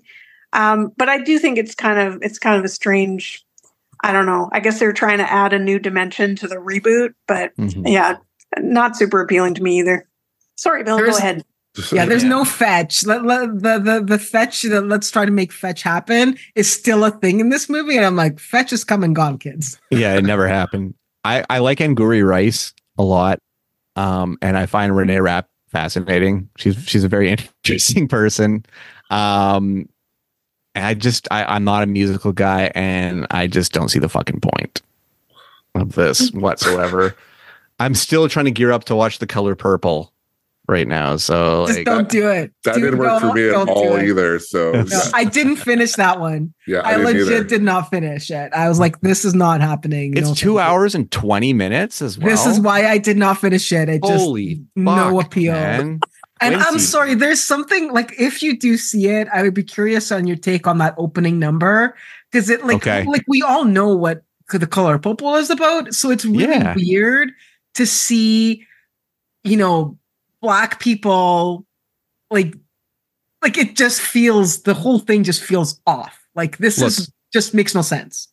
Um, 0.53 0.91
but 0.97 1.07
I 1.09 1.21
do 1.23 1.39
think 1.39 1.57
it's 1.57 1.75
kind 1.75 1.99
of 1.99 2.19
it's 2.21 2.39
kind 2.39 2.57
of 2.59 2.65
a 2.65 2.69
strange. 2.69 3.43
I 4.03 4.11
don't 4.11 4.25
know. 4.25 4.49
I 4.51 4.59
guess 4.59 4.79
they're 4.79 4.93
trying 4.93 5.17
to 5.19 5.31
add 5.31 5.53
a 5.53 5.59
new 5.59 5.79
dimension 5.79 6.35
to 6.37 6.47
the 6.47 6.57
reboot, 6.57 7.13
but 7.27 7.55
Mhm. 7.57 7.83
yeah, 7.91 8.17
not 8.59 8.95
super 8.97 9.21
appealing 9.21 9.53
to 9.55 9.63
me 9.63 9.79
either. 9.79 10.07
Sorry, 10.55 10.83
Bill. 10.83 10.97
There's- 10.97 11.13
go 11.13 11.17
ahead. 11.17 11.43
Yeah, 11.91 12.05
there's 12.07 12.23
Yeah. 12.23 12.29
no 12.29 12.45
fetch. 12.45 13.05
Let, 13.05 13.23
let- 13.25 13.61
the, 13.61 13.79
the 13.79 14.03
the 14.05 14.19
fetch 14.19 14.61
that 14.63 14.81
let's 14.87 15.09
try 15.11 15.25
to 15.25 15.31
make 15.31 15.51
fetch 15.51 15.81
happen 15.83 16.37
is 16.55 16.71
still 16.71 17.03
a 17.03 17.11
thing 17.11 17.39
in 17.39 17.49
this 17.49 17.69
movie. 17.69 17.97
And 17.97 18.05
I'm 18.05 18.15
like, 18.15 18.39
fetch 18.39 18.71
is 18.73 18.83
come 18.83 19.03
and 19.03 19.15
gone, 19.15 19.37
kids. 19.37 19.79
yeah, 19.91 20.15
it 20.15 20.23
never 20.23 20.47
happened. 20.47 20.93
I, 21.23 21.43
I 21.49 21.59
like 21.59 21.79
Angourie 21.81 22.23
Rice 22.23 22.73
a 22.97 23.03
lot. 23.03 23.39
Um, 23.95 24.37
and 24.41 24.57
I 24.57 24.65
find 24.67 24.95
Renee 24.95 25.19
Rapp 25.21 25.47
fascinating. 25.69 26.49
She's 26.57 26.77
she's 26.85 27.03
a 27.03 27.07
very 27.09 27.29
interesting 27.63 28.07
person. 28.07 28.65
Um, 29.09 29.87
I 30.75 30.93
just 30.93 31.27
I, 31.31 31.45
I'm 31.45 31.63
not 31.63 31.83
a 31.83 31.85
musical 31.87 32.33
guy 32.33 32.71
and 32.75 33.25
I 33.31 33.47
just 33.47 33.71
don't 33.71 33.87
see 33.89 33.99
the 33.99 34.09
fucking 34.09 34.41
point 34.41 34.81
of 35.73 35.93
this 35.93 36.31
whatsoever. 36.31 37.15
I'm 37.79 37.95
still 37.95 38.27
trying 38.29 38.45
to 38.45 38.51
gear 38.51 38.71
up 38.71 38.83
to 38.85 38.95
watch 38.95 39.19
the 39.19 39.27
color 39.27 39.55
purple 39.55 40.11
right 40.67 40.87
now. 40.87 41.17
So 41.17 41.65
Just 41.67 41.79
like 41.79 41.85
don't 41.85 42.09
do 42.09 42.29
it. 42.29 42.51
that 42.63 42.75
Dude, 42.75 42.83
didn't 42.83 42.99
work 42.99 43.21
for 43.21 43.33
me 43.33 43.49
at 43.49 43.55
all 43.67 43.97
either. 43.99 44.39
So 44.39 44.71
No, 44.71 44.81
No, 44.83 44.87
yeah, 44.91 45.01
I 45.13 45.23
didn't 45.25 45.57
finish 45.57 45.93
that 45.93 46.19
one. 46.19 46.53
yeah, 46.67 46.79
I, 46.79 46.93
I, 46.93 46.95
legit 46.97 47.27
either. 47.27 47.43
did 47.43 47.61
not 47.63 47.89
finish 47.89 48.29
it. 48.31 48.51
I 48.53 48.67
was 48.69 48.79
like, 48.79 48.99
this 49.01 49.25
is 49.25 49.33
not 49.33 49.61
happening. 49.61 50.15
it's 50.17 50.27
No, 50.29 50.33
two 50.33 50.33
thank 50.33 50.43
you. 50.55 50.59
hours 50.59 50.95
and 50.95 51.09
20 51.11 51.53
minutes 51.53 52.01
as 52.01 52.17
well. 52.17 52.29
This 52.29 52.45
is 52.45 52.59
why 52.59 52.87
I 52.87 52.97
did 52.97 53.17
not 53.17 53.37
finish 53.39 53.71
it. 53.71 53.89
It 53.89 54.03
just 54.03 54.23
Holy 54.23 54.61
no 54.75 55.17
fuck, 55.17 55.27
appeal. 55.27 55.53
man. 55.53 55.99
And 56.41 56.55
I'm 56.55 56.61
Quincy. 56.63 56.85
sorry, 56.85 57.15
there's 57.15 57.41
something 57.41 57.93
like 57.93 58.13
if 58.19 58.43
you 58.43 58.57
do 58.59 58.75
see 58.77 59.07
it, 59.07 59.27
I 59.33 59.41
would 59.41 59.53
be 59.53 59.63
curious 59.63 60.11
on 60.11 60.27
your 60.27 60.35
take 60.35 60.67
on 60.67 60.79
that 60.79 60.93
opening 60.97 61.39
number 61.39 61.95
because 62.31 62.49
it 62.49 62.65
like 62.65 62.75
Okay. 62.77 63.05
like 63.05 63.23
we 63.27 63.41
all 63.41 63.63
know 63.63 63.95
what 63.95 64.23
the 64.51 64.67
color 64.67 64.99
purple 64.99 65.35
is 65.35 65.49
about, 65.49 65.95
so 65.95 66.09
it's 66.11 66.25
really 66.25 66.53
Yeah. 66.55 66.75
weird 66.75 67.31
to 67.75 67.85
see, 67.85 68.65
you 69.45 69.55
know, 69.57 69.97
black 70.45 70.79
people 70.79 71.65
like 72.29 72.53
like 73.41 73.57
it 73.57 73.75
just 73.75 73.99
feels 73.99 74.61
the 74.61 74.75
whole 74.75 74.99
thing 74.99 75.23
just 75.23 75.43
feels 75.43 75.81
off. 75.87 76.19
Like 76.35 76.57
this 76.57 76.77
Look. 76.77 76.87
is 76.87 77.11
just 77.33 77.55
makes 77.55 77.73
no 77.73 77.81
sense. 77.81 78.27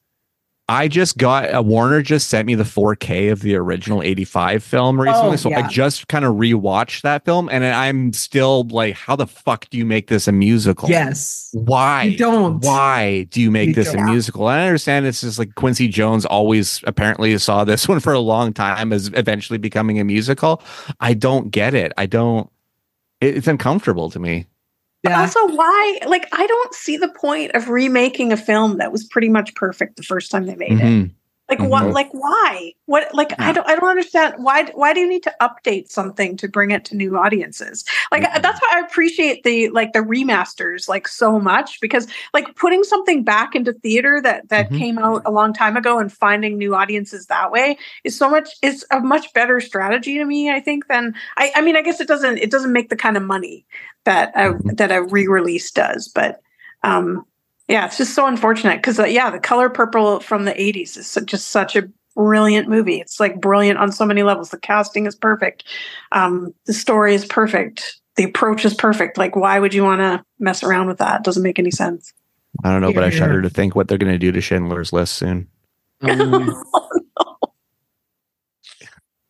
I 0.72 0.88
just 0.88 1.18
got 1.18 1.54
uh, 1.54 1.62
Warner 1.62 2.00
just 2.02 2.28
sent 2.30 2.46
me 2.46 2.54
the 2.54 2.64
4K 2.64 3.30
of 3.30 3.42
the 3.42 3.54
original 3.56 4.02
85 4.02 4.64
film 4.64 5.00
recently. 5.00 5.32
Oh, 5.32 5.36
so 5.36 5.52
I 5.52 5.68
just 5.68 6.08
kind 6.08 6.24
of 6.24 6.36
rewatched 6.36 7.02
that 7.02 7.24
film 7.24 7.48
and 7.50 7.62
I'm 7.64 8.12
still 8.12 8.64
like, 8.68 8.94
how 8.94 9.14
the 9.14 9.26
fuck 9.26 9.68
do 9.68 9.76
you 9.76 9.84
make 9.84 10.06
this 10.08 10.26
a 10.26 10.32
musical? 10.32 10.88
Yes. 10.88 11.50
Why? 11.52 12.04
You 12.04 12.16
don't. 12.16 12.64
Why 12.64 13.24
do 13.30 13.40
you 13.42 13.50
make 13.50 13.68
You 13.68 13.74
this 13.74 13.90
a 13.92 13.96
don't. 13.98 14.06
musical? 14.06 14.48
And 14.48 14.60
I 14.60 14.66
understand 14.66 15.04
it's 15.04 15.20
just 15.20 15.38
like 15.38 15.54
Quincy 15.56 15.88
Jones 15.88 16.24
always 16.24 16.80
apparently 16.86 17.36
saw 17.38 17.64
this 17.64 17.86
one 17.92 18.00
for 18.00 18.12
a 18.14 18.20
long 18.20 18.52
time 18.54 18.92
as 18.92 19.08
eventually 19.14 19.58
becoming 19.58 20.00
a 20.00 20.04
musical. 20.04 20.62
I 21.00 21.12
don't 21.14 21.50
get 21.50 21.74
it. 21.74 21.92
I 21.98 22.06
don't. 22.06 22.50
it- 23.20 23.36
It's 23.36 23.46
uncomfortable 23.46 24.08
to 24.10 24.18
me. 24.18 24.46
But 25.02 25.10
Yeah. 25.10 25.20
also, 25.20 25.46
why? 25.48 25.98
Like, 26.06 26.28
I 26.32 26.46
don't 26.46 26.74
see 26.74 26.96
the 26.96 27.08
point 27.08 27.52
of 27.54 27.68
remaking 27.68 28.32
a 28.32 28.36
film 28.36 28.78
that 28.78 28.92
was 28.92 29.04
pretty 29.04 29.28
much 29.28 29.54
perfect 29.54 29.96
the 29.96 30.02
first 30.02 30.30
time 30.30 30.46
they 30.46 30.54
made 30.54 30.72
it. 30.72 30.78
Mm-hmm. 30.80 31.12
Like, 31.52 31.58
Mhm. 31.58 31.68
what? 31.68 31.92
Like, 31.92 32.08
why? 32.12 32.72
What? 32.86 33.14
Like, 33.14 33.34
I 33.38 33.52
don't. 33.52 33.68
I 33.68 33.74
don't 33.74 33.90
understand 33.90 34.36
why. 34.38 34.64
Why 34.72 34.94
do 34.94 35.00
you 35.00 35.08
need 35.08 35.22
to 35.24 35.34
update 35.42 35.90
something 35.90 36.34
to 36.38 36.48
bring 36.48 36.70
it 36.70 36.86
to 36.86 36.96
new 36.96 37.18
audiences? 37.18 37.84
Like, 38.10 38.22
Mhm. 38.22 38.40
that's 38.40 38.58
why 38.62 38.70
I 38.72 38.80
appreciate 38.80 39.42
the 39.42 39.68
like 39.68 39.92
the 39.92 39.98
remasters 39.98 40.88
like 40.88 41.06
so 41.06 41.38
much 41.38 41.78
because 41.82 42.06
like 42.32 42.56
putting 42.56 42.84
something 42.84 43.22
back 43.22 43.54
into 43.54 43.74
theater 43.74 44.18
that 44.22 44.48
that 44.48 44.70
Mhm. 44.70 44.78
came 44.78 44.98
out 44.98 45.20
a 45.26 45.30
long 45.30 45.52
time 45.52 45.76
ago 45.76 45.98
and 45.98 46.10
finding 46.10 46.56
new 46.56 46.74
audiences 46.74 47.26
that 47.26 47.50
way 47.52 47.76
is 48.02 48.16
so 48.16 48.30
much 48.30 48.48
is 48.62 48.86
a 48.90 49.00
much 49.00 49.30
better 49.34 49.60
strategy 49.60 50.16
to 50.16 50.24
me. 50.24 50.50
I 50.50 50.58
think 50.60 50.88
than 50.88 51.14
I. 51.36 51.52
I 51.54 51.60
mean, 51.60 51.76
I 51.76 51.82
guess 51.82 52.00
it 52.00 52.08
doesn't. 52.08 52.38
It 52.38 52.50
doesn't 52.50 52.72
make 52.72 52.88
the 52.88 52.96
kind 52.96 53.18
of 53.18 53.22
money 53.24 53.66
that 54.04 54.32
a 54.34 54.54
Mhm. 54.54 54.76
that 54.78 54.90
a 54.90 55.02
re-release 55.02 55.70
does, 55.70 56.08
but. 56.08 56.40
um 56.84 57.24
yeah, 57.68 57.86
it's 57.86 57.96
just 57.96 58.14
so 58.14 58.26
unfortunate 58.26 58.76
because 58.76 58.98
uh, 58.98 59.04
yeah, 59.04 59.30
the 59.30 59.38
color 59.38 59.68
purple 59.68 60.20
from 60.20 60.44
the 60.44 60.52
'80s 60.52 60.96
is 60.96 61.18
just 61.26 61.48
such 61.48 61.76
a 61.76 61.88
brilliant 62.14 62.68
movie. 62.68 63.00
It's 63.00 63.20
like 63.20 63.40
brilliant 63.40 63.78
on 63.78 63.92
so 63.92 64.04
many 64.04 64.22
levels. 64.22 64.50
The 64.50 64.58
casting 64.58 65.06
is 65.06 65.14
perfect, 65.14 65.64
um, 66.12 66.54
the 66.66 66.72
story 66.72 67.14
is 67.14 67.24
perfect, 67.24 68.00
the 68.16 68.24
approach 68.24 68.64
is 68.64 68.74
perfect. 68.74 69.16
Like, 69.18 69.36
why 69.36 69.58
would 69.58 69.74
you 69.74 69.84
want 69.84 70.00
to 70.00 70.24
mess 70.38 70.62
around 70.62 70.88
with 70.88 70.98
that? 70.98 71.20
It 71.20 71.24
doesn't 71.24 71.42
make 71.42 71.58
any 71.58 71.70
sense. 71.70 72.12
I 72.64 72.70
don't 72.70 72.82
know, 72.82 72.92
but 72.92 73.04
I 73.04 73.10
shudder 73.10 73.40
to 73.40 73.50
think 73.50 73.74
what 73.74 73.88
they're 73.88 73.98
going 73.98 74.12
to 74.12 74.18
do 74.18 74.30
to 74.32 74.40
Schindler's 74.40 74.92
List 74.92 75.14
soon. 75.14 75.48
Um, 76.02 76.52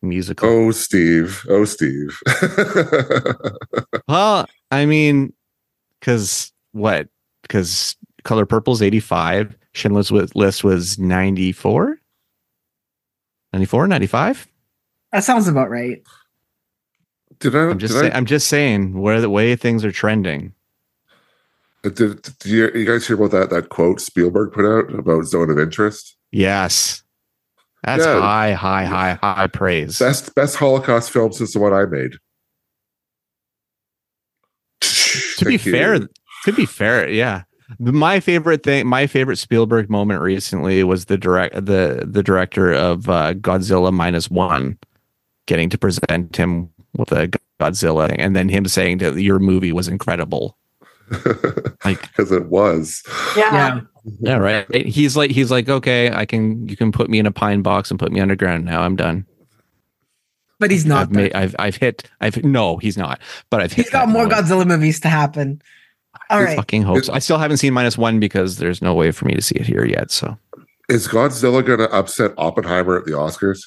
Musical. 0.01 0.49
Oh, 0.49 0.71
Steve. 0.71 1.45
Oh, 1.49 1.65
Steve. 1.65 2.19
Well, 4.07 4.47
I 4.69 4.85
mean, 4.85 5.33
because 5.99 6.51
what? 6.73 7.07
Because 7.41 7.95
Color 8.23 8.45
Purple's 8.45 8.81
85, 8.81 9.55
Schindler's 9.73 10.11
List 10.11 10.63
was 10.63 10.97
94? 10.97 11.97
94, 13.53 13.87
95? 13.87 14.47
that 15.11 15.23
sounds 15.23 15.47
about 15.47 15.69
right. 15.69 16.01
did 17.39 17.55
I? 17.55 17.69
I'm 17.69 17.77
just 17.77 17.93
did, 17.93 17.99
saying, 17.99 18.13
I, 18.13 18.17
I'm 18.17 18.25
just 18.25 18.47
saying 18.47 18.99
where 18.99 19.21
the 19.21 19.29
way 19.29 19.55
things 19.55 19.85
are 19.85 19.91
trending. 19.91 20.53
Uh, 21.85 21.89
did, 21.89 22.21
did 22.21 22.45
you, 22.45 22.71
you 22.73 22.85
guys 22.85 23.05
hear 23.05 23.15
about 23.15 23.31
that 23.31 23.49
that 23.51 23.69
quote 23.69 23.99
Spielberg 24.01 24.53
put 24.53 24.65
out 24.65 24.93
about 24.97 25.25
zone 25.25 25.51
of 25.51 25.59
interest? 25.59 26.15
Yes. 26.31 27.03
That's 27.83 28.05
Yeah. 28.05 28.19
high, 28.21 28.53
high, 28.53 28.85
high, 28.85 29.19
high 29.21 29.47
praise. 29.47 29.99
Best 29.99 30.33
best 30.35 30.55
Holocaust 30.55 31.11
film 31.11 31.33
since 31.33 31.53
the 31.53 31.59
one 31.59 31.73
I 31.73 31.85
made. 31.85 32.13
to 35.37 35.45
be 35.45 35.57
fair, 35.57 35.99
to 36.45 36.53
be 36.53 36.65
fair, 36.65 37.09
yeah. 37.09 37.43
My 37.79 38.19
favorite 38.19 38.63
thing, 38.63 38.87
my 38.87 39.07
favorite 39.07 39.37
Spielberg 39.37 39.89
moment 39.89 40.21
recently 40.21 40.83
was 40.83 41.05
the 41.05 41.17
direct 41.17 41.55
the 41.55 42.03
the 42.05 42.23
director 42.23 42.73
of 42.73 43.09
uh, 43.09 43.33
Godzilla 43.33 43.91
minus 43.91 44.29
one 44.29 44.77
getting 45.45 45.69
to 45.69 45.77
present 45.77 46.35
him 46.35 46.69
with 46.95 47.11
a 47.11 47.29
Godzilla 47.59 48.09
thing, 48.09 48.19
and 48.19 48.35
then 48.35 48.49
him 48.49 48.67
saying 48.67 48.99
that 48.99 49.15
your 49.21 49.39
movie 49.39 49.71
was 49.71 49.87
incredible. 49.87 50.57
Like, 51.85 52.01
because 52.01 52.31
it 52.31 52.45
was. 52.45 53.03
Yeah. 53.35 53.51
Yeah. 53.53 53.81
yeah, 54.21 54.37
right. 54.37 54.73
He's 54.73 55.17
like, 55.17 55.31
he's 55.31 55.51
like, 55.51 55.67
okay, 55.67 56.09
I 56.09 56.25
can, 56.25 56.65
you 56.69 56.77
can 56.77 56.93
put 56.93 57.09
me 57.09 57.19
in 57.19 57.25
a 57.25 57.31
pine 57.31 57.61
box 57.61 57.91
and 57.91 57.99
put 57.99 58.13
me 58.13 58.21
underground. 58.21 58.63
Now 58.63 58.83
I'm 58.83 58.95
done. 58.95 59.25
But 60.59 60.71
he's 60.71 60.85
not. 60.85 61.01
I've 61.01 61.11
made, 61.11 61.33
I've, 61.33 61.57
I've 61.59 61.75
hit, 61.75 62.09
I've 62.21 62.41
no, 62.41 62.77
he's 62.77 62.97
not. 62.97 63.19
But 63.49 63.61
I've 63.61 63.73
hit. 63.73 63.87
he's 63.87 63.91
got 63.91 64.07
more 64.07 64.23
moment. 64.23 64.47
Godzilla 64.47 64.65
movies 64.65 65.01
to 65.01 65.09
happen. 65.09 65.61
All 66.33 66.47
I 66.47 66.55
fucking 66.55 66.81
hope 66.83 67.03
so. 67.03 67.13
I 67.13 67.19
still 67.19 67.37
haven't 67.37 67.57
seen 67.57 67.73
minus 67.73 67.97
one 67.97 68.19
because 68.19 68.57
there's 68.57 68.81
no 68.81 68.93
way 68.93 69.11
for 69.11 69.25
me 69.25 69.33
to 69.33 69.41
see 69.41 69.55
it 69.55 69.65
here 69.65 69.85
yet. 69.85 70.11
So 70.11 70.37
Is 70.89 71.07
Godzilla 71.07 71.65
going 71.65 71.79
to 71.79 71.89
upset 71.91 72.31
Oppenheimer 72.37 72.97
at 72.97 73.05
the 73.05 73.11
Oscars? 73.11 73.59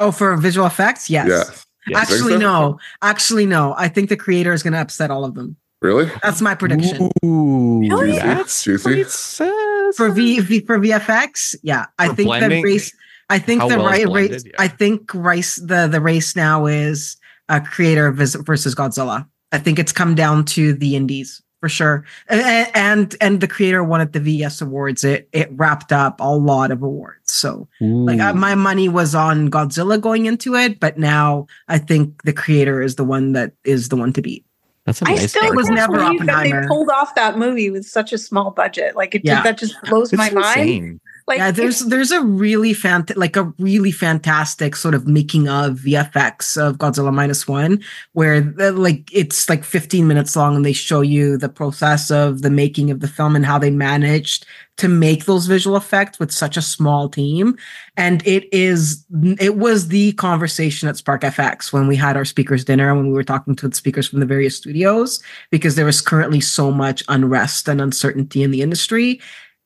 Oh, 0.00 0.10
for 0.12 0.36
visual 0.36 0.66
effects? 0.66 1.08
Yes. 1.10 1.28
Yes. 1.28 1.66
Yeah. 1.88 1.98
Actually, 1.98 2.32
so? 2.34 2.38
no. 2.38 2.78
Actually, 3.02 3.46
no. 3.46 3.74
I 3.78 3.88
think 3.88 4.08
the 4.08 4.16
creator 4.16 4.52
is 4.52 4.62
going 4.62 4.72
to 4.74 4.80
upset 4.80 5.10
all 5.10 5.24
of 5.24 5.34
them. 5.34 5.56
Really? 5.82 6.10
That's 6.22 6.40
my 6.40 6.54
prediction. 6.54 7.10
Ooh, 7.24 7.80
Really? 7.80 8.12
that's 8.18 8.64
Juicy? 8.64 8.82
pretty 8.82 9.04
sus- 9.04 9.96
For 9.96 10.10
V, 10.10 10.40
v 10.40 10.60
for 10.60 10.78
VFX, 10.78 11.54
yeah. 11.62 11.86
I 11.98 12.08
For 12.08 12.14
think 12.16 12.26
blending? 12.28 12.62
the 12.62 12.64
race. 12.64 12.92
I 13.28 13.38
think 13.38 13.60
the 13.60 13.68
well 13.68 13.84
right 13.84 14.08
race. 14.08 14.44
yeah. 14.44 14.52
I 14.58 14.68
think 14.68 15.12
race. 15.14 15.56
The 15.56 15.86
the 15.86 16.00
race 16.00 16.34
now 16.34 16.66
is 16.66 17.16
a 17.48 17.60
creator 17.60 18.10
versus 18.10 18.74
Godzilla. 18.74 19.28
I 19.52 19.58
think 19.58 19.78
it's 19.78 19.92
come 19.92 20.14
down 20.14 20.44
to 20.46 20.72
the 20.72 20.96
indies 20.96 21.40
for 21.60 21.68
sure. 21.68 22.04
And, 22.28 22.70
and 22.74 23.16
and 23.20 23.40
the 23.40 23.48
creator 23.48 23.82
won 23.82 24.00
at 24.00 24.12
the 24.12 24.20
VES 24.20 24.60
Awards. 24.62 25.04
It 25.04 25.28
it 25.32 25.48
wrapped 25.52 25.92
up 25.92 26.20
a 26.20 26.34
lot 26.36 26.70
of 26.70 26.82
awards. 26.82 27.32
So 27.32 27.68
like 27.80 28.20
uh, 28.20 28.34
my 28.34 28.54
money 28.54 28.88
was 28.88 29.14
on 29.14 29.50
Godzilla 29.50 30.00
going 30.00 30.26
into 30.26 30.54
it, 30.54 30.80
but 30.80 30.98
now 30.98 31.46
I 31.68 31.78
think 31.78 32.22
the 32.24 32.32
creator 32.32 32.82
is 32.82 32.96
the 32.96 33.04
one 33.04 33.32
that 33.32 33.52
is 33.64 33.88
the 33.88 33.96
one 33.96 34.12
to 34.14 34.22
beat. 34.22 34.44
That's 34.84 35.02
a 35.02 35.08
I 35.08 35.10
nice 35.14 35.22
I 35.22 35.26
still 35.26 35.44
It 35.52 35.56
was 35.56 35.66
can't 35.66 35.76
never 35.76 35.96
believe 35.96 36.26
that 36.26 36.44
they 36.44 36.66
pulled 36.68 36.90
off 36.90 37.14
that 37.16 37.36
movie 37.36 37.70
with 37.70 37.84
such 37.84 38.12
a 38.12 38.18
small 38.18 38.52
budget. 38.52 38.94
Like 38.94 39.14
it 39.16 39.22
Yeah. 39.24 39.34
just, 39.34 39.44
that 39.44 39.58
just 39.58 39.74
blows 39.82 40.12
It's 40.12 40.18
my 40.18 40.30
mind. 40.30 41.00
Like 41.26 41.38
yeah, 41.38 41.50
there's 41.50 41.80
there's 41.80 42.12
a 42.12 42.22
really 42.22 42.72
fant 42.72 43.12
like 43.16 43.34
a 43.34 43.52
really 43.58 43.90
fantastic 43.90 44.76
sort 44.76 44.94
of 44.94 45.08
making 45.08 45.48
of 45.48 45.78
VFX 45.78 46.56
of 46.56 46.76
Godzilla 46.76 47.12
minus 47.12 47.48
one, 47.48 47.82
where 48.12 48.40
the, 48.40 48.70
like 48.70 49.10
it's 49.12 49.48
like 49.48 49.64
15 49.64 50.06
minutes 50.06 50.36
long 50.36 50.54
and 50.54 50.64
they 50.64 50.72
show 50.72 51.00
you 51.00 51.36
the 51.36 51.48
process 51.48 52.12
of 52.12 52.42
the 52.42 52.50
making 52.50 52.92
of 52.92 53.00
the 53.00 53.08
film 53.08 53.34
and 53.34 53.44
how 53.44 53.58
they 53.58 53.70
managed 53.70 54.46
to 54.76 54.88
make 54.88 55.24
those 55.24 55.46
visual 55.46 55.76
effects 55.76 56.18
with 56.20 56.30
such 56.30 56.56
a 56.56 56.62
small 56.62 57.08
team. 57.08 57.56
And 57.96 58.24
it 58.24 58.48
is 58.52 59.04
it 59.40 59.56
was 59.56 59.88
the 59.88 60.12
conversation 60.12 60.88
at 60.88 60.96
Spark 60.96 61.22
FX 61.22 61.72
when 61.72 61.88
we 61.88 61.96
had 61.96 62.16
our 62.16 62.24
speakers 62.24 62.64
dinner 62.64 62.88
and 62.88 62.98
when 62.98 63.08
we 63.08 63.14
were 63.14 63.24
talking 63.24 63.56
to 63.56 63.68
the 63.68 63.74
speakers 63.74 64.06
from 64.06 64.20
the 64.20 64.26
various 64.26 64.56
studios, 64.56 65.20
because 65.50 65.74
there 65.74 65.86
was 65.86 66.00
currently 66.00 66.40
so 66.40 66.70
much 66.70 67.02
unrest 67.08 67.68
and 67.68 67.80
uncertainty 67.80 68.44
in 68.44 68.52
the 68.52 68.62
industry 68.62 69.20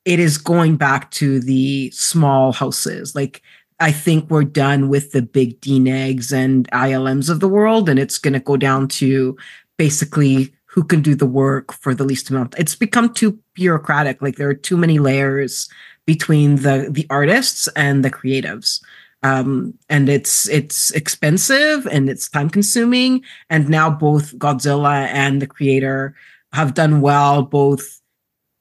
it 0.05 0.19
is 0.19 0.37
going 0.37 0.77
back 0.77 1.11
to 1.11 1.39
the 1.39 1.91
small 1.91 2.51
houses. 2.51 3.15
Like 3.15 3.41
I 3.79 3.91
think 3.91 4.29
we're 4.29 4.43
done 4.43 4.89
with 4.89 5.11
the 5.11 5.21
big 5.21 5.59
DNEGs 5.61 6.31
and 6.31 6.69
ILMs 6.71 7.29
of 7.29 7.39
the 7.39 7.47
world, 7.47 7.89
and 7.89 7.99
it's 7.99 8.17
going 8.17 8.33
to 8.33 8.39
go 8.39 8.57
down 8.57 8.87
to 8.89 9.37
basically 9.77 10.53
who 10.65 10.83
can 10.83 11.01
do 11.01 11.15
the 11.15 11.25
work 11.25 11.73
for 11.73 11.93
the 11.93 12.03
least 12.03 12.29
amount. 12.29 12.55
It's 12.57 12.75
become 12.75 13.13
too 13.13 13.37
bureaucratic. 13.55 14.21
Like 14.21 14.37
there 14.37 14.49
are 14.49 14.53
too 14.53 14.77
many 14.77 14.99
layers 14.99 15.69
between 16.05 16.57
the 16.57 16.87
the 16.89 17.05
artists 17.09 17.67
and 17.75 18.03
the 18.03 18.11
creatives. 18.11 18.81
Um, 19.23 19.75
and 19.89 20.09
it's 20.09 20.49
it's 20.49 20.91
expensive 20.91 21.85
and 21.87 22.09
it's 22.09 22.29
time 22.29 22.49
consuming. 22.49 23.23
And 23.49 23.69
now 23.69 23.89
both 23.89 24.35
Godzilla 24.37 25.07
and 25.07 25.41
the 25.41 25.47
creator 25.47 26.15
have 26.53 26.73
done 26.73 27.01
well, 27.01 27.43
both 27.43 28.00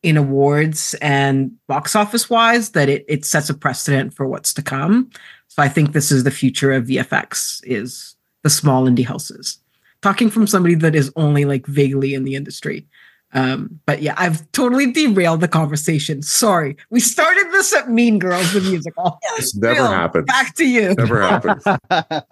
in 0.02 0.16
awards 0.16 0.94
and 1.02 1.52
box 1.66 1.94
office 1.94 2.30
wise 2.30 2.70
that 2.70 2.88
it, 2.88 3.04
it 3.08 3.24
sets 3.24 3.50
a 3.50 3.54
precedent 3.54 4.14
for 4.14 4.26
what's 4.26 4.54
to 4.54 4.62
come. 4.62 5.10
So 5.48 5.62
I 5.62 5.68
think 5.68 5.92
this 5.92 6.10
is 6.10 6.24
the 6.24 6.30
future 6.30 6.72
of 6.72 6.86
VFX 6.86 7.60
is 7.64 8.16
the 8.42 8.50
small 8.50 8.86
indie 8.86 9.04
houses. 9.04 9.58
Talking 10.02 10.30
from 10.30 10.46
somebody 10.46 10.74
that 10.76 10.94
is 10.94 11.12
only 11.16 11.44
like 11.44 11.66
vaguely 11.66 12.14
in 12.14 12.24
the 12.24 12.34
industry. 12.34 12.86
Um, 13.32 13.78
but 13.86 14.02
yeah, 14.02 14.14
I've 14.16 14.50
totally 14.52 14.90
derailed 14.90 15.40
the 15.40 15.48
conversation. 15.48 16.22
Sorry. 16.22 16.76
We 16.88 17.00
started 17.00 17.48
this 17.52 17.72
at 17.74 17.90
Mean 17.90 18.18
Girls, 18.18 18.52
the 18.52 18.60
musical. 18.60 19.18
This 19.36 19.54
never 19.54 19.74
Bill, 19.74 19.86
happens. 19.88 20.24
Back 20.24 20.54
to 20.56 20.66
you. 20.66 20.94
Never 20.94 21.22
happens. 21.22 21.64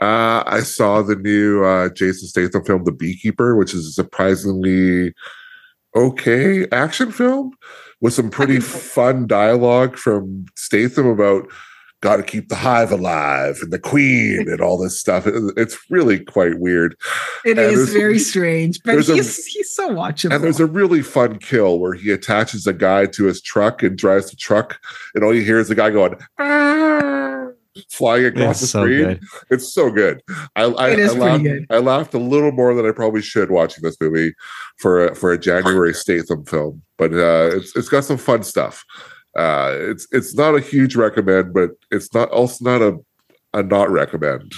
Uh, 0.00 0.42
I 0.46 0.60
saw 0.60 1.02
the 1.02 1.14
new 1.14 1.64
uh, 1.64 1.88
Jason 1.88 2.26
Statham 2.26 2.64
film, 2.64 2.84
The 2.84 2.92
Beekeeper, 2.92 3.56
which 3.56 3.72
is 3.72 3.94
surprisingly 3.94 5.14
okay 5.96 6.66
action 6.72 7.10
film 7.12 7.52
with 8.00 8.12
some 8.14 8.30
pretty 8.30 8.60
fun 8.60 9.26
dialogue 9.26 9.96
from 9.96 10.44
Statham 10.56 11.06
about 11.06 11.48
got 12.02 12.16
to 12.16 12.22
keep 12.22 12.48
the 12.50 12.54
hive 12.56 12.92
alive 12.92 13.56
and 13.62 13.72
the 13.72 13.78
queen 13.78 14.46
and 14.46 14.60
all 14.60 14.76
this 14.76 15.00
stuff. 15.00 15.24
It's 15.56 15.78
really 15.88 16.18
quite 16.22 16.58
weird. 16.58 16.96
It 17.46 17.56
And 17.58 17.72
is 17.72 17.94
very 17.94 18.18
strange, 18.18 18.78
but 18.84 18.92
there's 18.92 19.08
a- 19.08 19.14
he's 19.14 19.46
he's 19.46 19.74
so 19.74 19.88
watchable. 19.88 20.34
And 20.34 20.44
there's 20.44 20.60
a 20.60 20.66
really 20.66 21.00
fun 21.00 21.38
kill 21.38 21.78
where 21.78 21.94
he 21.94 22.10
attaches 22.10 22.66
a 22.66 22.74
guy 22.74 23.06
to 23.06 23.24
his 23.24 23.40
truck 23.40 23.82
and 23.82 23.96
drives 23.96 24.28
the 24.28 24.36
truck, 24.36 24.78
and 25.14 25.24
all 25.24 25.34
you 25.34 25.42
hear 25.42 25.58
is 25.58 25.68
the 25.68 25.74
guy 25.74 25.88
going. 25.88 26.16
"Ah," 26.38 27.33
Flying 27.90 28.26
across 28.26 28.60
the 28.60 28.64
It's 28.64 28.70
so 28.70 28.82
screen. 28.82 29.02
good. 29.04 29.20
It's 29.50 29.72
so 29.74 29.90
good. 29.90 30.22
I, 30.54 30.62
I, 30.64 30.90
It 30.90 30.98
is 31.00 31.14
I 31.14 31.18
laughed, 31.18 31.42
good. 31.44 31.66
I 31.70 31.78
laughed 31.78 32.14
a 32.14 32.18
little 32.18 32.52
more 32.52 32.72
than 32.74 32.86
I 32.86 32.92
probably 32.92 33.22
should 33.22 33.50
watching 33.50 33.82
this 33.82 33.96
movie 34.00 34.32
for 34.78 35.06
a, 35.08 35.14
for 35.14 35.32
a 35.32 35.38
January 35.38 35.92
Statham 35.92 36.44
film, 36.44 36.82
but 36.98 37.12
uh, 37.12 37.50
it's 37.56 37.74
it's 37.76 37.88
got 37.88 38.04
some 38.04 38.16
fun 38.18 38.42
stuff. 38.44 38.84
Uh, 39.36 39.72
it's 39.74 40.06
it's 40.12 40.34
not 40.34 40.54
a 40.54 40.60
huge 40.60 40.94
recommend, 40.94 41.52
but 41.52 41.70
it's 41.90 42.14
not 42.14 42.30
also 42.30 42.64
not 42.64 42.80
a 42.80 42.96
a 43.52 43.62
not 43.64 43.90
recommend. 43.90 44.52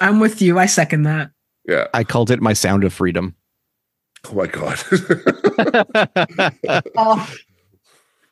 I'm 0.00 0.18
with 0.20 0.40
you. 0.40 0.58
I 0.58 0.66
second 0.66 1.02
that. 1.02 1.30
Yeah. 1.68 1.86
I 1.94 2.04
called 2.04 2.30
it 2.30 2.40
my 2.40 2.52
sound 2.54 2.84
of 2.84 2.92
freedom. 2.92 3.34
Oh 4.26 4.34
my 4.34 4.46
god. 4.46 4.78
Oh, 6.96 7.30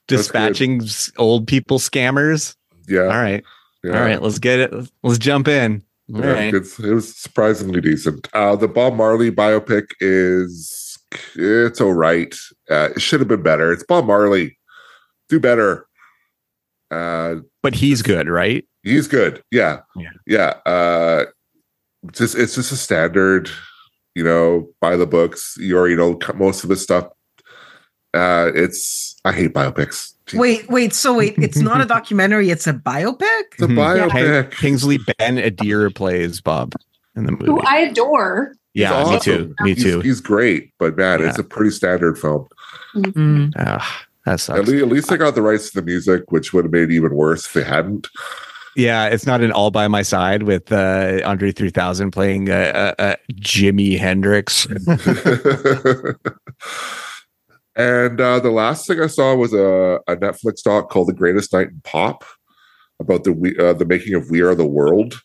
Dispatching 0.08 0.82
old 1.18 1.46
people 1.46 1.78
scammers. 1.78 2.56
yeah. 2.88 3.02
All 3.02 3.08
right. 3.22 3.44
Yeah. 3.84 3.94
All 3.98 4.00
right. 4.04 4.22
Let's 4.22 4.38
get 4.38 4.60
it. 4.60 4.72
Let's 5.02 5.18
jump 5.18 5.48
in. 5.48 5.82
All 6.14 6.20
Yeah, 6.20 6.32
right. 6.32 6.54
it's, 6.54 6.78
it 6.78 6.92
was 6.92 7.16
surprisingly 7.16 7.80
decent. 7.80 8.28
Uh, 8.32 8.56
the 8.56 8.68
Bob 8.68 8.94
Marley 8.94 9.30
biopic 9.30 9.86
is 10.00 10.98
it's 11.34 11.80
all 11.80 11.92
right. 11.94 12.34
Uh, 12.70 12.90
it 12.96 13.00
should 13.00 13.20
have 13.20 13.28
been 13.28 13.42
better. 13.42 13.72
It's 13.72 13.84
Bob 13.84 14.06
Marley. 14.06 14.58
Do 15.28 15.38
better. 15.40 15.86
Uh, 16.90 17.36
But 17.62 17.74
he's 17.74 18.02
good, 18.02 18.28
right? 18.28 18.64
he's 18.82 19.06
good. 19.08 19.42
Yeah, 19.50 19.80
Yeah. 19.96 20.10
yeah. 20.26 20.54
Uh, 20.66 21.24
just 22.12 22.34
it's 22.36 22.56
just 22.56 22.72
a 22.72 22.76
standard, 22.76 23.48
you 24.14 24.24
know, 24.24 24.68
by 24.80 24.96
the 24.96 25.06
books. 25.06 25.54
You 25.58 25.78
already 25.78 25.94
know 25.96 26.18
most 26.34 26.64
of 26.64 26.68
the 26.68 26.76
stuff. 26.76 27.06
Uh, 28.14 28.50
it's 28.54 29.16
I 29.24 29.32
hate 29.32 29.52
biopics. 29.54 30.12
Jeez. 30.26 30.38
wait, 30.38 30.68
wait. 30.68 30.92
So 30.94 31.14
wait, 31.16 31.34
it's 31.38 31.58
not 31.58 31.80
a 31.80 31.84
documentary. 31.84 32.50
It's 32.50 32.66
a 32.66 32.72
biopic. 32.74 33.22
it's 33.52 33.62
a 33.62 33.66
Mhm. 33.66 33.76
biopic. 34.10 34.50
Kingsley 34.52 34.98
Ben 35.18 35.36
Adir 35.36 35.94
plays 35.94 36.40
Bob 36.40 36.74
in 37.16 37.26
the 37.26 37.32
movie. 37.32 37.46
who 37.46 37.60
I 37.60 37.78
adore. 37.78 38.54
yeah, 38.74 39.02
He's 39.04 39.12
me 39.12 39.20
too. 39.20 39.54
Me 39.60 39.70
He's- 39.74 39.82
too. 39.82 40.00
He's, 40.00 40.20
great, 40.20 40.70
but 40.78 40.96
man, 40.96 41.20
Yeah. 41.20 41.28
it's 41.28 41.38
a 41.38 41.44
pretty 41.44 41.70
standard 41.70 42.18
film. 42.18 42.46
Mm. 42.96 43.52
Ah, 43.58 44.04
that 44.26 44.32
At 44.34 44.40
sucks. 44.40 44.68
least, 44.68 44.82
at 44.82 44.88
least 44.88 45.08
they 45.08 45.16
got 45.16 45.34
the 45.34 45.42
rights 45.42 45.70
to 45.70 45.80
the 45.80 45.86
music, 45.86 46.30
which 46.30 46.52
would 46.52 46.64
have 46.66 46.72
made 46.72 46.90
it 46.90 46.92
even 46.92 47.14
worse 47.14 47.46
if 47.46 47.52
they 47.54 47.64
hadn't. 47.64 48.06
Yeah, 48.76 49.06
it's 49.06 49.26
not 49.26 49.42
an 49.42 49.52
all 49.52 49.70
by 49.70 49.88
my 49.88 50.00
side 50.02 50.44
with 50.44 50.72
uh, 50.72 51.20
Andre 51.26 51.52
3000 51.52 52.10
playing 52.12 52.48
uh, 52.48 52.94
uh, 52.98 53.02
uh, 53.02 53.16
Jimi 53.34 53.98
Hendrix. 53.98 54.66
and 57.76 58.20
uh, 58.20 58.40
the 58.40 58.50
last 58.50 58.86
thing 58.86 59.00
I 59.00 59.06
saw 59.06 59.34
was 59.34 59.52
a, 59.52 60.00
a 60.06 60.16
Netflix 60.16 60.62
doc 60.62 60.90
called 60.90 61.08
"The 61.08 61.14
Greatest 61.14 61.52
Night 61.52 61.68
in 61.68 61.80
Pop" 61.84 62.24
about 63.00 63.24
the 63.24 63.56
uh, 63.58 63.72
the 63.72 63.86
making 63.86 64.14
of 64.14 64.30
"We 64.30 64.42
Are 64.42 64.54
the 64.54 64.66
World," 64.66 65.22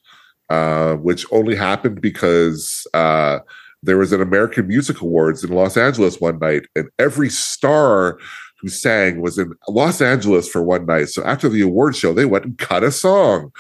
uh, 0.49 0.95
which 0.95 1.25
only 1.31 1.55
happened 1.55 2.01
because 2.01 2.87
uh, 2.93 3.39
there 3.83 3.97
was 3.97 4.13
an 4.13 4.21
American 4.21 4.67
Music 4.67 5.01
Awards 5.01 5.43
in 5.43 5.51
Los 5.51 5.77
Angeles 5.77 6.21
one 6.21 6.39
night, 6.39 6.67
and 6.75 6.89
every 6.99 7.29
star 7.29 8.17
who 8.61 8.69
sang 8.69 9.21
was 9.21 9.37
in 9.37 9.53
Los 9.67 10.01
Angeles 10.01 10.49
for 10.49 10.63
one 10.63 10.85
night. 10.85 11.09
So 11.09 11.23
after 11.23 11.47
the 11.47 11.61
award 11.61 11.95
show, 11.95 12.13
they 12.13 12.25
went 12.25 12.45
and 12.45 12.57
cut 12.57 12.83
a 12.83 12.91
song. 12.91 13.51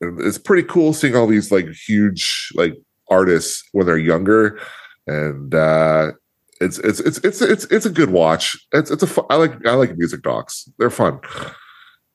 And 0.00 0.20
it's 0.20 0.38
pretty 0.38 0.62
cool 0.62 0.92
seeing 0.92 1.16
all 1.16 1.26
these 1.26 1.50
like 1.50 1.68
huge 1.68 2.50
like 2.54 2.74
artists 3.10 3.68
when 3.72 3.86
they're 3.86 3.98
younger, 3.98 4.60
and 5.06 5.54
uh, 5.54 6.12
it's 6.60 6.78
it's 6.78 7.00
it's 7.00 7.18
it's 7.18 7.40
it's 7.42 7.64
it's 7.66 7.86
a 7.86 7.90
good 7.90 8.10
watch. 8.10 8.56
It's 8.72 8.90
it's 8.90 9.02
a 9.02 9.06
fu- 9.06 9.26
I 9.30 9.36
like 9.36 9.66
I 9.66 9.74
like 9.74 9.96
music 9.96 10.22
docs. 10.22 10.68
They're 10.78 10.90
fun. 10.90 11.20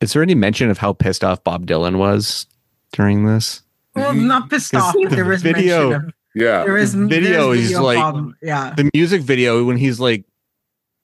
Is 0.01 0.13
there 0.13 0.21
any 0.21 0.35
mention 0.35 0.69
of 0.69 0.77
how 0.77 0.93
pissed 0.93 1.23
off 1.23 1.43
Bob 1.43 1.65
Dylan 1.65 1.97
was 1.97 2.45
during 2.91 3.25
this? 3.25 3.61
Well, 3.95 4.13
not 4.13 4.49
pissed 4.49 4.75
off. 4.75 4.93
but 5.01 5.09
the 5.11 5.15
There 5.15 5.25
was 5.25 5.41
video- 5.41 5.89
mention 5.91 6.07
of, 6.09 6.13
Yeah, 6.35 6.63
there 6.65 6.77
is 6.77 6.93
video 6.93 7.53
there's 7.53 7.71
is 7.71 7.79
like- 7.79 7.97
problem. 7.97 8.35
yeah. 8.41 8.73
The 8.75 8.89
music 8.93 9.21
video 9.21 9.63
when 9.63 9.77
he's 9.77 9.99
like, 9.99 10.25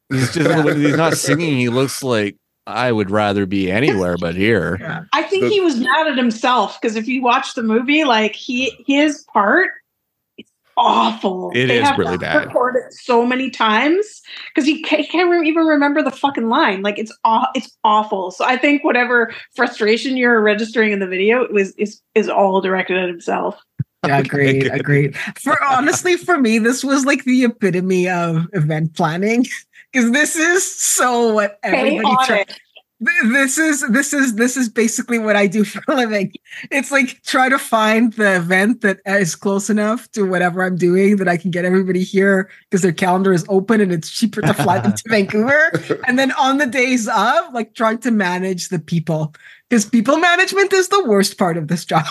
he's 0.09 0.33
just 0.33 0.49
Yeah. 0.49 0.63
when 0.63 0.81
he's 0.81 0.97
not 0.97 1.13
singing, 1.13 1.57
he 1.57 1.69
looks 1.69 2.03
like 2.03 2.35
I 2.67 2.91
would 2.91 3.09
rather 3.09 3.45
be 3.45 3.71
anywhere 3.71 4.17
but 4.17 4.35
here. 4.35 4.77
Yeah. 4.81 5.03
I 5.13 5.23
think 5.23 5.43
The- 5.43 5.49
he 5.49 5.61
was 5.61 5.77
mad 5.77 6.07
at 6.07 6.17
himself 6.17 6.79
because 6.81 6.95
if 6.97 7.07
you 7.07 7.21
watch 7.21 7.53
the 7.53 7.63
movie, 7.63 8.03
like 8.03 8.35
he 8.35 8.83
his 8.85 9.23
part, 9.31 9.69
it's 9.69 9.78
awful. 10.79 11.51
It 11.53 11.67
They 11.67 11.77
is 11.81 11.87
have 11.87 11.97
really 11.97 12.13
to 12.13 12.17
bad. 12.19 12.45
Record 12.47 12.75
it 12.77 12.93
so 12.93 13.25
many 13.25 13.49
times 13.51 14.21
because 14.53 14.65
he 14.65 14.81
can't, 14.81 15.07
can't 15.09 15.31
even 15.45 15.65
remember 15.65 16.01
the 16.01 16.09
fucking 16.11 16.49
line. 16.49 16.81
Like 16.81 16.97
it's 16.97 17.15
aw- 17.25 17.51
it's 17.53 17.77
awful. 17.83 18.31
So 18.31 18.45
I 18.45 18.57
think 18.57 18.83
whatever 18.83 19.31
frustration 19.55 20.17
you're 20.17 20.41
registering 20.41 20.91
in 20.91 20.99
the 20.99 21.07
video 21.07 21.43
it 21.43 21.51
was 21.53 21.73
is 21.75 22.01
is 22.15 22.29
all 22.29 22.61
directed 22.61 22.97
at 22.97 23.09
himself. 23.09 23.59
Yeah, 24.07 24.19
Okay, 24.19 24.27
agreed, 24.27 24.61
good. 24.63 24.71
agreed. 24.79 25.17
For 25.37 25.61
honestly, 25.63 26.15
for 26.15 26.37
me, 26.39 26.57
this 26.57 26.83
was 26.83 27.05
like 27.05 27.25
the 27.25 27.43
epitome 27.43 28.07
of 28.07 28.47
event 28.53 28.95
planning 28.95 29.45
because 29.91 30.11
this 30.11 30.35
is 30.37 30.65
so 30.65 31.33
what 31.33 31.59
everybody 31.63 32.05
on 32.05 32.25
try- 32.25 32.39
it. 32.39 32.59
This 32.99 33.57
is 33.57 33.87
this 33.89 34.13
is 34.13 34.35
this 34.35 34.57
is 34.57 34.67
basically 34.67 35.19
what 35.19 35.35
I 35.35 35.47
do 35.47 35.63
for 35.65 35.81
a 35.87 35.95
living. 35.95 36.33
It's 36.71 36.91
like 36.91 37.21
try 37.23 37.49
to 37.49 37.57
find 37.57 38.13
the 38.13 38.35
event 38.35 38.81
that 38.81 38.99
is 39.05 39.35
close 39.35 39.69
enough 39.69 40.11
to 40.11 40.23
whatever 40.23 40.63
I'm 40.63 40.75
doing 40.75 41.17
that 41.17 41.27
I 41.27 41.37
can 41.37 41.51
get 41.51 41.65
everybody 41.65 42.03
here 42.03 42.49
because 42.69 42.81
their 42.81 42.91
calendar 42.91 43.31
is 43.31 43.45
open 43.47 43.81
and 43.81 43.91
it's 43.91 44.09
cheaper 44.09 44.41
to 44.41 44.53
fly 44.53 44.79
them 44.79 44.93
to 44.93 45.03
Vancouver. 45.07 45.71
And 46.07 46.19
then 46.19 46.31
on 46.33 46.57
the 46.57 46.65
days 46.65 47.07
of, 47.07 47.53
like 47.53 47.73
trying 47.73 47.99
to 47.99 48.11
manage 48.11 48.69
the 48.69 48.79
people 48.79 49.33
because 49.69 49.85
people 49.85 50.17
management 50.17 50.73
is 50.73 50.89
the 50.89 51.05
worst 51.05 51.37
part 51.37 51.57
of 51.57 51.67
this 51.67 51.85
job. 51.93 52.05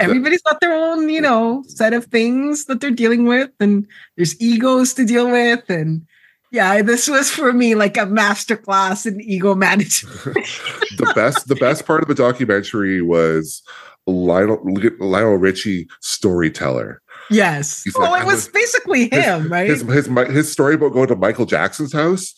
Everybody's 0.00 0.40
got 0.42 0.60
their 0.60 0.74
own, 0.74 1.10
you 1.10 1.20
know, 1.20 1.62
set 1.66 1.92
of 1.92 2.06
things 2.06 2.64
that 2.66 2.80
they're 2.80 2.90
dealing 2.90 3.26
with, 3.26 3.50
and 3.60 3.86
there's 4.16 4.40
egos 4.40 4.94
to 4.94 5.04
deal 5.04 5.30
with, 5.30 5.68
and 5.68 6.06
yeah, 6.54 6.82
this 6.82 7.08
was 7.08 7.30
for 7.30 7.52
me 7.52 7.74
like 7.74 7.96
a 7.96 8.06
master 8.06 8.56
class 8.56 9.06
in 9.06 9.20
ego 9.20 9.56
management. 9.56 10.24
the 10.24 11.12
best, 11.16 11.48
the 11.48 11.56
best 11.56 11.84
part 11.84 12.02
of 12.02 12.08
the 12.08 12.14
documentary 12.14 13.02
was 13.02 13.60
Lionel, 14.06 14.60
Lionel 15.00 15.34
Richie 15.34 15.88
storyteller. 16.00 17.02
Yes. 17.28 17.82
He's 17.82 17.96
well, 17.96 18.12
like, 18.12 18.22
it 18.22 18.26
was, 18.26 18.48
basically 18.48 19.10
him, 19.10 19.42
his, 19.42 19.50
right? 19.50 19.68
His, 19.68 19.82
his 19.82 20.06
his 20.06 20.52
story 20.52 20.74
about 20.76 20.92
going 20.92 21.08
to 21.08 21.16
Michael 21.16 21.44
Jackson's 21.44 21.92
house. 21.92 22.32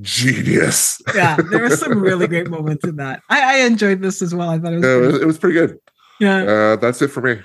Genius. 0.00 1.02
yeah, 1.14 1.36
there 1.50 1.60
were 1.60 1.76
some 1.76 2.00
really 2.00 2.26
great 2.26 2.48
moments 2.50 2.84
in 2.84 2.96
that. 2.96 3.20
I, 3.28 3.56
I 3.56 3.66
enjoyed 3.66 4.00
this 4.00 4.22
as 4.22 4.34
well. 4.34 4.48
I 4.48 4.58
thought 4.58 4.72
it 4.72 4.76
was. 4.76 4.84
Yeah, 4.84 4.96
it 4.96 5.00
was, 5.00 5.20
it 5.20 5.26
was 5.26 5.38
pretty 5.38 5.54
good. 5.54 5.78
Yeah. 6.18 6.44
Uh, 6.44 6.76
that's 6.76 7.02
it 7.02 7.08
for 7.08 7.20
me. 7.20 7.42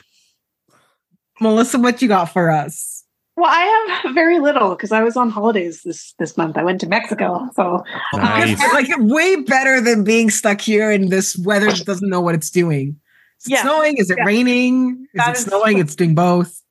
Melissa, 1.41 1.79
what 1.79 2.01
you 2.01 2.07
got 2.07 2.31
for 2.31 2.49
us? 2.49 2.96
Well, 3.37 3.51
I 3.51 3.99
have 4.03 4.13
very 4.15 4.39
little 4.39 4.71
because 4.71 4.91
I 4.91 5.03
was 5.03 5.15
on 5.15 5.29
holidays 5.29 5.83
this 5.83 6.13
this 6.17 6.35
month. 6.37 6.57
I 6.57 6.63
went 6.63 6.81
to 6.81 6.87
Mexico, 6.87 7.47
so 7.55 7.83
nice. 8.13 8.59
like 8.73 8.89
way 8.97 9.35
better 9.43 9.79
than 9.79 10.03
being 10.03 10.31
stuck 10.31 10.59
here 10.59 10.91
in 10.91 11.09
this 11.09 11.37
weather 11.37 11.71
that 11.71 11.85
doesn't 11.85 12.09
know 12.09 12.19
what 12.19 12.33
it's 12.33 12.49
doing. 12.49 12.99
Is 13.39 13.45
it 13.45 13.51
yeah. 13.51 13.61
snowing? 13.61 13.97
Is 13.97 14.09
it 14.09 14.17
yeah. 14.17 14.25
raining? 14.25 15.07
Is 15.13 15.19
that 15.19 15.29
it 15.29 15.37
is 15.37 15.45
snowing? 15.45 15.75
True. 15.75 15.81
It's 15.81 15.95
doing 15.95 16.15
both. 16.15 16.61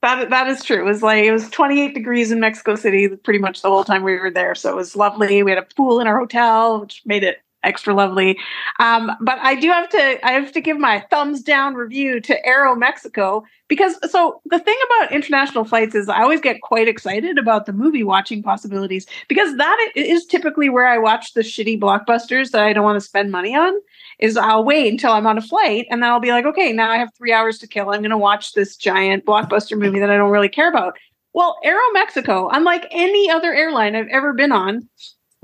That 0.00 0.30
that 0.30 0.48
is 0.48 0.64
true. 0.64 0.80
It 0.80 0.84
was 0.84 1.02
like 1.02 1.24
it 1.24 1.32
was 1.32 1.50
28 1.50 1.92
degrees 1.92 2.32
in 2.32 2.40
Mexico 2.40 2.74
City 2.74 3.08
pretty 3.08 3.38
much 3.38 3.60
the 3.60 3.68
whole 3.68 3.84
time 3.84 4.02
we 4.02 4.18
were 4.18 4.30
there. 4.30 4.54
So 4.54 4.70
it 4.70 4.76
was 4.76 4.96
lovely. 4.96 5.42
We 5.42 5.50
had 5.50 5.58
a 5.58 5.66
pool 5.76 6.00
in 6.00 6.06
our 6.06 6.18
hotel, 6.18 6.80
which 6.80 7.02
made 7.04 7.22
it 7.22 7.43
extra 7.64 7.94
lovely. 7.94 8.38
Um, 8.78 9.10
but 9.20 9.38
I 9.40 9.54
do 9.54 9.68
have 9.68 9.88
to 9.90 10.26
I 10.26 10.32
have 10.32 10.52
to 10.52 10.60
give 10.60 10.78
my 10.78 11.04
thumbs 11.10 11.42
down 11.42 11.74
review 11.74 12.20
to 12.20 12.40
Aeromexico 12.46 13.42
because 13.68 13.98
so 14.10 14.40
the 14.46 14.58
thing 14.58 14.76
about 14.86 15.12
international 15.12 15.64
flights 15.64 15.94
is 15.94 16.08
I 16.08 16.22
always 16.22 16.40
get 16.40 16.60
quite 16.60 16.88
excited 16.88 17.38
about 17.38 17.66
the 17.66 17.72
movie 17.72 18.04
watching 18.04 18.42
possibilities 18.42 19.06
because 19.28 19.56
that 19.56 19.90
is 19.96 20.26
typically 20.26 20.68
where 20.68 20.86
I 20.86 20.98
watch 20.98 21.32
the 21.32 21.40
shitty 21.40 21.80
blockbusters 21.80 22.50
that 22.50 22.62
I 22.62 22.72
don't 22.72 22.84
want 22.84 22.96
to 22.96 23.06
spend 23.06 23.30
money 23.30 23.54
on. 23.54 23.74
Is 24.20 24.36
I'll 24.36 24.64
wait 24.64 24.92
until 24.92 25.12
I'm 25.12 25.26
on 25.26 25.38
a 25.38 25.42
flight 25.42 25.86
and 25.90 26.02
then 26.02 26.10
I'll 26.10 26.20
be 26.20 26.30
like, 26.30 26.46
okay, 26.46 26.72
now 26.72 26.90
I 26.90 26.98
have 26.98 27.10
three 27.16 27.32
hours 27.32 27.58
to 27.58 27.66
kill. 27.66 27.90
I'm 27.90 28.00
going 28.00 28.10
to 28.10 28.18
watch 28.18 28.52
this 28.52 28.76
giant 28.76 29.24
blockbuster 29.24 29.76
movie 29.76 29.98
that 29.98 30.10
I 30.10 30.16
don't 30.16 30.30
really 30.30 30.48
care 30.48 30.68
about. 30.68 30.96
Well, 31.32 31.58
Aero 31.64 31.82
Mexico, 31.92 32.48
unlike 32.52 32.86
any 32.92 33.28
other 33.28 33.52
airline 33.52 33.96
I've 33.96 34.06
ever 34.08 34.34
been 34.34 34.52
on, 34.52 34.88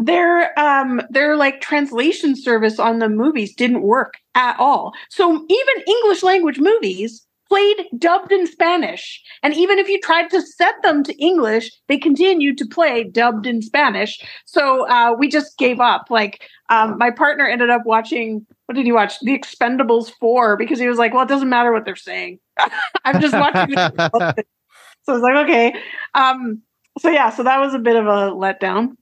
their 0.01 0.59
um 0.59 1.03
their 1.11 1.37
like 1.37 1.61
translation 1.61 2.35
service 2.35 2.79
on 2.79 2.99
the 2.99 3.09
movies 3.09 3.55
didn't 3.55 3.83
work 3.83 4.15
at 4.35 4.59
all. 4.59 4.93
So 5.11 5.33
even 5.33 5.85
English 5.87 6.23
language 6.23 6.59
movies 6.59 7.27
played 7.51 7.87
dubbed 7.99 8.33
in 8.33 8.47
Spanish. 8.47 9.21
And 9.43 9.55
even 9.55 9.79
if 9.79 9.89
you 9.89 10.01
tried 10.01 10.31
to 10.31 10.41
set 10.41 10.81
them 10.83 11.03
to 11.05 11.15
English, 11.23 11.71
they 11.89 11.99
continued 11.99 12.57
to 12.59 12.67
play 12.67 13.05
dubbed 13.05 13.47
in 13.47 13.61
Spanish. 13.61 14.21
So 14.47 14.89
uh, 14.89 15.15
we 15.19 15.29
just 15.29 15.59
gave 15.59 15.81
up. 15.81 16.07
Like 16.09 16.49
um, 16.71 16.97
my 16.97 17.11
partner 17.11 17.47
ended 17.47 17.69
up 17.69 17.83
watching, 17.85 18.47
what 18.67 18.77
did 18.77 18.87
he 18.87 18.93
watch? 18.93 19.19
The 19.21 19.37
Expendables 19.37 20.13
4, 20.21 20.57
because 20.57 20.79
he 20.79 20.89
was 20.89 20.99
like, 20.99 21.13
well, 21.13 21.25
it 21.25 21.29
doesn't 21.29 21.49
matter 21.49 21.73
what 21.73 21.85
they're 21.85 21.97
saying. 21.97 22.39
I'm 23.05 23.21
just 23.21 23.35
watching. 23.35 23.75
so 23.77 23.93
I 25.09 25.13
was 25.13 25.23
like, 25.23 25.45
okay. 25.45 25.75
Um, 26.15 26.63
so 27.01 27.11
yeah, 27.11 27.31
so 27.31 27.43
that 27.43 27.59
was 27.59 27.75
a 27.75 27.79
bit 27.81 27.97
of 27.97 28.07
a 28.07 28.31
letdown. 28.31 28.97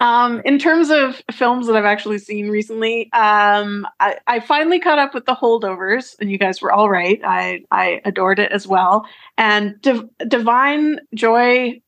Um, 0.00 0.42
in 0.44 0.58
terms 0.58 0.90
of 0.90 1.22
films 1.32 1.66
that 1.66 1.76
I've 1.76 1.84
actually 1.84 2.18
seen 2.18 2.48
recently, 2.48 3.10
um, 3.12 3.86
I, 4.00 4.16
I, 4.26 4.40
finally 4.40 4.80
caught 4.80 4.98
up 4.98 5.14
with 5.14 5.26
the 5.26 5.34
holdovers, 5.34 6.16
and 6.20 6.30
you 6.30 6.38
guys 6.38 6.60
were 6.60 6.72
all 6.72 6.90
right. 6.90 7.20
I 7.24 7.62
I 7.70 8.00
adored 8.04 8.38
it 8.38 8.52
as 8.52 8.66
well. 8.66 9.06
And 9.38 9.80
Div- 9.80 10.08
Da'Vine 10.20 10.96
Joy 11.14 11.80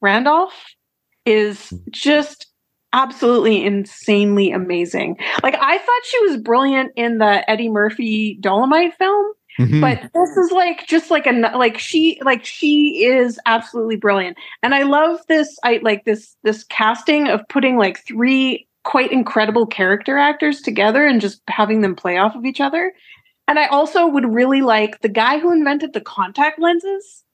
Randolph 0.00 0.74
is 1.24 1.72
just 1.90 2.46
absolutely 2.92 3.64
insanely 3.64 4.52
amazing. 4.52 5.16
Like 5.42 5.54
I 5.54 5.78
thought 5.78 6.04
she 6.04 6.20
was 6.26 6.36
brilliant 6.38 6.92
in 6.96 7.18
the 7.18 7.48
Eddie 7.50 7.70
Murphy 7.70 8.38
Dolomite 8.40 8.94
film. 8.96 9.32
Mm-hmm. 9.58 9.80
But 9.80 10.10
this 10.14 10.36
is 10.36 10.50
like 10.50 10.86
just 10.86 11.10
like 11.10 11.26
a 11.26 11.32
like 11.56 11.78
she 11.78 12.18
like 12.24 12.44
she 12.44 13.04
is 13.04 13.38
absolutely 13.46 13.96
brilliant. 13.96 14.38
And 14.62 14.74
I 14.74 14.82
love 14.82 15.20
this 15.28 15.58
I 15.62 15.80
like 15.82 16.04
this 16.04 16.36
this 16.42 16.64
casting 16.64 17.28
of 17.28 17.40
putting 17.48 17.76
like 17.76 18.04
three 18.06 18.66
quite 18.84 19.12
incredible 19.12 19.66
character 19.66 20.18
actors 20.18 20.60
together 20.60 21.06
and 21.06 21.20
just 21.20 21.40
having 21.48 21.82
them 21.82 21.94
play 21.94 22.16
off 22.16 22.34
of 22.34 22.44
each 22.44 22.60
other. 22.60 22.92
And 23.48 23.58
I 23.58 23.66
also 23.66 24.06
would 24.06 24.32
really 24.32 24.62
like 24.62 25.00
the 25.00 25.08
guy 25.08 25.38
who 25.38 25.52
invented 25.52 25.92
the 25.92 26.00
contact 26.00 26.58
lenses 26.58 27.24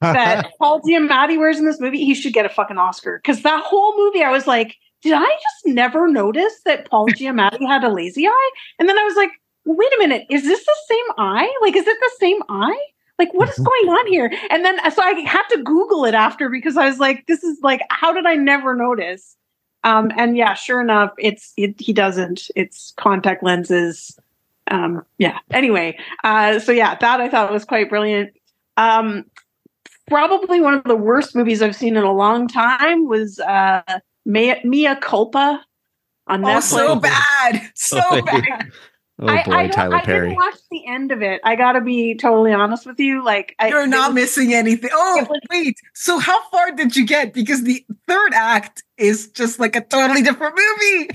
that 0.00 0.50
Paul 0.58 0.80
Giamatti 0.82 1.38
wears 1.38 1.58
in 1.58 1.66
this 1.66 1.80
movie. 1.80 2.04
He 2.04 2.14
should 2.14 2.32
get 2.32 2.46
a 2.46 2.48
fucking 2.48 2.78
Oscar 2.78 3.20
because 3.22 3.42
that 3.42 3.62
whole 3.62 3.96
movie, 3.96 4.22
I 4.22 4.30
was 4.30 4.46
like, 4.46 4.76
did 5.02 5.12
I 5.12 5.24
just 5.24 5.74
never 5.74 6.08
notice 6.08 6.60
that 6.64 6.88
Paul 6.90 7.06
Giamatti 7.08 7.66
had 7.66 7.84
a 7.84 7.92
lazy 7.92 8.26
eye? 8.26 8.50
And 8.78 8.88
then 8.88 8.98
I 8.98 9.04
was 9.04 9.14
like, 9.16 9.30
wait 9.76 9.92
a 9.92 9.98
minute, 9.98 10.26
is 10.30 10.44
this 10.44 10.64
the 10.64 10.76
same 10.88 11.04
eye? 11.18 11.52
Like, 11.62 11.76
is 11.76 11.86
it 11.86 11.96
the 12.00 12.10
same 12.18 12.42
eye? 12.48 12.80
Like, 13.18 13.34
what 13.34 13.48
is 13.48 13.58
going 13.58 13.88
on 13.88 14.06
here? 14.06 14.32
And 14.50 14.64
then, 14.64 14.78
so 14.92 15.02
I 15.02 15.12
had 15.20 15.46
to 15.48 15.62
Google 15.62 16.04
it 16.04 16.14
after 16.14 16.48
because 16.48 16.76
I 16.76 16.88
was 16.88 16.98
like, 16.98 17.26
this 17.26 17.42
is 17.42 17.58
like, 17.62 17.82
how 17.90 18.12
did 18.12 18.26
I 18.26 18.36
never 18.36 18.74
notice? 18.74 19.36
Um, 19.84 20.12
and 20.16 20.36
yeah, 20.36 20.54
sure 20.54 20.80
enough, 20.80 21.12
it's, 21.18 21.52
it, 21.56 21.74
he 21.80 21.92
doesn't. 21.92 22.48
It's 22.54 22.92
contact 22.96 23.42
lenses. 23.42 24.18
Um, 24.70 25.04
yeah. 25.18 25.38
Anyway, 25.50 25.98
uh, 26.22 26.58
so 26.60 26.72
yeah, 26.72 26.94
that 26.94 27.20
I 27.20 27.28
thought 27.28 27.52
was 27.52 27.64
quite 27.64 27.88
brilliant. 27.88 28.32
Um, 28.76 29.24
probably 30.08 30.60
one 30.60 30.74
of 30.74 30.84
the 30.84 30.96
worst 30.96 31.34
movies 31.34 31.60
I've 31.60 31.76
seen 31.76 31.96
in 31.96 32.04
a 32.04 32.12
long 32.12 32.48
time 32.48 33.08
was 33.08 33.40
uh, 33.40 33.82
Mea, 34.24 34.60
Mea 34.64 34.94
Culpa 35.00 35.64
on 36.28 36.44
oh, 36.44 36.48
Netflix. 36.48 36.62
so 36.62 36.96
bad, 36.96 37.70
so 37.74 38.00
oh, 38.10 38.22
bad. 38.22 38.70
Oh 39.20 39.26
boy, 39.26 39.32
I, 39.32 39.64
I 39.64 39.68
Tyler 39.68 39.96
I 39.96 40.04
Perry. 40.04 40.18
I 40.18 40.28
didn't 40.30 40.36
watch 40.36 40.58
the 40.70 40.86
end 40.86 41.10
of 41.10 41.22
it. 41.22 41.40
I 41.42 41.56
got 41.56 41.72
to 41.72 41.80
be 41.80 42.14
totally 42.14 42.52
honest 42.52 42.86
with 42.86 43.00
you. 43.00 43.24
Like, 43.24 43.56
you're 43.68 43.82
I, 43.82 43.86
not 43.86 44.10
was, 44.10 44.14
missing 44.14 44.54
anything. 44.54 44.90
Oh, 44.92 45.26
was, 45.28 45.40
wait. 45.50 45.80
So 45.94 46.18
how 46.18 46.48
far 46.50 46.70
did 46.70 46.94
you 46.94 47.04
get? 47.04 47.32
Because 47.32 47.64
the 47.64 47.84
third 48.06 48.32
act 48.32 48.84
is 48.96 49.28
just 49.28 49.58
like 49.58 49.74
a 49.74 49.80
totally 49.80 50.22
different 50.22 50.56
movie. 50.56 51.10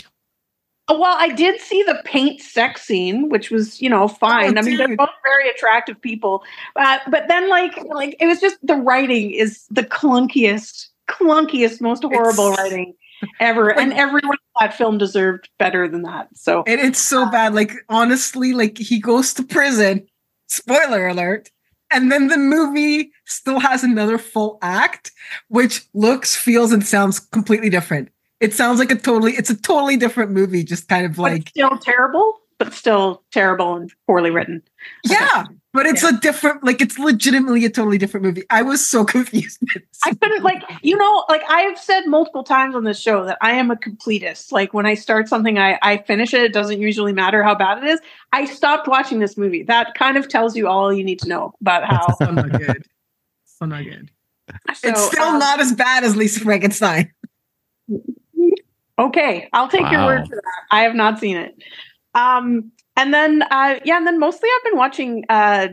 Well, 0.90 1.16
I 1.18 1.30
did 1.30 1.62
see 1.62 1.82
the 1.84 2.02
paint 2.04 2.42
sex 2.42 2.82
scene, 2.82 3.30
which 3.30 3.50
was, 3.50 3.82
you 3.82 3.90
know, 3.90 4.10
fine. 4.10 4.58
Oh, 4.58 4.60
I 4.60 4.64
mean, 4.64 4.76
they're 4.76 4.98
both 4.98 5.10
very 5.24 5.50
attractive 5.50 6.00
people, 6.02 6.44
uh, 6.76 6.98
but 7.10 7.30
then, 7.30 7.48
like, 7.48 7.82
like 7.86 8.18
it 8.20 8.28
was 8.28 8.42
just 8.42 8.58
the 8.64 8.76
writing 8.76 9.32
is 9.32 9.66
the 9.72 9.84
clunkiest, 9.84 10.90
clunkiest, 11.10 11.80
most 11.80 12.04
horrible 12.04 12.50
it's, 12.50 12.58
writing 12.58 12.96
ever. 13.40 13.70
and 13.70 13.94
everyone 13.94 14.38
that 14.60 14.74
film 14.74 14.98
deserved 14.98 15.50
better 15.60 15.88
than 15.88 16.04
that. 16.04 16.30
So 16.36 16.64
and 16.68 16.80
it's 16.80 17.00
so 17.00 17.30
bad. 17.30 17.54
Like 17.54 17.74
honestly, 17.90 18.54
like 18.54 18.78
he 18.78 19.00
goes 19.00 19.34
to 19.36 19.44
prison. 19.44 20.08
Spoiler 20.48 21.08
alert. 21.08 21.50
And 21.92 22.12
then 22.12 22.28
the 22.28 22.38
movie 22.38 23.12
still 23.26 23.60
has 23.60 23.84
another 23.84 24.18
full 24.18 24.58
act, 24.64 25.12
which 25.50 25.82
looks, 25.94 26.36
feels, 26.36 26.72
and 26.72 26.86
sounds 26.86 27.20
completely 27.20 27.70
different. 27.70 28.10
It 28.40 28.54
sounds 28.54 28.80
like 28.80 28.92
a 28.92 28.96
totally, 28.96 29.34
it's 29.34 29.52
a 29.52 29.56
totally 29.56 29.96
different 29.96 30.32
movie, 30.32 30.64
just 30.64 30.90
kind 30.90 31.06
of 31.06 31.20
like 31.20 31.50
still 31.50 31.78
terrible, 31.78 32.42
but 32.58 32.74
still 32.74 33.24
terrible 33.32 33.76
and 33.76 33.92
poorly 34.08 34.32
written. 34.32 34.64
Yeah. 35.06 35.46
But 35.74 35.88
it's 35.88 36.04
yeah. 36.04 36.10
a 36.10 36.14
different, 36.20 36.64
like 36.64 36.82
it's 36.82 37.00
legitimately 37.00 37.66
a 37.66 37.70
totally 37.70 37.98
different 37.98 38.24
movie. 38.24 38.44
I 38.52 38.62
was 38.62 38.86
so 38.86 39.04
confused. 39.06 39.60
I 40.06 40.14
couldn't 40.14 40.44
like, 40.44 40.62
you 40.84 40.96
know, 40.96 41.26
like 41.30 41.42
I've 41.50 41.80
said 41.80 42.06
multiple 42.06 42.44
times 42.44 42.76
on 42.76 42.84
this 42.84 43.00
show 43.00 43.26
that 43.26 43.40
I 43.42 43.54
am 43.54 43.72
a 43.72 43.76
completist. 43.76 44.52
Like 44.52 44.74
when 44.74 44.86
I 44.86 44.94
start 44.94 45.28
something, 45.28 45.58
I 45.58 45.80
I 45.82 45.98
finish 45.98 46.34
it. 46.34 46.44
It 46.44 46.54
doesn't 46.54 46.80
usually 46.80 47.12
matter 47.12 47.42
how 47.42 47.56
bad 47.56 47.80
it 47.80 47.86
is. 47.86 48.00
I 48.32 48.46
stopped 48.46 48.88
watching 48.88 49.20
this 49.20 49.36
movie. 49.36 49.64
That 49.64 49.96
kind 49.96 50.16
of 50.16 50.28
tells 50.28 50.56
you 50.56 50.68
all 50.68 50.94
you 50.94 51.04
need 51.04 51.20
to 51.20 51.28
know 51.28 51.54
about 51.60 51.86
how. 51.86 52.16
so 52.18 52.32
not 52.32 52.52
good. 52.52 52.86
So 53.46 53.66
not 53.66 53.84
good. 53.84 54.12
So, 54.76 54.90
it's 54.90 55.02
still 55.02 55.24
um, 55.24 55.40
not 55.40 55.60
as 55.60 55.74
bad 55.74 56.04
as 56.04 56.16
Lisa 56.16 56.42
Frankenstein. 56.42 57.12
Okay, 59.00 59.50
I'll 59.54 59.68
take 59.68 59.82
wow. 59.82 59.92
your 59.92 60.06
word 60.06 60.28
for 60.28 60.36
that. 60.36 60.62
I 60.70 60.84
have 60.84 60.94
not 60.94 61.20
seen 61.20 61.36
it. 61.36 61.56
Um, 62.14 62.72
and 62.96 63.14
then 63.14 63.44
uh, 63.52 63.80
yeah 63.86 63.98
and 63.98 64.08
then 64.08 64.20
mostly 64.20 64.50
i've 64.56 64.72
been 64.72 64.78
watching 64.78 65.24
uh, 65.30 65.68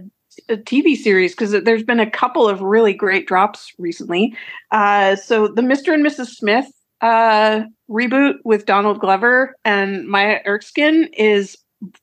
a 0.49 0.57
tv 0.57 0.97
series 0.97 1.33
because 1.33 1.53
there's 1.65 1.83
been 1.83 2.01
a 2.01 2.11
couple 2.11 2.49
of 2.49 2.61
really 2.61 2.93
great 2.93 3.27
drops 3.27 3.73
recently 3.79 4.35
uh, 4.71 5.17
so 5.17 5.49
the 5.49 5.63
mr 5.63 5.93
and 5.93 6.05
mrs 6.05 6.29
smith 6.29 6.71
uh, 7.01 7.63
reboot 7.91 8.35
with 8.45 8.67
Donald 8.67 9.01
Glover 9.01 9.55
and 9.65 10.07
Maya 10.07 10.39
Erskine 10.47 11.09
is 11.15 11.57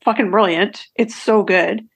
fucking 0.04 0.32
brilliant. 0.32 0.88
It's 0.96 1.16
so 1.16 1.44
good. 1.44 1.88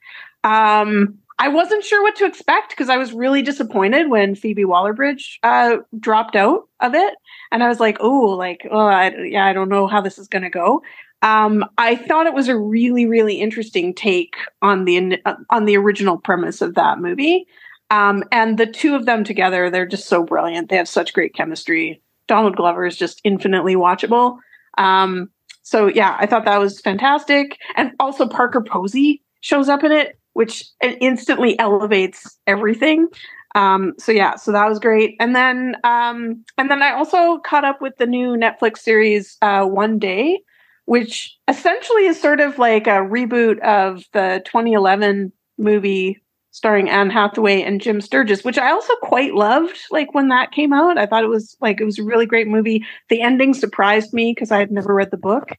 Um, 0.44 1.18
I 1.40 1.48
wasn't 1.48 1.84
sure 1.84 2.04
what 2.04 2.16
to 2.18 2.26
expect 2.26 2.70
because 2.70 2.90
I 2.90 2.98
was 2.98 3.14
really 3.14 3.42
disappointed 3.42 4.10
when 4.10 4.36
Phoebe 4.36 4.66
Waller-Bridge 4.66 5.40
uh, 5.42 5.78
dropped 6.00 6.36
out 6.36 6.68
of 6.80 6.94
it, 6.94 7.16
and 7.52 7.64
I 7.64 7.68
was 7.68 7.80
like, 7.80 7.98
"Oh, 8.00 8.26
like, 8.38 8.68
oh, 8.70 8.86
I, 8.86 9.16
yeah, 9.24 9.48
I 9.48 9.54
don't 9.54 9.70
know 9.70 9.88
how 9.88 10.02
this 10.02 10.20
is 10.20 10.28
going 10.28 10.44
to 10.44 10.52
go." 10.52 10.84
Um, 11.22 11.64
I 11.78 11.96
thought 11.96 12.26
it 12.26 12.34
was 12.34 12.48
a 12.48 12.58
really, 12.58 13.06
really 13.06 13.40
interesting 13.40 13.94
take 13.94 14.36
on 14.62 14.86
the 14.86 15.20
on 15.50 15.66
the 15.66 15.78
original 15.78 16.18
premise 16.18 16.62
of 16.62 16.76
that 16.76 17.00
movie, 17.00 17.46
um, 17.92 18.24
and 18.32 18.58
the 18.58 18.66
two 18.66 18.96
of 18.96 19.06
them 19.06 19.24
together, 19.24 19.70
they're 19.70 19.86
just 19.86 20.08
so 20.08 20.24
brilliant. 20.24 20.70
They 20.70 20.78
have 20.78 20.88
such 20.88 21.14
great 21.14 21.36
chemistry. 21.36 22.02
Donald 22.28 22.56
Glover 22.56 22.86
is 22.86 22.98
just 22.98 23.22
infinitely 23.24 23.76
watchable. 23.76 24.38
Um, 24.78 25.30
so 25.64 25.88
yeah, 25.88 26.16
I 26.20 26.26
thought 26.26 26.46
that 26.46 26.60
was 26.60 26.82
fantastic, 26.82 27.58
and 27.76 27.92
also 28.00 28.28
Parker 28.28 28.62
Posey 28.62 29.22
shows 29.42 29.70
up 29.70 29.84
in 29.84 29.92
it, 29.92 30.18
which 30.34 30.64
instantly 30.82 31.58
elevates 31.60 32.38
everything. 32.48 33.08
Um, 33.54 33.94
so 34.00 34.12
yeah, 34.12 34.36
so 34.38 34.52
that 34.54 34.68
was 34.68 34.80
great. 34.80 35.18
And 35.20 35.36
then 35.36 35.76
um, 35.84 36.44
and 36.58 36.72
then 36.72 36.82
I 36.82 36.94
also 36.94 37.40
caught 37.40 37.66
up 37.66 37.82
with 37.82 37.98
the 37.98 38.08
new 38.08 38.36
Netflix 38.38 38.80
series 38.80 39.38
uh, 39.42 39.66
One 39.66 40.00
Day, 40.00 40.40
which 40.86 41.38
essentially 41.48 42.06
is 42.06 42.20
sort 42.20 42.40
of 42.40 42.58
like 42.58 42.88
a 42.88 43.02
reboot 43.02 43.60
of 43.60 44.04
the 44.14 44.42
2011 44.46 45.32
movie 45.58 46.22
starring 46.52 46.90
Anne 46.90 47.10
Hathaway 47.10 47.62
and 47.62 47.82
Jim 47.82 48.02
Sturgess, 48.02 48.44
which 48.44 48.58
I 48.58 48.72
also 48.72 48.94
quite 49.02 49.34
loved. 49.34 49.78
Like 49.90 50.14
when 50.14 50.28
that 50.28 50.52
came 50.52 50.74
out, 50.74 50.98
I 50.98 51.06
thought 51.06 51.24
it 51.24 51.30
was 51.30 51.56
like 51.62 51.80
it 51.80 51.86
was 51.86 51.98
a 51.98 52.04
really 52.04 52.26
great 52.26 52.48
movie. 52.48 52.86
The 53.10 53.22
ending 53.22 53.54
surprised 53.54 54.14
me 54.14 54.34
because 54.36 54.52
I 54.52 54.60
had 54.60 54.72
never 54.72 54.94
read 54.94 55.12
the 55.12 55.18
book. 55.18 55.58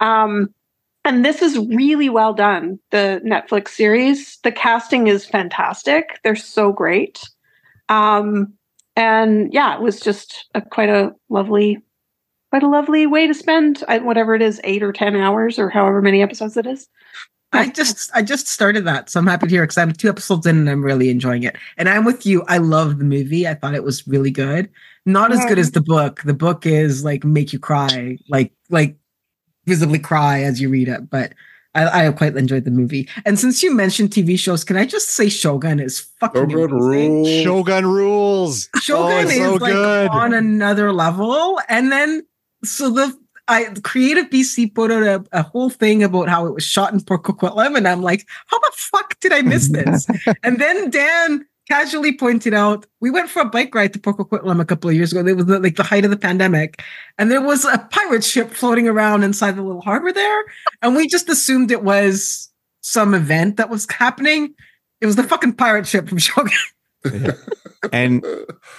Um, 0.00 0.54
and 1.06 1.24
this 1.24 1.40
is 1.40 1.58
really 1.58 2.10
well 2.10 2.34
done. 2.34 2.78
The 2.90 3.22
Netflix 3.24 3.68
series, 3.68 4.38
the 4.42 4.52
casting 4.52 5.06
is 5.06 5.24
fantastic. 5.24 6.18
They're 6.22 6.36
so 6.36 6.72
great. 6.72 7.22
Um, 7.88 8.54
and 8.96 9.52
yeah, 9.52 9.76
it 9.76 9.80
was 9.80 10.00
just 10.00 10.48
a, 10.54 10.60
quite 10.60 10.88
a 10.88 11.14
lovely, 11.28 11.78
quite 12.56 12.66
a 12.66 12.70
lovely 12.70 13.06
way 13.06 13.26
to 13.26 13.34
spend 13.34 13.84
whatever 14.00 14.34
it 14.34 14.40
is, 14.40 14.62
eight 14.64 14.82
or 14.82 14.90
ten 14.90 15.14
hours 15.14 15.58
or 15.58 15.68
however 15.68 16.00
many 16.00 16.22
episodes 16.22 16.56
it 16.56 16.66
is. 16.66 16.88
I 17.52 17.68
just 17.68 18.10
I 18.14 18.22
just 18.22 18.48
started 18.48 18.86
that, 18.86 19.10
so 19.10 19.20
I'm 19.20 19.26
happy 19.26 19.46
to 19.46 19.50
hear 19.50 19.62
because 19.62 19.76
I'm 19.76 19.92
two 19.92 20.08
episodes 20.08 20.46
in 20.46 20.56
and 20.56 20.70
I'm 20.70 20.82
really 20.82 21.10
enjoying 21.10 21.42
it. 21.42 21.56
And 21.76 21.86
I'm 21.86 22.06
with 22.06 22.24
you. 22.24 22.44
I 22.48 22.56
love 22.56 22.98
the 22.98 23.04
movie. 23.04 23.46
I 23.46 23.54
thought 23.54 23.74
it 23.74 23.84
was 23.84 24.08
really 24.08 24.30
good. 24.30 24.70
Not 25.04 25.32
as 25.32 25.44
good 25.44 25.58
as 25.58 25.72
the 25.72 25.82
book. 25.82 26.22
The 26.22 26.34
book 26.34 26.64
is 26.64 27.04
like 27.04 27.24
make 27.24 27.52
you 27.52 27.58
cry, 27.58 28.16
like 28.28 28.52
like 28.70 28.96
visibly 29.66 29.98
cry 29.98 30.42
as 30.42 30.58
you 30.58 30.70
read 30.70 30.88
it. 30.88 31.10
But 31.10 31.34
I, 31.74 32.06
I 32.06 32.12
quite 32.12 32.36
enjoyed 32.36 32.64
the 32.64 32.70
movie. 32.70 33.06
And 33.26 33.38
since 33.38 33.62
you 33.62 33.74
mentioned 33.74 34.10
TV 34.10 34.38
shows, 34.38 34.64
can 34.64 34.78
I 34.78 34.86
just 34.86 35.10
say 35.10 35.28
Shogun 35.28 35.78
is 35.78 36.00
fucking 36.20 36.48
Shogun 36.48 36.70
amazing. 36.70 37.22
rules. 37.22 37.42
Shogun 37.42 37.86
rules. 37.86 38.68
Shogun 38.80 39.12
oh, 39.12 39.28
is 39.28 39.36
so 39.36 39.54
like 39.56 39.72
good. 39.72 40.08
on 40.08 40.32
another 40.32 40.90
level. 40.90 41.60
And 41.68 41.92
then 41.92 42.22
so 42.66 42.90
the 42.90 43.16
I 43.48 43.72
creative 43.84 44.26
BC 44.26 44.74
put 44.74 44.90
out 44.90 45.02
a, 45.02 45.24
a 45.38 45.42
whole 45.42 45.70
thing 45.70 46.02
about 46.02 46.28
how 46.28 46.46
it 46.46 46.54
was 46.54 46.64
shot 46.64 46.92
in 46.92 47.00
Port 47.00 47.22
Coquitlam, 47.22 47.76
and 47.76 47.86
I'm 47.86 48.02
like, 48.02 48.26
how 48.46 48.58
the 48.58 48.72
fuck 48.74 49.18
did 49.20 49.32
I 49.32 49.42
miss 49.42 49.68
this? 49.68 50.06
and 50.42 50.60
then 50.60 50.90
Dan 50.90 51.46
casually 51.68 52.16
pointed 52.16 52.54
out 52.54 52.86
we 53.00 53.10
went 53.10 53.28
for 53.28 53.42
a 53.42 53.44
bike 53.44 53.74
ride 53.74 53.92
to 53.92 53.98
Port 53.98 54.16
Coquitlam 54.16 54.60
a 54.60 54.64
couple 54.64 54.88
of 54.90 54.96
years 54.96 55.12
ago. 55.12 55.26
It 55.26 55.36
was 55.36 55.46
like 55.46 55.76
the 55.76 55.82
height 55.84 56.04
of 56.04 56.10
the 56.10 56.16
pandemic, 56.16 56.82
and 57.18 57.30
there 57.30 57.40
was 57.40 57.64
a 57.64 57.78
pirate 57.90 58.24
ship 58.24 58.50
floating 58.50 58.88
around 58.88 59.22
inside 59.22 59.56
the 59.56 59.62
little 59.62 59.82
harbor 59.82 60.12
there, 60.12 60.44
and 60.82 60.96
we 60.96 61.06
just 61.06 61.28
assumed 61.28 61.70
it 61.70 61.84
was 61.84 62.50
some 62.80 63.14
event 63.14 63.58
that 63.58 63.70
was 63.70 63.86
happening. 63.90 64.54
It 65.00 65.06
was 65.06 65.16
the 65.16 65.22
fucking 65.22 65.54
pirate 65.54 65.86
ship 65.86 66.08
from 66.08 66.18
Shogun. 66.18 66.52
And 67.92 68.24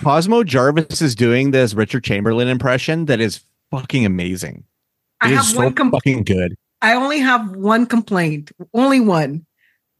Cosmo 0.01 0.43
Jarvis 0.43 1.01
is 1.01 1.15
doing 1.15 1.51
this 1.51 1.73
Richard 1.73 2.03
Chamberlain 2.03 2.49
impression 2.49 3.05
that 3.05 3.21
is 3.21 3.41
fucking 3.71 4.05
amazing. 4.05 4.63
I 5.21 5.29
have 5.29 5.45
is 5.45 5.51
so 5.53 5.57
one 5.63 5.73
com- 5.73 5.91
fucking 5.91 6.23
good. 6.23 6.55
I 6.81 6.93
only 6.93 7.19
have 7.19 7.55
one 7.55 7.85
complaint, 7.85 8.51
only 8.73 8.99
one. 8.99 9.45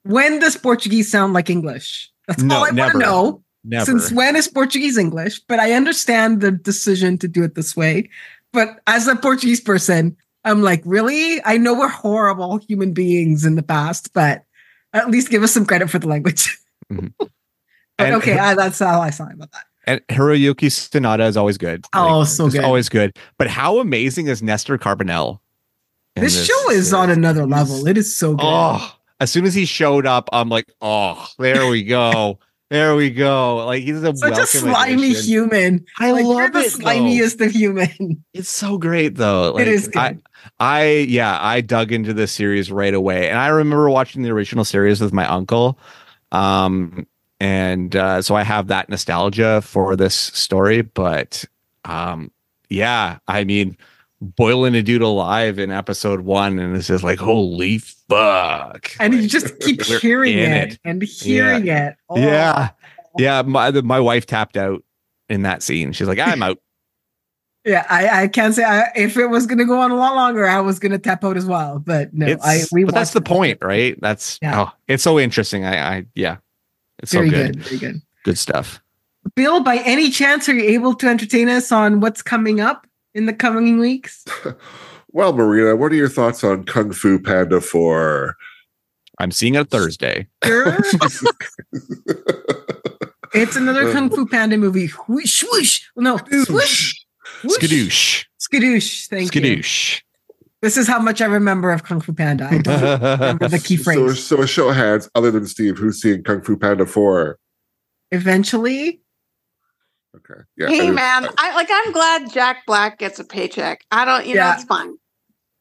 When 0.03 0.39
does 0.39 0.55
Portuguese 0.55 1.09
sound 1.11 1.33
like 1.33 1.49
English? 1.49 2.11
That's 2.27 2.43
No, 2.43 2.57
all 2.57 2.65
I 2.65 2.71
want 2.71 2.91
to 2.93 2.97
know. 2.99 3.43
Never. 3.63 3.85
Since 3.85 4.11
when 4.11 4.35
is 4.35 4.47
Portuguese 4.47 4.97
English? 4.97 5.39
But 5.47 5.59
I 5.59 5.73
understand 5.73 6.39
the 6.41 6.51
decision 6.51 7.17
to 7.17 7.27
do 7.27 7.43
it 7.43 7.55
this 7.55 7.75
way. 7.75 8.09
But 8.53 8.79
as 8.87 9.07
a 9.07 9.15
Portuguese 9.15 9.59
person, 9.59 10.15
I'm 10.45 10.61
like, 10.61 10.81
really? 10.85 11.41
I 11.43 11.57
know 11.57 11.73
we're 11.77 11.89
horrible 11.89 12.57
human 12.59 12.93
beings 12.93 13.43
in 13.43 13.55
the 13.55 13.63
past, 13.63 14.13
but 14.13 14.45
at 14.93 15.09
least 15.09 15.29
give 15.29 15.43
us 15.43 15.51
some 15.53 15.65
credit 15.65 15.89
for 15.89 15.99
the 15.99 16.07
language. 16.07 16.57
Mhm. 16.91 17.11
but 17.19 17.29
And- 17.99 18.15
okay, 18.15 18.37
I, 18.37 18.53
that's 18.55 18.81
all 18.81 19.01
I 19.01 19.09
saw 19.09 19.25
about 19.29 19.51
that. 19.51 19.65
And 19.87 20.05
Hiroyuki 20.09 20.67
Sanada 20.67 21.27
is 21.27 21.37
always 21.37 21.57
good. 21.57 21.85
Oh, 21.93 22.23
so 22.25 22.45
just 22.45 22.57
good. 22.57 22.65
Always 22.65 22.89
good. 22.89 23.15
But 23.37 23.47
how 23.47 23.79
amazing 23.79 24.27
is 24.27 24.43
Nestor 24.43 24.77
Carbonell? 24.77 25.39
in 26.17 26.23
This, 26.23 26.45
show 26.45 26.69
is 26.71 26.93
on 26.93 27.09
another 27.09 27.45
level. 27.45 27.87
It 27.87 27.97
is 27.97 28.13
so 28.13 28.31
good. 28.35 28.45
Oh, 28.45 28.95
as 29.19 29.31
soon 29.31 29.45
as 29.45 29.53
he 29.53 29.65
showed 29.65 30.05
up, 30.05 30.29
I'm 30.33 30.49
like, 30.49 30.71
oh, 30.81 31.25
there 31.39 31.67
we 31.67 31.83
go. 31.83 32.37
there 32.69 32.95
we 32.95 33.09
go. 33.09 33.65
Like 33.65 33.83
he's 33.83 34.03
a 34.03 34.15
Such 34.15 34.37
a 34.37 34.45
slimy 34.45 35.11
addition. 35.11 35.23
human. 35.25 35.85
I 35.99 36.11
like, 36.11 36.25
you're 36.25 36.33
love 36.35 36.53
the 36.53 36.59
it. 36.59 36.73
though. 36.73 36.83
slimiest 36.83 37.45
of 37.45 37.51
human. 37.51 38.23
It's 38.33 38.49
so 38.49 38.77
great 38.77 39.15
though. 39.15 39.53
Like, 39.53 39.61
it 39.63 39.67
is 39.69 39.87
good. 39.87 39.97
I, 39.97 40.17
I 40.59 40.85
yeah, 41.07 41.39
I 41.41 41.61
dug 41.61 41.91
into 41.91 42.13
this 42.13 42.31
series 42.31 42.71
right 42.71 42.93
away, 42.93 43.29
and 43.29 43.39
I 43.39 43.47
remember 43.47 43.89
watching 43.89 44.21
the 44.21 44.29
original 44.31 44.65
series 44.65 44.99
with 45.01 45.13
my 45.13 45.25
uncle, 45.25 45.79
um, 46.31 47.07
and 47.39 47.95
uh, 47.95 48.21
so 48.21 48.35
I 48.35 48.43
have 48.43 48.67
that 48.67 48.89
nostalgia 48.89 49.61
for 49.61 49.95
this 49.95 50.15
story. 50.15 50.81
But 50.81 51.45
um, 51.85 52.31
yeah, 52.69 53.19
I 53.27 53.43
mean, 53.43 53.77
boiling 54.21 54.75
a 54.75 54.81
dude 54.81 55.01
alive 55.01 55.59
in 55.59 55.71
episode 55.71 56.21
one, 56.21 56.59
and 56.59 56.75
it's 56.75 56.87
just 56.87 57.03
like, 57.03 57.19
holy 57.19 57.79
fuck! 57.79 58.91
and 58.99 59.13
you 59.13 59.27
just 59.27 59.59
keep 59.61 59.81
hearing 59.83 60.37
it, 60.37 60.73
it. 60.73 60.79
and 60.83 61.03
hearing 61.03 61.67
it. 61.67 61.95
Oh. 62.09 62.17
yeah, 62.17 62.69
yeah. 63.17 63.41
My 63.43 63.71
my 63.71 63.99
wife 63.99 64.25
tapped 64.25 64.57
out 64.57 64.83
in 65.29 65.43
that 65.43 65.61
scene. 65.61 65.91
She's 65.93 66.07
like, 66.07 66.19
I'm 66.19 66.43
out. 66.43 66.57
Yeah, 67.65 67.85
I, 67.89 68.23
I 68.23 68.27
can't 68.29 68.55
say 68.55 68.63
I, 68.63 68.93
if 68.95 69.17
it 69.17 69.27
was 69.27 69.45
going 69.45 69.57
to 69.57 69.65
go 69.65 69.81
on 69.81 69.91
a 69.91 69.95
lot 69.95 70.15
longer, 70.15 70.45
I 70.47 70.61
was 70.61 70.79
going 70.79 70.93
to 70.93 70.97
tap 70.97 71.25
out 71.25 71.35
as 71.35 71.45
well. 71.45 71.79
But 71.79 72.13
no, 72.13 72.25
it's, 72.25 72.45
I 72.45 72.61
we 72.71 72.85
but 72.85 72.93
that's 72.93 73.11
the 73.11 73.19
it. 73.19 73.25
point, 73.25 73.57
right? 73.61 73.99
That's 73.99 74.39
Yeah. 74.41 74.61
oh, 74.61 74.71
it's 74.87 75.03
so 75.03 75.19
interesting. 75.19 75.65
I, 75.65 75.97
I 75.97 76.05
yeah, 76.15 76.37
it's 76.99 77.13
Very 77.13 77.29
so 77.29 77.35
good. 77.35 77.53
good, 77.53 77.63
very 77.63 77.77
good. 77.79 78.01
good 78.23 78.37
stuff. 78.37 78.81
Bill, 79.35 79.61
by 79.61 79.77
any 79.77 80.09
chance, 80.09 80.47
are 80.47 80.55
you 80.55 80.63
able 80.63 80.93
to 80.95 81.07
entertain 81.07 81.49
us 81.49 81.71
on 81.71 81.99
what's 81.99 82.21
coming 82.21 82.61
up 82.61 82.87
in 83.13 83.25
the 83.25 83.33
coming 83.33 83.79
weeks? 83.79 84.25
Well, 85.13 85.33
Marina, 85.33 85.75
what 85.75 85.91
are 85.91 85.95
your 85.95 86.09
thoughts 86.09 86.43
on 86.43 86.65
Kung 86.65 86.91
Fu 86.91 87.17
Panda 87.17 87.59
4? 87.59 88.35
I'm 89.19 89.31
seeing 89.31 89.55
it 89.55 89.69
Thursday. 89.69 90.27
Sure. 90.43 90.67
it's 93.33 93.55
another 93.55 93.91
Kung 93.91 94.11
Fu 94.11 94.27
Panda 94.27 94.57
movie. 94.57 94.87
Whoosh, 95.07 95.43
whoosh. 95.43 95.81
No, 95.95 96.17
swoosh. 96.17 96.49
whoosh. 96.49 96.93
Skadoosh. 97.45 98.25
Skadoosh. 98.39 99.07
Thank 99.07 99.33
you. 99.33 99.41
Skadoosh. 99.41 100.01
This 100.61 100.75
is 100.77 100.87
how 100.87 100.99
much 100.99 101.21
I 101.21 101.25
remember 101.25 101.71
of 101.71 101.83
Kung 101.83 102.01
Fu 102.01 102.13
Panda. 102.13 102.47
I 102.49 102.57
don't 102.57 103.01
remember 103.01 103.47
the 103.47 103.59
key 103.59 103.77
So, 103.77 103.83
phrase. 103.83 104.23
so 104.23 104.41
a 104.41 104.47
show 104.47 104.69
of 104.69 104.75
hands, 104.75 105.07
other 105.13 105.29
than 105.29 105.45
Steve, 105.45 105.77
who's 105.77 106.01
seeing 106.01 106.23
Kung 106.23 106.41
Fu 106.41 106.57
Panda 106.57 106.85
4? 106.85 107.37
Eventually, 108.11 109.01
Okay. 110.15 110.41
Yeah. 110.57 110.67
hey 110.69 110.87
I- 110.87 110.91
man, 110.91 111.27
I 111.37 111.53
like 111.53 111.67
I'm 111.71 111.91
glad 111.91 112.31
Jack 112.33 112.65
Black 112.65 112.97
gets 112.97 113.19
a 113.19 113.23
paycheck. 113.23 113.85
I 113.91 114.03
don't 114.03 114.25
you 114.25 114.33
Yeah. 114.35 114.47
know 114.49 114.53
it's 114.55 114.63
fine. 114.63 114.95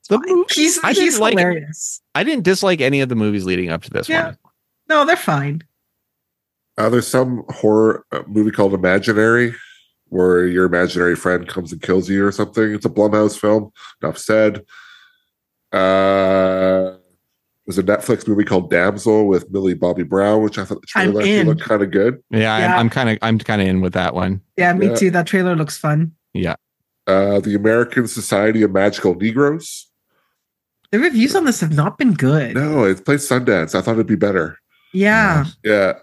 The 0.08 0.16
fine. 0.18 0.28
movie- 0.34 0.44
he's 0.54 0.78
I 0.82 0.88
he's 0.94 0.98
didn't 0.98 1.20
like 1.20 1.32
hilarious. 1.38 2.00
I 2.14 2.24
didn't 2.24 2.44
dislike 2.44 2.80
any 2.80 3.00
of 3.02 3.10
the 3.10 3.16
movies 3.16 3.44
leading 3.44 3.68
up 3.70 3.82
to 3.82 3.90
this 3.90 4.08
Yeah. 4.08 4.26
one. 4.28 4.36
No, 4.88 5.04
they're 5.04 5.16
fine. 5.16 5.62
Uh, 6.78 6.88
there's 6.88 7.06
some 7.08 7.42
horror 7.50 8.06
uh, 8.12 8.22
movie 8.28 8.50
called 8.50 8.72
Imaginary, 8.72 9.54
where 10.08 10.46
your 10.46 10.64
imaginary 10.64 11.16
friend 11.16 11.46
comes 11.48 11.72
and 11.72 11.82
kills 11.82 12.08
you 12.08 12.24
or 12.24 12.32
something. 12.32 12.72
It's 12.72 12.86
a 12.86 12.90
Blumhouse 12.90 13.38
film. 13.38 13.72
Enough 14.02 14.16
said. 14.16 14.62
Uh, 15.76 16.96
there's 17.66 17.78
a 17.78 17.82
Netflix 17.82 18.26
movie 18.28 18.44
called 18.44 18.70
Damsel 18.70 19.26
with 19.26 19.50
Millie 19.50 19.74
Bobby 19.74 20.04
Brown, 20.04 20.42
which 20.42 20.56
I 20.58 20.64
thought 20.64 20.80
the 20.82 20.88
I'm 20.94 21.06
trailer 21.08 21.20
actually 21.20 21.38
in. 21.38 21.46
looked 21.48 21.62
kind 21.62 21.82
of 21.82 21.90
good. 21.90 22.22
Yeah, 22.30 22.58
Yeah. 22.58 22.74
I'm, 22.74 22.80
I'm 22.80 22.90
kind 22.90 23.10
of 23.10 23.18
I'm 23.22 23.38
kind 23.38 23.60
of 23.60 23.66
in 23.68 23.80
with 23.80 23.92
that 23.94 24.14
one. 24.14 24.40
Yeah, 24.56 24.72
me 24.72 24.86
Yeah. 24.88 24.94
too. 24.94 25.10
That 25.10 25.26
trailer 25.26 25.56
looks 25.56 25.76
fun. 25.76 26.12
Yeah. 26.32 26.54
Uh, 27.06 27.40
the 27.40 27.54
American 27.54 28.06
Society 28.08 28.62
of 28.62 28.70
Magical 28.72 29.14
Negroes. 29.14 29.88
The 30.92 30.98
reviews 31.00 31.34
on 31.34 31.44
this 31.44 31.60
have 31.60 31.74
not 31.74 31.98
been 31.98 32.14
good. 32.14 32.54
No, 32.54 32.84
it 32.84 33.04
played 33.04 33.18
Sundance. 33.18 33.74
I 33.74 33.80
thought 33.80 33.92
it'd 33.94 34.06
be 34.06 34.14
better. 34.16 34.58
Yeah. 34.92 35.44
Yeah. 35.64 35.94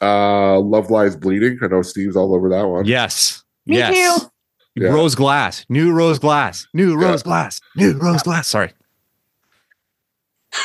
Uh, 0.00 0.58
Love 0.60 0.90
Lies 0.90 1.16
Bleeding. 1.16 1.58
I 1.62 1.66
know 1.66 1.82
Steve's 1.82 2.16
all 2.16 2.34
over 2.34 2.48
that 2.48 2.66
one. 2.66 2.86
Yes. 2.86 3.42
Me 3.66 3.76
yes. 3.78 3.94
too. 4.22 4.30
Yeah. 4.80 4.88
Rose 4.88 5.14
glass, 5.14 5.64
new 5.68 5.92
rose 5.92 6.18
glass, 6.18 6.66
new 6.74 6.96
rose 6.96 7.22
glass, 7.22 7.60
new 7.76 7.92
rose 7.98 8.22
glass. 8.22 8.46
Sorry. 8.48 8.72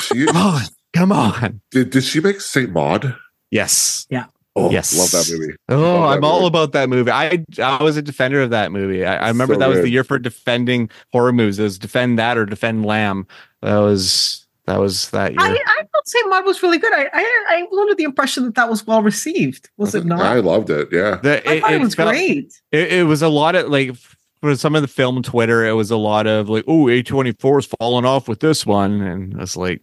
She, 0.02 0.26
Come 0.26 0.38
on. 0.38 0.62
Come 0.96 1.12
on. 1.12 1.62
did, 1.72 1.90
did 1.90 2.04
she 2.04 2.20
make 2.20 2.40
Saint 2.42 2.72
Maud? 2.72 3.16
Yes. 3.52 4.06
Yeah. 4.10 4.26
Oh, 4.56 4.70
Yes. 4.70 4.96
love 4.98 5.10
that 5.12 5.32
movie. 5.36 5.56
Oh, 5.70 5.76
Love 5.82 6.10
that 6.12 6.18
I'm 6.18 6.24
all 6.24 6.40
movie. 6.42 6.48
about 6.48 6.72
that 6.74 6.90
movie. 6.90 7.10
I 7.12 7.44
I 7.62 7.82
was 7.84 7.98
a 7.98 8.02
defender 8.04 8.42
of 8.42 8.52
that 8.52 8.72
movie. 8.72 9.04
I, 9.04 9.16
I 9.18 9.28
remember 9.30 9.56
So 9.56 9.60
that 9.62 9.68
was 9.70 9.78
good. 9.80 9.86
the 9.86 9.90
year 9.90 10.04
for 10.04 10.20
defending 10.20 10.90
horror 11.12 11.34
movies. 11.34 11.58
It 11.58 11.64
was 11.64 11.80
defend 11.80 12.20
that 12.20 12.38
or 12.38 12.46
defend 12.46 12.86
Lamb. 12.86 13.26
That 13.64 13.78
was 13.80 14.43
that 14.66 14.80
was 14.80 15.10
that 15.12 15.32
year. 15.32 15.42
I, 15.42 15.52
I 15.52 15.82
thought 15.84 16.08
Saint 16.08 16.30
Maud 16.30 16.46
was 16.46 16.64
really 16.64 16.78
good. 16.78 16.94
I, 16.94 17.10
I 17.14 17.46
I 17.50 17.68
was 17.70 17.80
under 17.80 17.96
the 17.96 18.04
impression 18.04 18.46
that 18.46 18.56
that 18.56 18.70
was 18.70 18.88
well 18.88 19.02
received. 19.04 19.70
Was 19.78 19.94
it 19.94 20.06
not? 20.06 20.22
I 20.22 20.40
loved 20.40 20.70
it. 20.70 20.88
Yeah. 20.92 21.16
The- 21.22 21.48
I 21.50 21.60
thought 21.60 21.74
it, 21.74 21.82
was 21.82 21.96
felt- 21.96 22.10
great. 22.12 22.54
It, 22.72 22.94
it 22.94 23.04
was 23.04 23.22
a 23.22 23.30
lot 23.30 23.56
of 23.56 23.68
like 23.70 23.96
for 24.44 24.56
some 24.58 24.76
of 24.76 24.82
the 24.82 24.88
film 24.90 25.22
Twitter, 25.24 25.66
it 25.66 25.72
was 25.72 25.90
a 25.90 25.96
lot 25.98 26.28
of 26.28 26.50
like, 26.50 26.66
oh, 26.68 26.86
A24 26.86 27.60
is 27.60 27.70
falling 27.80 28.04
off 28.06 28.28
with 28.28 28.42
this 28.42 28.66
one. 28.66 29.02
And 29.02 29.40
it's 29.42 29.56
like, 29.56 29.82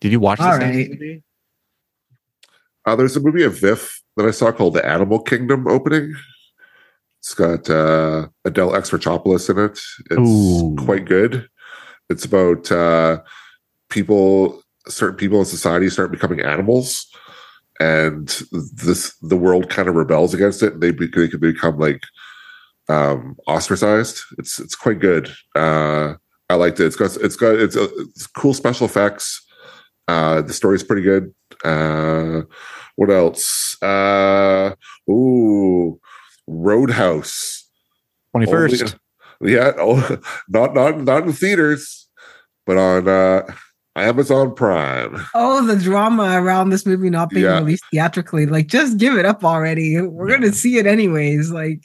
did 0.00 0.12
you 0.12 0.20
watch 0.20 0.38
this 0.38 0.46
All 0.46 0.58
next 0.58 0.76
right. 0.76 0.90
movie? 0.90 1.22
Uh, 2.84 2.96
there's 2.96 3.16
a 3.16 3.20
movie 3.20 3.42
of 3.44 3.58
VIFF 3.58 4.02
that 4.16 4.26
I 4.26 4.30
saw 4.30 4.52
called 4.52 4.74
The 4.74 4.86
Animal 4.86 5.20
Kingdom 5.22 5.66
opening. 5.68 6.14
It's 7.20 7.34
got 7.34 7.68
uh, 7.70 8.28
Adele 8.44 8.72
Exarchopoulos 8.72 9.48
in 9.50 9.58
it. 9.58 9.78
It's 10.10 10.30
Ooh. 10.30 10.76
quite 10.84 11.04
good. 11.04 11.48
It's 12.10 12.24
about 12.24 12.70
uh, 12.72 13.20
people, 13.90 14.62
certain 14.88 15.16
people 15.16 15.38
in 15.38 15.44
society 15.44 15.90
start 15.90 16.12
becoming 16.12 16.40
animals, 16.40 17.06
and 17.78 18.28
this 18.74 19.14
the 19.22 19.36
world 19.36 19.68
kind 19.70 19.88
of 19.88 19.94
rebels 19.94 20.34
against 20.34 20.62
it, 20.62 20.74
and 20.74 20.82
they, 20.82 20.92
be, 20.92 21.06
they 21.06 21.28
can 21.28 21.40
become 21.40 21.78
like 21.78 22.02
um, 22.88 23.36
ostracized. 23.46 24.20
It's 24.38 24.58
it's 24.58 24.74
quite 24.74 25.00
good. 25.00 25.30
Uh, 25.54 26.14
I 26.48 26.54
liked 26.54 26.80
it. 26.80 26.86
It's 26.86 26.96
got 26.96 27.16
it's 27.16 27.36
got 27.36 27.54
it's, 27.54 27.76
uh 27.76 27.88
it's 27.98 28.26
cool 28.26 28.54
special 28.54 28.86
effects. 28.86 29.46
Uh, 30.08 30.42
the 30.42 30.52
story's 30.52 30.82
pretty 30.82 31.02
good. 31.02 31.32
Uh, 31.64 32.42
what 32.96 33.10
else? 33.10 33.80
Uh, 33.80 34.74
ooh, 35.08 36.00
Roadhouse. 36.48 37.68
21st. 38.36 38.82
Only- 38.82 39.54
yeah, 39.54 39.72
oh, 39.78 40.18
not 40.48 40.74
not 40.74 41.00
not 41.00 41.22
in 41.22 41.32
theaters, 41.32 42.08
but 42.66 42.76
on 42.76 43.08
uh, 43.08 43.42
Amazon 44.00 44.54
Prime. 44.54 45.16
Oh, 45.34 45.64
the 45.66 45.76
drama 45.76 46.40
around 46.40 46.70
this 46.70 46.84
movie 46.86 47.10
not 47.10 47.30
being 47.30 47.44
Yeah. 47.44 47.58
released 47.58 47.84
theatrically. 47.92 48.46
Like, 48.46 48.66
just 48.66 48.96
give 48.98 49.16
it 49.16 49.24
up 49.24 49.44
already. 49.44 50.00
We're 50.00 50.28
gonna 50.28 50.52
see 50.52 50.78
it 50.78 50.86
anyways. 50.86 51.50
Like, 51.50 51.82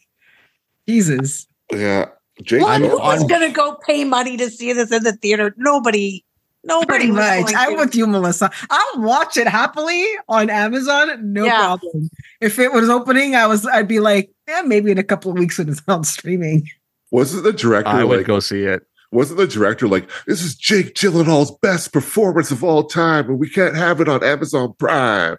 Jesus. 0.87 1.47
Yeah, 1.71 2.09
Jake. 2.43 2.61
Well, 2.61 2.79
who 2.79 2.97
was 2.99 3.23
going 3.23 3.41
to 3.41 3.49
go 3.55 3.75
pay 3.87 4.03
money 4.03 4.37
to 4.37 4.49
see 4.51 4.71
this 4.73 4.91
in 4.91 5.03
the 5.03 5.13
theater? 5.13 5.53
Nobody. 5.57 6.23
Nobody. 6.63 6.85
Pretty 6.87 7.11
much. 7.11 7.53
I'm 7.55 7.75
with 7.77 7.95
you, 7.95 8.05
Melissa. 8.07 8.51
I'll 8.69 9.01
watch 9.01 9.37
it 9.37 9.47
happily 9.47 10.03
on 10.29 10.49
Amazon. 10.49 11.33
No 11.33 11.45
Yeah. 11.45 11.57
problem. 11.65 12.09
If 12.41 12.59
it 12.59 12.71
was 12.71 12.89
opening, 12.89 13.35
I 13.35 13.47
was 13.47 13.65
I'd 13.67 13.87
be 13.87 13.99
like, 13.99 14.31
yeah, 14.47 14.61
maybe 14.63 14.91
in 14.91 14.97
a 14.97 15.03
couple 15.03 15.31
of 15.31 15.37
weeks 15.37 15.57
when 15.57 15.69
it's 15.69 15.81
on 15.87 16.03
streaming. 16.03 16.69
wasn't 17.11 17.43
the 17.43 17.53
director 17.53 17.89
I 17.89 18.03
would 18.03 18.17
like? 18.19 18.27
go 18.27 18.39
see 18.39 18.63
it. 18.63 18.83
Wasn't 19.15 19.37
the 19.37 19.47
director 19.47 19.87
like? 19.87 20.09
This 20.27 20.41
is 20.43 20.55
Jake 20.55 20.93
Gyllenhaal's 20.93 21.51
best 21.61 21.91
performance 21.93 22.51
of 22.51 22.63
all 22.63 22.83
time, 22.83 23.29
and 23.29 23.39
we 23.39 23.49
can't 23.49 23.75
have 23.75 23.99
it 24.01 24.07
on 24.09 24.23
Amazon 24.23 24.73
Prime. 24.77 25.37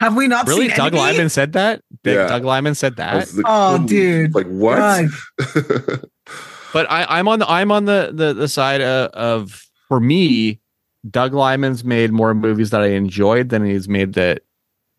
Have 0.00 0.16
we 0.16 0.26
not 0.26 0.48
Really? 0.48 0.68
seen 0.68 0.76
Doug 0.76 0.94
any? 0.94 1.02
Liman 1.02 1.28
said 1.28 1.52
that? 1.52 1.82
Did 2.02 2.14
Yeah. 2.14 2.26
Doug 2.26 2.44
Liman 2.44 2.74
said 2.74 2.94
I 2.98 3.18
that? 3.18 3.34
like, 3.34 3.44
Oh, 3.46 3.76
"Holy- 3.76 3.86
dude. 3.88 4.34
Like 4.34 4.46
what? 4.48 5.04
But 6.72 6.90
I, 6.90 7.04
I'm 7.18 7.28
on 7.28 7.38
the 7.40 7.50
I'm 7.50 7.70
on 7.70 7.84
the 7.84 8.10
the, 8.14 8.32
the 8.32 8.48
side 8.48 8.80
of, 8.80 9.10
of 9.10 9.62
for 9.88 10.00
me, 10.00 10.58
Doug 11.10 11.34
Liman's 11.34 11.84
made 11.84 12.12
more 12.12 12.34
movies 12.34 12.70
that 12.70 12.80
I 12.80 12.86
enjoyed 12.92 13.50
than 13.50 13.62
he's 13.64 13.88
made 13.90 14.14
that 14.14 14.42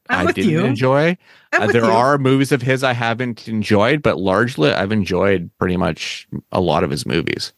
I'm 0.08 0.28
I 0.28 0.32
didn't 0.34 0.52
you. 0.52 0.64
enjoy. 0.64 1.18
Uh, 1.52 1.66
there 1.68 1.84
you. 1.86 1.90
are 1.90 2.20
movies 2.20 2.52
of 2.52 2.62
his 2.62 2.84
I 2.84 2.94
haven't 2.94 3.48
enjoyed, 3.48 4.04
but 4.04 4.20
largely 4.20 4.72
I've 4.72 4.92
enjoyed 4.92 5.50
pretty 5.58 5.76
much 5.78 6.28
a 6.52 6.62
lot 6.62 6.84
of 6.84 6.92
his 6.92 7.08
movies. 7.08 7.54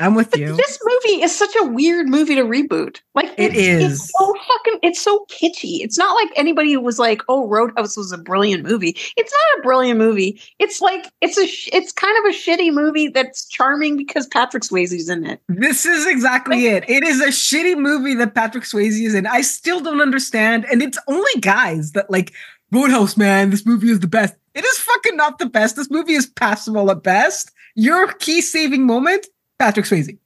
I'm 0.00 0.14
with 0.14 0.30
But 0.30 0.40
you. 0.40 0.54
this 0.56 0.78
movie 0.84 1.22
is 1.22 1.36
such 1.36 1.50
a 1.60 1.64
weird 1.66 2.08
movie 2.08 2.36
to 2.36 2.42
reboot. 2.42 3.00
Like 3.14 3.32
It 3.36 3.54
it's. 3.56 3.84
It's 4.02 4.12
so 4.16 4.34
fucking. 4.46 4.78
It's 4.82 5.00
so 5.02 5.26
kitschy. 5.30 5.80
It's 5.80 5.98
not 5.98 6.14
like 6.14 6.30
anybody 6.38 6.76
was 6.76 6.98
like, 7.00 7.20
"Oh, 7.28 7.48
Roadhouse 7.48 7.96
was 7.96 8.12
a 8.12 8.18
brilliant 8.18 8.64
movie." 8.64 8.96
It's 9.16 9.32
not 9.32 9.58
a 9.58 9.62
brilliant 9.62 9.98
movie. 9.98 10.40
It's 10.60 10.80
like 10.80 11.06
it's 11.20 11.36
a. 11.36 11.46
sh- 11.46 11.68
It's 11.72 11.90
kind 11.92 12.16
of 12.18 12.32
a 12.32 12.36
shitty 12.36 12.72
movie 12.72 13.08
that's 13.08 13.46
charming 13.48 13.96
because 13.96 14.26
Patrick 14.28 14.62
Swayze's 14.62 15.08
in 15.08 15.24
it. 15.26 15.40
This 15.48 15.84
is 15.84 16.06
exactly 16.06 16.66
it. 16.66 16.88
It 16.88 17.02
is 17.02 17.20
a 17.20 17.28
shitty 17.28 17.76
movie 17.76 18.14
that 18.14 18.34
Patrick 18.36 18.64
Swayze 18.64 19.02
is 19.04 19.14
in. 19.14 19.26
I 19.26 19.40
still 19.40 19.80
don't 19.80 20.00
understand. 20.00 20.64
And 20.70 20.80
it's 20.82 20.98
only 21.08 21.32
guys 21.40 21.92
that 21.92 22.08
like 22.10 22.32
Roadhouse, 22.70 23.16
man, 23.16 23.50
this 23.50 23.66
movie 23.66 23.90
is 23.90 23.98
the 24.00 24.06
best. 24.06 24.34
It 24.54 24.64
is 24.64 24.78
fucking 24.78 25.16
not 25.16 25.38
the 25.38 25.46
best. 25.46 25.74
This 25.76 25.90
movie 25.90 26.14
is 26.14 26.26
passable 26.26 26.90
at 26.90 27.02
best. 27.02 27.50
Your 27.74 28.12
key 28.14 28.40
saving 28.42 28.86
moment, 28.86 29.26
Patrick 29.58 29.86
Swayze. 29.86 30.18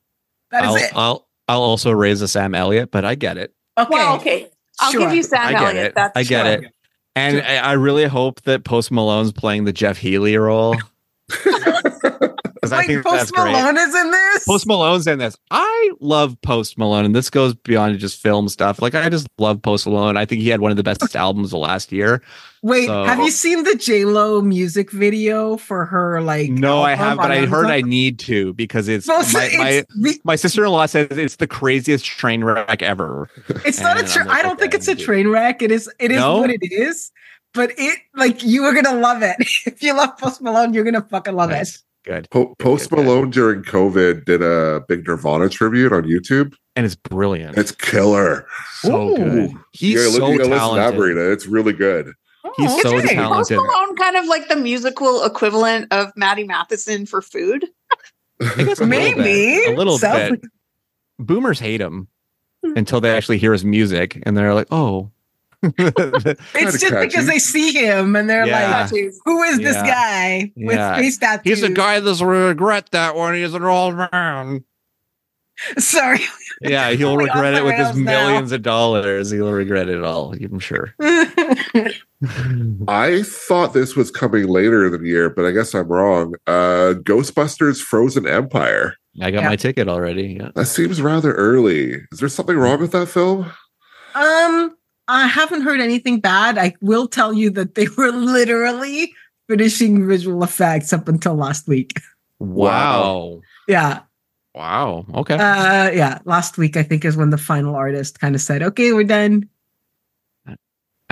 That 0.51 0.65
is 0.65 0.71
I'll, 0.71 0.77
it. 0.77 0.91
I'll 0.95 1.29
I'll 1.49 1.63
also 1.63 1.91
raise 1.91 2.21
a 2.21 2.29
Sam 2.29 2.55
Elliott, 2.55 2.91
but 2.91 3.05
I 3.05 3.15
get 3.15 3.37
it. 3.39 3.53
Okay. 3.79 3.89
Well, 3.91 4.17
okay, 4.17 4.49
I'll 4.81 4.93
Sure. 4.93 5.01
give 5.03 5.15
you 5.15 5.23
Sam 5.23 5.47
I 5.47 5.53
get 5.53 5.63
Elliott. 5.63 5.87
it. 5.87 5.95
That's 5.95 6.17
I 6.17 6.23
get 6.25 6.45
sure. 6.45 6.65
it. 6.69 6.75
And 7.17 7.37
Sure. 7.39 7.47
I, 7.47 7.57
I 7.57 7.73
really 7.73 8.05
hope 8.07 8.43
that 8.43 8.65
Post 8.65 8.91
Malone's 8.91 9.33
playing 9.33 9.65
the 9.65 9.73
Jeff 9.73 9.99
Healey 9.99 10.37
role. 10.37 10.77
Because 12.63 12.73
I 12.75 12.79
Wait, 12.79 12.87
think 12.87 13.05
Post 13.05 13.33
great. 13.35 13.51
Malone 13.51 13.77
is 13.77 13.93
in 13.93 14.11
this? 14.13 14.45
Post 14.45 14.69
Malone's 14.69 15.09
in 15.09 15.19
this. 15.19 15.37
I 15.51 15.91
love 15.99 16.41
Post 16.43 16.79
Malone, 16.79 17.05
and 17.05 17.13
this 17.13 17.29
goes 17.29 17.55
beyond 17.55 17.99
just 17.99 18.21
film 18.23 18.49
stuff. 18.49 18.81
Like 18.81 18.95
I 18.95 19.09
just 19.09 19.27
love 19.37 19.61
Post 19.61 19.85
Malone. 19.89 20.17
I 20.17 20.25
think 20.27 20.43
he 20.43 20.49
had 20.49 20.61
one 20.61 20.71
of 20.71 20.77
the 20.77 20.85
best 20.85 21.17
albums 21.17 21.53
of 21.53 21.59
last 21.59 21.91
year. 21.91 22.23
Wait, 22.63 22.87
So- 22.87 23.03
have 23.05 23.19
you 23.19 23.33
seen 23.33 23.65
the 23.65 23.75
J 23.75 24.05
Lo 24.05 24.41
music 24.43 24.93
video 24.93 25.57
for 25.57 25.85
her? 25.87 26.21
Like, 26.23 26.51
no, 26.51 26.83
I 26.83 26.95
have, 26.95 27.17
but 27.19 27.33
I 27.33 27.47
heard 27.47 27.67
I 27.67 27.81
need 27.81 28.21
to 28.21 28.53
because 28.55 28.87
it's 28.87 29.07
so 29.07 29.17
my, 29.19 29.25
my 29.59 29.69
it's, 29.69 29.95
the- 29.97 30.21
my 30.23 30.37
sister 30.37 30.65
in 30.65 30.71
law 30.71 30.87
says 30.87 31.09
it's 31.11 31.37
the 31.37 31.49
craziest 31.49 32.05
train 32.05 32.45
wreck 32.45 32.81
ever. 32.81 33.29
it's 33.65 33.81
not 33.81 33.97
a. 33.97 34.01
And 34.01 34.09
Tra- 34.09 34.23
I'm 34.23 34.29
like, 34.29 34.39
I 34.39 34.43
don't 34.43 34.61
think 34.61 34.75
it's 34.75 34.87
a 34.87 34.95
train 34.95 35.27
wreck. 35.27 35.63
It 35.63 35.73
is. 35.73 35.91
It 35.99 36.13
is 36.13 36.19
No? 36.19 36.39
what 36.39 36.51
it 36.51 36.61
is. 36.63 37.11
But 37.55 37.73
it 37.77 37.99
like 38.15 38.45
you 38.45 38.63
are 38.67 38.73
gonna 38.73 39.01
love 39.01 39.23
it. 39.25 39.35
if 39.67 39.83
you 39.83 39.95
love 39.97 40.17
Post 40.17 40.41
Malone, 40.43 40.73
you're 40.75 40.85
gonna 40.85 41.03
fucking 41.03 41.35
love 41.35 41.51
Nice. 41.51 41.83
Good. 42.05 42.29
Po- 42.31 42.55
Post 42.59 42.91
good, 42.91 42.97
good. 42.97 43.05
Malone 43.05 43.31
during 43.31 43.63
COVID 43.63 44.25
did 44.25 44.43
a 44.43 44.83
big 44.89 45.07
Nirvana 45.07 45.49
tribute 45.49 45.93
on 45.93 46.03
YouTube. 46.05 46.55
And 46.75 46.85
it's 46.85 46.95
brilliant. 46.95 47.57
It's 47.57 47.71
killer. 47.73 48.47
so 48.75 49.11
Ooh. 49.11 49.17
good. 49.17 49.51
He's 49.73 49.91
you 49.93 49.99
gotta, 49.99 50.11
so 50.11 50.27
li- 50.27 50.33
you 50.33 50.39
listen 50.39 50.53
talented. 50.53 50.99
Marina. 50.99 51.21
It's 51.33 51.47
really 51.47 51.73
good. 51.73 52.09
it. 52.09 52.17
He's 52.57 52.71
Oh, 52.71 52.81
so 52.83 52.97
okay. 52.97 53.15
talented. 53.15 53.57
Post 53.57 53.67
Malone 53.67 53.97
kind 53.97 54.17
of 54.17 54.27
like 54.27 54.49
the 54.49 54.57
musical 54.57 55.25
equivalent 55.25 55.93
of 55.93 56.13
Matty 56.17 56.45
Matheson 56.45 57.07
for 57.07 57.23
food. 57.23 57.67
I 58.41 58.49
think 58.49 58.69
little 58.69 58.87
Maybe 58.87 59.23
bit. 59.23 59.75
A 59.75 59.77
little 59.77 59.99
Sounds 59.99 60.31
bit. 60.33 60.51
Boomers 61.19 61.61
hate 61.61 61.81
him 61.81 62.09
until 62.63 63.01
they 63.01 63.11
hmm. 63.11 63.17
actually 63.17 63.39
hear 63.39 63.53
his 63.53 63.65
music 63.65 64.21
and 64.25 64.37
they're 64.37 64.55
like, 64.55 64.69
oh. 64.71 65.11
It's 65.63 66.79
just 66.81 66.89
catchy. 66.93 67.07
because 67.09 67.27
they 67.27 67.39
see 67.39 67.73
him 67.73 68.17
and 68.17 68.29
they're 68.29 68.47
Yeah. 68.47 68.89
like, 68.91 69.13
"Who 69.25 69.43
is 69.45 69.59
this 69.59 69.77
Yeah. 69.77 69.87
guy 69.87 70.53
with 70.57 70.77
Yeah. 70.77 70.97
face 70.97 71.19
tattoos?" 71.19 71.59
He's 71.61 71.63
a 71.63 71.71
guy 71.71 72.01
that's 72.01 72.21
regret 72.21 72.89
that 72.93 73.15
when 73.17 73.35
he's 73.35 73.55
an 73.55 73.63
old 73.65 73.97
man. 73.97 74.65
Sorry. 75.79 76.21
Yeah, 76.63 76.91
he'll 76.97 77.17
regret 77.17 77.55
it 77.55 77.65
with 77.65 77.75
his 77.75 77.87
rails 77.89 77.97
now. 77.99 78.11
millions 78.27 78.53
of 78.53 78.63
dollars. 78.63 79.31
He'll 79.31 79.53
regret 79.53 79.89
it 79.89 80.03
all, 80.03 80.33
I'm 80.35 80.59
sure. 80.59 80.95
I 82.89 83.23
thought 83.25 83.73
this 83.75 83.95
was 83.97 84.11
coming 84.11 84.47
later 84.49 84.87
in 84.87 84.93
the 85.01 85.07
year, 85.09 85.29
but 85.31 85.45
I 85.45 85.51
guess 85.51 85.75
I'm 85.75 85.89
wrong. 85.89 86.35
Uh, 86.47 86.95
Ghostbusters 87.03 87.81
Frozen 87.81 88.27
Empire. 88.27 88.95
I 89.21 89.31
got 89.31 89.43
Yeah. 89.43 89.49
my 89.51 89.57
ticket 89.57 89.89
already. 89.89 90.39
Yeah. 90.41 90.51
That 90.55 90.67
seems 90.67 91.03
rather 91.03 91.33
early. 91.33 92.03
Is 92.13 92.19
there 92.21 92.29
something 92.29 92.57
wrong 92.57 92.81
with 92.81 92.93
that 92.93 93.07
film? 93.09 93.51
Um, 94.15 94.75
I 95.13 95.27
haven't 95.27 95.63
heard 95.63 95.81
anything 95.81 96.21
bad. 96.21 96.59
I 96.59 96.75
will 96.81 97.07
tell 97.07 97.33
you 97.33 97.51
that 97.51 97.75
they 97.75 97.87
were 97.97 98.11
literally 98.11 99.13
finishing 99.49 100.09
visual 100.09 100.43
effects 100.43 100.93
up 100.93 101.09
until 101.09 101.35
last 101.35 101.69
week. 101.69 102.01
Wow. 102.39 103.41
Yeah. 103.69 104.01
Wow. 104.55 105.05
Okay. 105.15 105.35
Uh 105.35 105.91
yeah, 105.91 106.19
last 106.25 106.59
week 106.59 106.77
I 106.77 106.83
think 106.83 107.05
is 107.05 107.17
when 107.17 107.31
the 107.31 107.39
final 107.39 107.75
artist 107.75 108.21
kind 108.21 108.35
of 108.35 108.41
said, 108.41 108.63
"Okay, 108.63 108.93
we're 108.93 109.05
done." 109.05 109.49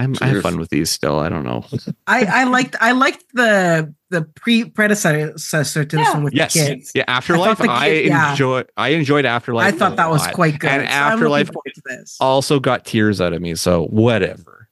I'm, 0.03 0.15
I 0.21 0.27
have 0.29 0.43
fun 0.43 0.59
with 0.59 0.71
these 0.71 0.91
still. 0.91 1.19
I 1.19 1.29
don't 1.29 1.45
know. 1.45 1.65
I 2.07 2.25
I 2.25 2.45
liked 2.45 2.77
I 2.81 2.93
liked 2.93 3.25
the 3.35 3.95
the 4.11 4.23
pre 4.23 4.65
predecessor 4.65 5.85
to 5.85 5.97
this 5.97 6.15
one 6.15 6.25
with 6.25 6.35
yes. 6.35 6.55
the 6.55 6.61
kids. 6.61 6.93
Yeah. 6.95 7.05
Afterlife. 7.07 7.59
the 7.59 7.71
I, 7.71 7.89
kid- 7.89 8.07
yeah. 8.07 8.31
enjoy. 8.31 8.65
I 8.77 8.89
enjoyed 8.91 9.25
Afterlife. 9.25 9.75
I 9.75 9.77
thought 9.77 9.97
that 9.97 10.11
was 10.11 10.23
lot. 10.23 10.35
quite 10.35 10.59
good. 10.59 10.71
And 10.71 10.89
So 10.89 10.95
Afterlife 10.95 11.51
this. 11.85 12.17
also 12.21 12.61
got 12.61 12.85
tears 12.85 13.21
out 13.21 13.33
of 13.33 13.43
me. 13.43 13.55
So 13.55 13.87
whatever. 13.87 14.69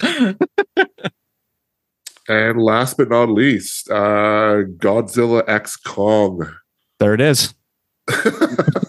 And 2.28 2.62
last 2.62 2.96
but 2.96 3.08
not 3.08 3.30
least, 3.30 3.90
uh, 3.90 4.62
Godzilla 4.78 5.42
X 5.48 5.76
Kong. 5.76 6.54
There 6.98 7.14
it 7.14 7.20
is. 7.20 7.52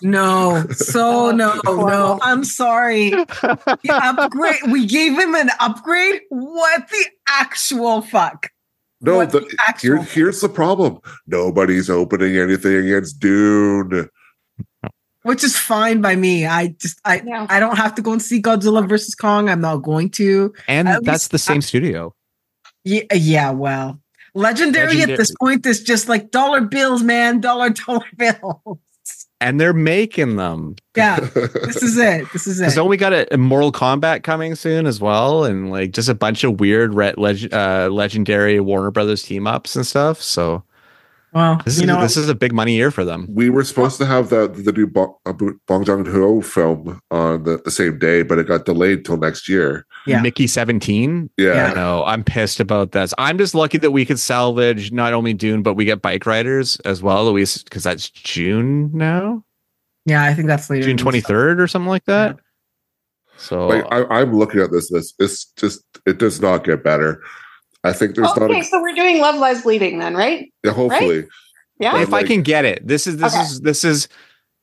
No, 0.03 0.65
so 0.71 1.31
no, 1.31 1.59
no. 1.65 2.19
I'm 2.21 2.43
sorry. 2.43 3.11
The 3.11 3.77
upgrade. 3.89 4.71
We 4.71 4.85
gave 4.85 5.17
him 5.17 5.33
an 5.33 5.49
upgrade. 5.59 6.21
What 6.29 6.87
the 6.89 7.05
actual 7.27 8.01
fuck? 8.01 8.49
no, 9.01 9.17
What 9.17 9.31
the, 9.31 9.39
the 9.39 9.57
actual 9.67 9.97
here, 9.97 10.25
here's 10.25 10.41
the 10.41 10.49
problem. 10.49 10.99
Nobody's 11.25 11.89
opening 11.89 12.37
anything 12.37 12.75
against 12.75 13.19
Dune. 13.19 14.09
Which 15.23 15.43
is 15.43 15.57
fine 15.57 16.01
by 16.01 16.17
me. 16.17 16.45
I 16.45 16.75
just 16.79 16.99
I 17.05 17.21
Yeah. 17.25 17.47
I 17.49 17.61
don't 17.61 17.77
have 17.77 17.95
to 17.95 18.01
go 18.01 18.11
and 18.11 18.21
see 18.21 18.41
Godzilla 18.41 18.87
versus 18.87 19.15
Kong. 19.15 19.47
I'm 19.47 19.61
not 19.61 19.77
going 19.77 20.09
to. 20.11 20.53
And 20.67 20.89
At 20.89 21.05
that's 21.05 21.25
least 21.25 21.31
the 21.31 21.39
same 21.39 21.61
studio. 21.61 22.13
Yeah, 22.83 23.03
yeah. 23.13 23.51
Well, 23.51 24.01
legendary, 24.35 25.01
at 25.01 25.07
this 25.07 25.33
point 25.39 25.65
is 25.65 25.81
just 25.81 26.09
like 26.09 26.31
dollar 26.31 26.59
bills, 26.59 27.03
man. 27.03 27.39
Dollar 27.39 27.69
dollar 27.87 28.05
bills. 28.17 28.79
And 29.43 29.59
they're 29.59 29.73
making 29.73 30.37
them. 30.37 30.77
Yeah, 30.95 31.19
this 31.33 31.83
is 31.83 31.97
it. 31.97 32.31
This 32.31 32.47
is 32.47 32.61
it. 32.61 32.73
don't 32.75 32.87
we 32.87 32.95
got 32.97 33.11
a, 33.11 33.33
a 33.33 33.37
Mortal 33.37 33.73
Kombat 33.73 34.23
coming 34.23 34.55
soon 34.55 34.85
as 34.85 35.01
well, 35.01 35.43
and 35.43 35.69
like 35.69 35.91
just 35.91 36.07
a 36.07 36.15
bunch 36.15 36.43
of 36.43 36.61
weird 36.61 36.93
red 36.93 37.17
leg, 37.17 37.53
uh, 37.53 37.89
legendary 37.91 38.59
Warner 38.61 38.89
Brothers 38.89 39.23
team 39.23 39.45
ups 39.45 39.75
and 39.75 39.85
stuff. 39.85 40.21
So 40.21 40.63
Well, 41.33 41.61
this 41.65 41.77
you 41.77 41.83
is 41.83 41.87
know, 41.87 42.01
this 42.01 42.17
is 42.17 42.29
a 42.29 42.35
big 42.35 42.53
money 42.53 42.75
year 42.75 42.91
for 42.91 43.03
them. 43.03 43.27
we 43.29 43.49
were 43.49 43.63
supposed 43.63 43.97
to 43.97 44.05
have 44.05 44.29
the 44.29 44.47
the 44.47 44.71
new 44.71 44.87
Bong, 44.87 45.15
uh, 45.25 45.33
Bong 45.67 45.83
Joon 45.83 46.05
Ho 46.05 46.41
film 46.41 47.01
on 47.11 47.43
the, 47.43 47.61
the 47.63 47.71
same 47.71 47.97
day, 47.97 48.21
but 48.23 48.37
it 48.37 48.47
got 48.47 48.65
delayed 48.65 49.05
till 49.05 49.17
next 49.17 49.49
year. 49.49 49.85
Yeah. 50.05 50.21
Mickey 50.21 50.47
seventeen. 50.47 51.29
Yeah, 51.37 51.71
I 51.71 51.73
know. 51.73 52.03
I'm 52.05 52.23
pissed 52.23 52.59
about 52.59 52.91
this. 52.91 53.13
I'm 53.17 53.37
just 53.37 53.55
lucky 53.55 53.77
that 53.79 53.91
we 53.91 54.05
could 54.05 54.19
salvage 54.19 54.91
not 54.91 55.13
only 55.13 55.33
Dune, 55.33 55.63
but 55.63 55.73
we 55.73 55.85
get 55.85 56.01
Bike 56.01 56.25
Riders 56.25 56.79
as 56.81 57.01
well, 57.01 57.25
Louise, 57.25 57.63
because 57.63 57.83
that's 57.83 58.09
June 58.09 58.91
now, 58.93 59.43
yeah, 60.05 60.23
I 60.23 60.33
think 60.33 60.47
that's 60.47 60.69
later. 60.69 60.83
June 60.83 60.97
23rd 60.97 61.59
or 61.59 61.67
something 61.67 61.87
like 61.89 62.05
that. 62.05 62.37
So 63.37 63.67
like 63.67 63.85
I, 63.91 64.03
I'm 64.05 64.35
looking 64.35 64.61
at 64.61 64.71
this. 64.71 64.89
This 64.89 65.13
it's 65.19 65.45
just 65.57 65.83
it 66.05 66.17
does 66.17 66.41
not 66.41 66.63
get 66.63 66.83
better. 66.83 67.21
I 67.83 67.93
think 67.93 68.15
there's 68.15 68.27
not. 68.35 68.43
okay, 68.49 68.61
A, 68.61 68.63
so 68.63 68.81
we're 68.81 68.95
doing 68.95 69.19
Love 69.19 69.35
Lies 69.35 69.61
Bleeding 69.63 69.99
then, 69.99 70.15
right? 70.15 70.51
yeah, 70.63 70.71
hopefully, 70.71 71.25
Yeah. 71.79 72.01
if 72.01 72.13
I 72.13 72.23
can 72.23 72.41
get 72.41 72.63
it, 72.65 72.87
this 72.87 73.07
is 73.07 73.17
this 73.17 73.33
Okay. 73.33 73.41
is 73.43 73.61
this 73.61 73.83
is 73.83 74.07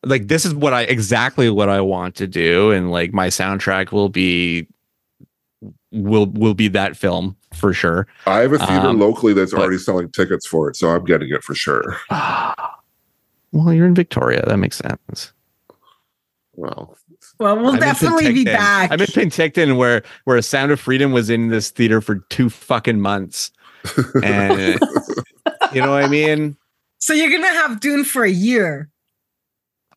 like 0.05 0.28
this 0.28 0.44
is 0.47 0.55
what 0.55 0.72
I 0.72 0.82
exactly 0.82 1.51
what 1.51 1.68
I 1.68 1.80
want 1.82 2.14
to 2.16 2.26
do, 2.26 2.70
and 2.70 2.90
like 2.90 3.12
my 3.12 3.28
soundtrack 3.28 3.92
will 3.92 4.09
be 4.09 4.66
will 5.92 6.26
will 6.26 6.55
be 6.55 6.68
that 6.68 6.97
film 6.97 7.36
for 7.52 7.72
sure. 7.74 8.06
I 8.26 8.38
have 8.40 8.52
a 8.52 8.59
theater 8.59 8.86
Um, 8.88 8.98
locally 9.01 9.34
that's 9.34 9.52
but- 9.52 9.60
already 9.60 9.78
selling 9.78 10.10
tickets 10.10 10.47
for 10.47 10.70
it, 10.70 10.76
so 10.76 10.88
I'm 10.88 11.05
getting 11.05 11.28
it 11.30 11.42
for 11.44 11.55
sure. 11.55 11.97
well, 12.10 13.72
you're 13.74 13.86
in 13.86 13.94
Victoria. 13.94 14.42
That 14.47 14.56
makes 14.56 14.76
sense. 14.78 15.32
Well, 16.55 16.97
Well, 17.40 17.56
we'll 17.56 17.72
I'm 17.74 17.80
definitely 17.80 18.32
be 18.32 18.44
back. 18.44 18.92
I'm 18.92 19.00
in 19.00 19.06
Penticton, 19.06 19.76
where 19.78 20.02
where 20.24 20.36
a 20.36 20.42
Sound 20.42 20.70
of 20.72 20.78
Freedom 20.78 21.10
was 21.10 21.30
in 21.30 21.48
this 21.48 21.70
theater 21.70 22.00
for 22.00 22.16
two 22.28 22.50
fucking 22.50 23.00
months, 23.00 23.50
and 24.22 24.78
you 25.72 25.80
know 25.80 25.90
what 25.90 26.04
I 26.04 26.08
mean. 26.08 26.56
so 26.98 27.14
you're 27.14 27.30
gonna 27.30 27.48
have 27.48 27.80
Dune 27.80 28.04
for 28.04 28.24
a 28.24 28.30
year. 28.30 28.90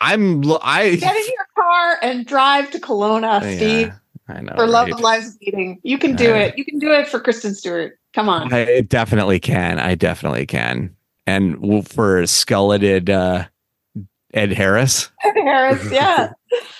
I'm 0.02 0.44
I 0.62 0.96
Get 0.96 1.16
in 1.16 1.24
your 1.28 1.48
car 1.56 1.98
and 2.02 2.26
drive 2.26 2.72
to 2.72 2.80
Kelowna, 2.80 3.42
Yeah, 3.42 3.56
Steve, 3.56 3.94
I 4.28 4.42
know. 4.42 4.54
for 4.56 4.66
Love 4.68 4.90
of 4.90 5.00
Lives 5.00 5.38
Bleeding. 5.38 5.80
You 5.84 5.98
can 5.98 6.16
do 6.16 6.32
Uh, 6.34 6.36
it. 6.38 6.58
You 6.58 6.66
can 6.66 6.80
do 6.80 6.92
it 6.92 7.08
for 7.08 7.20
Kristen 7.20 7.54
Stewart. 7.56 7.98
Come 8.14 8.30
on. 8.30 8.54
I 8.54 8.82
definitely 8.82 9.40
can. 9.40 9.80
I 9.80 9.96
definitely 9.96 10.46
can. 10.46 10.96
And 11.26 11.88
for 11.88 12.26
skeleted 12.28 13.10
uh, 13.10 13.46
Ed 14.34 14.52
Harris. 14.52 15.10
Ed 15.24 15.34
Harris, 15.36 15.88
yeah. 15.92 16.32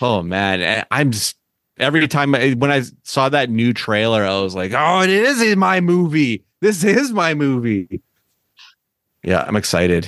Oh 0.02 0.22
man, 0.24 0.62
I- 0.64 1.00
I'm 1.00 1.12
just 1.12 1.36
every 1.80 2.08
time 2.08 2.34
I, 2.36 2.52
when 2.52 2.72
I 2.72 2.84
saw 3.04 3.30
that 3.30 3.50
new 3.50 3.74
trailer, 3.74 4.24
I 4.24 4.40
was 4.42 4.56
like, 4.56 4.72
"Oh, 4.76 5.02
it 5.02 5.10
is 5.10 5.42
in 5.42 5.60
my 5.60 5.80
movie. 5.82 6.44
This 6.62 6.84
is 6.84 7.12
my 7.12 7.34
movie." 7.34 8.02
Yeah, 9.24 9.44
I'm 9.48 9.56
excited. 9.56 10.08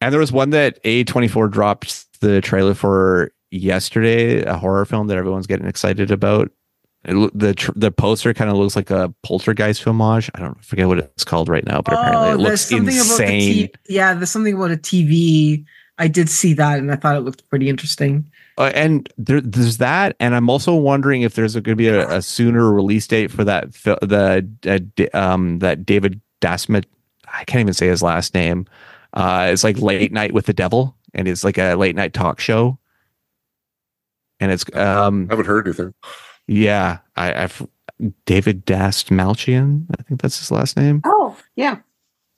And 0.00 0.12
there 0.12 0.20
was 0.20 0.30
one 0.30 0.50
that 0.50 0.82
A24 0.84 1.50
dropped 1.50 2.20
the 2.20 2.40
trailer 2.40 2.74
for 2.74 3.32
yesterday, 3.50 4.42
a 4.44 4.56
horror 4.56 4.84
film 4.84 5.08
that 5.08 5.16
everyone's 5.16 5.46
getting 5.48 5.66
excited 5.66 6.10
about. 6.12 6.50
It, 7.04 7.30
the 7.38 7.54
tr- 7.54 7.72
the 7.74 7.90
poster 7.90 8.32
kind 8.34 8.50
of 8.50 8.56
looks 8.56 8.76
like 8.76 8.90
a 8.90 9.12
poltergeist 9.22 9.82
homage. 9.84 10.30
I 10.34 10.40
don't 10.40 10.62
forget 10.64 10.86
what 10.88 10.98
it's 10.98 11.24
called 11.24 11.48
right 11.48 11.64
now, 11.66 11.80
but 11.80 11.94
oh, 11.94 12.00
apparently 12.00 12.28
it 12.28 12.34
Oh, 12.34 12.36
looks 12.36 12.60
something 12.62 12.86
insane. 12.94 13.52
T- 13.68 13.72
yeah, 13.88 14.14
there's 14.14 14.30
something 14.30 14.54
about 14.54 14.70
a 14.72 14.76
TV. 14.76 15.64
I 15.98 16.08
did 16.08 16.28
see 16.28 16.52
that, 16.54 16.78
and 16.78 16.92
I 16.92 16.96
thought 16.96 17.16
it 17.16 17.20
looked 17.20 17.48
pretty 17.50 17.68
interesting. 17.68 18.30
Uh, 18.56 18.70
and 18.74 19.12
there, 19.18 19.40
there's 19.40 19.78
that, 19.78 20.16
and 20.20 20.34
I'm 20.34 20.48
also 20.48 20.74
wondering 20.74 21.22
if 21.22 21.34
there's 21.34 21.54
going 21.54 21.64
to 21.64 21.76
be 21.76 21.88
a, 21.88 22.08
a 22.08 22.22
sooner 22.22 22.72
release 22.72 23.06
date 23.06 23.30
for 23.30 23.44
that 23.44 23.74
fil- 23.74 23.98
the 24.02 24.48
uh, 24.66 24.78
D- 24.96 25.08
um 25.10 25.58
that 25.60 25.84
David 25.84 26.20
Dasmet. 26.40 26.84
I 27.32 27.44
can't 27.44 27.60
even 27.60 27.74
say 27.74 27.88
his 27.88 28.02
last 28.02 28.34
name. 28.34 28.66
Uh, 29.12 29.48
it's 29.52 29.64
like 29.64 29.78
Late 29.78 30.12
Night 30.12 30.32
with 30.32 30.46
the 30.46 30.52
Devil, 30.52 30.96
and 31.14 31.28
it's 31.28 31.44
like 31.44 31.58
a 31.58 31.74
late 31.74 31.96
night 31.96 32.14
talk 32.14 32.40
show. 32.40 32.78
And 34.40 34.52
it's 34.52 34.64
um 34.74 35.26
I 35.28 35.32
haven't 35.32 35.46
heard 35.46 35.66
anything. 35.66 35.94
yeah 36.46 36.98
I 37.16 37.44
I've 37.44 37.66
David 38.26 38.64
Dastmalchian 38.64 39.86
I 39.98 40.02
think 40.04 40.22
that's 40.22 40.38
his 40.38 40.50
last 40.52 40.76
name. 40.76 41.02
Oh, 41.04 41.36
yeah. 41.56 41.78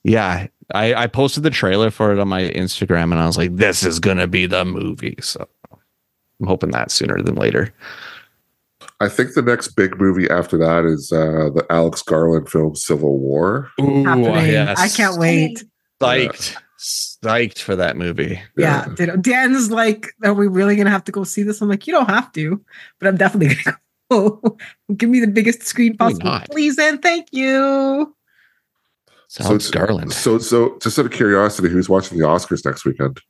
Yeah, 0.02 0.46
I 0.74 0.94
I 0.94 1.06
posted 1.06 1.42
the 1.42 1.50
trailer 1.50 1.90
for 1.90 2.12
it 2.12 2.18
on 2.18 2.28
my 2.28 2.42
Instagram, 2.42 3.12
and 3.12 3.18
I 3.18 3.26
was 3.26 3.36
like, 3.36 3.56
this 3.56 3.82
is 3.82 3.98
gonna 3.98 4.26
be 4.26 4.46
the 4.46 4.64
movie. 4.64 5.16
So 5.20 5.48
I'm 6.40 6.46
hoping 6.46 6.70
that 6.70 6.90
sooner 6.90 7.22
than 7.22 7.34
later. 7.34 7.72
I 9.00 9.08
think 9.08 9.34
the 9.34 9.42
next 9.42 9.68
big 9.68 9.98
movie 9.98 10.28
after 10.28 10.58
that 10.58 10.84
is 10.84 11.10
uh, 11.10 11.50
the 11.54 11.64
Alex 11.70 12.02
Garland 12.02 12.48
film 12.48 12.74
Civil 12.74 13.18
War. 13.18 13.70
Ooh, 13.80 14.04
happening. 14.04 14.56
I 14.56 14.88
can't 14.88 15.18
wait. 15.18 15.64
Psyched. 16.00 16.56
Psyched 16.78 17.58
for 17.58 17.76
that 17.76 17.96
movie. 17.96 18.40
Yeah, 18.56 18.86
ditto. 18.94 19.16
Dan's 19.16 19.70
like, 19.70 20.08
"Are 20.24 20.34
we 20.34 20.48
really 20.48 20.76
gonna 20.76 20.90
have 20.90 21.04
to 21.04 21.12
go 21.12 21.24
see 21.24 21.42
this?" 21.42 21.60
I'm 21.60 21.68
like, 21.68 21.86
"You 21.86 21.92
don't 21.92 22.08
have 22.08 22.32
to, 22.32 22.62
but 22.98 23.08
I'm 23.08 23.16
definitely 23.16 23.54
gonna 23.54 23.78
go. 24.10 24.56
Give 24.96 25.10
me 25.10 25.20
the 25.20 25.26
biggest 25.26 25.62
screen 25.62 25.96
possible, 25.96 26.40
please 26.50 26.78
and 26.78 27.02
thank 27.02 27.28
you." 27.32 28.14
So 29.30 29.44
Alex 29.44 29.68
it's- 29.68 29.70
Garland. 29.86 30.12
So, 30.12 30.38
so 30.38 30.76
just 30.82 30.98
out 30.98 31.06
of 31.06 31.12
curiosity, 31.12 31.68
who's 31.68 31.88
watching 31.88 32.18
the 32.18 32.24
Oscars 32.24 32.64
next 32.64 32.84
weekend? 32.84 33.20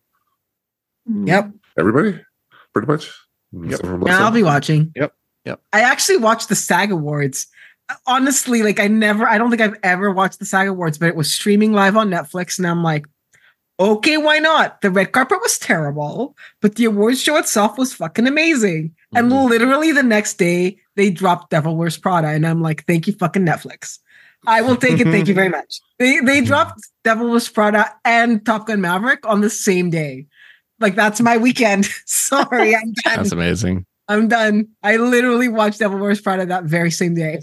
Yep, 1.06 1.50
Everybody, 1.78 2.18
pretty 2.72 2.86
much. 2.90 3.12
Yep. 3.52 3.80
Yeah, 4.06 4.24
I'll 4.24 4.30
be 4.30 4.42
watching. 4.42 4.92
Yep, 4.96 5.12
yep. 5.44 5.60
I 5.74 5.80
actually 5.80 6.16
watched 6.16 6.48
the 6.48 6.54
SAG 6.56 6.90
Awards. 6.90 7.48
Honestly, 8.06 8.62
like 8.62 8.80
I 8.80 8.86
never, 8.88 9.26
I 9.28 9.36
don't 9.36 9.50
think 9.50 9.60
I've 9.60 9.78
ever 9.82 10.10
watched 10.10 10.38
the 10.38 10.46
SAG 10.46 10.68
Awards, 10.68 10.96
but 10.96 11.08
it 11.08 11.16
was 11.16 11.30
streaming 11.32 11.72
live 11.74 11.96
on 11.98 12.08
Netflix, 12.08 12.56
and 12.58 12.66
I'm 12.66 12.82
like, 12.82 13.06
okay, 13.78 14.16
why 14.16 14.38
not? 14.38 14.80
The 14.80 14.90
red 14.90 15.12
carpet 15.12 15.38
was 15.42 15.58
terrible, 15.58 16.34
but 16.62 16.76
the 16.76 16.84
awards 16.86 17.20
show 17.20 17.36
itself 17.36 17.76
was 17.76 17.92
fucking 17.92 18.26
amazing. 18.26 18.94
And 19.14 19.30
Mhm. 19.30 19.50
literally 19.50 19.92
the 19.92 20.02
next 20.02 20.38
day, 20.38 20.78
they 20.96 21.10
dropped 21.10 21.50
Devil 21.50 21.76
Wears 21.76 21.98
Prada, 21.98 22.28
and 22.28 22.46
I'm 22.46 22.62
like, 22.62 22.86
thank 22.86 23.06
you, 23.06 23.12
fucking 23.14 23.44
Netflix. 23.44 23.98
I 24.46 24.62
will 24.62 24.76
take 24.76 25.00
it. 25.00 25.04
Thank 25.04 25.28
you 25.28 25.34
very 25.34 25.48
mm-hmm. 25.48 25.58
much. 25.58 25.80
They 25.98 26.20
they 26.20 26.40
dropped 26.40 26.80
Devil 27.04 27.30
Wears 27.30 27.48
Prada 27.48 27.92
and 28.04 28.44
Top 28.44 28.66
Gun 28.66 28.80
Maverick 28.80 29.26
on 29.26 29.40
the 29.40 29.50
same 29.50 29.90
day. 29.90 30.26
Like 30.78 30.94
that's 30.94 31.20
my 31.20 31.36
weekend. 31.36 31.86
Sorry, 32.06 32.74
I'm 32.74 32.92
done. 33.04 33.16
That's 33.16 33.32
amazing. 33.32 33.86
I'm 34.08 34.28
done. 34.28 34.68
I 34.82 34.96
literally 34.96 35.48
watched 35.48 35.78
Devil 35.78 35.98
Wears 35.98 36.20
Prada 36.20 36.46
that 36.46 36.64
very 36.64 36.90
same 36.90 37.14
day. 37.14 37.40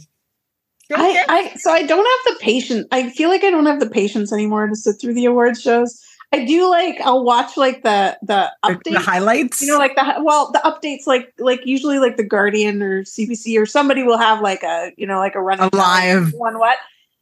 I, 0.93 1.25
I 1.27 1.57
so 1.57 1.71
I 1.71 1.83
don't 1.83 2.25
have 2.25 2.35
the 2.35 2.43
patience. 2.43 2.87
I 2.91 3.09
feel 3.09 3.29
like 3.29 3.43
I 3.43 3.49
don't 3.49 3.65
have 3.65 3.79
the 3.79 3.89
patience 3.89 4.31
anymore 4.31 4.67
to 4.67 4.75
sit 4.75 4.95
through 4.99 5.13
the 5.13 5.25
awards 5.25 5.61
shows. 5.61 6.01
I 6.33 6.43
do 6.45 6.69
like 6.69 6.99
I'll 7.01 7.23
watch 7.23 7.55
like 7.57 7.83
the 7.83 8.17
the 8.21 8.51
the, 8.63 8.69
updates. 8.75 8.93
the 8.93 8.99
highlights. 8.99 9.61
you 9.61 9.67
know, 9.69 9.77
like 9.77 9.95
the 9.95 10.15
well, 10.21 10.51
the 10.51 10.59
updates 10.59 11.07
like 11.07 11.33
like 11.39 11.65
usually 11.65 11.99
like 11.99 12.17
the 12.17 12.23
Guardian 12.23 12.81
or 12.81 13.03
CBC 13.03 13.59
or 13.59 13.65
somebody 13.65 14.03
will 14.03 14.17
have 14.17 14.41
like 14.41 14.61
a 14.63 14.91
you 14.97 15.07
know 15.07 15.19
like 15.19 15.35
a 15.35 15.41
running 15.41 15.69
A 15.71 15.75
live- 15.75 16.33
one 16.33 16.59
what, 16.59 16.77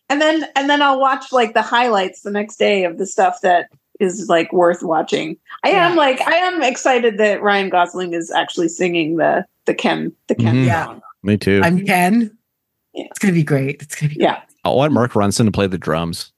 and 0.09 0.19
then 0.21 0.45
and 0.55 0.69
then 0.69 0.81
I'll 0.81 0.99
watch 0.99 1.31
like 1.31 1.53
the 1.53 1.61
highlights 1.61 2.21
the 2.21 2.31
next 2.31 2.57
day 2.57 2.83
of 2.83 2.97
the 2.97 3.05
stuff 3.05 3.41
that 3.41 3.69
is 3.99 4.27
like 4.27 4.51
worth 4.51 4.81
watching. 4.81 5.37
I 5.63 5.69
am 5.69 5.95
like 5.95 6.19
I 6.21 6.35
am 6.37 6.63
excited 6.63 7.17
that 7.19 7.41
Ryan 7.43 7.69
Gosling 7.69 8.13
is 8.13 8.31
actually 8.31 8.69
singing 8.69 9.17
the 9.17 9.45
the 9.65 9.73
Ken 9.75 10.11
the 10.27 10.35
Ken 10.35 10.55
Mhm. 10.55 10.65
Yeah. 10.65 10.85
song. 10.85 11.01
Me 11.23 11.37
too. 11.37 11.61
I'm 11.63 11.85
Ken. 11.85 12.35
Yeah. 12.93 13.05
It's 13.09 13.19
gonna 13.19 13.33
be 13.33 13.43
great. 13.43 13.81
It's 13.83 13.95
gonna 13.95 14.13
be 14.13 14.17
Yeah. 14.19 14.41
I 14.63 14.69
want 14.69 14.93
Mark 14.93 15.11
Ronson 15.13 15.45
to 15.45 15.51
play 15.51 15.67
the 15.67 15.77
drums. 15.77 16.31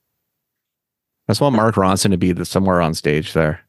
I 1.28 1.32
just 1.32 1.40
want 1.42 1.54
Mark 1.56 1.74
Ronson 1.74 2.10
to 2.10 2.16
be 2.16 2.32
the, 2.32 2.44
somewhere 2.46 2.80
on 2.80 2.94
stage 2.94 3.34
there. 3.34 3.60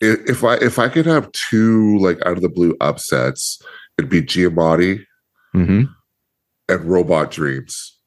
If 0.00 0.44
I 0.44 0.54
if 0.56 0.78
I 0.78 0.88
could 0.88 1.06
have 1.06 1.32
two 1.32 1.98
like 1.98 2.18
out 2.26 2.36
of 2.36 2.42
the 2.42 2.48
blue 2.48 2.76
upsets, 2.80 3.60
it'd 3.98 4.10
be 4.10 4.22
Giamatti 4.22 5.04
hmm 5.52 5.84
and 6.68 6.84
Robot 6.84 7.30
Dreams. 7.30 7.98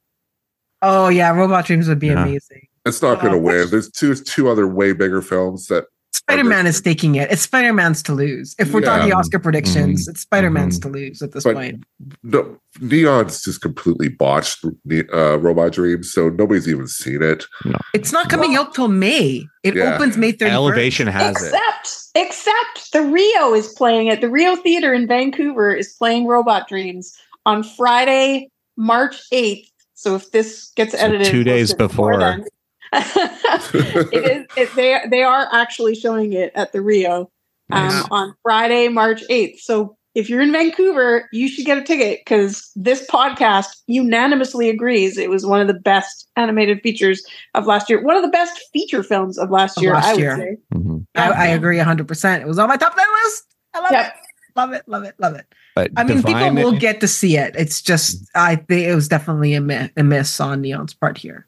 Oh 0.82 1.10
yeah, 1.10 1.32
Robot 1.34 1.66
Dreams 1.66 1.88
would 1.88 2.00
be 2.00 2.08
Yeah. 2.08 2.24
amazing. 2.24 2.68
It's 2.86 3.02
not 3.02 3.20
going 3.22 3.34
to 3.34 3.40
Uh, 3.40 3.42
win. 3.42 3.70
There's 3.70 3.90
two 3.92 4.14
two 4.16 4.50
other 4.50 4.68
way 4.68 4.94
bigger 4.94 5.22
films 5.22 5.66
that 5.68 5.86
Spider 6.12 6.44
Man 6.44 6.68
is 6.68 6.80
taking 6.82 7.16
it. 7.16 7.32
It's 7.32 7.42
Spider 7.42 7.74
Man's 7.74 8.04
to 8.04 8.14
lose. 8.14 8.56
If 8.60 8.72
we're 8.74 8.82
Yeah. 8.82 8.98
talking 8.98 9.14
Oscar 9.14 9.40
predictions, 9.40 10.08
it's 10.08 10.22
Spider 10.22 10.50
Man's 10.52 10.78
Mhm. 10.80 10.82
to 10.84 10.90
lose 10.90 11.22
at 11.22 11.32
this 11.32 11.44
But- 11.44 11.56
point. 11.56 11.84
no, 12.24 12.58
Neon's 12.80 13.42
just 13.44 13.62
completely 13.62 14.10
botched 14.10 14.64
the 14.86 15.06
uh, 15.12 15.38
Robot 15.38 15.72
Dreams, 15.74 16.12
so 16.12 16.30
nobody's 16.30 16.68
even 16.68 16.88
seen 16.88 17.22
it. 17.24 17.46
No. 17.66 17.78
It's 17.94 18.12
not 18.12 18.30
coming 18.30 18.56
out 18.56 18.74
till 18.76 18.88
May. 18.88 19.46
It 19.64 19.76
Yeah. 19.76 19.96
opens 19.96 20.18
May 20.18 20.32
31st. 20.32 20.54
Elevation 20.54 21.08
has 21.08 21.36
it. 21.42 21.48
except 21.48 21.96
except 22.16 22.92
the 22.92 23.02
Rio 23.04 23.54
is 23.54 23.68
playing 23.70 24.08
it. 24.08 24.22
The 24.22 24.30
Rio 24.30 24.56
Theater 24.56 24.94
in 24.94 25.08
Vancouver 25.08 25.74
is 25.74 25.94
playing 25.98 26.26
Robot 26.28 26.68
Dreams 26.68 27.14
on 27.46 27.64
Friday, 27.64 28.50
March 28.78 29.16
8th. 29.32 29.68
So 29.94 30.16
if 30.16 30.32
this 30.32 30.72
gets 30.76 30.92
So 30.94 30.98
edited 31.00 31.28
two 31.28 31.44
days 31.44 31.70
posted 31.74 31.78
before. 31.90 32.20
then- 32.20 32.46
it 32.94 34.14
is 34.14 34.46
it, 34.58 34.76
they 34.76 35.00
they 35.10 35.24
are 35.24 35.48
actually 35.54 35.96
showing 35.96 36.34
it 36.34 36.52
at 36.56 36.72
the 36.72 36.82
Rio 36.82 37.32
um, 37.72 37.88
Nice. 37.88 38.08
on 38.12 38.34
Friday, 38.44 38.88
March 38.88 39.22
8th. 39.30 39.60
So 39.60 39.96
if 40.16 40.28
you're 40.30 40.42
in 40.42 40.52
Vancouver, 40.52 41.30
you 41.32 41.48
should 41.48 41.66
get 41.66 41.78
a 41.78 41.84
ticket 41.84 42.22
because 42.26 42.72
this 42.76 43.06
podcast 43.08 43.68
unanimously 43.88 44.70
agrees 44.70 45.18
it 45.20 45.30
was 45.30 45.46
one 45.46 45.62
of 45.62 45.68
the 45.68 45.74
best 45.76 46.28
animated 46.36 46.82
features 46.82 47.24
of 47.54 47.68
last 47.68 47.90
year. 47.90 48.02
One 48.04 48.16
of 48.16 48.24
the 48.24 48.30
best 48.30 48.60
feature 48.74 49.04
films 49.04 49.38
of 49.38 49.52
last 49.52 49.78
Of 49.78 49.84
year, 49.84 49.94
last 49.94 50.06
I 50.08 50.14
would 50.14 50.20
year. 50.20 50.36
say. 50.38 50.58
Mhm. 50.74 51.06
I, 51.16 51.30
I 51.30 51.46
agree 51.48 51.78
100%. 51.78 52.42
It 52.42 52.48
was 52.48 52.58
on 52.58 52.68
my 52.70 52.76
top 52.78 52.96
10 52.96 53.06
list. 53.26 53.44
I 53.76 53.80
love 53.82 53.92
Yep. 53.92 54.06
it. 54.08 54.14
Love 54.56 54.74
it. 54.74 54.84
Love 54.88 55.04
it. 55.04 55.16
Love 55.20 55.36
it. 55.36 55.46
But 55.76 55.92
I 55.96 56.04
mean, 56.04 56.24
people 56.24 56.54
will 56.56 56.72
get 56.74 57.00
to 57.02 57.08
see 57.08 57.38
it. 57.38 57.56
It's 57.56 57.82
just, 57.82 58.28
I 58.36 58.56
think 58.56 58.88
it 58.88 58.96
was 58.96 59.08
definitely 59.08 59.54
a, 59.54 59.62
mi- 59.62 59.92
a 59.96 60.04
miss 60.04 60.40
on 60.40 60.62
Neon's 60.64 60.96
part 60.96 61.20
here. 61.20 61.46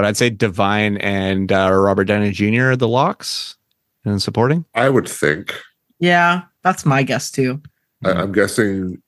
But 0.00 0.06
I'd 0.06 0.16
say 0.16 0.30
Da'Vine 0.30 0.96
and 1.02 1.52
uh, 1.52 1.70
Robert 1.70 2.04
Downey 2.04 2.30
Jr. 2.30 2.70
are 2.70 2.76
the 2.76 2.88
locks 2.88 3.58
and 4.06 4.22
supporting. 4.22 4.64
I 4.74 4.88
would 4.88 5.06
think. 5.06 5.54
Yeah, 5.98 6.44
that's 6.62 6.86
my 6.86 7.02
guess 7.02 7.30
too. 7.30 7.60
I, 8.02 8.12
I'm 8.12 8.32
guessing 8.32 9.02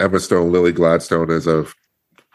Emma 0.00 0.18
Stone, 0.18 0.50
Lily 0.50 0.72
Gladstone 0.72 1.30
is 1.30 1.46
a 1.46 1.66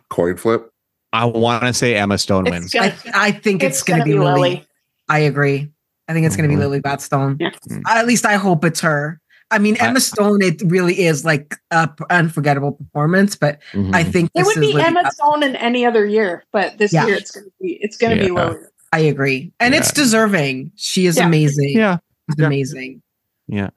coin 0.08 0.38
flip. 0.38 0.72
I 1.12 1.26
want 1.26 1.64
to 1.64 1.74
say 1.74 1.96
Emma 1.96 2.18
Stone 2.18 2.48
It's 2.48 2.52
wins. 2.54 2.74
gonna- 2.74 2.96
I, 3.14 3.28
I 3.28 3.32
think 3.34 3.64
it's, 3.64 3.84
going 3.84 4.00
to 4.00 4.06
be 4.06 4.14
Lily. 4.14 4.66
I 5.10 5.20
agree. 5.20 5.70
I 6.08 6.14
think 6.14 6.26
it's 6.26 6.38
going 6.38 6.50
to 6.50 6.56
be 6.56 6.58
Lily 6.58 6.80
Gladstone. 6.80 7.36
Yeah. 7.38 7.50
At 7.90 8.08
least 8.08 8.26
I 8.26 8.36
hope 8.36 8.64
it's 8.64 8.80
her. 8.80 9.20
I 9.52 9.58
mean, 9.60 9.78
I- 9.82 9.88
Emma 9.88 10.00
Stone, 10.00 10.42
it 10.42 10.62
really 10.66 11.00
is 11.02 11.26
like 11.26 11.56
a 11.72 11.88
p- 11.88 12.04
unforgettable 12.10 12.74
performance, 12.74 13.36
but 13.36 13.60
Mhm. 13.74 13.96
I 13.96 14.04
think 14.04 14.30
It 14.36 14.46
would 14.46 14.58
is 14.58 14.62
be 14.62 14.68
Lily 14.74 14.84
Emma 14.84 15.02
Glad- 15.02 15.14
Stone 15.14 15.44
in 15.44 15.56
any 15.56 15.86
other 15.86 16.06
year, 16.06 16.44
but 16.52 16.78
this 16.78 16.94
Yeah. 16.94 17.08
year 17.08 17.16
it's 17.16 17.32
gonna 17.32 17.48
be 17.62 17.80
it's 17.82 17.98
gonna 17.98 18.16
be 18.16 18.28
Yeah. 18.32 18.54
I 18.92 19.00
agree. 19.00 19.52
And 19.60 19.74
it's 19.76 19.92
deserving. 19.92 20.72
She 20.76 21.06
is 21.06 21.18
Yeah. 21.18 21.26
amazing. 21.28 21.70
yeah, 21.78 21.98
She's 22.30 22.44
amazing. 22.46 23.02
Yeah. 23.48 23.70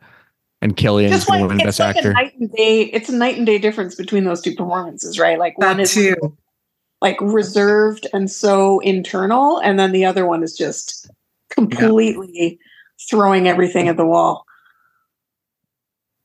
and 0.61 0.77
Cillian 0.77 1.07
is 1.07 1.11
Just 1.12 1.27
going 1.27 1.40
like 1.40 1.49
to 1.49 1.57
win 1.57 1.61
it's 1.69 1.78
Best 1.78 1.97
like 1.97 2.05
a 2.05 2.12
night 2.12 2.32
and 2.39 2.53
day. 2.53 2.82
It's 2.85 3.09
a 3.09 3.16
night 3.16 3.36
and 3.36 3.44
day 3.47 3.59
difference 3.59 3.94
between 3.97 4.24
those 4.24 4.40
two 4.40 4.55
performances, 4.55 5.19
right? 5.19 5.39
Like 5.39 5.59
one 5.59 5.81
is 5.81 5.93
too. 5.93 6.15
like 7.01 7.16
reserved 7.20 8.07
and 8.12 8.31
so 8.31 8.78
internal, 8.81 9.59
and 9.59 9.77
then 9.78 9.90
the 9.93 10.05
other 10.05 10.24
one 10.24 10.43
is 10.44 10.57
just 10.57 11.11
completely 11.51 12.59
throwing 13.11 13.49
everything 13.49 13.89
at 13.89 13.97
the 13.97 14.07
wall. 14.07 14.44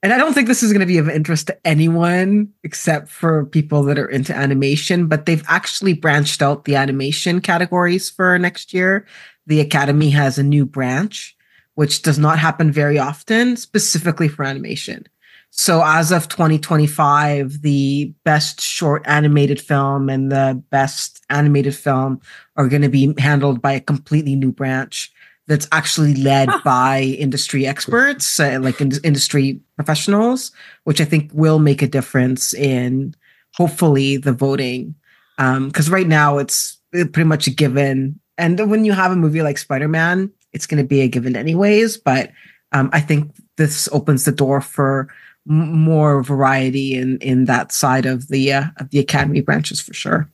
And 0.07 0.13
I 0.13 0.19
don't 0.19 0.33
think 0.33 0.47
this 0.47 0.63
is 0.63 0.71
going 0.71 0.79
to 0.79 0.85
be 0.85 0.99
of 0.99 1.09
interest 1.09 1.47
to 1.47 1.67
anyone 1.67 2.47
except 2.63 3.09
for 3.09 3.45
people 3.47 3.83
that 3.83 3.99
are 3.99 4.07
into 4.07 4.33
animation, 4.33 5.07
but 5.07 5.25
they've 5.25 5.43
actually 5.49 5.91
branched 5.91 6.41
out 6.41 6.63
the 6.63 6.77
animation 6.77 7.41
categories 7.41 8.09
for 8.09 8.39
next 8.39 8.73
year. 8.73 9.05
The 9.47 9.59
Academy 9.59 10.09
has 10.11 10.37
a 10.37 10.43
new 10.43 10.65
branch, 10.65 11.35
which 11.75 12.03
does 12.03 12.17
not 12.17 12.39
happen 12.39 12.71
very 12.71 12.97
often, 12.97 13.57
specifically 13.57 14.29
for 14.29 14.45
animation. 14.45 15.07
So 15.49 15.83
as 15.85 16.13
of 16.13 16.29
2025, 16.29 17.61
the 17.61 18.13
best 18.23 18.61
short 18.61 19.05
animated 19.07 19.59
film 19.59 20.07
and 20.07 20.31
the 20.31 20.63
best 20.69 21.21
animated 21.29 21.75
film 21.75 22.21
are 22.55 22.69
going 22.69 22.81
to 22.81 22.87
be 22.87 23.13
handled 23.17 23.61
by 23.61 23.73
a 23.73 23.81
completely 23.81 24.37
new 24.37 24.53
branch 24.53 25.11
that's 25.47 25.67
actually 25.71 26.15
led 26.15 26.49
by 26.63 27.01
industry 27.01 27.65
experts, 27.65 28.39
uh, 28.39 28.59
like 28.61 28.79
in- 28.81 28.99
industry 29.03 29.59
professionals, 29.75 30.51
which 30.83 31.01
I 31.01 31.05
think 31.05 31.31
will 31.33 31.59
make 31.59 31.81
a 31.81 31.87
difference 31.87 32.53
in 32.53 33.15
hopefully 33.55 34.17
the 34.17 34.33
voting. 34.33 34.95
Because 35.37 35.89
right 35.89 36.07
now 36.07 36.37
it's 36.37 36.77
uh, 36.95 37.05
pretty 37.13 37.27
much 37.27 37.47
a 37.47 37.51
given. 37.51 38.19
And 38.37 38.69
when 38.69 38.85
you 38.85 38.93
have 38.93 39.11
a 39.11 39.15
movie 39.15 39.41
like 39.41 39.57
Spider 39.57 39.87
Man, 39.87 40.31
it's 40.53 40.65
going 40.65 40.81
to 40.81 40.87
be 40.87 41.01
a 41.01 41.07
given 41.07 41.35
anyways. 41.35 41.97
But 41.97 42.31
um, 42.71 42.89
I 42.93 42.99
think 42.99 43.35
this 43.57 43.87
opens 43.91 44.25
the 44.25 44.31
door 44.31 44.61
for 44.61 45.07
m- 45.49 45.71
more 45.71 46.23
variety 46.23 46.95
in 46.95 47.17
in 47.19 47.45
that 47.45 47.71
side 47.71 48.05
of 48.05 48.27
the 48.27 48.53
uh, 48.53 48.65
of 48.77 48.89
the 48.89 48.99
academy 48.99 49.41
branches 49.41 49.79
for 49.79 49.93
sure. 49.93 50.29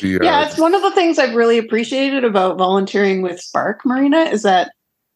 The, 0.00 0.20
uh, 0.20 0.24
Yeah, 0.24 0.46
it's 0.46 0.58
one 0.58 0.74
of 0.74 0.82
the 0.82 0.92
things 0.92 1.18
I've 1.18 1.34
really 1.34 1.58
appreciated 1.58 2.24
about 2.24 2.58
volunteering 2.58 3.22
with 3.22 3.40
Spark 3.40 3.84
Marina 3.84 4.22
is 4.22 4.42
that 4.42 4.72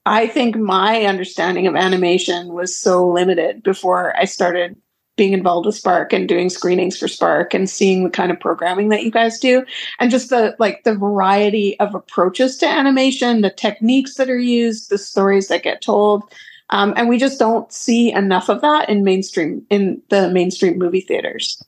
I 0.06 0.27
think 0.27 0.56
my 0.56 1.05
understanding 1.05 1.66
of 1.66 1.77
animation 1.77 2.52
was 2.52 2.77
so 2.77 3.09
limited 3.09 3.62
before 3.62 4.16
I 4.16 4.24
started 4.24 4.77
being 5.16 5.32
involved 5.32 5.66
with 5.66 5.77
Spark 5.77 6.12
and 6.12 6.28
doing 6.28 6.51
screenings 6.51 6.98
for 6.98 7.09
Spark 7.09 7.55
and 7.55 7.70
seeing 7.70 8.05
the 8.05 8.11
kind 8.11 8.32
of 8.32 8.40
programming 8.40 8.89
that 8.89 9.05
you 9.05 9.11
guys 9.11 9.39
do 9.39 9.65
and 10.01 10.11
just 10.11 10.31
the 10.31 10.56
like 10.59 10.82
the 10.85 10.94
variety 10.94 11.78
of 11.78 11.94
approaches 11.94 12.56
to 12.59 12.66
animation, 12.66 13.40
the 13.40 13.51
techniques 13.51 14.16
that 14.16 14.28
are 14.28 14.39
used, 14.39 14.90
the 14.90 14.98
stories 14.98 15.48
that 15.48 15.62
get 15.62 15.81
told. 15.81 16.24
Um, 16.70 16.94
and 16.97 17.09
we 17.09 17.19
just 17.19 17.39
don't 17.39 17.73
see 17.73 18.12
enough 18.12 18.48
of 18.48 18.61
that 18.62 18.89
in 18.89 19.05
mainstream 19.05 19.65
in 19.70 20.02
the 20.09 20.31
mainstream 20.31 20.78
movie 20.78 21.02
theaters. 21.02 21.62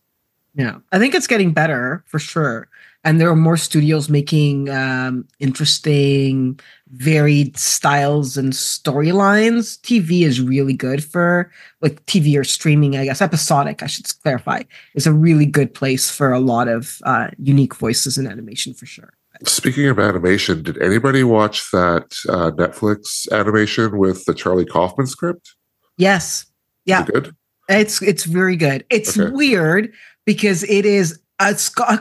Yeah, 0.55 0.78
I 0.90 0.98
think 0.98 1.14
it's 1.14 1.26
getting 1.26 1.52
better 1.52 2.02
for 2.06 2.18
sure. 2.18 2.68
And 3.07 3.20
there 3.20 3.31
are 3.31 3.37
more 3.37 3.57
studios 3.57 4.09
making 4.09 4.69
um, 4.69 5.28
interesting, 5.39 6.59
varied 6.89 7.57
styles 7.57 8.37
and 8.37 8.53
storylines. 8.53 9.78
TV 9.81 10.23
is 10.23 10.41
really 10.41 10.73
good 10.73 11.05
for 11.05 11.49
like 11.81 12.05
TV 12.07 12.37
or 12.37 12.43
streaming, 12.43 12.97
I 12.97 13.05
guess. 13.05 13.23
Episodic, 13.23 13.81
I 13.81 13.87
should 13.87 14.07
clarify, 14.24 14.65
is 14.97 15.07
a 15.07 15.12
really 15.12 15.47
good 15.47 15.73
place 15.73 16.11
for 16.11 16.33
a 16.33 16.41
lot 16.41 16.66
of 16.66 16.99
uh, 17.05 17.28
unique 17.39 17.77
voices 17.77 18.19
in 18.19 18.27
animation 18.27 18.74
for 18.74 18.87
sure. 18.87 19.12
Speaking 19.45 19.87
of 19.87 20.01
animation, 20.01 20.65
did 20.65 20.77
anybody 20.83 21.23
watch 21.23 21.70
that 21.70 22.16
uh, 22.28 22.51
Netflix 22.53 23.31
animation 23.31 23.99
with 23.99 24.24
the 24.24 24.35
Charlie 24.35 24.66
Kaufman 24.66 25.07
script? 25.07 25.55
Yes. 25.97 26.45
Yeah. 26.87 27.03
it 27.03 27.12
good? 27.12 27.37
It's 27.69 28.03
it's 28.03 28.24
very 28.24 28.57
good. 28.57 28.85
It's 28.91 29.16
Okay. 29.16 29.31
weird 29.33 29.93
because 30.24 30.65
it 30.65 30.85
is 30.85 31.20
a, 31.38 31.54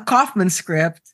Kaufman 0.06 0.50
script 0.50 1.14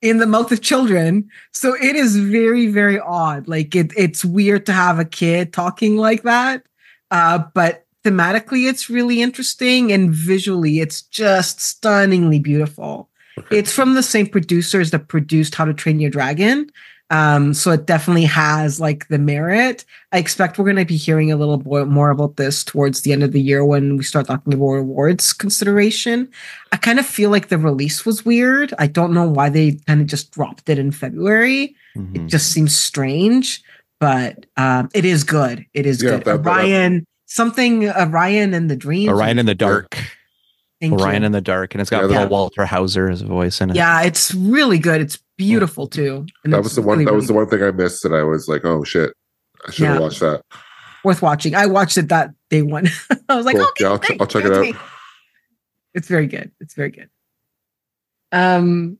in 0.00 0.18
the 0.18 0.26
mouth 0.26 0.50
of 0.50 0.60
children, 0.60 1.28
so 1.52 1.74
it 1.74 1.96
is 1.96 2.16
very 2.16 2.66
very 2.66 2.98
odd. 2.98 3.48
Like 3.48 3.74
it 3.74 3.92
it's 3.96 4.24
weird 4.24 4.66
to 4.66 4.72
have 4.72 4.98
a 4.98 5.04
kid 5.04 5.52
talking 5.52 5.96
like 5.96 6.22
that, 6.22 6.64
uh, 7.10 7.40
but 7.54 7.86
thematically 8.04 8.68
it's 8.68 8.90
really 8.90 9.22
interesting 9.22 9.92
and 9.92 10.10
visually 10.10 10.80
it's 10.80 11.02
just 11.02 11.60
stunningly 11.60 12.38
beautiful. 12.38 13.08
Okay. 13.38 13.58
It's 13.58 13.72
from 13.72 13.94
the 13.94 14.02
same 14.02 14.26
producers 14.26 14.90
that 14.90 15.08
produced 15.08 15.54
How 15.54 15.64
to 15.64 15.72
Train 15.72 16.00
Your 16.00 16.10
Dragon. 16.10 16.68
Um, 17.12 17.52
so 17.52 17.70
it 17.72 17.84
definitely 17.86 18.24
has 18.24 18.80
like 18.80 19.06
the 19.08 19.18
merit. 19.18 19.84
I 20.12 20.18
expect 20.18 20.58
we're 20.58 20.64
going 20.64 20.76
to 20.76 20.86
be 20.86 20.96
hearing 20.96 21.30
a 21.30 21.36
little 21.36 21.58
bo- 21.58 21.84
more 21.84 22.08
about 22.08 22.36
this 22.36 22.64
towards 22.64 23.02
the 23.02 23.12
end 23.12 23.22
of 23.22 23.32
the 23.32 23.40
year 23.40 23.62
when 23.66 23.98
we 23.98 24.02
start 24.02 24.26
talking 24.26 24.54
about 24.54 24.76
awards 24.78 25.34
consideration. 25.34 26.28
I 26.72 26.78
kind 26.78 26.98
of 26.98 27.04
feel 27.04 27.28
like 27.28 27.48
the 27.48 27.58
release 27.58 28.06
was 28.06 28.24
weird. 28.24 28.72
I 28.78 28.86
don't 28.86 29.12
know 29.12 29.28
why 29.28 29.50
they 29.50 29.72
kind 29.86 30.00
of 30.00 30.06
just 30.06 30.30
dropped 30.32 30.70
it 30.70 30.78
in 30.78 30.90
February. 30.90 31.76
Mhm. 31.96 32.16
It 32.16 32.26
just 32.28 32.50
seems 32.50 32.74
strange, 32.74 33.62
but 34.00 34.46
um, 34.56 34.88
it 34.94 35.04
is 35.04 35.22
good. 35.22 35.66
It 35.74 35.84
is 35.84 36.02
Yeah, 36.02 36.12
good. 36.12 36.24
that- 36.24 36.42
that- 36.44 36.50
Orion, 36.56 37.04
something 37.26 37.90
Orion 37.90 38.54
and 38.54 38.70
the 38.70 38.76
Dream. 38.76 39.10
Orion 39.10 39.38
in 39.38 39.44
the 39.44 39.54
Dark. 39.54 39.98
Thank 40.90 41.00
you. 41.00 41.06
In 41.24 41.32
the 41.32 41.40
Dark, 41.40 41.74
and 41.74 41.80
it's 41.80 41.90
got 41.90 42.10
Yeah, 42.10 42.16
Paul 42.18 42.28
Walter 42.28 42.66
Hauser 42.66 43.08
as 43.08 43.22
voice 43.22 43.60
in 43.60 43.70
it. 43.70 43.76
Yeah, 43.76 44.02
it's 44.02 44.34
really 44.34 44.78
good. 44.78 45.00
It's 45.00 45.18
beautiful 45.38 45.86
too. 45.86 46.26
And 46.44 46.52
That 46.52 46.62
was 46.62 46.74
the 46.74 46.82
one. 46.82 46.98
really, 46.98 47.04
that 47.06 47.14
was 47.14 47.24
really 47.24 47.26
the 47.28 47.34
one 47.34 47.48
thing 47.48 47.62
I 47.62 47.70
missed, 47.70 48.04
and 48.04 48.14
I 48.14 48.24
was 48.24 48.48
like, 48.48 48.64
"Oh 48.64 48.82
shit, 48.82 49.12
I 49.66 49.70
should 49.70 49.86
have 49.86 49.94
Yeah. 49.96 50.00
watched 50.00 50.20
that." 50.20 50.42
worth 51.04 51.20
watching. 51.22 51.54
I 51.54 51.66
watched 51.66 51.96
it 51.98 52.08
that 52.10 52.30
day 52.48 52.62
one. 52.62 52.86
I 53.28 53.34
was 53.36 53.44
like, 53.44 53.56
Cool. 53.56 53.64
okay, 53.66 53.84
Yeah, 53.84 53.88
I'll 53.90 53.98
ch- 53.98 54.06
thanks, 54.06 54.20
I'll 54.20 54.26
check 54.28 54.44
it 54.44 54.52
out. 54.52 54.60
me. 54.62 54.74
It's 55.94 56.06
very 56.06 56.28
good. 56.28 56.52
It's 56.60 56.74
very 56.74 56.90
good. 56.90 57.10
Um, 58.30 58.98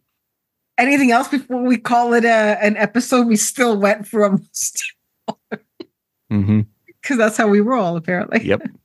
anything 0.79 1.11
else 1.13 1.29
before 1.29 1.63
we 1.63 1.79
call 1.79 2.13
it 2.15 2.25
a 2.25 2.59
an 2.61 2.77
episode? 2.77 3.27
We 3.29 3.37
still 3.37 3.77
went 3.79 4.07
from 4.09 4.45
hmm 6.31 6.61
because 6.87 7.19
that's 7.19 7.37
how 7.37 7.49
we 7.49 7.61
roll, 7.61 7.97
apparently. 7.97 8.45
Yep. 8.45 8.63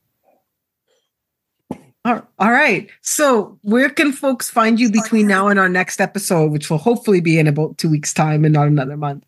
All 2.08 2.52
right. 2.52 2.90
So, 3.02 3.60
where 3.64 3.90
can 3.90 4.14
folks 4.14 4.50
find 4.50 4.80
you 4.80 4.90
between 4.90 5.28
now 5.28 5.48
and 5.48 5.60
our 5.60 5.68
next 5.68 6.00
episode, 6.00 6.52
which 6.52 6.70
will 6.70 6.78
hopefully 6.78 7.20
be 7.20 7.38
in 7.38 7.48
about 7.48 7.78
two 7.78 7.90
weeks' 7.90 8.14
time 8.14 8.46
and 8.46 8.54
not 8.54 8.68
another 8.68 8.96
month? 8.96 9.26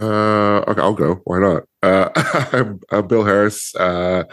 Uh, 0.00 0.64
okay, 0.66 0.80
I'll 0.80 0.94
go. 0.94 1.20
Why 1.24 1.38
not? 1.38 1.62
Uh, 1.82 2.10
I'm, 2.52 2.80
I'm 2.90 3.06
Bill 3.06 3.24
Harris. 3.24 3.74
Uh, 3.76 4.24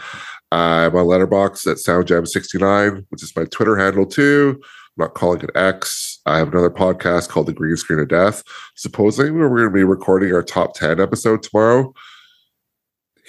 I'm 0.50 0.96
on 0.96 1.06
Letterboxd 1.06 1.70
at 1.70 1.76
SoundJam69, 1.76 3.06
which 3.10 3.22
is 3.22 3.34
my 3.36 3.44
Twitter 3.44 3.76
handle 3.76 4.06
too. 4.06 4.60
I'm 4.60 5.06
not 5.06 5.14
calling 5.14 5.42
it 5.42 5.50
X. 5.54 6.20
I 6.26 6.38
have 6.38 6.48
another 6.48 6.70
podcast 6.70 7.28
called 7.28 7.46
The 7.46 7.52
Green 7.52 7.76
Screen 7.76 8.00
of 8.00 8.08
Death. 8.08 8.42
Supposedly, 8.74 9.30
we're 9.30 9.48
going 9.48 9.64
to 9.64 9.70
be 9.70 9.84
recording 9.84 10.34
our 10.34 10.42
top 10.42 10.74
10 10.74 11.00
episode 11.00 11.42
tomorrow. 11.42 11.94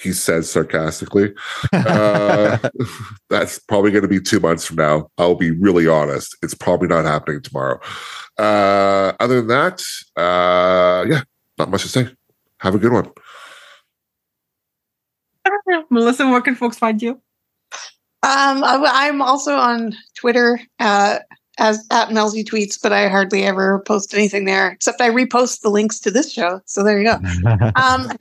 He 0.04 0.12
says 0.12 0.52
sarcastically. 0.52 1.34
Uh, 1.72 2.58
that's 3.30 3.58
probably 3.60 3.92
going 3.92 4.02
to 4.02 4.10
be 4.10 4.20
two 4.20 4.42
months 4.42 4.66
from 4.66 4.76
now. 4.76 5.10
I'll 5.18 5.36
be 5.36 5.52
really 5.52 5.88
honest. 5.88 6.36
It's 6.44 6.54
probably 6.54 6.90
not 6.90 7.06
happening 7.06 7.42
tomorrow. 7.42 7.80
Uh, 8.38 9.14
other 9.20 9.38
than 9.38 9.48
that, 9.48 9.82
uh, 10.18 11.06
yeah, 11.08 11.22
not 11.58 11.70
much 11.70 11.84
to 11.84 11.90
say. 11.90 12.10
Have 12.60 12.76
a 12.76 12.80
good 12.80 12.92
one. 12.92 13.10
Melissa, 15.90 16.28
where 16.28 16.42
can 16.42 16.56
folks 16.56 16.78
find 16.78 17.02
you? 17.02 17.22
Um, 18.24 18.64
I, 18.64 19.08
am 19.08 19.22
also 19.22 19.56
on 19.56 19.96
Twitter 20.16 20.60
uh, 20.80 21.20
as 21.60 21.86
at 21.92 22.10
Melzy 22.10 22.44
tweets, 22.46 22.80
but 22.82 22.94
I 22.94 23.10
hardly 23.10 23.44
ever 23.44 23.80
post 23.80 24.14
anything 24.14 24.46
there 24.46 24.70
except 24.70 25.02
I 25.02 25.10
repost 25.10 25.62
the 25.62 25.70
links 25.70 26.00
to 26.02 26.12
this 26.12 26.32
show. 26.32 26.62
So 26.66 26.84
there 26.84 27.00
you 27.00 27.06
go. 27.06 27.20
um, 27.76 28.12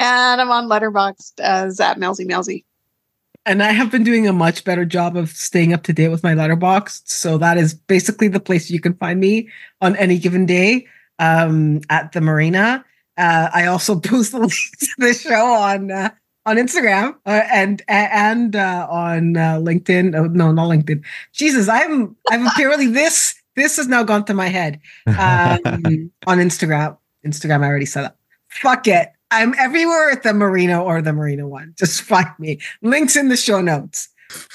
and 0.00 0.40
I'm 0.40 0.50
on 0.50 0.68
Letterboxd 0.68 1.40
as 1.40 1.80
at 1.80 1.98
Melzy 1.98 2.26
Melzy. 2.26 2.64
And 3.46 3.62
I 3.62 3.72
have 3.72 3.90
been 3.90 4.04
doing 4.04 4.26
a 4.26 4.32
much 4.32 4.64
better 4.64 4.84
job 4.84 5.16
of 5.16 5.30
staying 5.30 5.72
up 5.72 5.82
to 5.84 5.92
date 5.92 6.08
with 6.08 6.22
my 6.22 6.34
Letterboxd. 6.34 7.08
So 7.08 7.38
that 7.38 7.56
is 7.56 7.72
basically 7.72 8.28
the 8.28 8.40
place 8.40 8.70
you 8.70 8.80
can 8.80 8.94
find 8.94 9.20
me 9.20 9.48
on 9.80 9.96
any 9.96 10.18
given 10.18 10.44
day 10.44 10.86
um, 11.18 11.80
at 11.88 12.12
the 12.12 12.20
marina. 12.20 12.84
Uh, 13.16 13.48
I 13.52 13.66
also 13.66 13.98
post 14.00 14.32
the 14.32 14.38
links 14.38 14.70
to 14.80 14.88
the 14.98 15.14
show 15.14 15.46
on 15.46 15.90
uh, 15.90 16.10
on 16.46 16.56
Instagram 16.56 17.14
uh, 17.26 17.42
and 17.50 17.82
and 17.88 18.56
uh, 18.56 18.86
on 18.90 19.36
uh, 19.36 19.56
LinkedIn. 19.56 20.16
Oh, 20.16 20.26
no, 20.26 20.52
not 20.52 20.68
LinkedIn. 20.68 21.04
Jesus, 21.32 21.68
I'm 21.68 22.16
I'm 22.30 22.46
apparently 22.46 22.86
this 22.86 23.34
this 23.56 23.76
has 23.76 23.88
now 23.88 24.02
gone 24.02 24.24
to 24.26 24.34
my 24.34 24.48
head. 24.48 24.80
Um, 25.08 26.12
on 26.26 26.38
Instagram, 26.38 26.96
Instagram, 27.26 27.64
I 27.64 27.66
already 27.66 27.86
said 27.86 28.02
that. 28.02 28.16
Fuck 28.48 28.86
it. 28.86 29.10
I'm 29.30 29.54
everywhere 29.58 30.10
at 30.10 30.22
the 30.22 30.32
Marina 30.32 30.82
or 30.82 31.02
the 31.02 31.12
Marina 31.12 31.46
one. 31.46 31.74
Just 31.78 32.02
find 32.02 32.28
me. 32.38 32.60
Links 32.82 33.16
in 33.16 33.28
the 33.28 33.36
show 33.36 33.60
notes. 33.60 34.08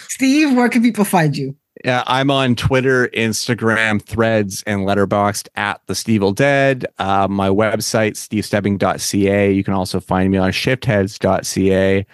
Steve, 0.09 0.55
where 0.55 0.69
can 0.69 0.81
people 0.81 1.05
find 1.05 1.35
you? 1.35 1.55
Yeah, 1.83 2.03
I'm 2.07 2.31
on 2.31 2.55
Twitter, 2.55 3.09
Instagram, 3.09 4.01
Threads, 4.01 4.63
and 4.65 4.81
Letterboxd 4.81 5.49
at 5.55 5.81
the 5.87 5.93
Stevil 5.93 6.33
Dead. 6.33 6.85
Uh, 6.97 7.27
my 7.27 7.49
website, 7.49 8.13
stevestebbing.ca. 8.13 9.51
You 9.51 9.63
can 9.63 9.73
also 9.73 9.99
find 9.99 10.31
me 10.31 10.37
on 10.37 10.51
shiftheads.ca. 10.51 12.05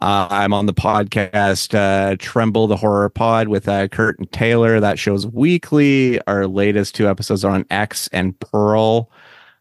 Uh, 0.00 0.28
I'm 0.30 0.52
on 0.52 0.66
the 0.66 0.74
podcast 0.74 1.74
uh, 1.74 2.14
Tremble 2.20 2.68
the 2.68 2.76
Horror 2.76 3.08
Pod 3.08 3.48
with 3.48 3.68
uh, 3.68 3.88
Kurt 3.88 4.18
and 4.20 4.30
Taylor. 4.30 4.78
That 4.78 4.98
shows 4.98 5.26
weekly. 5.26 6.20
Our 6.28 6.46
latest 6.46 6.94
two 6.94 7.08
episodes 7.08 7.44
are 7.44 7.52
on 7.52 7.66
X 7.70 8.08
and 8.12 8.38
Pearl. 8.38 9.10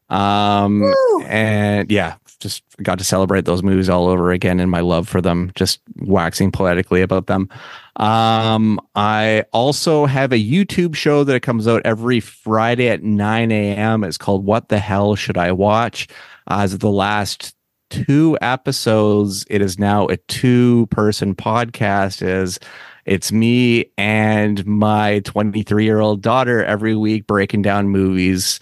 Um, 0.10 0.94
and 1.26 1.92
yeah, 1.92 2.16
just 2.40 2.64
got 2.84 2.98
to 3.00 3.04
celebrate 3.04 3.46
those 3.46 3.64
movies 3.64 3.90
all 3.90 4.08
over 4.08 4.32
again 4.32 4.60
and 4.60 4.70
my 4.70 4.80
love 4.80 5.08
for 5.08 5.22
them, 5.22 5.52
just 5.56 5.82
waxing 5.98 6.52
poetically 6.52 7.02
about 7.02 7.28
them. 7.28 7.50
Um, 7.98 8.80
I 8.96 9.44
also 9.54 10.06
have 10.06 10.32
a 10.32 10.38
YouTube 10.38 10.96
show 10.96 11.24
that 11.24 11.42
comes 11.42 11.68
out 11.68 11.82
every 11.84 12.20
Friday 12.20 12.90
at 12.90 13.04
9 13.04 13.52
a.m. 13.52 14.04
It's 14.04 14.18
called 14.18 14.46
What 14.46 14.70
the 14.70 14.80
Hell 14.80 15.16
Should 15.16 15.38
I 15.38 15.52
Watch? 15.52 16.08
As 16.48 16.74
of 16.74 16.80
the 16.80 16.92
last 16.92 17.56
two 17.90 18.38
episodes, 18.42 19.46
it 19.50 19.62
is 19.62 19.80
now 19.80 20.08
a 20.08 20.18
two 20.18 20.86
person 20.88 21.34
podcast. 21.36 22.22
Is 22.22 22.60
it's 23.06 23.32
me 23.32 23.86
and 23.98 24.66
my 24.66 25.20
23 25.22 25.86
year 25.86 26.00
old 26.00 26.22
daughter 26.22 26.64
every 26.64 26.96
week 26.96 27.26
breaking 27.26 27.64
down 27.64 27.90
movies. 27.90 28.60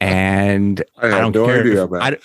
And 0.00 0.82
I, 0.96 1.06
I 1.06 1.20
don't 1.20 1.34
no 1.34 1.46
care. 1.46 1.60
Idea, 1.60 1.84
if, 1.84 1.92
I, 1.92 2.16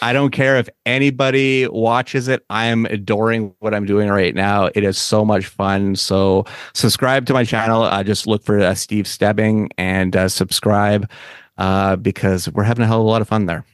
I 0.00 0.12
don't 0.12 0.30
care 0.30 0.56
if 0.56 0.68
anybody 0.86 1.66
watches 1.68 2.28
it. 2.28 2.44
I 2.50 2.66
am 2.66 2.86
adoring 2.86 3.54
what 3.58 3.74
I'm 3.74 3.84
doing 3.84 4.08
right 4.08 4.34
now. 4.34 4.70
It 4.74 4.84
is 4.84 4.98
so 4.98 5.24
much 5.24 5.46
fun. 5.46 5.96
So 5.96 6.44
subscribe 6.74 7.26
to 7.26 7.32
my 7.32 7.44
channel. 7.44 7.82
Uh, 7.82 8.04
just 8.04 8.26
look 8.26 8.44
for 8.44 8.60
uh, 8.60 8.74
Steve 8.74 9.06
Stebbing 9.06 9.70
and 9.76 10.14
uh, 10.14 10.28
subscribe 10.28 11.10
uh, 11.56 11.96
because 11.96 12.48
we're 12.50 12.64
having 12.64 12.84
a 12.84 12.86
hell 12.86 13.00
of 13.00 13.06
a 13.06 13.08
lot 13.08 13.22
of 13.22 13.28
fun 13.28 13.46
there. 13.46 13.64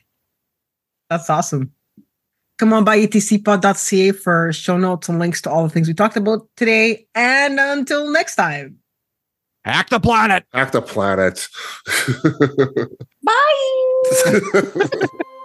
That's 1.10 1.28
awesome. 1.28 1.72
Come 2.58 2.72
on 2.72 2.84
by 2.84 2.98
atcpod.ca 2.98 4.12
for 4.12 4.52
show 4.52 4.78
notes 4.78 5.08
and 5.08 5.18
links 5.18 5.42
to 5.42 5.50
all 5.50 5.64
the 5.64 5.70
things 5.70 5.88
we 5.88 5.94
talked 5.94 6.16
about 6.16 6.48
today. 6.56 7.06
And 7.14 7.58
until 7.60 8.10
next 8.10 8.36
time. 8.36 8.78
Hack 9.64 9.88
the 9.88 10.00
planet. 10.00 10.44
Hack 10.52 10.72
the 10.72 10.82
planet. 10.82 11.48
Bye. 13.24 14.98